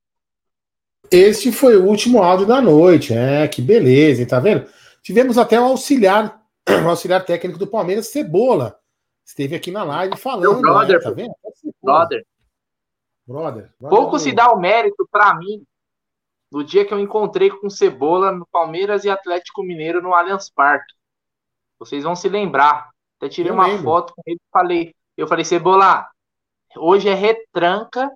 Este 1.11 1.51
foi 1.51 1.77
o 1.77 1.85
último 1.85 2.21
áudio 2.21 2.45
da 2.45 2.61
noite. 2.61 3.13
É, 3.13 3.47
que 3.47 3.61
beleza, 3.61 4.21
hein? 4.21 4.27
tá 4.27 4.39
vendo? 4.39 4.67
Tivemos 5.01 5.37
até 5.37 5.59
um 5.59 5.65
auxiliar, 5.65 6.41
auxiliar 6.87 7.23
técnico 7.25 7.57
do 7.57 7.67
Palmeiras, 7.67 8.07
Cebola. 8.07 8.77
Esteve 9.25 9.55
aqui 9.55 9.71
na 9.71 9.83
live 9.83 10.17
falando. 10.17 10.51
Meu 10.51 10.61
brother, 10.61 10.97
né? 10.97 11.03
Tá 11.03 11.11
vendo? 11.11 11.33
Brother. 11.81 12.25
Brother. 13.25 13.71
brother 13.79 13.89
Pouco 13.89 14.19
se 14.19 14.31
dá 14.31 14.51
o 14.51 14.59
mérito 14.59 15.07
para 15.11 15.35
mim 15.35 15.63
no 16.51 16.63
dia 16.63 16.85
que 16.85 16.93
eu 16.93 16.99
encontrei 16.99 17.49
com 17.49 17.69
Cebola 17.69 18.31
no 18.31 18.47
Palmeiras 18.47 19.03
e 19.03 19.09
Atlético 19.09 19.63
Mineiro 19.63 20.01
no 20.01 20.13
Allianz 20.13 20.49
Parque. 20.49 20.93
Vocês 21.77 22.03
vão 22.03 22.15
se 22.15 22.29
lembrar. 22.29 22.89
Até 23.17 23.29
tirei 23.29 23.51
Eu 23.51 23.55
uma 23.55 23.67
lembro. 23.67 23.83
foto 23.83 24.13
com 24.15 24.21
ele 24.25 24.37
e 24.37 24.51
falei. 24.51 24.95
Eu 25.15 25.27
falei, 25.27 25.43
Cebola, 25.43 26.07
hoje 26.75 27.09
é 27.09 27.13
retranca, 27.13 28.09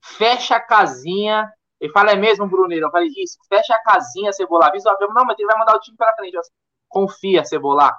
fecha 0.00 0.56
a 0.56 0.60
casinha. 0.60 1.50
Ele 1.80 1.92
fala, 1.92 2.12
é 2.12 2.16
mesmo, 2.16 2.48
Bruneiro? 2.48 2.86
Eu 2.86 2.90
falei, 2.90 3.08
isso, 3.16 3.38
fecha 3.48 3.74
a 3.74 3.82
casinha, 3.82 4.32
Cebola. 4.32 4.66
Avisa 4.66 4.90
o 4.90 4.92
Abel. 4.92 5.12
Não, 5.12 5.24
mas 5.24 5.38
ele 5.38 5.48
vai 5.48 5.58
mandar 5.58 5.76
o 5.76 5.80
time 5.80 5.96
para 5.96 6.14
frente. 6.16 6.36
Confia, 6.88 7.44
Cebola. 7.44 7.94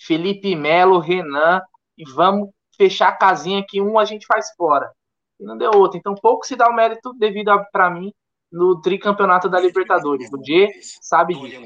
Felipe 0.00 0.56
Melo, 0.56 0.98
Renan, 0.98 1.62
e 1.96 2.04
vamos 2.10 2.50
fechar 2.76 3.08
a 3.08 3.16
casinha 3.16 3.64
que 3.66 3.80
um 3.80 3.98
a 3.98 4.04
gente 4.04 4.26
faz 4.26 4.52
fora. 4.56 4.92
E 5.38 5.44
não 5.44 5.56
deu 5.56 5.70
outro. 5.74 5.98
Então, 5.98 6.14
pouco 6.14 6.44
se 6.44 6.56
dá 6.56 6.68
o 6.68 6.74
mérito 6.74 7.12
devido 7.14 7.50
para 7.70 7.90
mim 7.90 8.12
no 8.50 8.80
tricampeonato 8.80 9.48
da 9.48 9.60
Libertadores. 9.60 10.30
O 10.32 10.44
G 10.44 10.70
sabe 10.82 11.34
disso. 11.34 11.60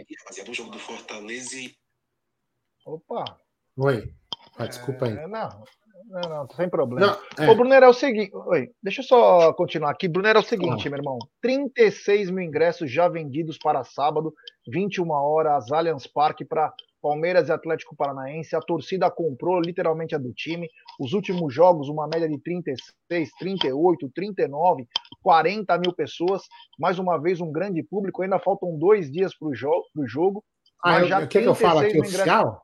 Opa. 2.87 3.39
Oi. 3.77 4.13
Ah, 4.59 4.67
desculpa 4.67 5.07
aí. 5.07 5.17
É, 5.17 5.27
não, 5.27 5.65
não, 6.07 6.21
não, 6.21 6.49
sem 6.51 6.69
problema. 6.69 7.19
Não, 7.37 7.45
é. 7.45 7.51
Ô, 7.51 7.55
Brunero, 7.55 7.87
é 7.87 7.89
o 7.89 7.95
seguinte. 7.95 8.31
Oi, 8.35 8.71
deixa 8.83 9.01
eu 9.01 9.05
só 9.05 9.53
continuar 9.53 9.91
aqui. 9.91 10.09
Brunero, 10.09 10.39
é 10.39 10.43
o 10.43 10.45
seguinte, 10.45 10.89
meu 10.89 10.99
irmão. 10.99 11.19
36 11.43 12.31
mil 12.31 12.45
ingressos 12.45 12.91
já 12.91 13.09
vendidos 13.09 13.59
para 13.59 13.85
sábado, 13.85 14.33
21 14.69 15.11
horas, 15.11 15.71
Allianz 15.73 16.07
Parque, 16.07 16.45
para 16.45 16.73
Palmeiras 17.01 17.49
e 17.49 17.53
Atlético 17.53 17.97
Paranaense. 17.97 18.57
A 18.57 18.61
torcida 18.61 19.11
comprou 19.11 19.61
literalmente 19.61 20.15
a 20.15 20.19
do 20.19 20.33
time. 20.33 20.69
Os 20.99 21.13
últimos 21.13 21.53
jogos, 21.53 21.89
uma 21.89 22.07
média 22.07 22.29
de 22.29 22.39
36, 22.41 23.31
38, 23.39 24.11
39, 24.15 24.87
40 25.23 25.79
mil 25.79 25.93
pessoas. 25.93 26.43
Mais 26.79 26.99
uma 26.99 27.21
vez, 27.21 27.41
um 27.41 27.53
grande 27.53 27.83
público. 27.83 28.23
Ainda 28.23 28.39
faltam 28.39 28.79
dois 28.79 29.11
dias 29.11 29.37
para 29.37 29.49
o 29.49 29.55
jo 29.55 29.71
jogo. 30.07 30.45
Ah, 30.85 31.03
já 31.05 31.27
quer 31.27 31.43
que 31.43 31.49
eu 31.49 31.55
fale 31.55 31.89
36 31.89 31.91
aqui 31.91 32.01
oficial? 32.01 32.63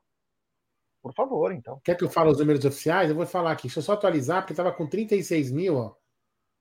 Por 1.05 1.13
favor, 1.13 1.51
então. 1.51 1.79
Quer 1.83 1.95
que 1.95 2.03
eu 2.03 2.09
fale 2.09 2.31
os 2.31 2.39
números 2.39 2.65
oficiais? 2.65 3.11
Eu 3.11 3.15
vou 3.15 3.27
falar 3.27 3.51
aqui. 3.51 3.67
Deixa 3.67 3.77
eu 3.77 3.83
só 3.83 3.93
atualizar, 3.93 4.41
porque 4.41 4.53
estava 4.53 4.71
com 4.71 4.87
36 4.87 5.51
mil, 5.51 5.75
ó. 5.77 5.93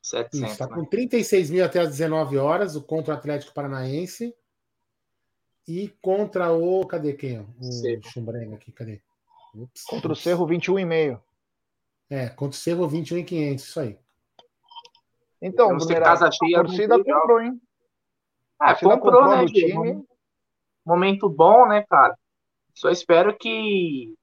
700, 0.03 0.51
Isso, 0.51 0.59
tá 0.59 0.67
né? 0.67 0.75
com 0.75 0.85
36 0.85 1.49
mil 1.49 1.65
até 1.65 1.81
as 1.81 1.89
19 1.89 2.37
horas, 2.37 2.77
o 2.77 2.83
contra 2.83 3.15
o 3.15 3.17
Atlético 3.17 3.55
Paranaense. 3.55 4.37
E 5.67 5.89
contra 6.03 6.53
o. 6.53 6.87
Cadê 6.87 7.15
quem? 7.15 7.41
O 7.41 7.73
Cerro. 7.73 8.03
Chumbrenga 8.03 8.57
aqui, 8.57 8.71
cadê? 8.71 9.01
Ups, 9.55 9.83
Contra 9.85 10.09
o 10.09 10.13
ups. 10.13 10.23
Cerro, 10.23 10.47
21,5. 10.47 11.23
É, 12.11 12.29
contra 12.29 12.55
o 12.55 12.61
Cerro 12.61 12.87
21,500, 12.87 13.65
isso 13.65 13.81
aí. 13.81 13.99
Então, 15.41 15.71
ter 15.71 15.87
Brunera, 15.87 16.05
casa 16.05 16.31
cheia 16.31 16.61
a 16.61 16.65
torcida 16.65 17.03
comprou, 17.03 17.41
hein? 17.41 17.59
Ah, 18.61 18.75
comprou, 18.75 18.99
comprou 18.99 19.37
né, 19.39 19.47
time. 19.47 20.05
Momento 20.85 21.31
bom, 21.31 21.67
né, 21.67 21.83
cara? 21.89 22.15
Só 22.75 22.91
espero 22.91 23.35
que 23.39 24.15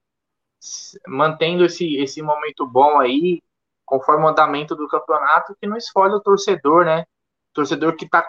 mantendo 1.06 1.64
esse, 1.64 1.96
esse 1.96 2.22
momento 2.22 2.66
bom 2.66 2.98
aí, 2.98 3.42
conforme 3.84 4.24
o 4.24 4.28
andamento 4.28 4.74
do 4.74 4.88
campeonato, 4.88 5.56
que 5.60 5.66
não 5.66 5.76
escolhe 5.76 6.14
o 6.14 6.20
torcedor, 6.20 6.84
né? 6.84 7.02
O 7.50 7.54
torcedor 7.54 7.96
que 7.96 8.08
tá 8.08 8.28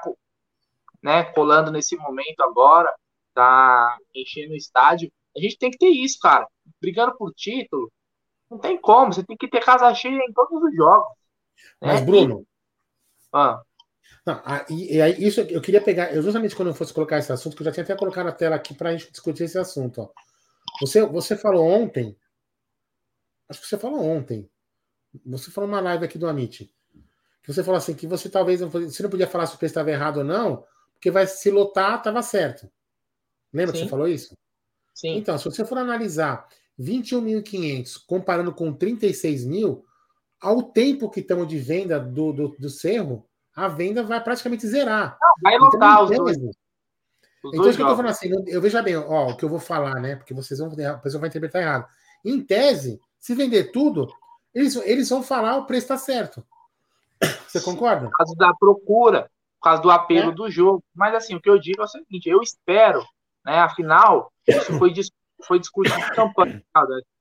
né, 1.01 1.23
colando 1.23 1.71
nesse 1.71 1.95
momento 1.95 2.41
agora, 2.41 2.93
tá 3.33 3.97
enchendo 4.13 4.53
o 4.53 4.57
estádio. 4.57 5.11
A 5.35 5.39
gente 5.39 5.57
tem 5.57 5.71
que 5.71 5.77
ter 5.77 5.89
isso, 5.89 6.17
cara. 6.19 6.47
Brigando 6.81 7.15
por 7.17 7.33
título, 7.33 7.91
não 8.49 8.57
tem 8.57 8.79
como. 8.79 9.13
Você 9.13 9.23
tem 9.23 9.37
que 9.37 9.47
ter 9.47 9.63
casa 9.63 9.93
cheia 9.93 10.17
em 10.17 10.33
todos 10.33 10.61
os 10.63 10.75
jogos. 10.75 11.13
Mas, 11.81 12.01
né? 12.01 12.05
Bruno. 12.05 12.45
Ah. 13.31 13.61
Não, 14.25 14.41
e, 14.69 14.97
e 14.97 15.27
isso 15.27 15.41
eu 15.41 15.61
queria 15.61 15.81
pegar, 15.81 16.13
eu 16.13 16.21
justamente 16.21 16.55
quando 16.55 16.69
eu 16.69 16.73
fosse 16.73 16.93
colocar 16.93 17.17
esse 17.17 17.31
assunto, 17.31 17.57
que 17.57 17.61
eu 17.61 17.65
já 17.65 17.71
tinha 17.73 17.83
até 17.83 17.95
colocado 17.95 18.25
na 18.25 18.31
tela 18.31 18.55
aqui 18.55 18.73
para 18.73 18.89
a 18.89 18.91
gente 18.93 19.11
discutir 19.11 19.43
esse 19.43 19.57
assunto. 19.57 20.01
Ó. 20.01 20.09
Você, 20.79 21.05
você 21.05 21.35
falou 21.35 21.65
ontem, 21.65 22.15
acho 23.53 23.61
que 23.61 23.67
você 23.67 23.77
falou 23.77 24.01
ontem, 24.03 24.49
você 25.25 25.51
falou 25.51 25.69
numa 25.69 25.79
live 25.81 26.03
aqui 26.05 26.17
do 26.17 26.27
Amit, 26.27 26.73
que 27.43 27.53
você 27.53 27.63
falou 27.63 27.77
assim, 27.77 27.93
que 27.93 28.07
você 28.07 28.29
talvez 28.29 28.61
não, 28.61 28.69
você 28.69 29.03
não 29.03 29.09
podia 29.09 29.27
falar 29.27 29.45
se 29.45 29.55
o 29.55 29.57
preço 29.57 29.71
estava 29.71 29.91
errado 29.91 30.17
ou 30.17 30.23
não, 30.23 30.65
porque 30.93 31.11
vai 31.11 31.27
se 31.27 31.51
lotar, 31.51 31.97
estava 31.97 32.21
certo. 32.21 32.69
Lembra 33.53 33.73
que 33.73 33.79
Sim. 33.79 33.85
você 33.85 33.89
falou 33.89 34.07
isso? 34.07 34.35
Sim. 34.93 35.17
Então, 35.17 35.37
se 35.37 35.45
você 35.45 35.63
for 35.63 35.77
analisar 35.77 36.47
21.500 36.79 37.97
comparando 37.97 38.53
com 38.53 38.73
36 38.73 39.45
mil, 39.45 39.85
ao 40.39 40.63
tempo 40.63 41.09
que 41.09 41.19
estamos 41.19 41.47
de 41.47 41.57
venda 41.59 41.99
do, 41.99 42.33
do, 42.33 42.47
do 42.57 42.69
Cerro, 42.69 43.27
a 43.55 43.67
venda 43.67 44.01
vai 44.03 44.23
praticamente 44.23 44.65
zerar. 44.67 45.17
Vai 45.41 45.55
Então, 45.55 45.69
lotar 45.69 45.99
em 45.99 46.03
os 46.03 46.17
dois. 46.17 46.37
Os 46.37 47.53
Então, 47.53 47.69
isso 47.69 47.77
que 47.77 47.83
eu 47.83 47.87
tô 47.87 47.95
jogos. 47.95 47.97
falando 47.97 48.09
assim, 48.09 48.29
eu- 48.29 48.43
eu 48.47 48.61
veja 48.61 48.81
bem, 48.81 48.95
ó, 48.95 49.29
o 49.31 49.37
que 49.37 49.43
eu 49.45 49.49
vou 49.49 49.59
falar, 49.59 49.99
né? 49.99 50.15
Porque 50.15 50.33
vocês 50.33 50.59
vão, 50.59 50.69
a 50.69 50.97
pessoa 50.97 51.19
vai 51.19 51.29
interpretar 51.29 51.61
errado. 51.61 51.87
Em 52.25 52.41
tese, 52.43 52.99
se 53.23 53.33
vender 53.33 53.71
tudo, 53.71 54.13
eles, 54.53 54.75
eles 54.75 55.09
vão 55.09 55.23
falar 55.23 55.55
o 55.55 55.65
preço 55.65 55.85
está 55.85 55.97
certo. 55.97 56.45
Você 57.47 57.61
concorda? 57.61 58.09
Por 58.09 58.17
causa 58.17 58.35
da 58.35 58.53
procura, 58.53 59.31
por 59.57 59.63
causa 59.63 59.81
do 59.81 59.89
apelo 59.89 60.31
É. 60.31 60.35
do 60.35 60.51
jogo. 60.51 60.83
Mas 60.93 61.15
assim, 61.15 61.33
o 61.33 61.39
que 61.41 61.49
eu 61.49 61.57
digo 61.57 61.81
é 61.81 61.85
o 61.85 61.87
seguinte, 61.87 62.27
eu 62.27 62.41
espero, 62.41 63.01
né? 63.45 63.59
Afinal, 63.59 64.29
isso 64.45 64.77
foi, 64.77 64.91
dis- 64.91 65.09
foi 65.47 65.57
discurso 65.57 65.95
de 65.95 66.11
campanha. 66.11 66.61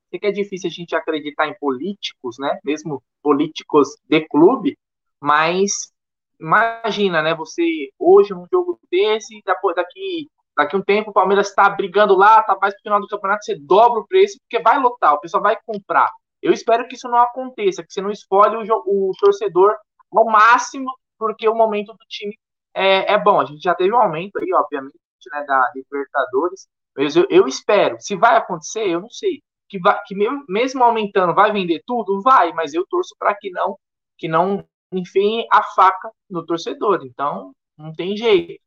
Sei 0.09 0.19
que 0.19 0.27
é 0.27 0.31
difícil 0.31 0.69
a 0.69 0.73
gente 0.73 0.93
acreditar 0.93 1.47
em 1.47 1.57
políticos, 1.57 2.37
né? 2.37 2.59
Mesmo 2.65 3.01
políticos 3.21 3.95
de 4.09 4.27
clube, 4.27 4.77
mas 5.21 5.93
imagina, 6.37 7.21
né? 7.21 7.33
Você 7.33 7.91
hoje 7.97 8.33
num 8.33 8.45
jogo 8.51 8.77
desse, 8.91 9.41
depois 9.45 9.73
daqui 9.73 10.27
daqui 10.55 10.75
um 10.75 10.81
tempo 10.81 11.09
o 11.11 11.13
Palmeiras 11.13 11.49
está 11.49 11.69
brigando 11.69 12.15
lá, 12.15 12.41
tá 12.43 12.57
mais 12.59 12.73
pro 12.73 12.83
final 12.83 12.99
do 12.99 13.07
campeonato, 13.07 13.43
você 13.43 13.55
dobra 13.55 13.99
o 13.99 14.07
preço 14.07 14.37
porque 14.39 14.61
vai 14.61 14.79
lotar, 14.79 15.13
o 15.13 15.19
pessoal 15.19 15.43
vai 15.43 15.57
comprar. 15.65 16.11
Eu 16.41 16.51
espero 16.51 16.87
que 16.87 16.95
isso 16.95 17.07
não 17.07 17.19
aconteça, 17.19 17.83
que 17.83 17.91
você 17.91 18.01
não 18.01 18.11
escolhe 18.11 18.55
o, 18.57 18.75
o 18.85 19.11
torcedor 19.19 19.75
ao 20.11 20.25
máximo, 20.25 20.91
porque 21.17 21.47
o 21.47 21.55
momento 21.55 21.93
do 21.93 22.05
time 22.07 22.37
é, 22.73 23.13
é 23.13 23.17
bom. 23.17 23.39
A 23.39 23.45
gente 23.45 23.61
já 23.61 23.73
teve 23.73 23.93
um 23.93 23.99
aumento 23.99 24.37
aí, 24.37 24.53
obviamente, 24.53 24.95
né, 25.31 25.43
da 25.45 25.71
Libertadores, 25.75 26.67
mas 26.95 27.15
eu, 27.15 27.25
eu 27.29 27.47
espero. 27.47 27.97
Se 27.99 28.15
vai 28.15 28.35
acontecer, 28.35 28.87
eu 28.87 29.01
não 29.01 29.09
sei. 29.09 29.41
Que, 29.69 29.79
vai, 29.79 29.99
que 30.05 30.15
mesmo, 30.47 30.83
aumentando, 30.83 31.33
vai 31.33 31.51
vender 31.51 31.81
tudo? 31.85 32.21
Vai, 32.21 32.51
mas 32.53 32.73
eu 32.73 32.85
torço 32.87 33.15
para 33.17 33.33
que 33.35 33.49
não, 33.49 33.77
que 34.17 34.27
não 34.27 34.65
enfiem 34.91 35.47
a 35.51 35.63
faca 35.63 36.11
no 36.29 36.45
torcedor. 36.45 37.01
Então, 37.03 37.53
não 37.77 37.93
tem 37.93 38.15
jeito. 38.15 38.61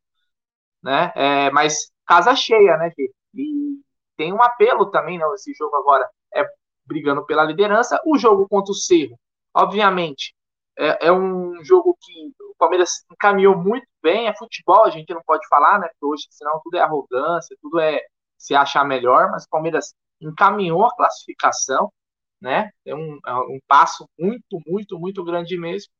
Né? 0.87 1.11
É, 1.15 1.51
mas 1.51 1.91
casa 2.05 2.33
cheia, 2.33 2.77
né, 2.77 2.89
Fê? 2.95 3.11
E 3.35 3.81
tem 4.15 4.31
um 4.31 4.41
apelo 4.41 4.89
também, 4.89 5.17
né? 5.17 5.25
Esse 5.33 5.53
jogo 5.53 5.75
agora 5.75 6.09
é 6.33 6.45
brigando 6.85 7.25
pela 7.25 7.43
liderança. 7.43 8.01
O 8.05 8.17
jogo 8.17 8.47
contra 8.47 8.71
o 8.71 8.73
Cerro, 8.73 9.19
obviamente, 9.53 10.33
é, 10.79 11.07
é 11.07 11.11
um 11.11 11.61
jogo 11.61 11.97
que 11.99 12.31
o 12.41 12.55
Palmeiras 12.57 13.03
encaminhou 13.11 13.57
muito 13.57 13.85
bem. 14.01 14.29
É 14.29 14.33
futebol, 14.33 14.85
a 14.85 14.89
gente 14.89 15.13
não 15.13 15.21
pode 15.25 15.45
falar, 15.49 15.77
né? 15.77 15.89
Porque 15.89 16.05
hoje, 16.05 16.27
senão, 16.29 16.61
tudo 16.63 16.77
é 16.77 16.79
arrogância, 16.79 17.57
tudo 17.61 17.81
é 17.81 17.99
se 18.37 18.55
achar 18.55 18.85
melhor. 18.85 19.29
Mas 19.29 19.43
o 19.43 19.49
Palmeiras 19.49 19.93
encaminhou 20.21 20.85
a 20.85 20.95
classificação, 20.95 21.91
né? 22.39 22.71
É 22.85 22.95
um, 22.95 23.19
é 23.27 23.33
um 23.33 23.59
passo 23.67 24.07
muito, 24.17 24.57
muito, 24.65 24.97
muito 24.97 25.21
grande 25.21 25.57
mesmo. 25.57 25.91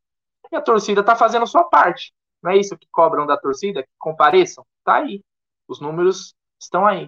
E 0.50 0.56
a 0.56 0.62
torcida 0.62 1.02
está 1.02 1.14
fazendo 1.14 1.46
sua 1.46 1.66
parte. 1.66 2.14
Não 2.42 2.52
é 2.52 2.58
isso 2.58 2.78
que 2.78 2.88
cobram 2.92 3.26
da 3.26 3.38
torcida? 3.38 3.84
Que 3.84 3.90
compareçam? 3.98 4.66
Tá 4.84 4.98
aí. 4.98 5.24
Os 5.68 5.82
números 5.82 6.36
estão 6.60 6.86
aí. 6.86 7.08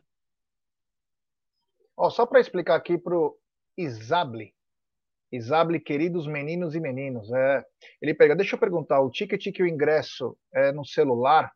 Ó, 1.95 2.09
só 2.09 2.25
para 2.25 2.39
explicar 2.39 2.75
aqui 2.75 2.97
pro 2.97 3.37
Isable. 3.77 4.53
Isable, 5.31 5.79
queridos 5.79 6.25
meninos 6.25 6.75
e 6.75 6.79
meninos. 6.79 7.31
É, 7.31 7.63
ele 8.01 8.13
pega, 8.13 8.35
deixa 8.35 8.55
eu 8.55 8.59
perguntar, 8.59 8.99
o 9.01 9.11
ticket 9.11 9.53
que 9.53 9.61
o 9.61 9.67
ingresso 9.67 10.35
é 10.51 10.71
no 10.71 10.85
celular, 10.85 11.51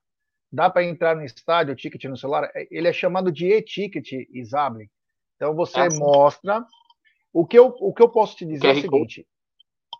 dá 0.52 0.70
para 0.70 0.84
entrar 0.84 1.16
no 1.16 1.24
estádio 1.24 1.74
o 1.74 1.76
ticket 1.76 2.04
no 2.06 2.18
celular? 2.18 2.52
É, 2.54 2.68
Ele 2.70 2.88
é 2.88 2.94
chamado 2.94 3.32
de 3.32 3.48
e-ticket, 3.52 4.12
Isable. 4.30 4.92
Então 5.36 5.56
você 5.56 5.80
É 5.80 5.88
assim. 5.88 6.00
mostra. 6.00 6.64
O 7.32 7.48
que, 7.48 7.58
eu, 7.58 7.76
o 7.80 7.92
que 7.92 8.04
eu 8.04 8.10
posso 8.10 8.38
te 8.38 8.46
dizer 8.46 8.68
é 8.68 8.72
o 8.74 8.82
seguinte: 8.82 9.28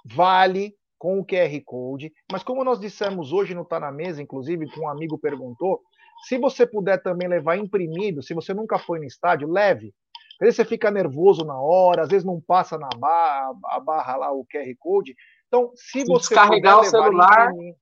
vale 0.06 0.78
com 1.04 1.20
o 1.20 1.26
QR 1.26 1.62
Code, 1.66 2.14
mas 2.32 2.44
como 2.44 2.64
nós 2.64 2.80
dissemos 2.80 3.34
hoje 3.34 3.54
no 3.54 3.66
Tá 3.66 3.78
na 3.78 3.92
Mesa, 3.92 4.22
inclusive, 4.22 4.70
que 4.70 4.80
um 4.80 4.88
amigo 4.88 5.18
perguntou, 5.18 5.82
se 6.30 6.38
você 6.38 6.66
puder 6.66 7.04
também 7.04 7.28
levar 7.28 7.58
imprimido, 7.58 8.24
se 8.24 8.34
você 8.34 8.54
nunca 8.54 8.80
foi 8.80 9.00
no 9.00 9.04
estádio, 9.04 9.52
leve. 9.52 9.94
Às 10.36 10.46
vezes 10.46 10.56
você 10.56 10.64
fica 10.64 10.90
nervoso 10.90 11.44
na 11.44 11.60
hora, 11.60 12.04
às 12.04 12.08
vezes 12.08 12.24
não 12.24 12.40
passa 12.40 12.78
na 12.78 12.88
barra, 12.98 13.54
a 13.66 13.82
barra 13.82 14.16
lá, 14.16 14.32
o 14.32 14.46
QR 14.46 14.74
Code. 14.80 15.14
Então, 15.46 15.74
se, 15.76 16.06
você 16.06 16.36
descarregar 16.36 16.78
o 16.78 16.82
levar 16.84 16.90
celular- 16.90 17.52
imprimir- 17.52 17.76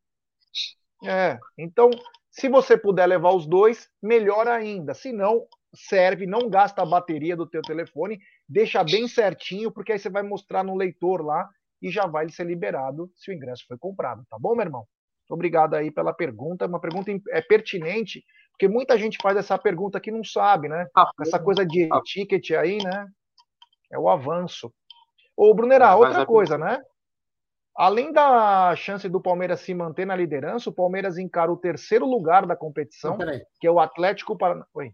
É, 1.05 1.37
então, 1.59 1.91
se 2.31 2.49
você 2.49 2.75
puder 2.75 3.05
levar 3.05 3.35
os 3.35 3.45
dois, 3.45 3.87
melhor 4.01 4.47
ainda. 4.47 4.95
Se 4.95 5.11
não, 5.11 5.45
serve, 5.75 6.25
não 6.25 6.49
gasta 6.49 6.81
a 6.81 6.85
bateria 6.87 7.35
do 7.35 7.45
teu 7.45 7.61
telefone, 7.61 8.19
deixa 8.49 8.83
bem 8.83 9.07
certinho, 9.07 9.71
porque 9.71 9.91
aí 9.91 9.99
você 9.99 10.09
vai 10.09 10.23
mostrar 10.23 10.63
no 10.63 10.75
leitor 10.75 11.23
lá 11.23 11.47
e 11.81 11.89
já 11.89 12.05
vai 12.05 12.29
ser 12.29 12.45
liberado 12.45 13.11
se 13.15 13.31
o 13.31 13.33
ingresso 13.33 13.65
foi 13.67 13.77
comprado, 13.77 14.23
tá 14.29 14.37
bom, 14.39 14.55
meu 14.55 14.65
irmão? 14.65 14.85
Obrigado 15.29 15.75
aí 15.75 15.89
pela 15.89 16.13
pergunta, 16.13 16.67
uma 16.67 16.79
pergunta 16.79 17.11
é 17.29 17.41
pertinente, 17.41 18.23
porque 18.51 18.67
muita 18.67 18.97
gente 18.97 19.17
faz 19.21 19.37
essa 19.37 19.57
pergunta 19.57 19.99
que 19.99 20.11
não 20.11 20.23
sabe, 20.23 20.67
né? 20.67 20.87
Essa 21.21 21.39
coisa 21.39 21.65
de 21.65 21.87
ticket 22.03 22.51
aí, 22.51 22.77
né? 22.83 23.07
É 23.91 23.97
o 23.97 24.09
avanço. 24.09 24.71
Ô, 25.35 25.53
Brunerá, 25.53 25.95
outra 25.95 26.21
é 26.21 26.25
coisa, 26.25 26.57
né? 26.57 26.81
Além 27.75 28.11
da 28.11 28.75
chance 28.75 29.07
do 29.07 29.21
Palmeiras 29.21 29.61
se 29.61 29.73
manter 29.73 30.05
na 30.05 30.15
liderança, 30.15 30.69
o 30.69 30.73
Palmeiras 30.73 31.17
encara 31.17 31.51
o 31.51 31.57
terceiro 31.57 32.05
lugar 32.05 32.45
da 32.45 32.55
competição, 32.55 33.17
Não, 33.17 33.25
que 33.59 33.65
é 33.65 33.71
o 33.71 33.79
Atlético 33.79 34.37
Paranaense. 34.37 34.69
Oi. 34.73 34.93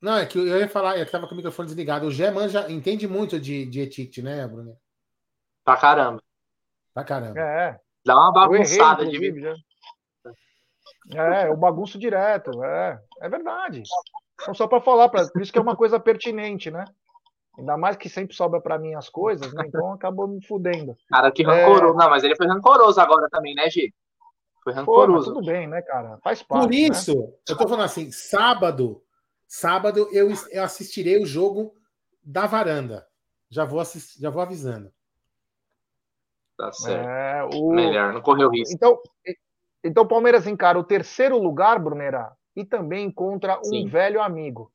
Não, 0.00 0.16
é 0.16 0.26
que 0.26 0.38
eu 0.38 0.46
ia 0.46 0.68
falar, 0.68 0.96
eu 0.96 1.02
estava 1.02 1.26
com 1.26 1.34
o 1.34 1.36
microfone 1.36 1.66
desligado. 1.66 2.06
O 2.06 2.10
Gé 2.10 2.30
manja, 2.30 2.70
entende 2.70 3.08
muito 3.08 3.40
de, 3.40 3.66
de 3.66 3.80
etiquete, 3.80 4.22
né, 4.22 4.46
Bruno? 4.46 4.76
Pra 5.66 5.76
caramba. 5.76 6.22
Pra 6.94 7.02
caramba. 7.02 7.40
É. 7.40 7.80
Dá 8.04 8.14
uma 8.14 8.28
errei, 8.44 8.58
bagunçada 8.58 9.04
de 9.04 9.16
inclusive, 9.16 9.40
já. 9.40 9.54
É, 11.14 11.48
eu 11.48 11.56
bagunço 11.56 11.98
direto, 11.98 12.64
é, 12.64 13.00
é 13.20 13.28
verdade. 13.28 13.82
Então, 14.40 14.54
só 14.54 14.68
para 14.68 14.80
falar, 14.80 15.08
pra, 15.08 15.26
por 15.26 15.42
isso 15.42 15.52
que 15.52 15.58
é 15.58 15.62
uma 15.62 15.76
coisa 15.76 15.98
pertinente, 15.98 16.70
né? 16.70 16.84
Ainda 17.58 17.76
mais 17.76 17.96
que 17.96 18.08
sempre 18.08 18.36
sobra 18.36 18.60
para 18.60 18.78
mim 18.78 18.94
as 18.94 19.08
coisas, 19.08 19.52
né? 19.52 19.64
Então 19.66 19.92
acabou 19.92 20.28
me 20.28 20.44
fudendo. 20.44 20.96
Cara, 21.08 21.32
que 21.32 21.42
É. 21.42 21.46
rancoroso. 21.46 21.94
Não, 21.94 22.10
mas 22.10 22.22
ele 22.22 22.36
foi 22.36 22.46
rancoroso 22.46 23.00
agora 23.00 23.28
também, 23.28 23.54
né, 23.54 23.68
Gi? 23.68 23.92
Foi 24.62 24.72
Pô, 24.72 24.76
mas 24.76 24.76
rancoroso. 24.76 25.34
tudo 25.34 25.46
bem, 25.46 25.66
né, 25.66 25.82
cara? 25.82 26.18
Faz 26.22 26.42
parte. 26.44 26.64
Por 26.64 26.74
isso, 26.74 27.34
eu 27.48 27.56
tô 27.56 27.66
falando 27.66 27.84
assim, 27.84 28.12
sábado, 28.12 29.02
sábado 29.48 30.08
eu, 30.12 30.28
eu 30.50 30.62
assistirei 30.62 31.20
o 31.20 31.26
jogo 31.26 31.74
da 32.22 32.46
varanda. 32.46 33.06
Já 33.50 33.64
vou 33.64 33.80
assistir, 33.80 34.20
já 34.20 34.30
vou 34.30 34.42
avisando. 34.42 34.92
Tá 36.56 36.72
certo. 36.72 37.08
É, 37.08 37.44
o... 37.54 37.72
Melhor, 37.72 38.12
não 38.12 38.22
correu 38.22 38.50
risco. 38.50 38.74
Então, 38.74 38.98
então 39.84 40.04
o 40.04 40.08
Palmeiras 40.08 40.46
encara 40.46 40.78
o 40.78 40.84
terceiro 40.84 41.38
lugar, 41.38 41.78
Brunera, 41.78 42.32
e 42.54 42.64
também 42.64 43.06
encontra 43.06 43.58
um 43.58 43.64
Sim. 43.64 43.86
velho 43.86 44.22
amigo, 44.22 44.72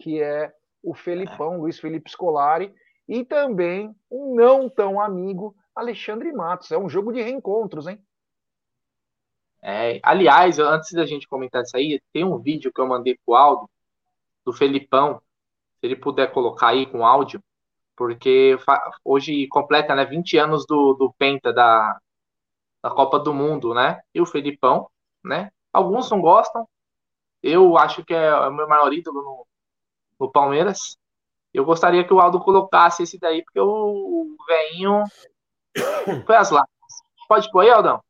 que 0.00 0.20
é 0.20 0.52
o 0.82 0.94
Felipão, 0.94 1.60
Luiz 1.60 1.78
Felipe 1.78 2.10
Scolari, 2.10 2.74
e 3.08 3.24
também 3.24 3.94
um 4.10 4.34
não 4.34 4.68
tão 4.68 5.00
amigo, 5.00 5.54
Alexandre 5.74 6.32
Matos. 6.32 6.72
É 6.72 6.78
um 6.78 6.88
jogo 6.88 7.12
de 7.12 7.22
reencontros, 7.22 7.86
hein? 7.86 8.02
É, 9.62 10.00
aliás, 10.02 10.58
antes 10.58 10.92
da 10.92 11.06
gente 11.06 11.28
comentar 11.28 11.62
isso 11.62 11.76
aí, 11.76 12.02
tem 12.12 12.24
um 12.24 12.38
vídeo 12.38 12.72
que 12.72 12.80
eu 12.80 12.86
mandei 12.86 13.16
pro 13.24 13.36
Aldo, 13.36 13.70
do 14.44 14.52
Felipão, 14.52 15.22
se 15.78 15.86
ele 15.86 15.94
puder 15.94 16.32
colocar 16.32 16.68
aí 16.68 16.84
com 16.84 17.06
áudio, 17.06 17.40
porque 17.96 18.56
hoje 19.04 19.46
completa, 19.48 19.94
né, 19.94 20.04
20 20.04 20.38
anos 20.38 20.66
do, 20.66 20.94
do 20.94 21.12
Penta 21.18 21.52
da, 21.52 21.98
da 22.82 22.90
Copa 22.90 23.18
do 23.18 23.34
Mundo, 23.34 23.74
né? 23.74 24.00
E 24.14 24.20
o 24.20 24.26
Felipão, 24.26 24.88
né? 25.24 25.50
Alguns 25.72 26.10
não 26.10 26.20
gostam, 26.20 26.66
eu 27.42 27.76
acho 27.76 28.04
que 28.04 28.14
é 28.14 28.34
o 28.34 28.52
meu 28.52 28.68
maior 28.68 28.92
ídolo 28.92 29.22
no, 29.22 29.46
no 30.20 30.30
Palmeiras. 30.30 30.96
Eu 31.52 31.64
gostaria 31.64 32.04
que 32.06 32.14
o 32.14 32.20
Aldo 32.20 32.40
colocasse 32.40 33.02
esse 33.02 33.18
daí, 33.18 33.44
porque 33.44 33.60
o 33.60 34.36
velhinho 34.46 35.02
foi 36.26 36.36
as 36.36 36.50
lágrimas. 36.50 36.92
Pode 37.28 37.50
pôr 37.50 37.60
aí, 37.60 37.70
Aldão? 37.70 38.02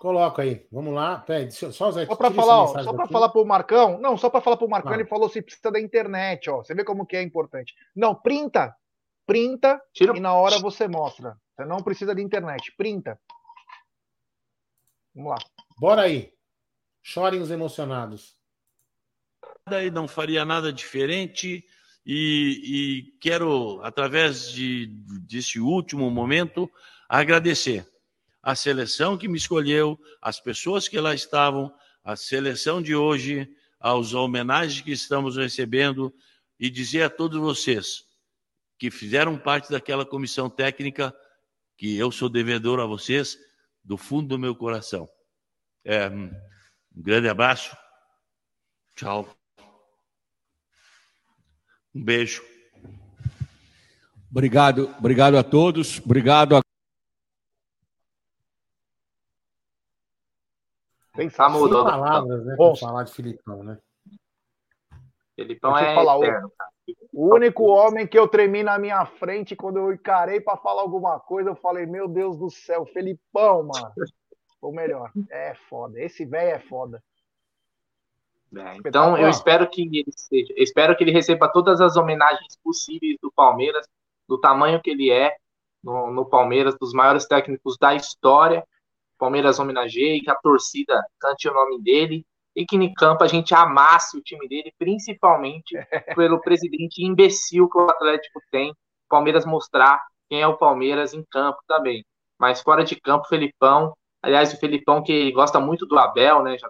Coloca 0.00 0.40
aí. 0.40 0.66
Vamos 0.72 0.94
lá. 0.94 1.18
Peraí, 1.18 1.42
deixa 1.42 1.66
eu- 1.66 1.72
só 1.74 1.90
o 1.90 1.92
Zé. 1.92 2.06
Só 2.06 2.16
para 2.16 2.30
tira 2.30 2.42
falar, 2.42 2.62
ó, 2.62 2.66
só 2.82 2.90
para 2.94 3.06
falar 3.06 3.28
pro 3.28 3.44
Marcão, 3.44 4.00
não, 4.00 4.16
só 4.16 4.30
para 4.30 4.40
falar 4.40 4.56
pro 4.56 4.66
Marcão, 4.66 4.92
Ah. 4.92 4.94
ele 4.94 5.04
falou 5.04 5.28
se 5.28 5.42
precisa 5.42 5.70
da 5.70 5.78
internet, 5.78 6.48
ó. 6.48 6.64
Você 6.64 6.74
vê 6.74 6.82
como 6.82 7.04
que 7.04 7.16
é 7.18 7.22
importante. 7.22 7.74
Não, 7.94 8.14
printa, 8.14 8.74
printa 9.26 9.78
e 10.00 10.18
na 10.18 10.32
hora 10.32 10.58
você 10.58 10.88
mostra. 10.88 11.36
Você 11.54 11.66
não 11.66 11.82
precisa 11.82 12.14
de 12.14 12.22
internet, 12.22 12.72
printa. 12.78 13.20
Vamos 15.14 15.32
lá. 15.32 15.36
Bora 15.78 16.00
aí. 16.02 16.32
Chorem 17.02 17.42
os 17.42 17.50
emocionados. 17.50 18.34
e 19.70 19.90
não 19.90 20.08
faria 20.08 20.46
nada 20.46 20.72
diferente 20.72 21.62
e, 22.06 22.60
e 22.64 23.02
quero, 23.20 23.80
através 23.82 24.50
de, 24.50 24.86
desse 25.28 25.60
último 25.60 26.10
momento, 26.10 26.70
agradecer 27.06 27.86
a 28.42 28.54
seleção 28.54 29.18
que 29.18 29.28
me 29.28 29.36
escolheu, 29.36 29.98
as 30.20 30.40
pessoas 30.40 30.88
que 30.88 30.98
lá 30.98 31.14
estavam, 31.14 31.72
a 32.02 32.16
seleção 32.16 32.80
de 32.80 32.94
hoje, 32.94 33.48
aos 33.78 34.14
homenagens 34.14 34.82
que 34.82 34.92
estamos 34.92 35.36
recebendo 35.36 36.14
e 36.58 36.68
dizer 36.68 37.02
a 37.02 37.10
todos 37.10 37.40
vocês 37.40 38.04
que 38.78 38.90
fizeram 38.90 39.38
parte 39.38 39.70
daquela 39.70 40.06
comissão 40.06 40.48
técnica 40.48 41.14
que 41.76 41.96
eu 41.96 42.10
sou 42.10 42.30
devedor 42.30 42.80
a 42.80 42.86
vocês 42.86 43.38
do 43.84 43.96
fundo 43.96 44.28
do 44.28 44.38
meu 44.38 44.54
coração. 44.54 45.08
É, 45.84 46.08
um 46.08 46.30
grande 46.94 47.28
abraço. 47.28 47.76
Tchau. 48.94 49.28
Um 51.94 52.02
beijo. 52.02 52.42
Obrigado, 54.30 54.94
obrigado 54.98 55.36
a 55.36 55.42
todos. 55.42 55.98
Obrigado 55.98 56.56
a 56.56 56.69
Tá 61.28 61.48
mudo, 61.48 61.68
Sem 61.68 61.76
Aldão. 61.78 62.00
palavras, 62.00 62.46
né? 62.46 62.54
Bom. 62.56 62.76
Falar 62.76 63.02
de 63.02 63.12
Filipão, 63.12 63.62
né? 63.62 63.78
Eu 65.36 65.76
é 65.76 65.94
falar, 65.94 66.16
o- 66.16 66.24
eterno. 66.24 66.52
O 67.12 67.34
único 67.34 67.64
homem 67.64 68.06
que 68.06 68.18
eu 68.18 68.28
tremi 68.28 68.62
na 68.62 68.78
minha 68.78 69.04
frente 69.06 69.56
quando 69.56 69.78
eu 69.78 69.92
encarei 69.92 70.40
para 70.40 70.56
falar 70.56 70.82
alguma 70.82 71.18
coisa, 71.18 71.50
eu 71.50 71.54
falei, 71.56 71.86
meu 71.86 72.06
Deus 72.08 72.36
do 72.36 72.50
céu, 72.50 72.84
Felipão, 72.86 73.64
mano. 73.64 73.92
Ou 74.60 74.72
melhor, 74.72 75.10
é 75.30 75.54
foda. 75.68 76.00
Esse 76.00 76.24
velho 76.24 76.50
é 76.56 76.58
foda. 76.58 77.02
É, 78.54 78.76
então 78.84 79.16
eu 79.16 79.28
espero 79.28 79.68
que 79.70 79.82
ele 79.82 80.10
seja, 80.14 80.52
eu 80.56 80.62
espero 80.62 80.96
que 80.96 81.04
ele 81.04 81.12
receba 81.12 81.48
todas 81.48 81.80
as 81.80 81.96
homenagens 81.96 82.58
possíveis 82.62 83.16
do 83.22 83.30
Palmeiras, 83.30 83.86
do 84.28 84.38
tamanho 84.40 84.82
que 84.82 84.90
ele 84.90 85.08
é 85.10 85.36
no, 85.82 86.10
no 86.10 86.26
Palmeiras, 86.26 86.76
dos 86.76 86.92
maiores 86.92 87.26
técnicos 87.26 87.78
da 87.78 87.94
história. 87.94 88.66
Palmeiras 89.20 89.58
homenageie, 89.58 90.22
que 90.22 90.30
a 90.30 90.34
torcida 90.34 91.00
cante 91.20 91.48
o 91.48 91.52
nome 91.52 91.80
dele 91.82 92.24
e 92.56 92.64
que 92.64 92.76
em 92.76 92.92
campo 92.94 93.22
a 93.22 93.26
gente 93.26 93.54
amasse 93.54 94.16
o 94.18 94.22
time 94.22 94.48
dele, 94.48 94.72
principalmente 94.78 95.76
pelo 96.16 96.40
presidente 96.40 97.04
imbecil 97.04 97.68
que 97.68 97.78
o 97.78 97.88
Atlético 97.88 98.40
tem. 98.50 98.74
Palmeiras 99.08 99.44
mostrar 99.44 100.02
quem 100.28 100.40
é 100.40 100.46
o 100.46 100.56
Palmeiras 100.56 101.12
em 101.12 101.22
campo 101.30 101.58
também. 101.68 102.04
Mas 102.38 102.62
fora 102.62 102.82
de 102.82 102.98
campo, 102.98 103.28
Felipão. 103.28 103.94
Aliás, 104.22 104.52
o 104.52 104.58
Felipão 104.58 105.02
que 105.02 105.30
gosta 105.32 105.60
muito 105.60 105.84
do 105.84 105.98
Abel, 105.98 106.42
né? 106.42 106.56
Já 106.58 106.68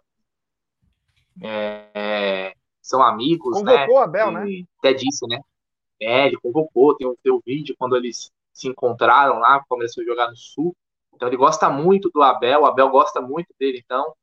é, 1.43 2.53
são 2.83 3.03
amigos, 3.03 3.57
Convocou 3.57 3.77
né? 3.77 3.87
o 3.89 3.99
Abel, 3.99 4.31
né? 4.31 4.45
Até 4.79 4.93
disse, 4.93 5.27
né? 5.29 5.41
É, 6.01 6.27
ele 6.27 6.37
convocou, 6.39 6.97
tem 6.97 7.07
o, 7.07 7.17
tem 7.23 7.33
o 7.33 7.43
vídeo 7.45 7.75
quando 7.79 7.97
eles 7.97 8.31
se 8.53 8.69
encontraram 8.69 9.39
lá, 9.39 9.63
começou 9.69 10.03
a 10.03 10.07
jogar 10.07 10.29
no 10.29 10.37
Sul. 10.37 10.75
Então 11.21 11.29
ele 11.29 11.37
gosta 11.37 11.69
muito 11.69 12.09
do 12.09 12.23
Abel, 12.23 12.63
o 12.63 12.65
Abel 12.65 12.89
gosta 12.89 13.21
muito 13.21 13.55
dele, 13.61 13.83
então, 13.85 14.15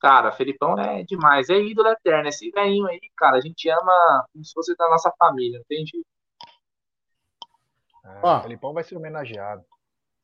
cara, 0.00 0.32
Felipão 0.32 0.78
é 0.78 1.02
demais, 1.02 1.50
é 1.50 1.60
ídolo 1.60 1.88
eterno, 1.88 2.26
esse 2.26 2.50
velhinho 2.50 2.86
aí, 2.86 2.98
cara, 3.14 3.36
a 3.36 3.40
gente 3.42 3.68
ama 3.68 4.26
como 4.32 4.42
se 4.42 4.54
fosse 4.54 4.74
da 4.74 4.88
nossa 4.88 5.12
família, 5.18 5.58
entende? 5.58 6.02
É, 8.02 8.40
Felipão 8.40 8.72
vai 8.72 8.82
ser 8.82 8.96
homenageado. 8.96 9.62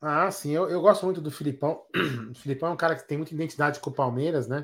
Ah, 0.01 0.31
sim, 0.31 0.51
eu, 0.51 0.67
eu 0.67 0.81
gosto 0.81 1.05
muito 1.05 1.21
do 1.21 1.29
Filipão. 1.29 1.85
O 2.31 2.33
Filipão 2.33 2.69
é 2.69 2.71
um 2.71 2.77
cara 2.77 2.95
que 2.95 3.07
tem 3.07 3.17
muita 3.17 3.33
identidade 3.33 3.79
com 3.79 3.91
o 3.91 3.93
Palmeiras, 3.93 4.47
né? 4.47 4.63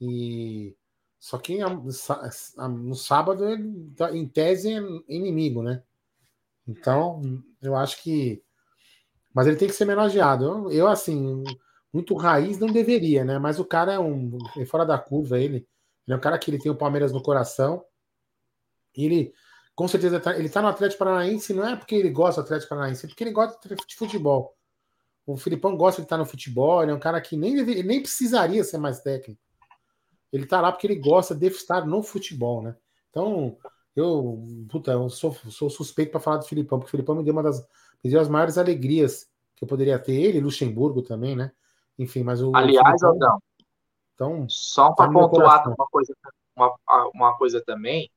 E 0.00 0.76
só 1.18 1.38
que 1.38 1.58
no 1.58 2.94
sábado 2.94 3.48
ele, 3.48 3.92
em 4.12 4.28
tese, 4.28 4.72
é 4.72 4.80
inimigo, 5.08 5.60
né? 5.60 5.82
Então, 6.68 7.20
eu 7.60 7.74
acho 7.74 8.00
que. 8.02 8.44
Mas 9.34 9.46
ele 9.46 9.56
tem 9.56 9.68
que 9.68 9.74
ser 9.74 9.84
homenageado. 9.84 10.70
Eu, 10.72 10.86
assim, 10.86 11.42
muito 11.92 12.14
raiz 12.14 12.58
não 12.58 12.68
deveria, 12.68 13.24
né? 13.24 13.38
Mas 13.38 13.58
o 13.58 13.64
cara 13.64 13.92
é 13.94 13.98
um. 13.98 14.38
é 14.56 14.64
fora 14.64 14.84
da 14.86 14.98
curva, 14.98 15.38
ele. 15.38 15.66
Ele 16.06 16.14
é 16.14 16.16
um 16.16 16.20
cara 16.20 16.38
que 16.38 16.50
ele 16.50 16.58
tem 16.58 16.70
o 16.70 16.76
Palmeiras 16.76 17.12
no 17.12 17.22
coração. 17.22 17.84
E 18.96 19.04
ele, 19.06 19.34
com 19.74 19.88
certeza, 19.88 20.20
tá, 20.20 20.36
ele 20.38 20.48
tá 20.48 20.62
no 20.62 20.68
Atlético 20.68 20.98
Paranaense, 21.00 21.52
não 21.54 21.66
é 21.66 21.76
porque 21.76 21.94
ele 21.94 22.10
gosta 22.10 22.42
do 22.42 22.44
Atlético 22.44 22.70
Paranaense, 22.70 23.06
é 23.06 23.08
porque 23.08 23.24
ele 23.24 23.32
gosta 23.32 23.58
de 23.74 23.96
futebol. 23.96 24.54
O 25.26 25.36
Filipão 25.36 25.76
gosta 25.76 26.02
de 26.02 26.06
estar 26.06 26.18
no 26.18 26.26
futebol, 26.26 26.82
ele 26.82 26.92
é 26.92 26.94
um 26.94 27.00
cara 27.00 27.20
que 27.20 27.36
nem, 27.36 27.54
nem 27.82 28.00
precisaria 28.02 28.62
ser 28.62 28.78
mais 28.78 29.00
técnico. 29.00 29.40
Ele 30.32 30.46
tá 30.46 30.60
lá 30.60 30.70
porque 30.70 30.86
ele 30.86 30.96
gosta 31.00 31.34
de 31.34 31.46
estar 31.46 31.86
no 31.86 32.02
futebol, 32.02 32.62
né? 32.62 32.76
Então, 33.10 33.56
Eu, 33.96 34.44
puta, 34.68 34.90
eu 34.92 35.08
sou, 35.08 35.32
sou 35.48 35.70
suspeito 35.70 36.10
para 36.10 36.20
falar 36.20 36.38
do 36.38 36.46
Filipão, 36.46 36.78
porque 36.78 36.88
o 36.88 36.90
Filipão 36.90 37.14
me 37.14 37.24
deu 37.24 37.32
uma 37.32 37.42
das 37.42 37.64
deu 38.08 38.20
as 38.20 38.28
maiores 38.28 38.58
alegrias 38.58 39.28
que 39.56 39.64
eu 39.64 39.68
poderia 39.68 39.98
ter. 39.98 40.12
Ele, 40.12 40.40
Luxemburgo 40.40 41.02
também, 41.02 41.34
né? 41.36 41.52
Enfim, 41.98 42.22
mas 42.22 42.42
o. 42.42 42.54
Aliás, 42.54 43.00
Filipão, 43.00 43.08
Aldão, 43.10 43.42
então, 44.14 44.48
só 44.48 44.88
tá 44.90 44.94
para 44.94 45.10
meu 45.10 45.28
pontuar 45.28 45.66
uma 45.68 45.86
coisa, 45.90 46.14
uma, 46.56 46.76
uma 47.12 47.36
coisa 47.36 47.62
também, 47.64 48.10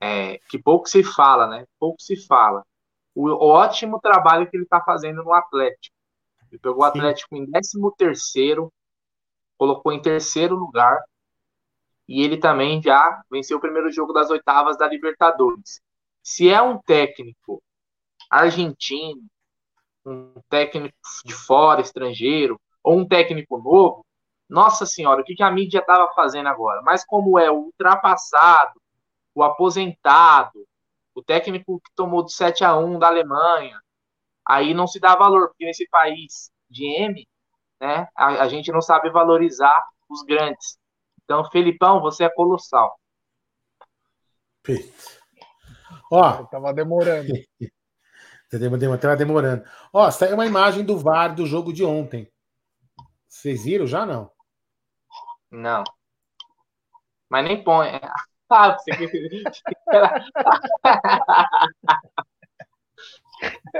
é, 0.00 0.38
que 0.48 0.58
pouco 0.58 0.88
se 0.88 1.02
fala, 1.02 1.46
né? 1.46 1.66
Pouco 1.78 2.00
se 2.00 2.16
fala. 2.16 2.64
O 3.14 3.28
ótimo 3.46 4.00
trabalho 4.00 4.48
que 4.50 4.56
ele 4.56 4.64
está 4.64 4.80
fazendo 4.80 5.22
no 5.22 5.32
Atlético. 5.32 5.94
Ele 6.50 6.58
pegou 6.58 6.80
o 6.80 6.84
Atlético 6.84 7.36
em 7.36 7.48
13 7.48 7.78
terceiro, 7.96 8.72
colocou 9.56 9.92
em 9.92 10.02
terceiro 10.02 10.56
lugar, 10.56 11.00
e 12.08 12.22
ele 12.22 12.36
também 12.36 12.82
já 12.82 13.22
venceu 13.30 13.58
o 13.58 13.60
primeiro 13.60 13.90
jogo 13.90 14.12
das 14.12 14.30
oitavas 14.30 14.76
da 14.76 14.88
Libertadores. 14.88 15.80
Se 16.22 16.48
é 16.48 16.60
um 16.60 16.78
técnico 16.78 17.62
argentino, 18.34 19.22
um 20.04 20.34
técnico 20.48 20.96
de 21.24 21.32
fora, 21.32 21.80
estrangeiro, 21.80 22.60
ou 22.82 22.98
um 22.98 23.06
técnico 23.06 23.58
novo, 23.58 24.04
nossa 24.48 24.84
senhora, 24.84 25.22
o 25.22 25.24
que 25.24 25.34
que 25.34 25.42
a 25.42 25.50
mídia 25.50 25.78
estava 25.78 26.12
fazendo 26.14 26.48
agora? 26.48 26.82
Mas 26.82 27.04
como 27.04 27.38
é 27.38 27.50
o 27.50 27.66
ultrapassado, 27.66 28.80
o 29.34 29.42
aposentado, 29.42 30.66
o 31.14 31.22
técnico 31.22 31.80
que 31.80 31.90
tomou 31.94 32.22
do 32.22 32.30
7 32.30 32.64
a 32.64 32.76
1 32.76 32.98
da 32.98 33.06
Alemanha, 33.06 33.80
aí 34.46 34.74
não 34.74 34.86
se 34.86 34.98
dá 34.98 35.14
valor, 35.14 35.48
porque 35.48 35.64
nesse 35.64 35.88
país 35.88 36.50
de 36.68 36.86
M, 36.86 37.26
né, 37.80 38.08
a, 38.16 38.42
a 38.42 38.48
gente 38.48 38.70
não 38.72 38.82
sabe 38.82 39.10
valorizar 39.10 39.80
os 40.08 40.22
grandes. 40.22 40.76
Então, 41.22 41.48
Felipão, 41.50 42.00
você 42.00 42.24
é 42.24 42.28
colossal. 42.28 42.98
Ó, 46.10 46.44
tava 46.44 46.74
demorando. 46.74 47.32
Tava 48.98 49.16
demorando. 49.16 49.64
Ó, 49.92 50.10
saiu 50.10 50.34
uma 50.34 50.46
imagem 50.46 50.84
do 50.84 50.98
VAR 50.98 51.34
do 51.34 51.46
jogo 51.46 51.72
de 51.72 51.84
ontem. 51.84 52.28
Vocês 53.28 53.64
viram 53.64 53.86
já 53.86 54.06
não? 54.06 54.30
Não. 55.50 55.84
Mas 57.28 57.44
nem 57.44 57.62
põe. 57.62 57.88
Ah, 58.46 58.76
você 58.78 58.92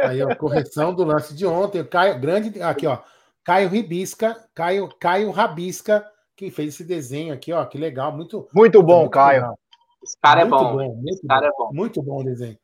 Aí, 0.02 0.22
ó, 0.22 0.34
correção 0.34 0.94
do 0.94 1.04
lance 1.04 1.34
de 1.34 1.44
ontem. 1.46 1.84
Caio, 1.84 2.18
grande, 2.18 2.60
aqui, 2.62 2.86
ó. 2.86 2.98
Caio 3.44 3.68
Ribisca, 3.68 4.48
Caio, 4.54 4.88
Caio 4.98 5.30
Rabisca, 5.30 6.10
que 6.34 6.50
fez 6.50 6.72
esse 6.74 6.82
desenho 6.82 7.34
aqui, 7.34 7.52
ó. 7.52 7.64
Que 7.66 7.76
legal, 7.78 8.10
muito. 8.10 8.48
Muito 8.52 8.82
bom, 8.82 9.00
muito 9.00 9.12
Caio. 9.12 9.42
legal. 9.42 9.58
Esse 10.02 10.18
cara 10.20 10.40
é 10.40 10.44
Muito 10.44 10.64
bom. 10.64 10.94
muito 10.94 11.08
Esse 11.08 11.26
cara 11.26 11.40
bom, 11.40 11.46
é 11.46 11.50
bom. 11.58 11.70
Muito 11.72 12.02
bom 12.02 12.20
o 12.20 12.24
desenho. 12.24 12.58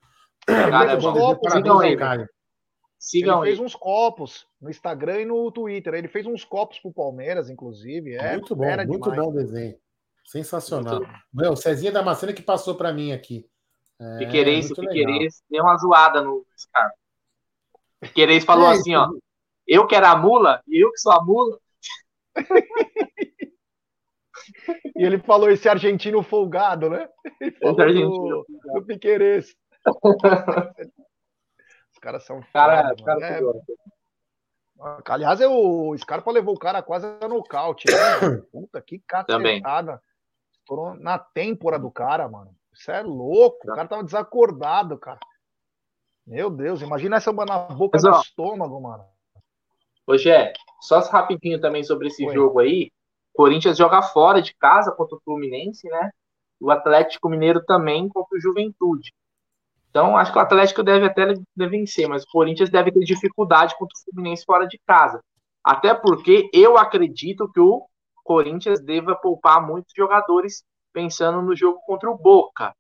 Esse 0.50 0.70
cara 0.70 0.92
é 0.92 0.98
Muito. 0.98 1.40
Parabéns 1.40 1.52
Sigam 1.52 1.76
ao 1.76 1.82
ele. 1.82 1.96
Caio. 1.96 2.28
Sigam 2.98 3.38
ele 3.38 3.46
fez 3.46 3.58
ele. 3.58 3.66
uns 3.66 3.74
copos 3.74 4.46
no 4.60 4.70
Instagram 4.70 5.20
e 5.20 5.24
no 5.24 5.50
Twitter. 5.50 5.94
Ele 5.94 6.08
fez 6.08 6.26
uns 6.26 6.44
copos 6.44 6.78
pro 6.78 6.92
Palmeiras, 6.92 7.48
inclusive. 7.48 8.14
É 8.14 8.32
muito 8.32 8.54
bom, 8.54 8.64
muito 8.86 9.10
demais. 9.10 9.20
bom 9.20 9.30
o 9.30 9.34
desenho. 9.34 9.76
Sensacional. 10.24 11.00
Meu, 11.32 11.52
o 11.52 11.56
Cezinha 11.56 11.90
Damasceno 11.90 12.34
que 12.34 12.42
passou 12.42 12.74
para 12.74 12.92
mim 12.92 13.12
aqui. 13.12 13.48
É, 13.98 14.04
muito. 14.04 14.74
Piquerez 14.74 15.42
deu 15.50 15.62
uma 15.62 15.76
zoada 15.76 16.22
no 16.22 16.46
Scar. 16.56 16.90
O 17.74 18.06
Piquerez 18.06 18.44
falou 18.44 18.68
É, 18.68 18.74
assim, 18.74 18.94
ó. 18.94 19.08
Eu 19.66 19.86
que 19.86 19.94
era 19.94 20.10
a 20.10 20.16
mula, 20.16 20.62
e 20.66 20.84
eu 20.84 20.90
que 20.90 20.98
sou 20.98 21.12
a 21.12 21.24
mula. 21.24 21.58
E 24.96 25.02
ele 25.02 25.18
falou 25.18 25.50
esse 25.50 25.68
argentino 25.68 26.22
folgado, 26.22 26.90
né? 26.90 27.08
Ele 27.40 27.52
falou 27.52 27.76
do, 27.76 27.82
argentino 27.82 28.44
do 28.74 28.84
Piquerez. 28.84 29.54
Os 31.92 31.98
caras 32.00 32.24
são 32.24 32.42
Cara, 32.52 32.94
foda, 32.96 33.04
cara. 33.04 33.26
É. 33.26 33.40
Aliás, 35.06 35.40
é 35.40 35.48
o 35.48 35.96
Scarpa 35.98 36.30
levou 36.30 36.54
o 36.54 36.58
cara 36.58 36.82
quase 36.82 37.06
a 37.20 37.28
nocaute. 37.28 37.86
Né? 37.90 38.42
Puta, 38.50 38.80
que 38.80 38.98
cacetada. 39.00 40.02
Estourou 40.52 40.94
na 40.94 41.18
têmpora 41.18 41.78
do 41.78 41.90
cara, 41.90 42.28
mano. 42.28 42.54
Isso 42.72 42.90
é 42.90 43.02
louco. 43.02 43.70
O 43.70 43.74
cara 43.74 43.88
tava 43.88 44.04
desacordado, 44.04 44.98
cara. 44.98 45.18
Meu 46.26 46.48
Deus, 46.48 46.80
imagina 46.80 47.16
essa 47.16 47.32
na 47.32 47.58
boca 47.58 47.98
Mas, 47.98 48.02
do 48.02 48.10
ó, 48.10 48.20
estômago, 48.20 48.80
mano. 48.80 49.04
Ô, 50.06 50.16
Gé, 50.16 50.52
só 50.80 51.00
rapidinho 51.00 51.60
também 51.60 51.82
sobre 51.82 52.08
esse 52.08 52.24
Oi. 52.26 52.32
jogo 52.32 52.60
aí. 52.60 52.90
Corinthians 53.34 53.76
joga 53.76 54.02
fora 54.02 54.40
de 54.40 54.54
casa 54.54 54.92
contra 54.92 55.16
o 55.16 55.20
Fluminense, 55.20 55.88
né? 55.88 56.10
O 56.60 56.70
Atlético 56.70 57.28
Mineiro 57.28 57.64
também 57.64 58.08
contra 58.08 58.36
o 58.36 58.40
Juventude. 58.40 59.12
Então, 59.90 60.16
acho 60.16 60.32
que 60.32 60.38
o 60.38 60.42
Atlético 60.42 60.84
deve 60.84 61.06
até 61.06 61.34
vencer, 61.56 62.08
mas 62.08 62.22
o 62.22 62.30
Corinthians 62.30 62.70
deve 62.70 62.92
ter 62.92 63.00
dificuldade 63.00 63.76
contra 63.76 63.92
o 63.96 64.02
Fluminense 64.04 64.44
fora 64.44 64.66
de 64.66 64.78
casa. 64.86 65.20
Até 65.64 65.92
porque 65.92 66.48
eu 66.54 66.78
acredito 66.78 67.50
que 67.52 67.60
o 67.60 67.84
Corinthians 68.24 68.80
deva 68.80 69.16
poupar 69.16 69.64
muitos 69.66 69.92
jogadores 69.96 70.62
pensando 70.92 71.42
no 71.42 71.56
jogo 71.56 71.80
contra 71.84 72.08
o 72.08 72.16
Boca. 72.16 72.72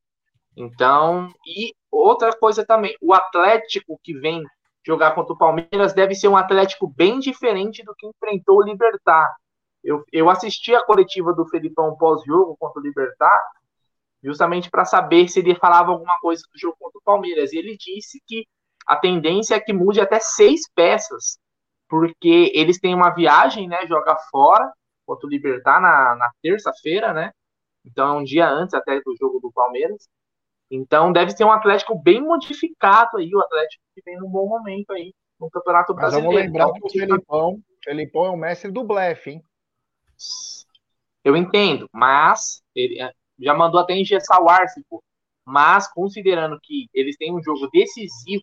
Então, 0.56 1.28
e 1.44 1.72
outra 1.90 2.32
coisa 2.36 2.64
também, 2.64 2.94
o 3.00 3.12
Atlético 3.12 3.98
que 4.02 4.14
vem 4.14 4.44
jogar 4.86 5.12
contra 5.12 5.32
o 5.34 5.38
Palmeiras 5.38 5.92
deve 5.92 6.14
ser 6.14 6.28
um 6.28 6.36
Atlético 6.36 6.86
bem 6.86 7.18
diferente 7.18 7.84
do 7.84 7.94
que 7.94 8.06
enfrentou 8.06 8.58
o 8.58 8.62
Libertar. 8.62 9.34
Eu, 9.82 10.04
eu 10.12 10.28
assisti 10.30 10.74
a 10.74 10.84
coletiva 10.84 11.32
do 11.32 11.46
Felipão 11.46 11.96
pós-jogo 11.96 12.56
contra 12.58 12.80
o 12.80 12.82
Libertar, 12.82 13.42
justamente 14.22 14.70
para 14.70 14.84
saber 14.84 15.28
se 15.28 15.40
ele 15.40 15.54
falava 15.54 15.90
alguma 15.92 16.18
coisa 16.20 16.42
do 16.52 16.58
jogo 16.58 16.76
contra 16.78 16.98
o 16.98 17.02
Palmeiras. 17.04 17.52
E 17.52 17.58
ele 17.58 17.76
disse 17.78 18.22
que 18.26 18.46
a 18.86 18.96
tendência 18.96 19.54
é 19.54 19.60
que 19.60 19.72
mude 19.72 20.00
até 20.00 20.20
seis 20.20 20.62
peças, 20.74 21.38
porque 21.88 22.52
eles 22.54 22.78
têm 22.80 22.94
uma 22.94 23.10
viagem, 23.10 23.68
né? 23.68 23.86
Joga 23.86 24.16
fora 24.30 24.70
contra 25.06 25.26
o 25.26 25.30
Libertar 25.30 25.80
na, 25.80 26.16
na 26.16 26.30
terça-feira, 26.42 27.12
né? 27.12 27.32
Então 27.84 28.16
é 28.16 28.20
um 28.20 28.24
dia 28.24 28.48
antes 28.48 28.74
até 28.74 29.00
do 29.00 29.14
jogo 29.18 29.40
do 29.40 29.52
Palmeiras. 29.52 30.08
Então 30.70 31.12
deve 31.12 31.32
ser 31.32 31.44
um 31.44 31.52
Atlético 31.52 31.98
bem 32.00 32.20
modificado 32.22 33.18
aí, 33.18 33.30
o 33.34 33.40
Atlético 33.40 33.82
que 33.94 34.02
vem 34.04 34.18
num 34.18 34.30
bom 34.30 34.48
momento 34.48 34.92
aí 34.92 35.14
no 35.38 35.50
Campeonato 35.50 35.94
Mas 35.94 36.12
Brasileiro. 36.12 36.32
vamos 36.32 36.34
lembrar 36.34 36.68
Então, 36.68 36.74
que 36.74 36.82
o 36.82 36.90
Felipão, 36.90 37.62
Felipão 37.84 38.26
é 38.26 38.30
o 38.30 38.36
mestre 38.36 38.70
do 38.70 38.84
blefe, 38.84 39.30
hein? 39.30 39.44
Eu 41.24 41.36
entendo, 41.36 41.88
mas 41.92 42.62
ele 42.74 43.00
eh, 43.00 43.12
já 43.40 43.54
mandou 43.54 43.80
até 43.80 43.96
engessar 43.96 44.42
o 44.42 44.48
Arce, 44.48 44.84
Mas 45.44 45.88
considerando 45.88 46.58
que 46.62 46.88
eles 46.92 47.16
têm 47.16 47.34
um 47.34 47.42
jogo 47.42 47.68
decisivo, 47.72 48.42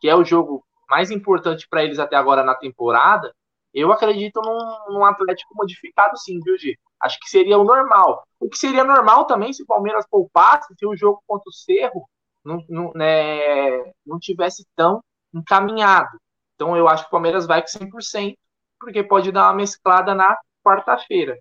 que 0.00 0.08
é 0.08 0.14
o 0.14 0.24
jogo 0.24 0.64
mais 0.88 1.10
importante 1.10 1.66
para 1.68 1.82
eles 1.82 1.98
até 1.98 2.16
agora 2.16 2.42
na 2.44 2.54
temporada, 2.54 3.34
eu 3.72 3.92
acredito 3.92 4.40
num, 4.42 4.94
num 4.94 5.04
Atlético 5.04 5.54
modificado 5.56 6.16
sim, 6.18 6.38
viu, 6.44 6.56
Gi? 6.56 6.78
Acho 7.00 7.18
que 7.18 7.28
seria 7.28 7.58
o 7.58 7.64
normal. 7.64 8.24
O 8.38 8.48
que 8.48 8.56
seria 8.56 8.84
normal 8.84 9.24
também 9.26 9.52
se 9.52 9.62
o 9.62 9.66
Palmeiras 9.66 10.06
poupasse, 10.08 10.72
se 10.78 10.86
o 10.86 10.96
jogo 10.96 11.22
contra 11.26 11.48
o 11.48 11.52
Cerro 11.52 12.08
não, 12.44 12.64
não, 12.68 12.92
né, 12.94 13.92
não 14.06 14.18
tivesse 14.18 14.66
tão 14.76 15.02
encaminhado. 15.32 16.18
Então 16.54 16.76
eu 16.76 16.86
acho 16.88 17.04
que 17.04 17.08
o 17.08 17.10
Palmeiras 17.10 17.46
vai 17.46 17.62
com 17.62 17.66
100%, 17.66 18.36
porque 18.78 19.02
pode 19.02 19.32
dar 19.32 19.48
uma 19.48 19.54
mesclada 19.54 20.14
na 20.14 20.36
quarta-feira 20.62 21.36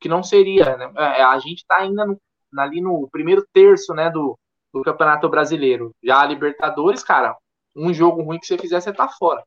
que 0.00 0.08
não 0.08 0.22
seria, 0.22 0.76
né? 0.76 0.92
É, 0.96 1.22
A 1.22 1.38
gente 1.38 1.58
está 1.58 1.78
ainda 1.78 2.06
no, 2.06 2.20
ali 2.58 2.80
no 2.80 3.08
primeiro 3.10 3.46
terço, 3.52 3.94
né, 3.94 4.10
do, 4.10 4.38
do 4.72 4.82
Campeonato 4.82 5.28
Brasileiro. 5.28 5.94
Já 6.02 6.20
a 6.20 6.26
Libertadores, 6.26 7.02
cara, 7.02 7.36
um 7.76 7.92
jogo 7.92 8.22
ruim 8.22 8.38
que 8.38 8.46
você 8.46 8.58
fizer, 8.58 8.80
você 8.80 8.92
tá 8.92 9.08
fora. 9.08 9.42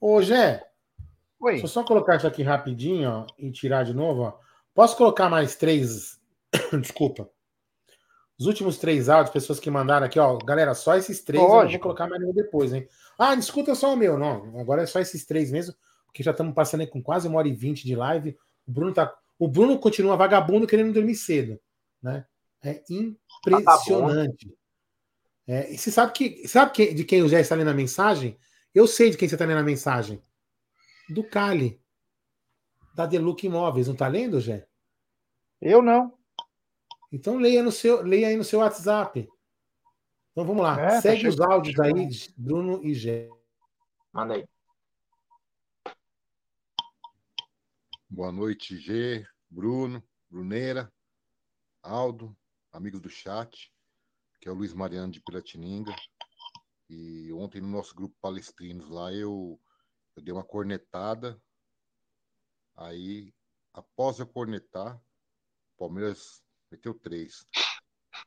Ô, 0.00 0.20
Gé, 0.20 0.64
Oi. 1.40 1.52
deixa 1.52 1.64
eu 1.64 1.68
só 1.68 1.84
colocar 1.84 2.16
isso 2.16 2.26
aqui 2.26 2.42
rapidinho 2.42 3.08
ó, 3.08 3.26
e 3.38 3.50
tirar 3.52 3.84
de 3.84 3.94
novo. 3.94 4.22
Ó. 4.22 4.32
Posso 4.74 4.96
colocar 4.96 5.28
mais 5.28 5.54
três? 5.54 6.20
Desculpa. 6.80 7.28
Os 8.38 8.46
últimos 8.46 8.78
três 8.78 9.08
áudios, 9.08 9.32
pessoas 9.32 9.60
que 9.60 9.70
mandaram 9.70 10.06
aqui, 10.06 10.18
ó. 10.18 10.36
Galera, 10.38 10.74
só 10.74 10.96
esses 10.96 11.22
três 11.22 11.40
eu 11.40 11.48
não 11.48 11.54
vou 11.54 11.64
Lógico. 11.64 11.82
colocar 11.84 12.08
mais 12.08 12.20
nenhum 12.20 12.34
depois, 12.34 12.72
hein? 12.72 12.88
Ah, 13.16 13.34
escuta 13.34 13.74
só 13.74 13.92
o 13.92 13.96
meu, 13.96 14.18
não. 14.18 14.58
Agora 14.58 14.82
é 14.82 14.86
só 14.86 14.98
esses 14.98 15.24
três 15.24 15.52
mesmo, 15.52 15.74
porque 16.06 16.24
já 16.24 16.32
estamos 16.32 16.52
passando 16.52 16.80
aí 16.80 16.86
com 16.88 17.00
quase 17.00 17.28
uma 17.28 17.38
hora 17.38 17.46
e 17.46 17.54
vinte 17.54 17.84
de 17.84 17.94
live. 17.94 18.36
O 18.66 18.72
Bruno, 18.72 18.92
tá... 18.92 19.14
o 19.42 19.48
Bruno 19.48 19.76
continua 19.76 20.16
vagabundo 20.16 20.68
querendo 20.68 20.92
dormir 20.92 21.16
cedo, 21.16 21.60
né? 22.00 22.24
É 22.62 22.80
impressionante. 22.88 24.56
É, 25.48 25.72
e 25.72 25.76
você 25.76 25.90
sabe 25.90 26.12
que 26.12 26.46
sabe 26.46 26.70
que, 26.70 26.94
de 26.94 27.02
quem 27.02 27.22
o 27.22 27.28
Zé 27.28 27.40
está 27.40 27.56
lendo 27.56 27.70
a 27.70 27.74
mensagem? 27.74 28.38
Eu 28.72 28.86
sei 28.86 29.10
de 29.10 29.16
quem 29.16 29.28
você 29.28 29.34
está 29.34 29.44
lendo 29.44 29.58
a 29.58 29.64
mensagem. 29.64 30.22
Do 31.08 31.24
Cali. 31.24 31.82
Da 32.94 33.04
Deluca 33.04 33.44
Imóveis. 33.44 33.88
Não 33.88 33.94
está 33.94 34.06
lendo, 34.06 34.40
Zé? 34.40 34.64
Eu 35.60 35.82
não. 35.82 36.16
Então 37.10 37.36
leia, 37.36 37.64
no 37.64 37.72
seu, 37.72 38.00
leia 38.00 38.28
aí 38.28 38.36
no 38.36 38.44
seu 38.44 38.60
WhatsApp. 38.60 39.28
Então 40.30 40.46
vamos 40.46 40.62
lá. 40.62 40.80
É, 40.80 40.86
tá 40.86 41.00
Segue 41.00 41.26
os 41.26 41.34
chegando. 41.34 41.52
áudios 41.52 41.80
aí, 41.80 42.08
Bruno 42.36 42.80
e 42.84 42.94
Gé. 42.94 43.28
Manda 44.12 44.34
aí. 44.34 44.44
Boa 48.08 48.30
noite, 48.30 48.76
G, 48.76 49.26
Bruno, 49.52 50.02
Bruneira, 50.30 50.90
Aldo, 51.82 52.34
amigos 52.72 53.02
do 53.02 53.10
chat. 53.10 53.70
que 54.40 54.48
é 54.48 54.50
o 54.50 54.54
Luiz 54.54 54.72
Mariano 54.72 55.12
de 55.12 55.20
Piratininga. 55.20 55.94
E 56.88 57.30
ontem 57.34 57.60
no 57.60 57.68
nosso 57.68 57.94
grupo 57.94 58.16
Palestrinos 58.18 58.88
lá 58.88 59.12
eu, 59.12 59.60
eu 60.16 60.22
dei 60.22 60.32
uma 60.32 60.42
cornetada. 60.42 61.38
Aí, 62.74 63.34
após 63.74 64.18
eu 64.18 64.26
cornetar, 64.26 64.96
o 64.96 65.78
Palmeiras 65.78 66.42
meteu 66.70 66.94
três. 66.94 67.46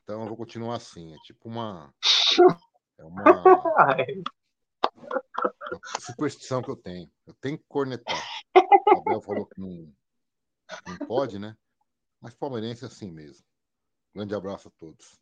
Então 0.02 0.22
eu 0.22 0.28
vou 0.28 0.36
continuar 0.36 0.76
assim. 0.76 1.12
É 1.12 1.16
tipo 1.24 1.48
uma. 1.48 1.92
É 2.98 3.04
uma, 3.04 3.24
uma 4.94 5.74
superstição 6.00 6.62
que 6.62 6.70
eu 6.70 6.76
tenho. 6.76 7.10
Eu 7.26 7.34
tenho 7.34 7.58
que 7.58 7.64
cornetar. 7.66 8.24
O 8.54 8.98
Abel 9.10 9.22
falou 9.22 9.46
que 9.46 9.60
não, 9.60 9.92
não 10.86 11.06
pode, 11.06 11.38
né? 11.38 11.56
Mas 12.20 12.34
palmeirense 12.34 12.84
é 12.84 12.88
assim 12.88 13.10
mesmo. 13.10 13.44
Grande 14.14 14.34
abraço 14.34 14.68
a 14.68 14.70
todos. 14.78 15.18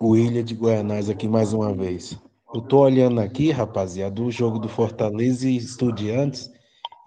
O 0.00 0.16
Ilha 0.16 0.42
de 0.42 0.54
Guianás 0.54 1.08
aqui 1.08 1.28
mais 1.28 1.52
uma 1.52 1.74
vez. 1.74 2.18
Eu 2.54 2.60
tô 2.60 2.80
olhando 2.80 3.20
aqui, 3.20 3.50
rapaziada, 3.50 4.20
o 4.22 4.30
jogo 4.30 4.58
do 4.58 4.68
Fortaleza 4.68 5.48
e 5.48 5.56
Estudiantes 5.56 6.50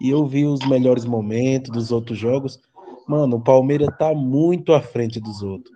e 0.00 0.10
eu 0.10 0.26
vi 0.26 0.44
os 0.44 0.60
melhores 0.66 1.04
momentos 1.04 1.70
dos 1.70 1.92
outros 1.92 2.18
jogos. 2.18 2.60
Mano, 3.06 3.36
o 3.36 3.40
Palmeiras 3.40 3.88
tá 3.96 4.12
muito 4.12 4.72
à 4.72 4.80
frente 4.80 5.20
dos 5.20 5.42
outros. 5.42 5.74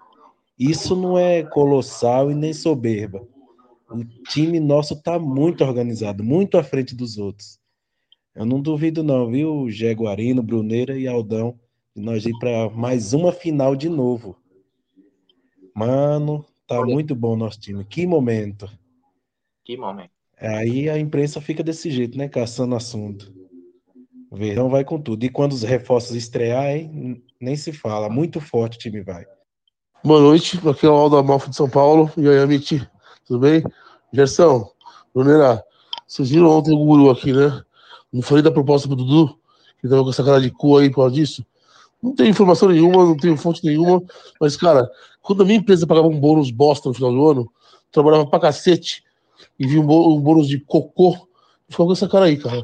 Isso 0.59 0.97
não 0.97 1.17
é 1.17 1.43
colossal 1.43 2.31
e 2.31 2.35
nem 2.35 2.53
soberba. 2.53 3.23
O 3.89 4.05
time 4.29 4.59
nosso 4.61 5.01
tá 5.01 5.19
muito 5.19 5.65
organizado, 5.65 6.25
muito 6.25 6.59
à 6.59 6.63
frente 6.63 6.95
dos 6.95 7.17
outros. 7.17 7.60
Eu 8.35 8.47
não 8.47 8.61
duvido 8.61 9.03
não, 9.03 9.31
viu, 9.31 9.69
Jaguarino, 9.69 10.43
Bruneira 10.43 10.97
e 10.99 11.09
Aldão, 11.09 11.59
de 11.95 12.03
nós 12.03 12.25
ir 12.25 12.39
para 12.39 12.71
mais 12.71 13.13
uma 13.13 13.33
final 13.33 13.75
de 13.75 13.89
novo. 13.89 14.37
Mano, 15.75 16.45
tá 16.67 16.85
muito 16.85 17.15
bom 17.15 17.33
o 17.33 17.37
nosso 17.37 17.61
time. 17.61 17.85
Que 17.85 18.07
momento. 18.07 18.71
Que 19.65 19.77
momento. 19.77 20.11
Aí 20.39 20.89
a 20.89 20.99
imprensa 20.99 21.41
fica 21.41 21.63
desse 21.63 21.91
jeito, 21.91 22.17
né? 22.17 22.29
Caçando 22.29 22.75
assunto. 22.75 23.33
O 24.31 24.37
Verdão 24.37 24.71
vai 24.71 24.85
com 24.85 25.01
tudo. 25.01 25.25
E 25.25 25.29
quando 25.29 25.53
os 25.53 25.63
reforços 25.63 26.15
estrearem, 26.15 27.23
nem 27.41 27.57
se 27.57 27.73
fala. 27.73 28.09
Muito 28.09 28.41
forte 28.41 28.77
o 28.77 28.81
time 28.81 29.03
vai. 29.03 29.27
Boa 30.03 30.21
noite, 30.21 30.57
aqui 30.67 30.87
é 30.87 30.89
o 30.89 30.95
Aldo 30.95 31.17
Amalfi 31.17 31.51
de 31.51 31.57
São 31.57 31.69
Paulo. 31.69 32.11
E 32.17 32.27
aí, 32.29 32.39
Amit, 32.39 32.89
tudo 33.27 33.41
bem? 33.41 33.63
Gerson, 34.13 34.71
Brunera, 35.13 35.63
vocês 36.07 36.31
viram 36.31 36.49
ontem 36.49 36.73
o 36.73 36.85
guru 36.85 37.11
aqui, 37.11 37.33
né? 37.33 37.63
Não 38.13 38.23
falei 38.23 38.43
da 38.43 38.51
proposta 38.51 38.89
pro 38.89 38.97
Dudu, 38.97 39.39
que 39.81 39.89
tava 39.89 40.03
com 40.03 40.11
essa 40.11 40.25
cara 40.25 40.41
de 40.41 40.51
cu 40.51 40.79
aí 40.79 40.91
por 40.91 40.97
causa 40.97 41.15
disso. 41.15 41.45
Não 42.03 42.15
tem 42.15 42.29
informação 42.31 42.69
nenhuma, 42.69 43.05
não 43.05 43.17
tenho 43.17 43.37
fonte 43.37 43.65
nenhuma, 43.65 44.03
mas, 44.41 44.57
cara, 44.57 44.91
quando 45.23 45.43
a 45.43 45.47
minha 45.47 45.59
empresa 45.59 45.87
pagava 45.87 46.09
um 46.09 46.19
bônus 46.19 46.51
bosta 46.51 46.89
no 46.89 46.95
final 46.95 47.13
do 47.13 47.29
ano, 47.29 47.53
trabalhava 47.93 48.27
pra 48.27 48.41
cacete 48.41 49.05
e 49.59 49.67
vi 49.67 49.79
um, 49.79 49.87
bô- 49.87 50.19
bônus 50.21 50.49
de 50.49 50.59
cocô, 50.61 51.13
ficava 51.69 51.87
com 51.89 51.93
essa 51.93 52.09
cara 52.09 52.27
aí, 52.27 52.37
cara. 52.39 52.63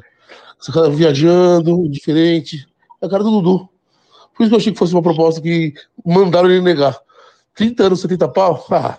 Essa 0.61 0.73
cara 0.73 0.91
viajando, 0.91 1.89
diferente. 1.89 2.67
É 3.03 3.07
a 3.07 3.09
cara 3.11 3.23
do 3.25 3.31
Dudu. 3.31 3.69
Por 4.37 4.43
isso 4.45 4.51
que 4.51 4.55
eu 4.55 4.59
achei 4.59 4.73
que 4.73 4.79
fosse 4.79 4.95
uma 4.95 5.03
proposta 5.03 5.41
que 5.41 5.75
mandaram 6.05 6.51
ele 6.51 6.61
negar. 6.63 6.99
30 7.55 7.85
anos, 7.85 8.01
70 8.01 8.29
pau? 8.29 8.65
Ah, 8.71 8.99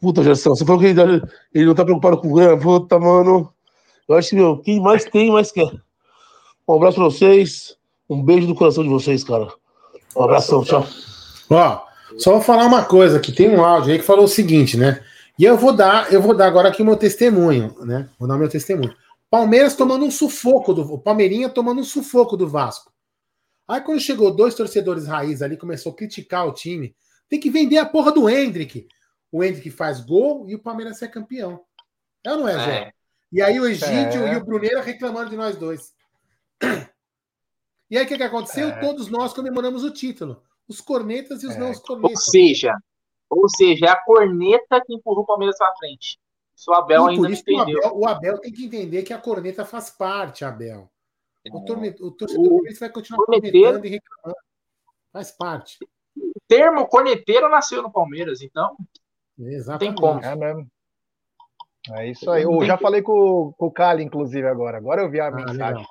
puta 0.00 0.22
gestão. 0.22 0.54
Você 0.54 0.64
falou 0.64 0.80
que 0.80 0.86
ele, 0.88 1.22
ele 1.54 1.66
não 1.66 1.74
tá 1.74 1.84
preocupado 1.84 2.18
com 2.18 2.32
grana. 2.32 2.60
Puta, 2.60 2.98
mano. 2.98 3.51
Eu 4.12 4.18
acho 4.18 4.30
que, 4.30 4.36
meu, 4.36 4.58
quem 4.58 4.80
mais 4.80 5.04
tem, 5.04 5.30
mais 5.30 5.50
quer. 5.50 5.72
Um 6.68 6.74
abraço 6.74 6.96
pra 6.96 7.04
vocês. 7.04 7.76
Um 8.08 8.22
beijo 8.22 8.46
no 8.46 8.54
coração 8.54 8.84
de 8.84 8.90
vocês, 8.90 9.24
cara. 9.24 9.48
Um 10.14 10.22
abração, 10.22 10.62
tchau. 10.62 10.86
Ó, 11.48 11.80
só 12.18 12.32
vou 12.32 12.40
falar 12.40 12.66
uma 12.66 12.84
coisa, 12.84 13.18
que 13.18 13.32
tem 13.32 13.48
um 13.48 13.64
áudio 13.64 13.92
aí 13.92 13.98
que 13.98 14.04
falou 14.04 14.24
o 14.24 14.28
seguinte, 14.28 14.76
né? 14.76 15.02
E 15.38 15.44
eu 15.44 15.56
vou 15.56 15.72
dar, 15.72 16.12
eu 16.12 16.20
vou 16.20 16.36
dar 16.36 16.46
agora 16.46 16.68
aqui 16.68 16.82
o 16.82 16.84
meu 16.84 16.96
testemunho, 16.96 17.74
né? 17.86 18.08
Vou 18.18 18.28
dar 18.28 18.34
o 18.34 18.38
meu 18.38 18.48
testemunho. 18.48 18.94
Palmeiras 19.30 19.74
tomando 19.74 20.04
um 20.04 20.10
sufoco 20.10 20.74
do 20.74 20.82
o 20.82 20.98
Palmeirinha 20.98 21.48
tomando 21.48 21.80
um 21.80 21.84
sufoco 21.84 22.36
do 22.36 22.46
Vasco. 22.46 22.92
Aí 23.66 23.80
quando 23.80 23.98
chegou 23.98 24.30
dois 24.30 24.54
torcedores 24.54 25.06
raiz 25.06 25.40
ali, 25.40 25.56
começou 25.56 25.92
a 25.92 25.96
criticar 25.96 26.46
o 26.46 26.52
time. 26.52 26.94
Tem 27.30 27.40
que 27.40 27.48
vender 27.48 27.78
a 27.78 27.86
porra 27.86 28.12
do 28.12 28.28
Hendrick. 28.28 28.86
O 29.30 29.42
Hendrick 29.42 29.70
faz 29.70 30.00
gol 30.00 30.46
e 30.46 30.54
o 30.54 30.58
Palmeiras 30.58 31.00
é 31.00 31.08
campeão. 31.08 31.60
É 32.22 32.32
ou 32.32 32.38
não 32.40 32.48
é, 32.48 32.52
Zé? 32.52 32.92
É. 33.32 33.36
E 33.36 33.42
aí 33.42 33.60
o 33.60 33.66
Egídio 33.66 34.26
É. 34.26 34.34
e 34.34 34.36
o 34.36 34.44
Bruneira 34.44 34.80
reclamando 34.82 35.30
de 35.30 35.36
nós 35.36 35.56
dois. 35.56 35.94
E 37.90 37.98
aí 37.98 38.04
o 38.04 38.08
que, 38.08 38.16
que 38.16 38.22
aconteceu? 38.22 38.68
É. 38.68 38.80
Todos 38.80 39.08
nós 39.08 39.32
comemoramos 39.32 39.84
o 39.84 39.90
título. 39.90 40.42
Os 40.68 40.80
cornetas 40.80 41.42
e 41.42 41.46
os 41.46 41.56
não 41.56 41.70
os 41.70 41.78
Ou 41.78 41.82
cornetas. 41.84 42.24
seja, 42.26 42.74
ou 43.28 43.48
seja, 43.48 43.86
é 43.86 43.90
a 43.90 43.96
corneta 44.04 44.80
que 44.84 44.94
empurrou 44.94 45.24
o 45.24 45.26
Palmeiras 45.26 45.56
pra 45.58 45.74
frente. 45.76 46.18
Isso 46.56 46.70
o 46.70 46.74
Abel 46.74 47.06
E 47.06 47.10
ainda 47.10 47.16
por 47.20 47.22
não 47.28 47.30
isso 47.30 47.44
que 47.44 47.52
o 47.52 47.54
entendeu. 47.62 47.84
Abel, 47.86 47.98
o 47.98 48.06
Abel 48.08 48.38
tem 48.38 48.52
que 48.52 48.64
entender 48.66 49.02
que 49.02 49.12
a 49.12 49.18
corneta 49.18 49.64
faz 49.64 49.90
parte, 49.90 50.44
Abel. 50.44 50.88
O, 51.50 51.64
torne, 51.64 51.94
o 52.00 52.10
torcedor 52.12 52.52
O 52.52 52.62
vai 52.78 52.88
continuar 52.90 53.24
corneteiro- 53.26 53.58
cornetando 53.72 53.86
e 53.86 53.90
reclamando. 53.90 54.36
Faz 55.12 55.30
parte. 55.32 55.78
O 56.16 56.40
termo 56.46 56.86
corneteiro 56.86 57.48
nasceu 57.48 57.82
no 57.82 57.90
Palmeiras, 57.90 58.40
então 58.42 58.76
Exatamente. 59.38 60.00
como. 60.00 60.20
É 60.24 60.36
mesmo. 60.36 60.70
É 61.90 62.06
isso 62.08 62.30
aí. 62.30 62.44
Eu 62.44 62.64
já 62.64 62.78
falei 62.78 63.02
com, 63.02 63.52
com 63.56 63.66
o 63.66 63.72
Cali, 63.72 64.04
inclusive, 64.04 64.46
agora. 64.46 64.78
Agora 64.78 65.02
eu 65.02 65.10
vi 65.10 65.20
a 65.20 65.30
mensagem. 65.30 65.58
legal. 65.58 65.84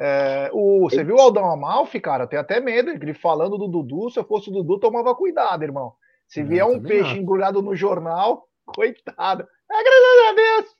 É, 0.00 0.50
o, 0.52 0.88
você 0.88 1.02
viu 1.02 1.16
o 1.16 1.20
Aldão 1.20 1.50
Amalfi, 1.50 1.98
cara? 2.00 2.24
Eu 2.24 2.28
tenho 2.28 2.42
até 2.42 2.60
medo. 2.60 2.90
Ele 2.90 3.14
falando 3.14 3.56
do 3.58 3.66
Dudu. 3.66 4.10
Se 4.10 4.18
eu 4.18 4.24
fosse 4.24 4.50
o 4.50 4.52
Dudu, 4.52 4.78
tomava 4.78 5.14
cuidado, 5.14 5.62
irmão. 5.62 5.94
Se 6.26 6.42
vier 6.42 6.64
um 6.64 6.80
peixe 6.82 7.16
embrulhado 7.16 7.62
no 7.62 7.74
jornal, 7.74 8.46
coitado. 8.66 9.46
É, 9.70 9.82
graças 9.84 10.28
a 10.28 10.32
Deus. 10.34 10.76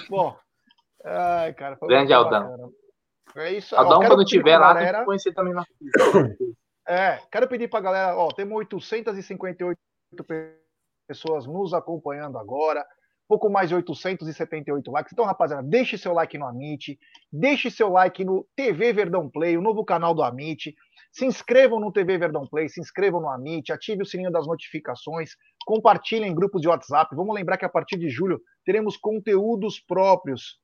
Bom. 0.08 0.36
Ai, 1.04 1.52
cara. 1.52 1.76
foi 1.76 1.88
Grande 1.88 2.12
Aldão. 2.12 2.72
É 3.36 3.52
isso 3.52 3.74
aí. 3.74 3.80
Ó, 3.80 3.84
Aldão, 3.84 4.00
quero 4.00 4.14
quando 4.14 4.26
tiver 4.26 4.56
lá, 4.58 4.68
tem 4.68 4.76
galera- 4.76 4.98
que 5.00 5.04
conhecer 5.04 5.32
também 5.34 5.52
na 5.54 5.64
É, 6.86 7.18
quero 7.32 7.48
pedir 7.48 7.68
pra 7.68 7.80
galera, 7.80 8.14
ó, 8.16 8.28
temos 8.28 8.54
858 8.58 9.78
pessoas 10.22 11.46
nos 11.46 11.74
acompanhando 11.74 12.38
agora, 12.38 12.84
pouco 13.28 13.50
mais 13.50 13.68
de 13.68 13.74
878 13.74 14.90
likes. 14.90 15.12
Então, 15.12 15.24
rapaziada, 15.24 15.62
deixe 15.62 15.96
seu 15.96 16.12
like 16.12 16.36
no 16.36 16.46
Amit, 16.46 16.98
deixe 17.32 17.70
seu 17.70 17.88
like 17.88 18.24
no 18.24 18.46
TV 18.54 18.92
Verdão 18.92 19.30
Play, 19.30 19.56
o 19.56 19.62
novo 19.62 19.84
canal 19.84 20.14
do 20.14 20.22
Amit. 20.22 20.74
Se 21.12 21.24
inscrevam 21.24 21.78
no 21.78 21.92
TV 21.92 22.18
Verdão 22.18 22.46
Play, 22.46 22.68
se 22.68 22.80
inscrevam 22.80 23.20
no 23.20 23.28
Amit, 23.28 23.72
ative 23.72 24.02
o 24.02 24.06
sininho 24.06 24.32
das 24.32 24.46
notificações, 24.46 25.30
compartilhem 25.64 26.30
em 26.30 26.34
grupos 26.34 26.60
de 26.60 26.68
WhatsApp. 26.68 27.14
Vamos 27.14 27.34
lembrar 27.34 27.56
que 27.56 27.64
a 27.64 27.68
partir 27.68 27.96
de 27.96 28.08
julho 28.08 28.40
teremos 28.64 28.96
conteúdos 28.96 29.80
próprios 29.80 30.58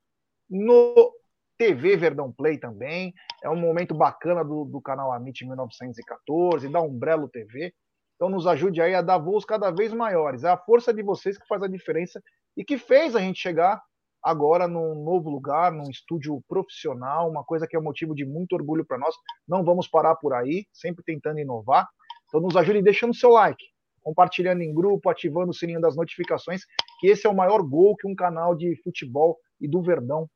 no 0.48 1.12
TV 1.56 1.96
Verdão 1.96 2.32
Play 2.32 2.58
também. 2.58 3.14
É 3.42 3.48
um 3.48 3.56
momento 3.56 3.94
bacana 3.94 4.42
do, 4.42 4.64
do 4.64 4.80
canal 4.80 5.12
Amit 5.12 5.44
1914, 5.44 6.68
da 6.68 6.80
Umbrello 6.80 7.28
TV. 7.28 7.72
Então 8.20 8.28
nos 8.28 8.46
ajude 8.46 8.82
aí 8.82 8.94
a 8.94 9.00
dar 9.00 9.16
voos 9.16 9.46
cada 9.46 9.70
vez 9.70 9.94
maiores. 9.94 10.44
É 10.44 10.50
a 10.50 10.56
força 10.58 10.92
de 10.92 11.02
vocês 11.02 11.38
que 11.38 11.46
faz 11.46 11.62
a 11.62 11.66
diferença 11.66 12.22
e 12.54 12.62
que 12.62 12.76
fez 12.76 13.16
a 13.16 13.18
gente 13.18 13.40
chegar 13.40 13.82
agora 14.22 14.68
num 14.68 15.02
novo 15.02 15.30
lugar, 15.30 15.72
num 15.72 15.88
estúdio 15.88 16.38
profissional, 16.46 17.30
uma 17.30 17.42
coisa 17.42 17.66
que 17.66 17.74
é 17.74 17.80
motivo 17.80 18.14
de 18.14 18.26
muito 18.26 18.52
orgulho 18.52 18.84
para 18.84 18.98
nós. 18.98 19.14
Não 19.48 19.64
vamos 19.64 19.88
parar 19.88 20.16
por 20.16 20.34
aí, 20.34 20.66
sempre 20.70 21.02
tentando 21.02 21.40
inovar. 21.40 21.88
Então 22.28 22.42
nos 22.42 22.58
ajude 22.58 22.82
deixando 22.82 23.14
seu 23.14 23.30
like, 23.30 23.64
compartilhando 24.02 24.60
em 24.60 24.74
grupo, 24.74 25.08
ativando 25.08 25.52
o 25.52 25.54
sininho 25.54 25.80
das 25.80 25.96
notificações, 25.96 26.60
que 27.00 27.06
esse 27.06 27.26
é 27.26 27.30
o 27.30 27.34
maior 27.34 27.62
gol 27.62 27.96
que 27.96 28.06
um 28.06 28.14
canal 28.14 28.54
de 28.54 28.76
futebol 28.84 29.38
e 29.58 29.66
do 29.66 29.80
Verdão 29.80 30.28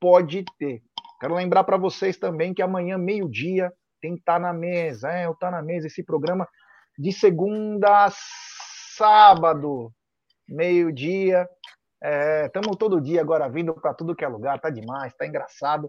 pode 0.00 0.44
ter. 0.58 0.82
Quero 1.20 1.36
lembrar 1.36 1.62
para 1.62 1.76
vocês 1.76 2.16
também 2.16 2.52
que 2.52 2.62
amanhã, 2.62 2.98
meio-dia, 2.98 3.72
tem 4.00 4.18
Tá 4.18 4.40
na 4.40 4.52
Mesa. 4.52 5.12
É, 5.12 5.28
o 5.28 5.36
Tá 5.36 5.52
na 5.52 5.62
Mesa, 5.62 5.86
esse 5.86 6.02
programa 6.02 6.48
de 6.98 7.12
segunda 7.12 8.06
a 8.06 8.12
sábado, 8.96 9.92
meio-dia. 10.48 11.48
Estamos 12.44 12.76
todo 12.76 13.00
dia 13.00 13.20
agora 13.20 13.48
vindo 13.48 13.72
para 13.74 13.94
tudo 13.94 14.16
que 14.16 14.24
é 14.24 14.28
lugar, 14.28 14.60
tá 14.60 14.68
demais, 14.68 15.14
tá 15.14 15.24
engraçado. 15.26 15.88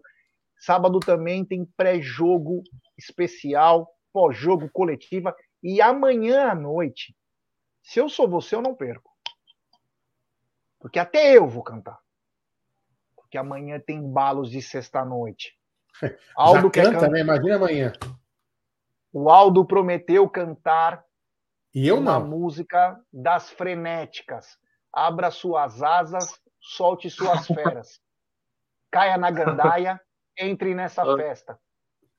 Sábado 0.57 0.99
também 0.99 1.43
tem 1.43 1.65
pré-jogo 1.65 2.61
especial, 2.97 3.89
pós-jogo 4.13 4.69
coletiva. 4.71 5.35
E 5.63 5.81
amanhã 5.81 6.51
à 6.51 6.55
noite, 6.55 7.15
se 7.81 7.99
eu 7.99 8.07
sou 8.07 8.27
você, 8.29 8.55
eu 8.55 8.61
não 8.61 8.75
perco. 8.75 9.09
Porque 10.79 10.99
até 10.99 11.35
eu 11.37 11.47
vou 11.47 11.63
cantar. 11.63 11.97
Porque 13.15 13.37
amanhã 13.37 13.79
tem 13.79 14.01
balos 14.01 14.49
de 14.49 14.61
sexta-noite. 14.61 15.57
Aldo 16.35 16.61
Já 16.61 16.69
quer 16.69 16.83
canta, 16.85 16.99
can- 17.01 17.09
né? 17.09 17.19
Imagina 17.21 17.55
amanhã. 17.55 17.93
O 19.11 19.29
Aldo 19.29 19.65
prometeu 19.65 20.29
cantar 20.29 21.03
E 21.73 21.87
eu 21.87 21.97
uma 21.97 22.19
não. 22.19 22.27
música 22.27 22.99
das 23.11 23.49
frenéticas. 23.49 24.57
Abra 24.93 25.31
suas 25.31 25.81
asas, 25.81 26.39
solte 26.59 27.09
suas 27.09 27.45
feras. 27.47 27.99
Caia 28.91 29.17
na 29.17 29.29
gandaia, 29.31 29.99
entre 30.37 30.73
nessa 30.73 31.03
festa. 31.15 31.59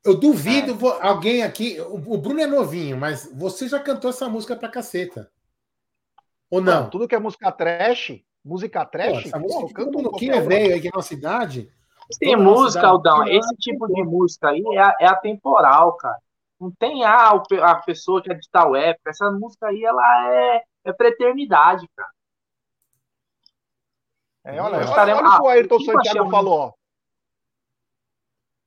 Eu 0.04 0.18
duvido 0.18 0.74
vo- 0.74 0.98
alguém 1.00 1.42
aqui. 1.42 1.78
O 1.80 2.16
Bruno 2.16 2.40
é 2.40 2.46
novinho, 2.46 2.96
mas 2.96 3.30
você 3.34 3.68
já 3.68 3.78
cantou 3.80 4.10
essa 4.10 4.28
música 4.28 4.56
pra 4.56 4.68
caceta. 4.68 5.30
Ou 6.50 6.60
não? 6.60 6.88
Tudo 6.90 7.06
que 7.06 7.14
é 7.14 7.18
música 7.18 7.52
trash, 7.52 8.20
música 8.44 8.84
Pô, 8.84 8.90
trash, 8.92 9.26
essa 9.26 9.38
pô, 9.38 9.42
música 9.44 9.62
eu 9.62 9.66
que 9.68 9.74
canto 9.74 9.90
todo 9.92 10.02
mundo 10.04 10.16
que 10.16 10.30
é 10.30 10.40
velho 10.40 10.74
aí 10.74 10.80
que 10.80 10.88
é 10.88 10.90
nossa 10.94 11.12
idade. 11.14 11.70
Tem 12.18 12.34
música, 12.36 12.86
Aldão, 12.88 13.24
esse 13.28 13.54
tipo 13.56 13.86
de 13.86 14.02
música 14.02 14.48
aí 14.48 14.62
é, 14.74 14.78
a- 14.78 14.96
é 15.00 15.06
atemporal, 15.06 15.96
cara. 15.96 16.18
Não 16.60 16.70
tem 16.70 17.04
ah, 17.04 17.30
a 17.62 17.74
pessoa 17.76 18.22
que 18.22 18.30
é 18.30 18.34
de 18.34 18.48
tal 18.50 18.76
época. 18.76 19.08
Essa 19.10 19.30
música 19.30 19.68
aí, 19.68 19.82
ela 19.82 20.34
é, 20.34 20.64
é 20.84 20.92
pra 20.92 21.08
eternidade, 21.08 21.88
cara. 21.96 22.10
É, 24.44 24.60
olha, 24.60 24.76
olha, 24.76 24.84
estaremos- 24.84 25.22
olha 25.22 25.28
o 25.30 25.36
que 25.36 25.42
o 25.42 25.48
ah, 25.48 25.52
Ayrton 25.52 25.78
que 25.78 25.84
Santiago 25.84 26.30
falou. 26.30 26.58
ó. 26.58 26.72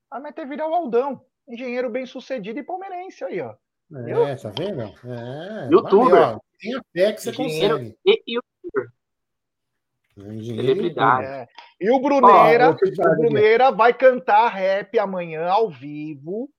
A 0.09 0.19
meta 0.19 0.41
é 0.41 0.45
virar 0.45 0.67
o 0.67 0.73
Aldão. 0.73 1.23
Engenheiro 1.47 1.89
bem 1.89 2.05
sucedido 2.05 2.59
e 2.59 2.63
palmeirense 2.63 3.23
aí, 3.23 3.41
ó. 3.41 3.55
É, 3.95 4.35
tá 4.35 4.49
vendo? 4.57 4.81
É, 4.81 5.69
Youtuber. 5.71 6.09
valeu, 6.09 6.37
ó. 6.37 6.39
Tenha 6.59 6.81
fé 6.93 7.13
que 7.13 7.21
você 7.21 7.29
Engenheiro 7.31 7.77
consegue. 7.77 7.99
e 8.05 8.23
youtuber. 8.35 8.91
Celebridade. 10.15 11.25
É. 11.25 11.47
E 11.81 11.91
o 11.91 11.99
Bruneira, 11.99 12.75
eu 12.79 12.95
falar 12.95 13.11
o. 13.13 13.15
Bruneira 13.17 13.71
vai 13.71 13.93
cantar 13.93 14.47
rap 14.49 14.97
amanhã 14.97 15.47
ao 15.47 15.69
vivo. 15.69 16.49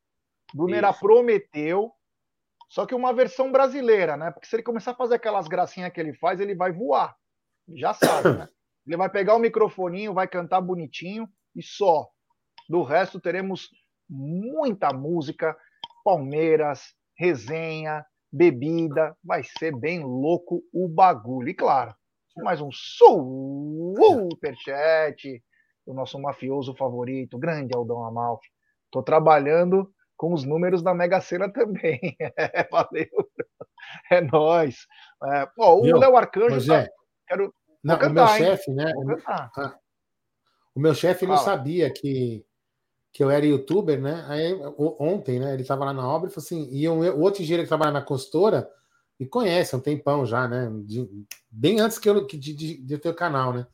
Bruneira 0.54 0.92
prometeu. 0.92 1.92
Só 2.68 2.86
que 2.86 2.94
uma 2.94 3.12
versão 3.12 3.50
brasileira, 3.50 4.16
né? 4.16 4.30
Porque 4.30 4.46
se 4.46 4.54
ele 4.54 4.62
começar 4.62 4.92
a 4.92 4.96
fazer 4.96 5.16
aquelas 5.16 5.48
gracinhas 5.48 5.92
que 5.92 6.00
ele 6.00 6.14
faz, 6.14 6.40
ele 6.40 6.54
vai 6.54 6.72
voar. 6.72 7.16
Já 7.74 7.92
sabe, 7.92 8.38
né? 8.38 8.48
Ele 8.86 8.98
vai 8.98 9.08
pegar 9.08 9.34
o 9.34 9.38
microfoninho, 9.38 10.12
vai 10.12 10.28
cantar 10.28 10.60
bonitinho 10.60 11.26
e 11.56 11.62
só. 11.62 12.06
Do 12.68 12.82
resto, 12.82 13.18
teremos 13.18 13.70
muita 14.06 14.92
música, 14.92 15.56
Palmeiras, 16.04 16.92
resenha, 17.16 18.04
bebida. 18.30 19.16
Vai 19.24 19.42
ser 19.42 19.74
bem 19.74 20.04
louco 20.04 20.62
o 20.70 20.86
bagulho. 20.86 21.48
E 21.48 21.54
claro, 21.54 21.94
mais 22.36 22.60
um 22.60 22.68
superchat 23.96 25.42
do 25.86 25.94
nosso 25.94 26.20
mafioso 26.20 26.74
favorito, 26.74 27.38
grande 27.38 27.74
Aldão 27.74 28.04
Amalfi. 28.04 28.50
Tô 28.90 29.02
trabalhando 29.02 29.90
com 30.16 30.32
os 30.32 30.44
números 30.44 30.82
da 30.82 30.94
Mega 30.94 31.20
Sena 31.20 31.48
também. 31.52 32.00
É, 32.36 32.68
valeu. 32.70 33.08
É 34.10 34.20
nóis. 34.20 34.86
É, 35.22 35.48
ó, 35.58 35.76
o? 35.76 35.98
Léo 35.98 36.16
Arcanjo. 36.16 36.66
Tá- 36.66 36.88
Quero, 37.26 37.54
Não, 37.82 37.98
vou 37.98 38.08
o 38.08 38.12
meu 38.12 38.24
cantar, 38.24 38.36
chefe, 38.38 38.70
né? 38.72 38.92
Cantar. 38.92 39.50
Ah, 39.56 39.78
O 40.74 40.80
meu 40.80 40.94
chefe 40.94 41.26
não 41.26 41.36
Fala. 41.36 41.44
sabia 41.44 41.90
que, 41.92 42.44
que 43.12 43.22
eu 43.22 43.30
era 43.30 43.44
youtuber, 43.46 44.00
né? 44.00 44.24
Aí 44.28 44.54
ontem, 44.78 45.38
né? 45.38 45.52
Ele 45.52 45.62
estava 45.62 45.84
lá 45.84 45.92
na 45.92 46.06
obra 46.08 46.28
e 46.28 46.32
falou 46.32 46.44
assim: 46.44 46.68
e 46.72 46.88
o, 46.88 46.94
o 46.94 47.20
outro 47.20 47.42
engenheiro 47.42 47.62
que 47.64 47.68
trabalha 47.68 47.92
na 47.92 48.02
consultora 48.02 48.68
me 49.20 49.26
conhece 49.26 49.74
há 49.74 49.78
um 49.78 49.80
tempão 49.82 50.26
já, 50.26 50.48
né? 50.48 50.70
de- 50.84 51.08
bem 51.50 51.78
antes 51.80 51.98
que 51.98 52.08
eu 52.08 52.26
que 52.26 52.36
de, 52.36 52.52
de, 52.54 52.82
de 52.82 52.94
eu 52.94 52.98
ter 53.00 53.08
o 53.10 53.14
canal, 53.14 53.52
né? 53.52 53.66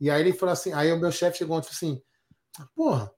E 0.00 0.10
aí 0.10 0.20
ele 0.20 0.32
falou 0.32 0.52
assim: 0.52 0.72
aí 0.72 0.90
o 0.92 0.98
meu 0.98 1.12
chefe 1.12 1.38
chegou 1.38 1.56
ontem 1.56 1.68
e 1.70 1.74
falou 1.74 1.94
assim: 1.94 2.02
porra, 2.74 3.12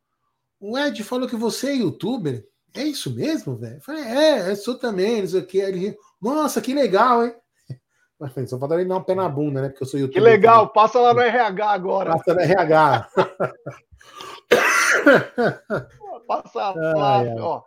o 0.61 0.79
Ed 0.79 1.03
falou 1.05 1.29
que 1.29 1.37
você 1.37 1.71
é 1.71 1.77
youtuber. 1.77 2.45
É 2.75 2.83
isso 2.83 3.15
mesmo, 3.15 3.57
velho? 3.57 3.77
Eu 3.77 3.81
falei, 3.81 4.05
é, 4.05 4.51
eu 4.51 4.57
sou 4.57 4.77
também, 4.79 5.23
não 5.23 5.29
sei 5.29 5.41
o. 5.41 5.47
Aí 5.51 5.61
ele 5.61 5.79
riu, 5.79 5.97
nossa, 6.21 6.61
que 6.61 6.75
legal, 6.75 7.25
hein? 7.25 7.35
Mas 8.21 8.33
falei, 8.33 8.47
só 8.49 8.59
falta 8.59 8.75
ele 8.75 8.85
dar 8.85 8.97
um 8.97 9.03
pé 9.03 9.15
na 9.15 9.29
bunda, 9.29 9.63
né? 9.63 9.69
Porque 9.69 9.83
eu 9.83 9.87
sou 9.87 9.99
Que 9.99 10.03
youtuber. 10.03 10.23
legal, 10.23 10.69
passa 10.69 11.01
lá 11.01 11.15
no 11.15 11.21
RH 11.21 11.71
agora. 11.71 12.13
Passa 12.13 12.35
no 12.35 12.41
RH. 12.41 13.09
Passa 16.27 16.71
lá, 16.73 17.19
ai. 17.19 17.39
ó. 17.39 17.63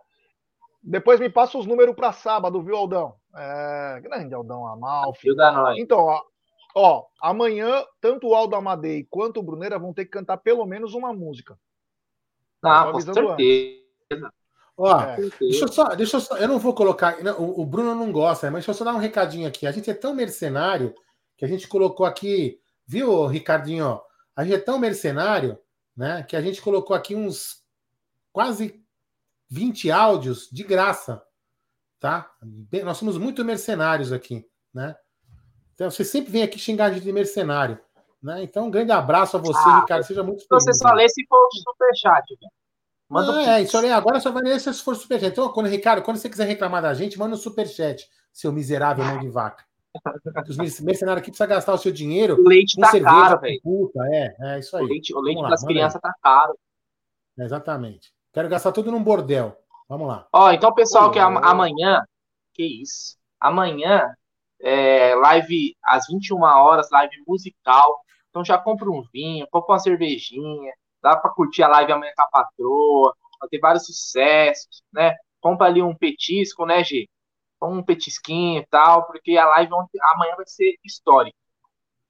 Depois 0.83 1.19
me 1.19 1.29
passa 1.29 1.57
os 1.57 1.65
números 1.65 1.95
para 1.95 2.11
sábado, 2.11 2.61
viu, 2.61 2.75
Aldão? 2.75 3.15
É, 3.35 3.99
grande 4.01 4.33
Aldão 4.33 4.65
Amalfi. 4.65 5.27
Então, 5.77 5.99
ó, 5.99 6.21
ó, 6.75 7.05
amanhã, 7.21 7.83
tanto 8.01 8.27
o 8.27 8.35
Aldo 8.35 8.55
Amadei 8.55 9.05
quanto 9.09 9.39
o 9.39 9.43
Bruneira 9.43 9.79
vão 9.79 9.93
ter 9.93 10.05
que 10.05 10.11
cantar 10.11 10.37
pelo 10.37 10.65
menos 10.65 10.93
uma 10.93 11.13
música. 11.13 11.57
Eu 12.63 13.13
tô 13.13 13.21
Não, 13.21 13.27
com 13.27 13.37
certeza. 13.37 14.33
Ó, 14.77 15.01
É. 15.01 15.17
deixa 15.39 15.65
eu 15.65 15.71
só, 15.71 15.95
deixa 15.95 16.17
eu 16.17 16.21
só, 16.21 16.37
eu 16.37 16.47
não 16.47 16.57
vou 16.57 16.73
colocar, 16.73 17.21
não, 17.21 17.37
o, 17.39 17.61
o 17.61 17.65
Bruno 17.65 17.93
não 17.93 18.11
gosta, 18.11 18.47
mas 18.49 18.61
deixa 18.61 18.71
eu 18.71 18.75
só 18.75 18.85
dar 18.85 18.95
um 18.95 18.99
recadinho 18.99 19.47
aqui. 19.47 19.67
A 19.67 19.71
gente 19.71 19.89
é 19.89 19.93
tão 19.93 20.13
mercenário 20.13 20.95
que 21.37 21.43
a 21.43 21.47
gente 21.47 21.67
colocou 21.67 22.05
aqui, 22.05 22.59
viu, 22.87 23.25
Ricardinho? 23.27 23.85
ó? 23.85 24.01
A 24.35 24.43
gente 24.43 24.55
é 24.55 24.59
tão 24.59 24.79
mercenário, 24.79 25.59
né, 25.95 26.23
que 26.23 26.35
a 26.35 26.41
gente 26.41 26.61
colocou 26.61 26.95
aqui 26.95 27.13
uns 27.13 27.61
quase 28.31 28.81
20 29.49 29.91
áudios 29.91 30.47
de 30.49 30.63
graça, 30.63 31.21
tá? 31.99 32.31
Nós 32.83 32.97
somos 32.97 33.17
muito 33.17 33.43
mercenários 33.43 34.13
aqui, 34.13 34.45
né? 34.73 34.95
Então 35.73 35.91
você 35.91 36.05
sempre 36.05 36.31
vem 36.31 36.43
aqui 36.43 36.57
xingar 36.57 36.85
a 36.85 36.93
gente 36.93 37.03
de 37.03 37.11
mercenário, 37.11 37.79
né? 38.21 38.43
Então 38.43 38.67
um 38.67 38.71
grande 38.71 38.91
abraço 38.91 39.37
a 39.37 39.39
você, 39.39 39.59
Ah, 39.69 39.81
Ricardo, 39.81 40.03
seja 40.03 40.23
muito 40.23 40.45
Você 40.49 40.65
feliz. 40.65 40.77
só 40.77 40.91
lê 40.93 41.07
se 41.09 41.25
for 41.27 41.47
superchat, 41.51 42.25
velho. 42.39 42.51
Manda 43.09 43.31
Não, 43.31 43.39
um 43.39 43.41
é, 43.41 43.61
isso 43.63 43.75
aí 43.77 43.91
agora 43.91 44.19
só 44.19 44.31
vai 44.31 44.43
ler 44.43 44.59
se 44.59 44.71
for 44.83 44.95
superchat. 44.95 45.31
Então, 45.31 45.49
quando, 45.51 45.67
Ricardo, 45.67 46.03
quando 46.03 46.17
você 46.17 46.29
quiser 46.29 46.45
reclamar 46.45 46.81
da 46.81 46.93
gente, 46.93 47.17
manda 47.17 47.33
um 47.33 47.37
superchat, 47.37 48.07
seu 48.31 48.51
miserável 48.51 49.03
mão 49.03 49.19
de 49.19 49.29
vaca. 49.29 49.65
Os 50.47 50.55
merc- 50.57 50.79
mercenários 50.81 51.21
aqui 51.23 51.31
precisam 51.31 51.47
gastar 51.47 51.73
o 51.73 51.77
seu 51.79 51.91
dinheiro 51.91 52.35
O 52.39 52.47
leite 52.47 52.75
com 52.75 52.81
tá 52.83 52.91
cerveja, 52.91 53.11
caro, 53.15 53.39
velho. 53.41 53.59
puta. 53.63 53.99
É, 54.13 54.35
é 54.39 54.59
isso 54.59 54.77
aí. 54.77 54.83
O 54.83 54.87
leite, 54.87 55.15
o 55.15 55.19
leite 55.19 55.41
das 55.41 55.65
crianças 55.65 55.99
tá 55.99 56.13
caro. 56.21 56.55
Exatamente. 57.37 58.11
Quero 58.33 58.49
gastar 58.49 58.71
tudo 58.71 58.91
num 58.91 59.03
bordel. 59.03 59.57
Vamos 59.87 60.07
lá. 60.07 60.27
Ó, 60.31 60.51
então, 60.51 60.71
pessoal, 60.73 61.09
que 61.11 61.19
Ô, 61.19 61.23
am- 61.23 61.37
amanhã. 61.43 62.03
Que 62.53 62.63
isso? 62.83 63.17
Amanhã, 63.39 64.13
é, 64.61 65.15
live 65.15 65.75
às 65.83 66.05
21 66.07 66.43
horas, 66.43 66.89
live 66.91 67.15
musical. 67.27 67.99
Então 68.39 68.45
já 68.45 68.57
compra 68.57 68.89
um 68.89 69.03
vinho, 69.13 69.45
compra 69.51 69.73
uma 69.73 69.79
cervejinha. 69.79 70.73
Dá 71.01 71.17
pra 71.17 71.29
curtir 71.29 71.61
a 71.61 71.67
live 71.67 71.91
amanhã 71.91 72.11
com 72.15 72.23
a 72.23 72.27
patroa. 72.27 73.13
Vai 73.37 73.49
ter 73.49 73.59
vários 73.59 73.85
sucessos, 73.85 74.81
né? 74.93 75.13
Compra 75.41 75.67
ali 75.67 75.81
um 75.81 75.93
petisco, 75.93 76.65
né, 76.65 76.81
G? 76.83 77.09
Um 77.61 77.83
petisquinho 77.83 78.61
e 78.61 78.65
tal, 78.67 79.05
porque 79.07 79.37
a 79.37 79.45
live 79.45 79.73
ontem- 79.73 79.99
amanhã 80.13 80.35
vai 80.37 80.45
ser 80.47 80.77
histórica. 80.85 81.35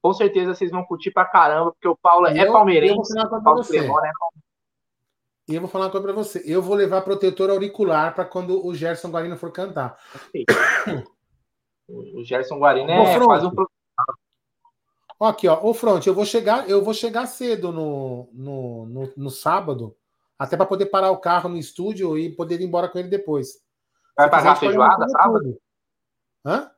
Com 0.04 0.14
certeza 0.14 0.54
vocês 0.54 0.70
vão 0.70 0.86
curtir 0.86 1.10
pra 1.12 1.26
caramba, 1.26 1.72
porque 1.72 1.88
o 1.88 1.98
Paulo 1.98 2.28
é 2.28 2.34
eu- 2.40 2.46
eu 2.46 2.54
palmeirense. 2.54 2.96
coisa 2.96 3.42
Paulo. 3.44 3.64
Cremona 3.66 4.08
é 4.08 4.12
E 5.52 5.56
eu 5.56 5.62
vou 5.62 5.70
falar 5.70 5.86
uma 5.86 5.92
coisa 5.92 6.06
pra 6.06 6.16
você. 6.16 6.44
Eu 6.46 6.62
vou 6.62 6.76
levar 6.76 7.02
protetor 7.02 7.50
auricular 7.50 8.14
para 8.14 8.24
quando 8.24 8.64
o 8.64 8.74
Gerson 8.76 9.10
Guarino 9.10 9.36
for 9.36 9.52
cantar. 9.52 9.98
O 11.92 12.24
Gerson 12.24 12.60
Guarino 12.60 12.92
é 12.92 13.20
quase 13.26 13.48
um 13.48 13.56
Ó, 15.20 15.28
Aqui, 15.28 15.48
ó. 15.48 15.60
Ô, 15.62 15.74
Front, 15.74 16.08
eu 16.08 16.14
vou 16.14 16.26
chegar, 16.26 16.70
eu 16.70 16.84
vou 16.84 16.94
chegar 16.94 17.26
cedo 17.26 17.72
no, 17.72 18.30
no, 18.32 18.86
no, 18.86 19.14
no 19.18 19.30
sábado, 19.30 19.96
até 20.38 20.56
para 20.56 20.66
poder 20.66 20.86
parar 20.86 21.12
o 21.12 21.18
carro 21.20 21.50
no 21.50 21.58
estúdio 21.58 22.18
e 22.18 22.34
poder 22.34 22.62
ir 22.62 22.64
embora 22.64 22.88
com 22.88 22.98
ele 22.98 23.10
depois. 23.10 23.62
Vai 24.16 24.30
pagar 24.30 24.54
a 24.54 24.56
feijoada 24.56 25.08
sábado? 25.10 25.44
tudo. 25.44 25.62
Hã? 26.46 26.72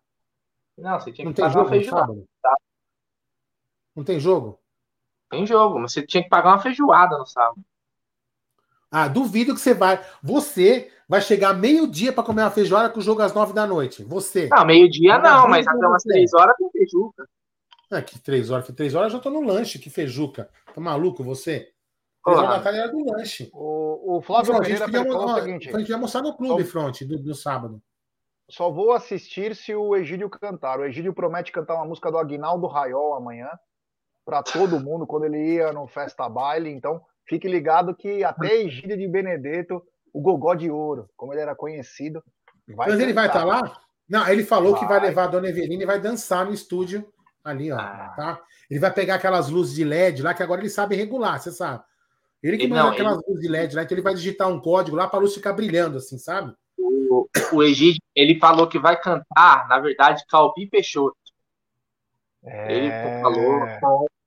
Não, 0.77 0.99
você 0.99 1.11
tinha 1.11 1.25
Não 1.25 1.31
que 1.31 1.35
tem 1.37 1.45
pagar 1.45 1.53
jogo 1.53 1.69
feijoada. 1.69 1.99
sábado? 2.07 2.27
tá? 2.41 2.55
Não 3.95 4.03
tem 4.03 4.19
jogo? 4.19 4.59
Tem 5.29 5.45
jogo, 5.45 5.79
mas 5.79 5.93
você 5.93 6.05
tinha 6.05 6.23
que 6.23 6.29
pagar 6.29 6.49
uma 6.49 6.59
feijoada 6.59 7.17
no 7.17 7.25
sábado. 7.25 7.61
Ah, 8.89 9.07
duvido 9.07 9.53
que 9.53 9.61
você 9.61 9.73
vai. 9.73 10.03
Você 10.21 10.91
vai 11.07 11.21
chegar 11.21 11.53
meio-dia 11.53 12.11
para 12.11 12.23
comer 12.23 12.41
uma 12.41 12.51
feijoada 12.51 12.89
com 12.89 12.99
o 12.99 13.03
jogo 13.03 13.21
às 13.21 13.33
nove 13.33 13.53
da 13.53 13.65
noite. 13.65 14.03
Você. 14.03 14.49
Não, 14.49 14.65
meio-dia 14.65 15.17
não, 15.19 15.47
mas 15.47 15.65
Vagabundo 15.65 15.85
até 15.85 15.91
umas 15.91 16.03
três 16.03 16.33
horas 16.33 16.55
tem 16.57 16.69
feijuca. 16.71 17.29
Ah, 17.91 18.01
que 18.01 18.17
três 18.19 18.49
horas? 18.49 18.67
Três 18.67 18.95
horas 18.95 19.11
eu 19.11 19.17
já 19.17 19.23
tô 19.23 19.29
no 19.29 19.41
lanche, 19.41 19.77
que 19.77 19.89
feijuca. 19.89 20.49
Tá 20.73 20.79
maluco 20.79 21.23
você? 21.23 21.71
Três 22.23 22.37
horas 22.37 22.49
da 22.51 22.59
tarde 22.61 22.79
era 22.79 22.87
do 22.91 23.03
lanche. 23.05 23.49
O, 23.53 24.17
o 24.17 24.21
Flávio 24.21 24.53
Front, 24.53 24.65
a 24.65 24.69
gente 24.69 24.81
podia, 24.81 25.01
ó, 25.13 25.25
o 25.25 25.41
seguinte. 25.41 25.69
a 25.75 25.79
gente 25.79 25.89
ia 25.89 25.95
almoçar 25.95 26.21
no 26.21 26.37
clube, 26.37 26.63
Front, 26.63 27.01
do, 27.01 27.19
do 27.21 27.35
sábado. 27.35 27.81
Só 28.49 28.69
vou 28.69 28.93
assistir 28.93 29.55
se 29.55 29.73
o 29.75 29.95
Egídio 29.95 30.29
cantar. 30.29 30.79
O 30.79 30.85
Egídio 30.85 31.13
promete 31.13 31.51
cantar 31.51 31.75
uma 31.75 31.85
música 31.85 32.11
do 32.11 32.17
Aguinaldo 32.17 32.67
Raiol 32.67 33.13
amanhã 33.15 33.49
para 34.25 34.43
todo 34.43 34.79
mundo 34.79 35.05
quando 35.07 35.25
ele 35.25 35.55
ia 35.55 35.73
no 35.73 35.87
Festa 35.87 36.29
Baile. 36.29 36.69
Então, 36.69 37.01
fique 37.25 37.47
ligado 37.47 37.95
que 37.95 38.23
até 38.23 38.55
Egídio 38.61 38.97
de 38.97 39.07
Benedetto, 39.07 39.81
o 40.13 40.21
Gogó 40.21 40.53
de 40.53 40.69
Ouro, 40.69 41.09
como 41.17 41.33
ele 41.33 41.41
era 41.41 41.55
conhecido, 41.55 42.23
Mas 42.67 42.99
ele 42.99 43.13
vai 43.13 43.27
estar 43.27 43.43
cantar. 43.43 43.63
lá? 43.63 43.81
Não, 44.07 44.27
ele 44.27 44.43
falou 44.43 44.75
que 44.75 44.85
vai 44.85 44.99
Vai. 44.99 45.09
levar 45.09 45.23
a 45.23 45.27
dona 45.27 45.47
Evelina 45.49 45.83
e 45.83 45.85
vai 45.85 45.99
dançar 45.99 46.45
no 46.45 46.53
estúdio 46.53 47.05
ali, 47.43 47.71
ó. 47.71 47.77
Ah. 47.79 48.13
Tá? 48.15 48.41
Ele 48.69 48.79
vai 48.79 48.93
pegar 48.93 49.15
aquelas 49.15 49.49
luzes 49.49 49.75
de 49.75 49.83
LED 49.83 50.21
lá, 50.21 50.33
que 50.33 50.43
agora 50.43 50.61
ele 50.61 50.69
sabe 50.69 50.95
regular, 50.95 51.39
você 51.39 51.51
sabe. 51.51 51.83
Ele 52.43 52.57
que 52.57 52.63
Ele- 52.63 52.69
manda 52.73 52.83
não, 52.85 52.91
aquelas 52.91 53.13
ele- 53.17 53.23
luzes 53.27 53.41
de 53.41 53.47
LED 53.49 53.75
lá, 53.75 53.83
então 53.83 53.95
ele 53.95 54.01
vai 54.03 54.13
digitar 54.15 54.47
um 54.47 54.59
código 54.59 54.95
lá 54.97 55.07
para 55.07 55.19
a 55.19 55.21
luz 55.21 55.33
ficar 55.33 55.53
brilhando, 55.53 55.97
assim, 55.97 56.17
sabe? 56.17 56.53
O, 56.79 57.27
o 57.53 57.63
Egídio, 57.63 58.01
ele 58.15 58.39
falou 58.39 58.67
que 58.67 58.79
vai 58.79 58.99
cantar, 58.99 59.67
na 59.67 59.79
verdade, 59.79 60.25
Calbi 60.27 60.67
Peixoto. 60.67 61.15
Ele 62.43 62.87
É. 62.87 63.21
falou 63.21 63.61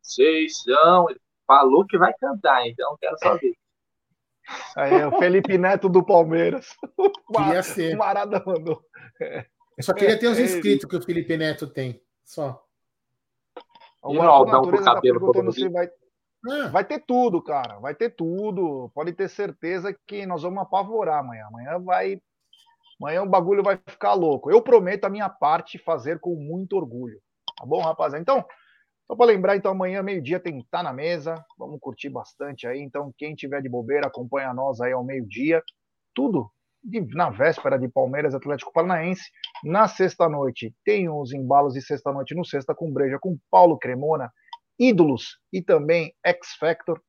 Conceição, 0.00 1.10
ele 1.10 1.20
falou 1.46 1.84
que 1.86 1.98
vai 1.98 2.12
cantar, 2.14 2.66
então 2.68 2.96
quero 3.00 3.16
só 3.18 3.36
ver. 3.36 3.54
Aí, 4.76 5.04
o 5.06 5.18
Felipe 5.18 5.56
Neto 5.56 5.88
do 5.88 6.04
Palmeiras. 6.04 6.68
Queria 7.34 7.62
ser. 7.62 7.94
O 7.94 7.98
Marada 7.98 8.42
mandou. 8.46 8.84
É. 9.20 9.46
Eu 9.76 9.82
só 9.82 9.92
queria 9.94 10.18
ter 10.18 10.28
os 10.28 10.38
É, 10.38 10.42
inscritos 10.42 10.84
que 10.88 10.96
o 10.96 11.02
Felipe 11.02 11.36
Neto 11.36 11.66
tem. 11.66 12.00
Só. 12.24 12.62
O 14.04 14.14
E 14.14 14.18
Aldão 14.18 14.62
com 14.62 14.70
tá 14.72 14.82
cabelo 14.94 15.02
perguntando 15.20 15.52
colorido? 15.52 15.52
se 15.54 15.68
vai. 15.68 15.88
Ah. 16.46 16.68
Vai 16.68 16.84
ter 16.84 17.02
tudo, 17.06 17.42
cara. 17.42 17.78
Vai 17.78 17.94
ter 17.94 18.10
tudo. 18.10 18.90
Pode 18.94 19.12
ter 19.12 19.28
certeza 19.28 19.96
que 20.06 20.26
nós 20.26 20.42
vamos 20.42 20.62
apavorar 20.62 21.20
amanhã. 21.20 21.46
Amanhã 21.46 21.78
vai. 21.78 22.20
Amanhã 23.00 23.22
o 23.22 23.28
bagulho 23.28 23.62
vai 23.62 23.78
ficar 23.86 24.12
louco. 24.14 24.50
Eu 24.50 24.60
prometo 24.62 25.04
a 25.04 25.10
minha 25.10 25.28
parte 25.28 25.78
fazer 25.78 26.20
com 26.20 26.34
muito 26.36 26.76
orgulho. 26.76 27.18
Tá 27.58 27.64
bom, 27.66 27.80
rapaziada? 27.80 28.20
Então, 28.20 28.44
só 29.06 29.16
para 29.16 29.26
lembrar, 29.26 29.56
então 29.56 29.72
amanhã, 29.72 30.02
meio-dia, 30.02 30.38
tem 30.38 30.58
que 30.58 30.64
estar 30.64 30.82
na 30.82 30.92
mesa. 30.92 31.34
Vamos 31.58 31.78
curtir 31.80 32.08
bastante 32.10 32.66
aí. 32.66 32.80
Então, 32.80 33.12
quem 33.16 33.34
tiver 33.34 33.60
de 33.62 33.68
bobeira, 33.68 34.06
acompanha 34.06 34.52
nós 34.54 34.80
aí 34.80 34.92
ao 34.92 35.04
meio-dia. 35.04 35.62
Tudo 36.14 36.50
de- 36.82 37.00
na 37.14 37.30
véspera 37.30 37.78
de 37.78 37.88
Palmeiras 37.88 38.34
Atlético 38.34 38.72
Paranaense. 38.72 39.24
Na 39.64 39.88
sexta-noite, 39.88 40.74
tem 40.84 41.08
os 41.08 41.32
embalos 41.32 41.72
de 41.72 41.80
sexta-noite 41.80 42.34
no 42.34 42.44
Sexta 42.44 42.74
com 42.74 42.92
Breja 42.92 43.18
com 43.18 43.38
Paulo 43.50 43.78
Cremona, 43.78 44.30
ídolos 44.78 45.38
e 45.50 45.62
também 45.62 46.12
X 46.22 46.54
Factor. 46.60 47.00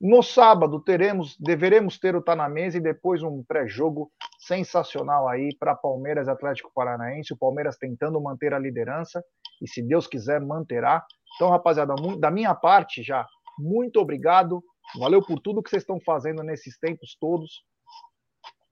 No 0.00 0.20
sábado 0.20 0.82
teremos, 0.82 1.36
deveremos 1.38 1.96
ter 1.96 2.16
o 2.16 2.22
Tá 2.22 2.34
na 2.34 2.48
Mesa 2.48 2.78
e 2.78 2.80
depois 2.80 3.22
um 3.22 3.44
pré-jogo 3.46 4.10
sensacional 4.40 5.28
aí 5.28 5.54
para 5.60 5.76
Palmeiras 5.76 6.26
Atlético 6.26 6.72
Paranaense. 6.74 7.32
O 7.32 7.38
Palmeiras 7.38 7.76
tentando 7.76 8.20
manter 8.20 8.52
a 8.52 8.58
liderança 8.58 9.22
e, 9.62 9.68
se 9.68 9.80
Deus 9.80 10.08
quiser, 10.08 10.40
manterá. 10.40 11.06
Então, 11.36 11.50
rapaziada, 11.50 11.94
da 12.18 12.32
minha 12.32 12.52
parte 12.52 13.00
já, 13.00 13.24
muito 13.56 14.00
obrigado. 14.00 14.60
Valeu 14.98 15.24
por 15.24 15.38
tudo 15.38 15.62
que 15.62 15.70
vocês 15.70 15.84
estão 15.84 16.00
fazendo 16.04 16.42
nesses 16.42 16.76
tempos 16.80 17.16
todos. 17.20 17.62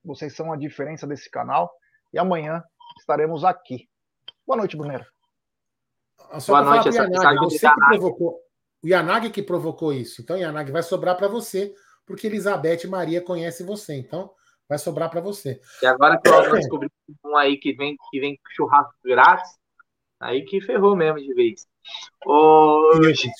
Vocês 0.03 0.35
são 0.35 0.51
a 0.51 0.57
diferença 0.57 1.07
desse 1.07 1.31
canal. 1.31 1.71
E 2.11 2.19
amanhã 2.19 2.61
estaremos 2.99 3.43
aqui. 3.43 3.89
Boa 4.45 4.57
noite, 4.57 4.77
Brunero. 4.77 5.05
Só 6.39 6.53
Boa 6.53 6.75
noite, 6.75 6.89
essa 6.89 7.03
Yanagi, 7.03 7.35
do 7.35 7.49
você 7.49 7.69
que 7.69 7.75
provocou. 7.87 8.39
O 8.83 8.87
Yanagi 8.87 9.29
que 9.29 9.43
provocou 9.43 9.93
isso. 9.93 10.21
Então, 10.21 10.37
Yanagi, 10.37 10.71
vai 10.71 10.83
sobrar 10.83 11.17
para 11.17 11.27
você, 11.27 11.73
porque 12.05 12.27
Elizabeth 12.27 12.87
Maria 12.87 13.21
conhece 13.21 13.63
você. 13.63 13.95
Então, 13.95 14.31
vai 14.67 14.77
sobrar 14.77 15.09
para 15.09 15.21
você. 15.21 15.59
E 15.81 15.85
agora 15.87 16.19
que 16.19 16.29
o 16.29 16.33
Aldão 16.33 16.53
descobriu 16.53 16.91
um 17.25 17.35
aí 17.35 17.57
que 17.57 17.73
vem, 17.73 17.97
que 18.09 18.19
vem 18.19 18.35
com 18.37 18.49
churrasco 18.51 18.93
grátis, 19.03 19.57
aí 20.19 20.43
que 20.45 20.61
ferrou 20.61 20.95
mesmo 20.95 21.19
de 21.19 21.33
vez. 21.33 21.67
Hoje, 22.25 23.31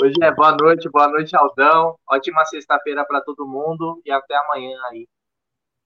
hoje 0.00 0.14
é 0.22 0.32
boa 0.32 0.56
noite, 0.56 0.88
boa 0.88 1.08
noite, 1.08 1.36
Aldão. 1.36 1.98
Ótima 2.08 2.44
sexta-feira 2.44 3.04
para 3.04 3.20
todo 3.20 3.46
mundo 3.46 4.00
e 4.04 4.10
até 4.10 4.36
amanhã 4.36 4.78
aí. 4.90 5.08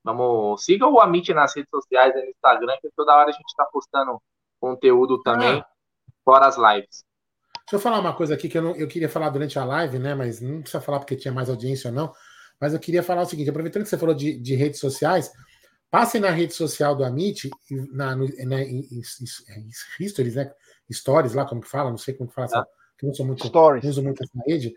Vamos, 0.02 0.64
siga 0.64 0.86
o 0.86 1.00
Amit 1.00 1.32
nas 1.34 1.54
redes 1.54 1.70
sociais, 1.70 2.14
aí 2.16 2.22
no 2.24 2.30
Instagram, 2.30 2.74
que 2.80 2.88
toda 2.96 3.14
hora 3.14 3.28
a 3.28 3.32
gente 3.32 3.46
está 3.48 3.64
postando 3.66 4.20
conteúdo 4.58 5.20
também, 5.22 5.62
fora 6.24 6.46
as 6.46 6.56
lives. 6.56 7.04
Deixa 7.60 7.76
eu 7.76 7.80
falar 7.80 8.00
uma 8.00 8.14
coisa 8.14 8.34
aqui 8.34 8.48
que 8.48 8.58
eu, 8.58 8.62
não, 8.62 8.74
eu 8.76 8.88
queria 8.88 9.08
falar 9.08 9.30
durante 9.30 9.58
a 9.58 9.64
live, 9.64 9.98
né? 9.98 10.14
Mas 10.14 10.40
não 10.40 10.60
precisa 10.60 10.80
falar 10.80 10.98
porque 10.98 11.16
tinha 11.16 11.32
mais 11.32 11.48
audiência 11.48 11.88
ou 11.88 11.94
não. 11.94 12.12
Mas 12.60 12.72
eu 12.74 12.80
queria 12.80 13.02
falar 13.02 13.22
o 13.22 13.26
seguinte: 13.26 13.48
aproveitando 13.48 13.84
que 13.84 13.88
você 13.88 13.98
falou 13.98 14.14
de, 14.14 14.38
de 14.38 14.54
redes 14.54 14.80
sociais, 14.80 15.32
passem 15.90 16.20
na 16.20 16.30
rede 16.30 16.52
social 16.52 16.96
do 16.96 17.04
Amit, 17.04 17.48
na, 17.92 18.16
no, 18.16 18.26
na, 18.46 18.60
em, 18.62 18.80
em, 18.90 19.00
em 19.00 19.70
stories, 19.72 20.34
né? 20.34 20.52
Stories 20.92 21.34
lá, 21.34 21.44
como 21.46 21.60
que 21.60 21.68
fala, 21.68 21.90
não 21.90 21.98
sei 21.98 22.14
como 22.14 22.28
que 22.28 22.34
fala, 22.34 22.46
essa, 22.46 22.66
que 22.98 23.06
eu 23.06 23.08
não 23.08 23.14
sou 23.14 23.24
muito, 23.24 23.46
Stories. 23.46 23.84
não 23.84 23.90
uso 23.90 24.02
muito 24.02 24.22
essa 24.22 24.44
rede, 24.46 24.74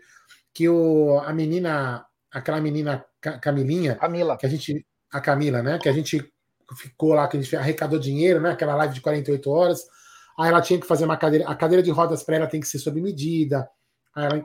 que 0.52 0.68
o, 0.68 1.18
a 1.18 1.32
menina, 1.32 2.06
aquela 2.30 2.60
menina 2.60 3.04
Ca- 3.20 3.38
Camilinha, 3.38 3.96
Camila. 3.96 4.36
que 4.36 4.46
a 4.46 4.48
gente, 4.48 4.86
a 5.14 5.20
Camila, 5.20 5.62
né? 5.62 5.78
Que 5.78 5.88
a 5.88 5.92
gente 5.92 6.22
ficou 6.76 7.14
lá, 7.14 7.28
que 7.28 7.36
a 7.36 7.40
gente 7.40 7.54
arrecadou 7.56 7.98
dinheiro, 7.98 8.40
né? 8.40 8.50
Aquela 8.50 8.74
live 8.74 8.94
de 8.94 9.00
48 9.00 9.50
horas. 9.50 9.84
Aí 10.38 10.48
ela 10.48 10.60
tinha 10.60 10.80
que 10.80 10.86
fazer 10.86 11.04
uma 11.04 11.16
cadeira, 11.16 11.48
a 11.48 11.54
cadeira 11.54 11.82
de 11.82 11.90
rodas 11.90 12.22
para 12.22 12.36
ela 12.36 12.46
tem 12.46 12.60
que 12.60 12.66
ser 12.66 12.78
sob 12.78 13.00
medida. 13.00 13.68
Aí 14.14 14.24
ela 14.24 14.44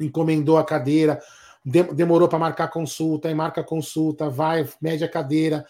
encomendou 0.00 0.58
a 0.58 0.64
cadeira, 0.64 1.20
de- 1.64 1.94
demorou 1.94 2.28
para 2.28 2.38
marcar 2.38 2.68
consulta, 2.68 3.28
aí 3.28 3.34
marca 3.34 3.62
consulta, 3.62 4.28
vai, 4.28 4.68
mede 4.80 5.04
a 5.04 5.08
cadeira, 5.08 5.64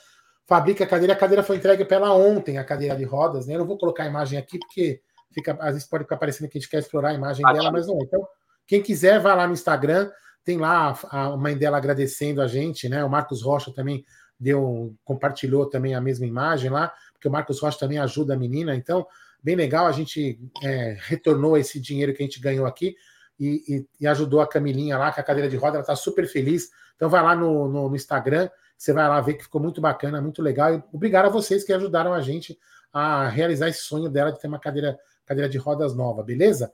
fabrica 0.46 0.84
a 0.84 0.86
cadeira. 0.86 1.12
A 1.12 1.16
cadeira 1.16 1.42
foi 1.42 1.56
entregue 1.56 1.84
para 1.84 1.98
ela 1.98 2.14
ontem, 2.14 2.56
a 2.56 2.64
cadeira 2.64 2.96
de 2.96 3.04
rodas, 3.04 3.46
né? 3.46 3.54
Eu 3.54 3.58
não 3.58 3.66
vou 3.66 3.76
colocar 3.76 4.04
a 4.04 4.06
imagem 4.06 4.38
aqui 4.38 4.58
porque 4.58 5.02
fica, 5.34 5.56
às 5.60 5.74
vezes 5.74 5.88
pode 5.88 6.04
ficar 6.04 6.16
parecendo 6.16 6.48
que 6.50 6.56
a 6.56 6.60
gente 6.60 6.70
quer 6.70 6.78
explorar 6.78 7.10
a 7.10 7.14
imagem 7.14 7.44
dela, 7.52 7.70
mas 7.72 7.86
não 7.86 7.98
é. 8.00 8.04
Então, 8.04 8.26
quem 8.66 8.82
quiser, 8.82 9.20
vai 9.20 9.36
lá 9.36 9.46
no 9.46 9.52
Instagram, 9.52 10.10
tem 10.44 10.58
lá 10.58 10.98
a 11.10 11.36
mãe 11.36 11.56
dela 11.56 11.76
agradecendo 11.76 12.40
a 12.42 12.46
gente, 12.46 12.88
né? 12.88 13.04
O 13.04 13.08
Marcos 13.10 13.42
Rocha 13.42 13.72
também 13.72 14.04
deu, 14.38 14.94
compartilhou 15.04 15.66
também 15.66 15.94
a 15.94 16.00
mesma 16.00 16.26
imagem 16.26 16.70
lá, 16.70 16.92
porque 17.12 17.28
o 17.28 17.30
Marcos 17.30 17.60
Rocha 17.60 17.78
também 17.78 17.98
ajuda 17.98 18.34
a 18.34 18.36
menina, 18.36 18.74
então 18.74 19.06
bem 19.42 19.54
legal, 19.56 19.86
a 19.86 19.92
gente 19.92 20.38
é, 20.62 20.96
retornou 21.00 21.56
esse 21.56 21.80
dinheiro 21.80 22.12
que 22.14 22.22
a 22.22 22.26
gente 22.26 22.40
ganhou 22.40 22.64
aqui 22.66 22.94
e, 23.38 23.62
e- 23.68 23.86
e 24.00 24.06
ajudou 24.06 24.40
a 24.40 24.46
Camilinha 24.48 24.96
lá, 24.98 25.10
com 25.12 25.20
a 25.20 25.24
cadeira 25.24 25.48
de 25.48 25.56
roda, 25.56 25.76
ela 25.76 25.80
está 25.82 25.96
super 25.96 26.26
feliz. 26.28 26.70
Então 26.96 27.08
vai 27.08 27.22
lá 27.22 27.34
no, 27.34 27.68
no- 27.68 27.88
no 27.88 27.96
Instagram, 27.96 28.48
você 28.76 28.92
vai 28.92 29.08
lá 29.08 29.20
ver 29.20 29.34
que 29.34 29.42
ficou 29.44 29.60
muito 29.60 29.80
bacana, 29.80 30.20
muito 30.20 30.40
legal. 30.42 30.74
E 30.74 30.82
obrigado 30.92 31.26
a 31.26 31.28
vocês 31.28 31.64
que 31.64 31.72
ajudaram 31.72 32.12
a 32.12 32.20
gente 32.20 32.56
a 32.92 33.28
realizar 33.28 33.68
esse 33.68 33.80
sonho 33.82 34.08
dela 34.08 34.30
de 34.32 34.38
ter 34.40 34.46
uma 34.48 34.58
cadeira, 34.60 34.98
cadeira 35.24 35.48
de 35.48 35.58
rodas 35.58 35.94
nova, 35.94 36.22
beleza? 36.22 36.72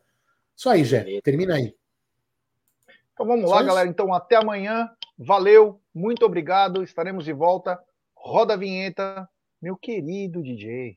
Isso 0.57 0.69
aí, 0.69 0.85
Jé. 0.85 1.05
Termina 1.23 1.55
aí. 1.55 1.75
Então 3.19 3.27
vamos 3.27 3.51
lá, 3.51 3.65
galera. 3.65 3.89
Então 3.89 4.15
até 4.15 4.37
amanhã. 4.37 4.89
Valeu, 5.19 5.81
muito 5.93 6.25
obrigado. 6.25 6.85
Estaremos 6.85 7.25
de 7.25 7.33
volta. 7.33 7.77
Roda 8.17 8.55
a 8.55 8.57
vinheta, 8.57 9.29
meu 9.61 9.77
querido 9.77 10.41
DJ. 10.41 10.97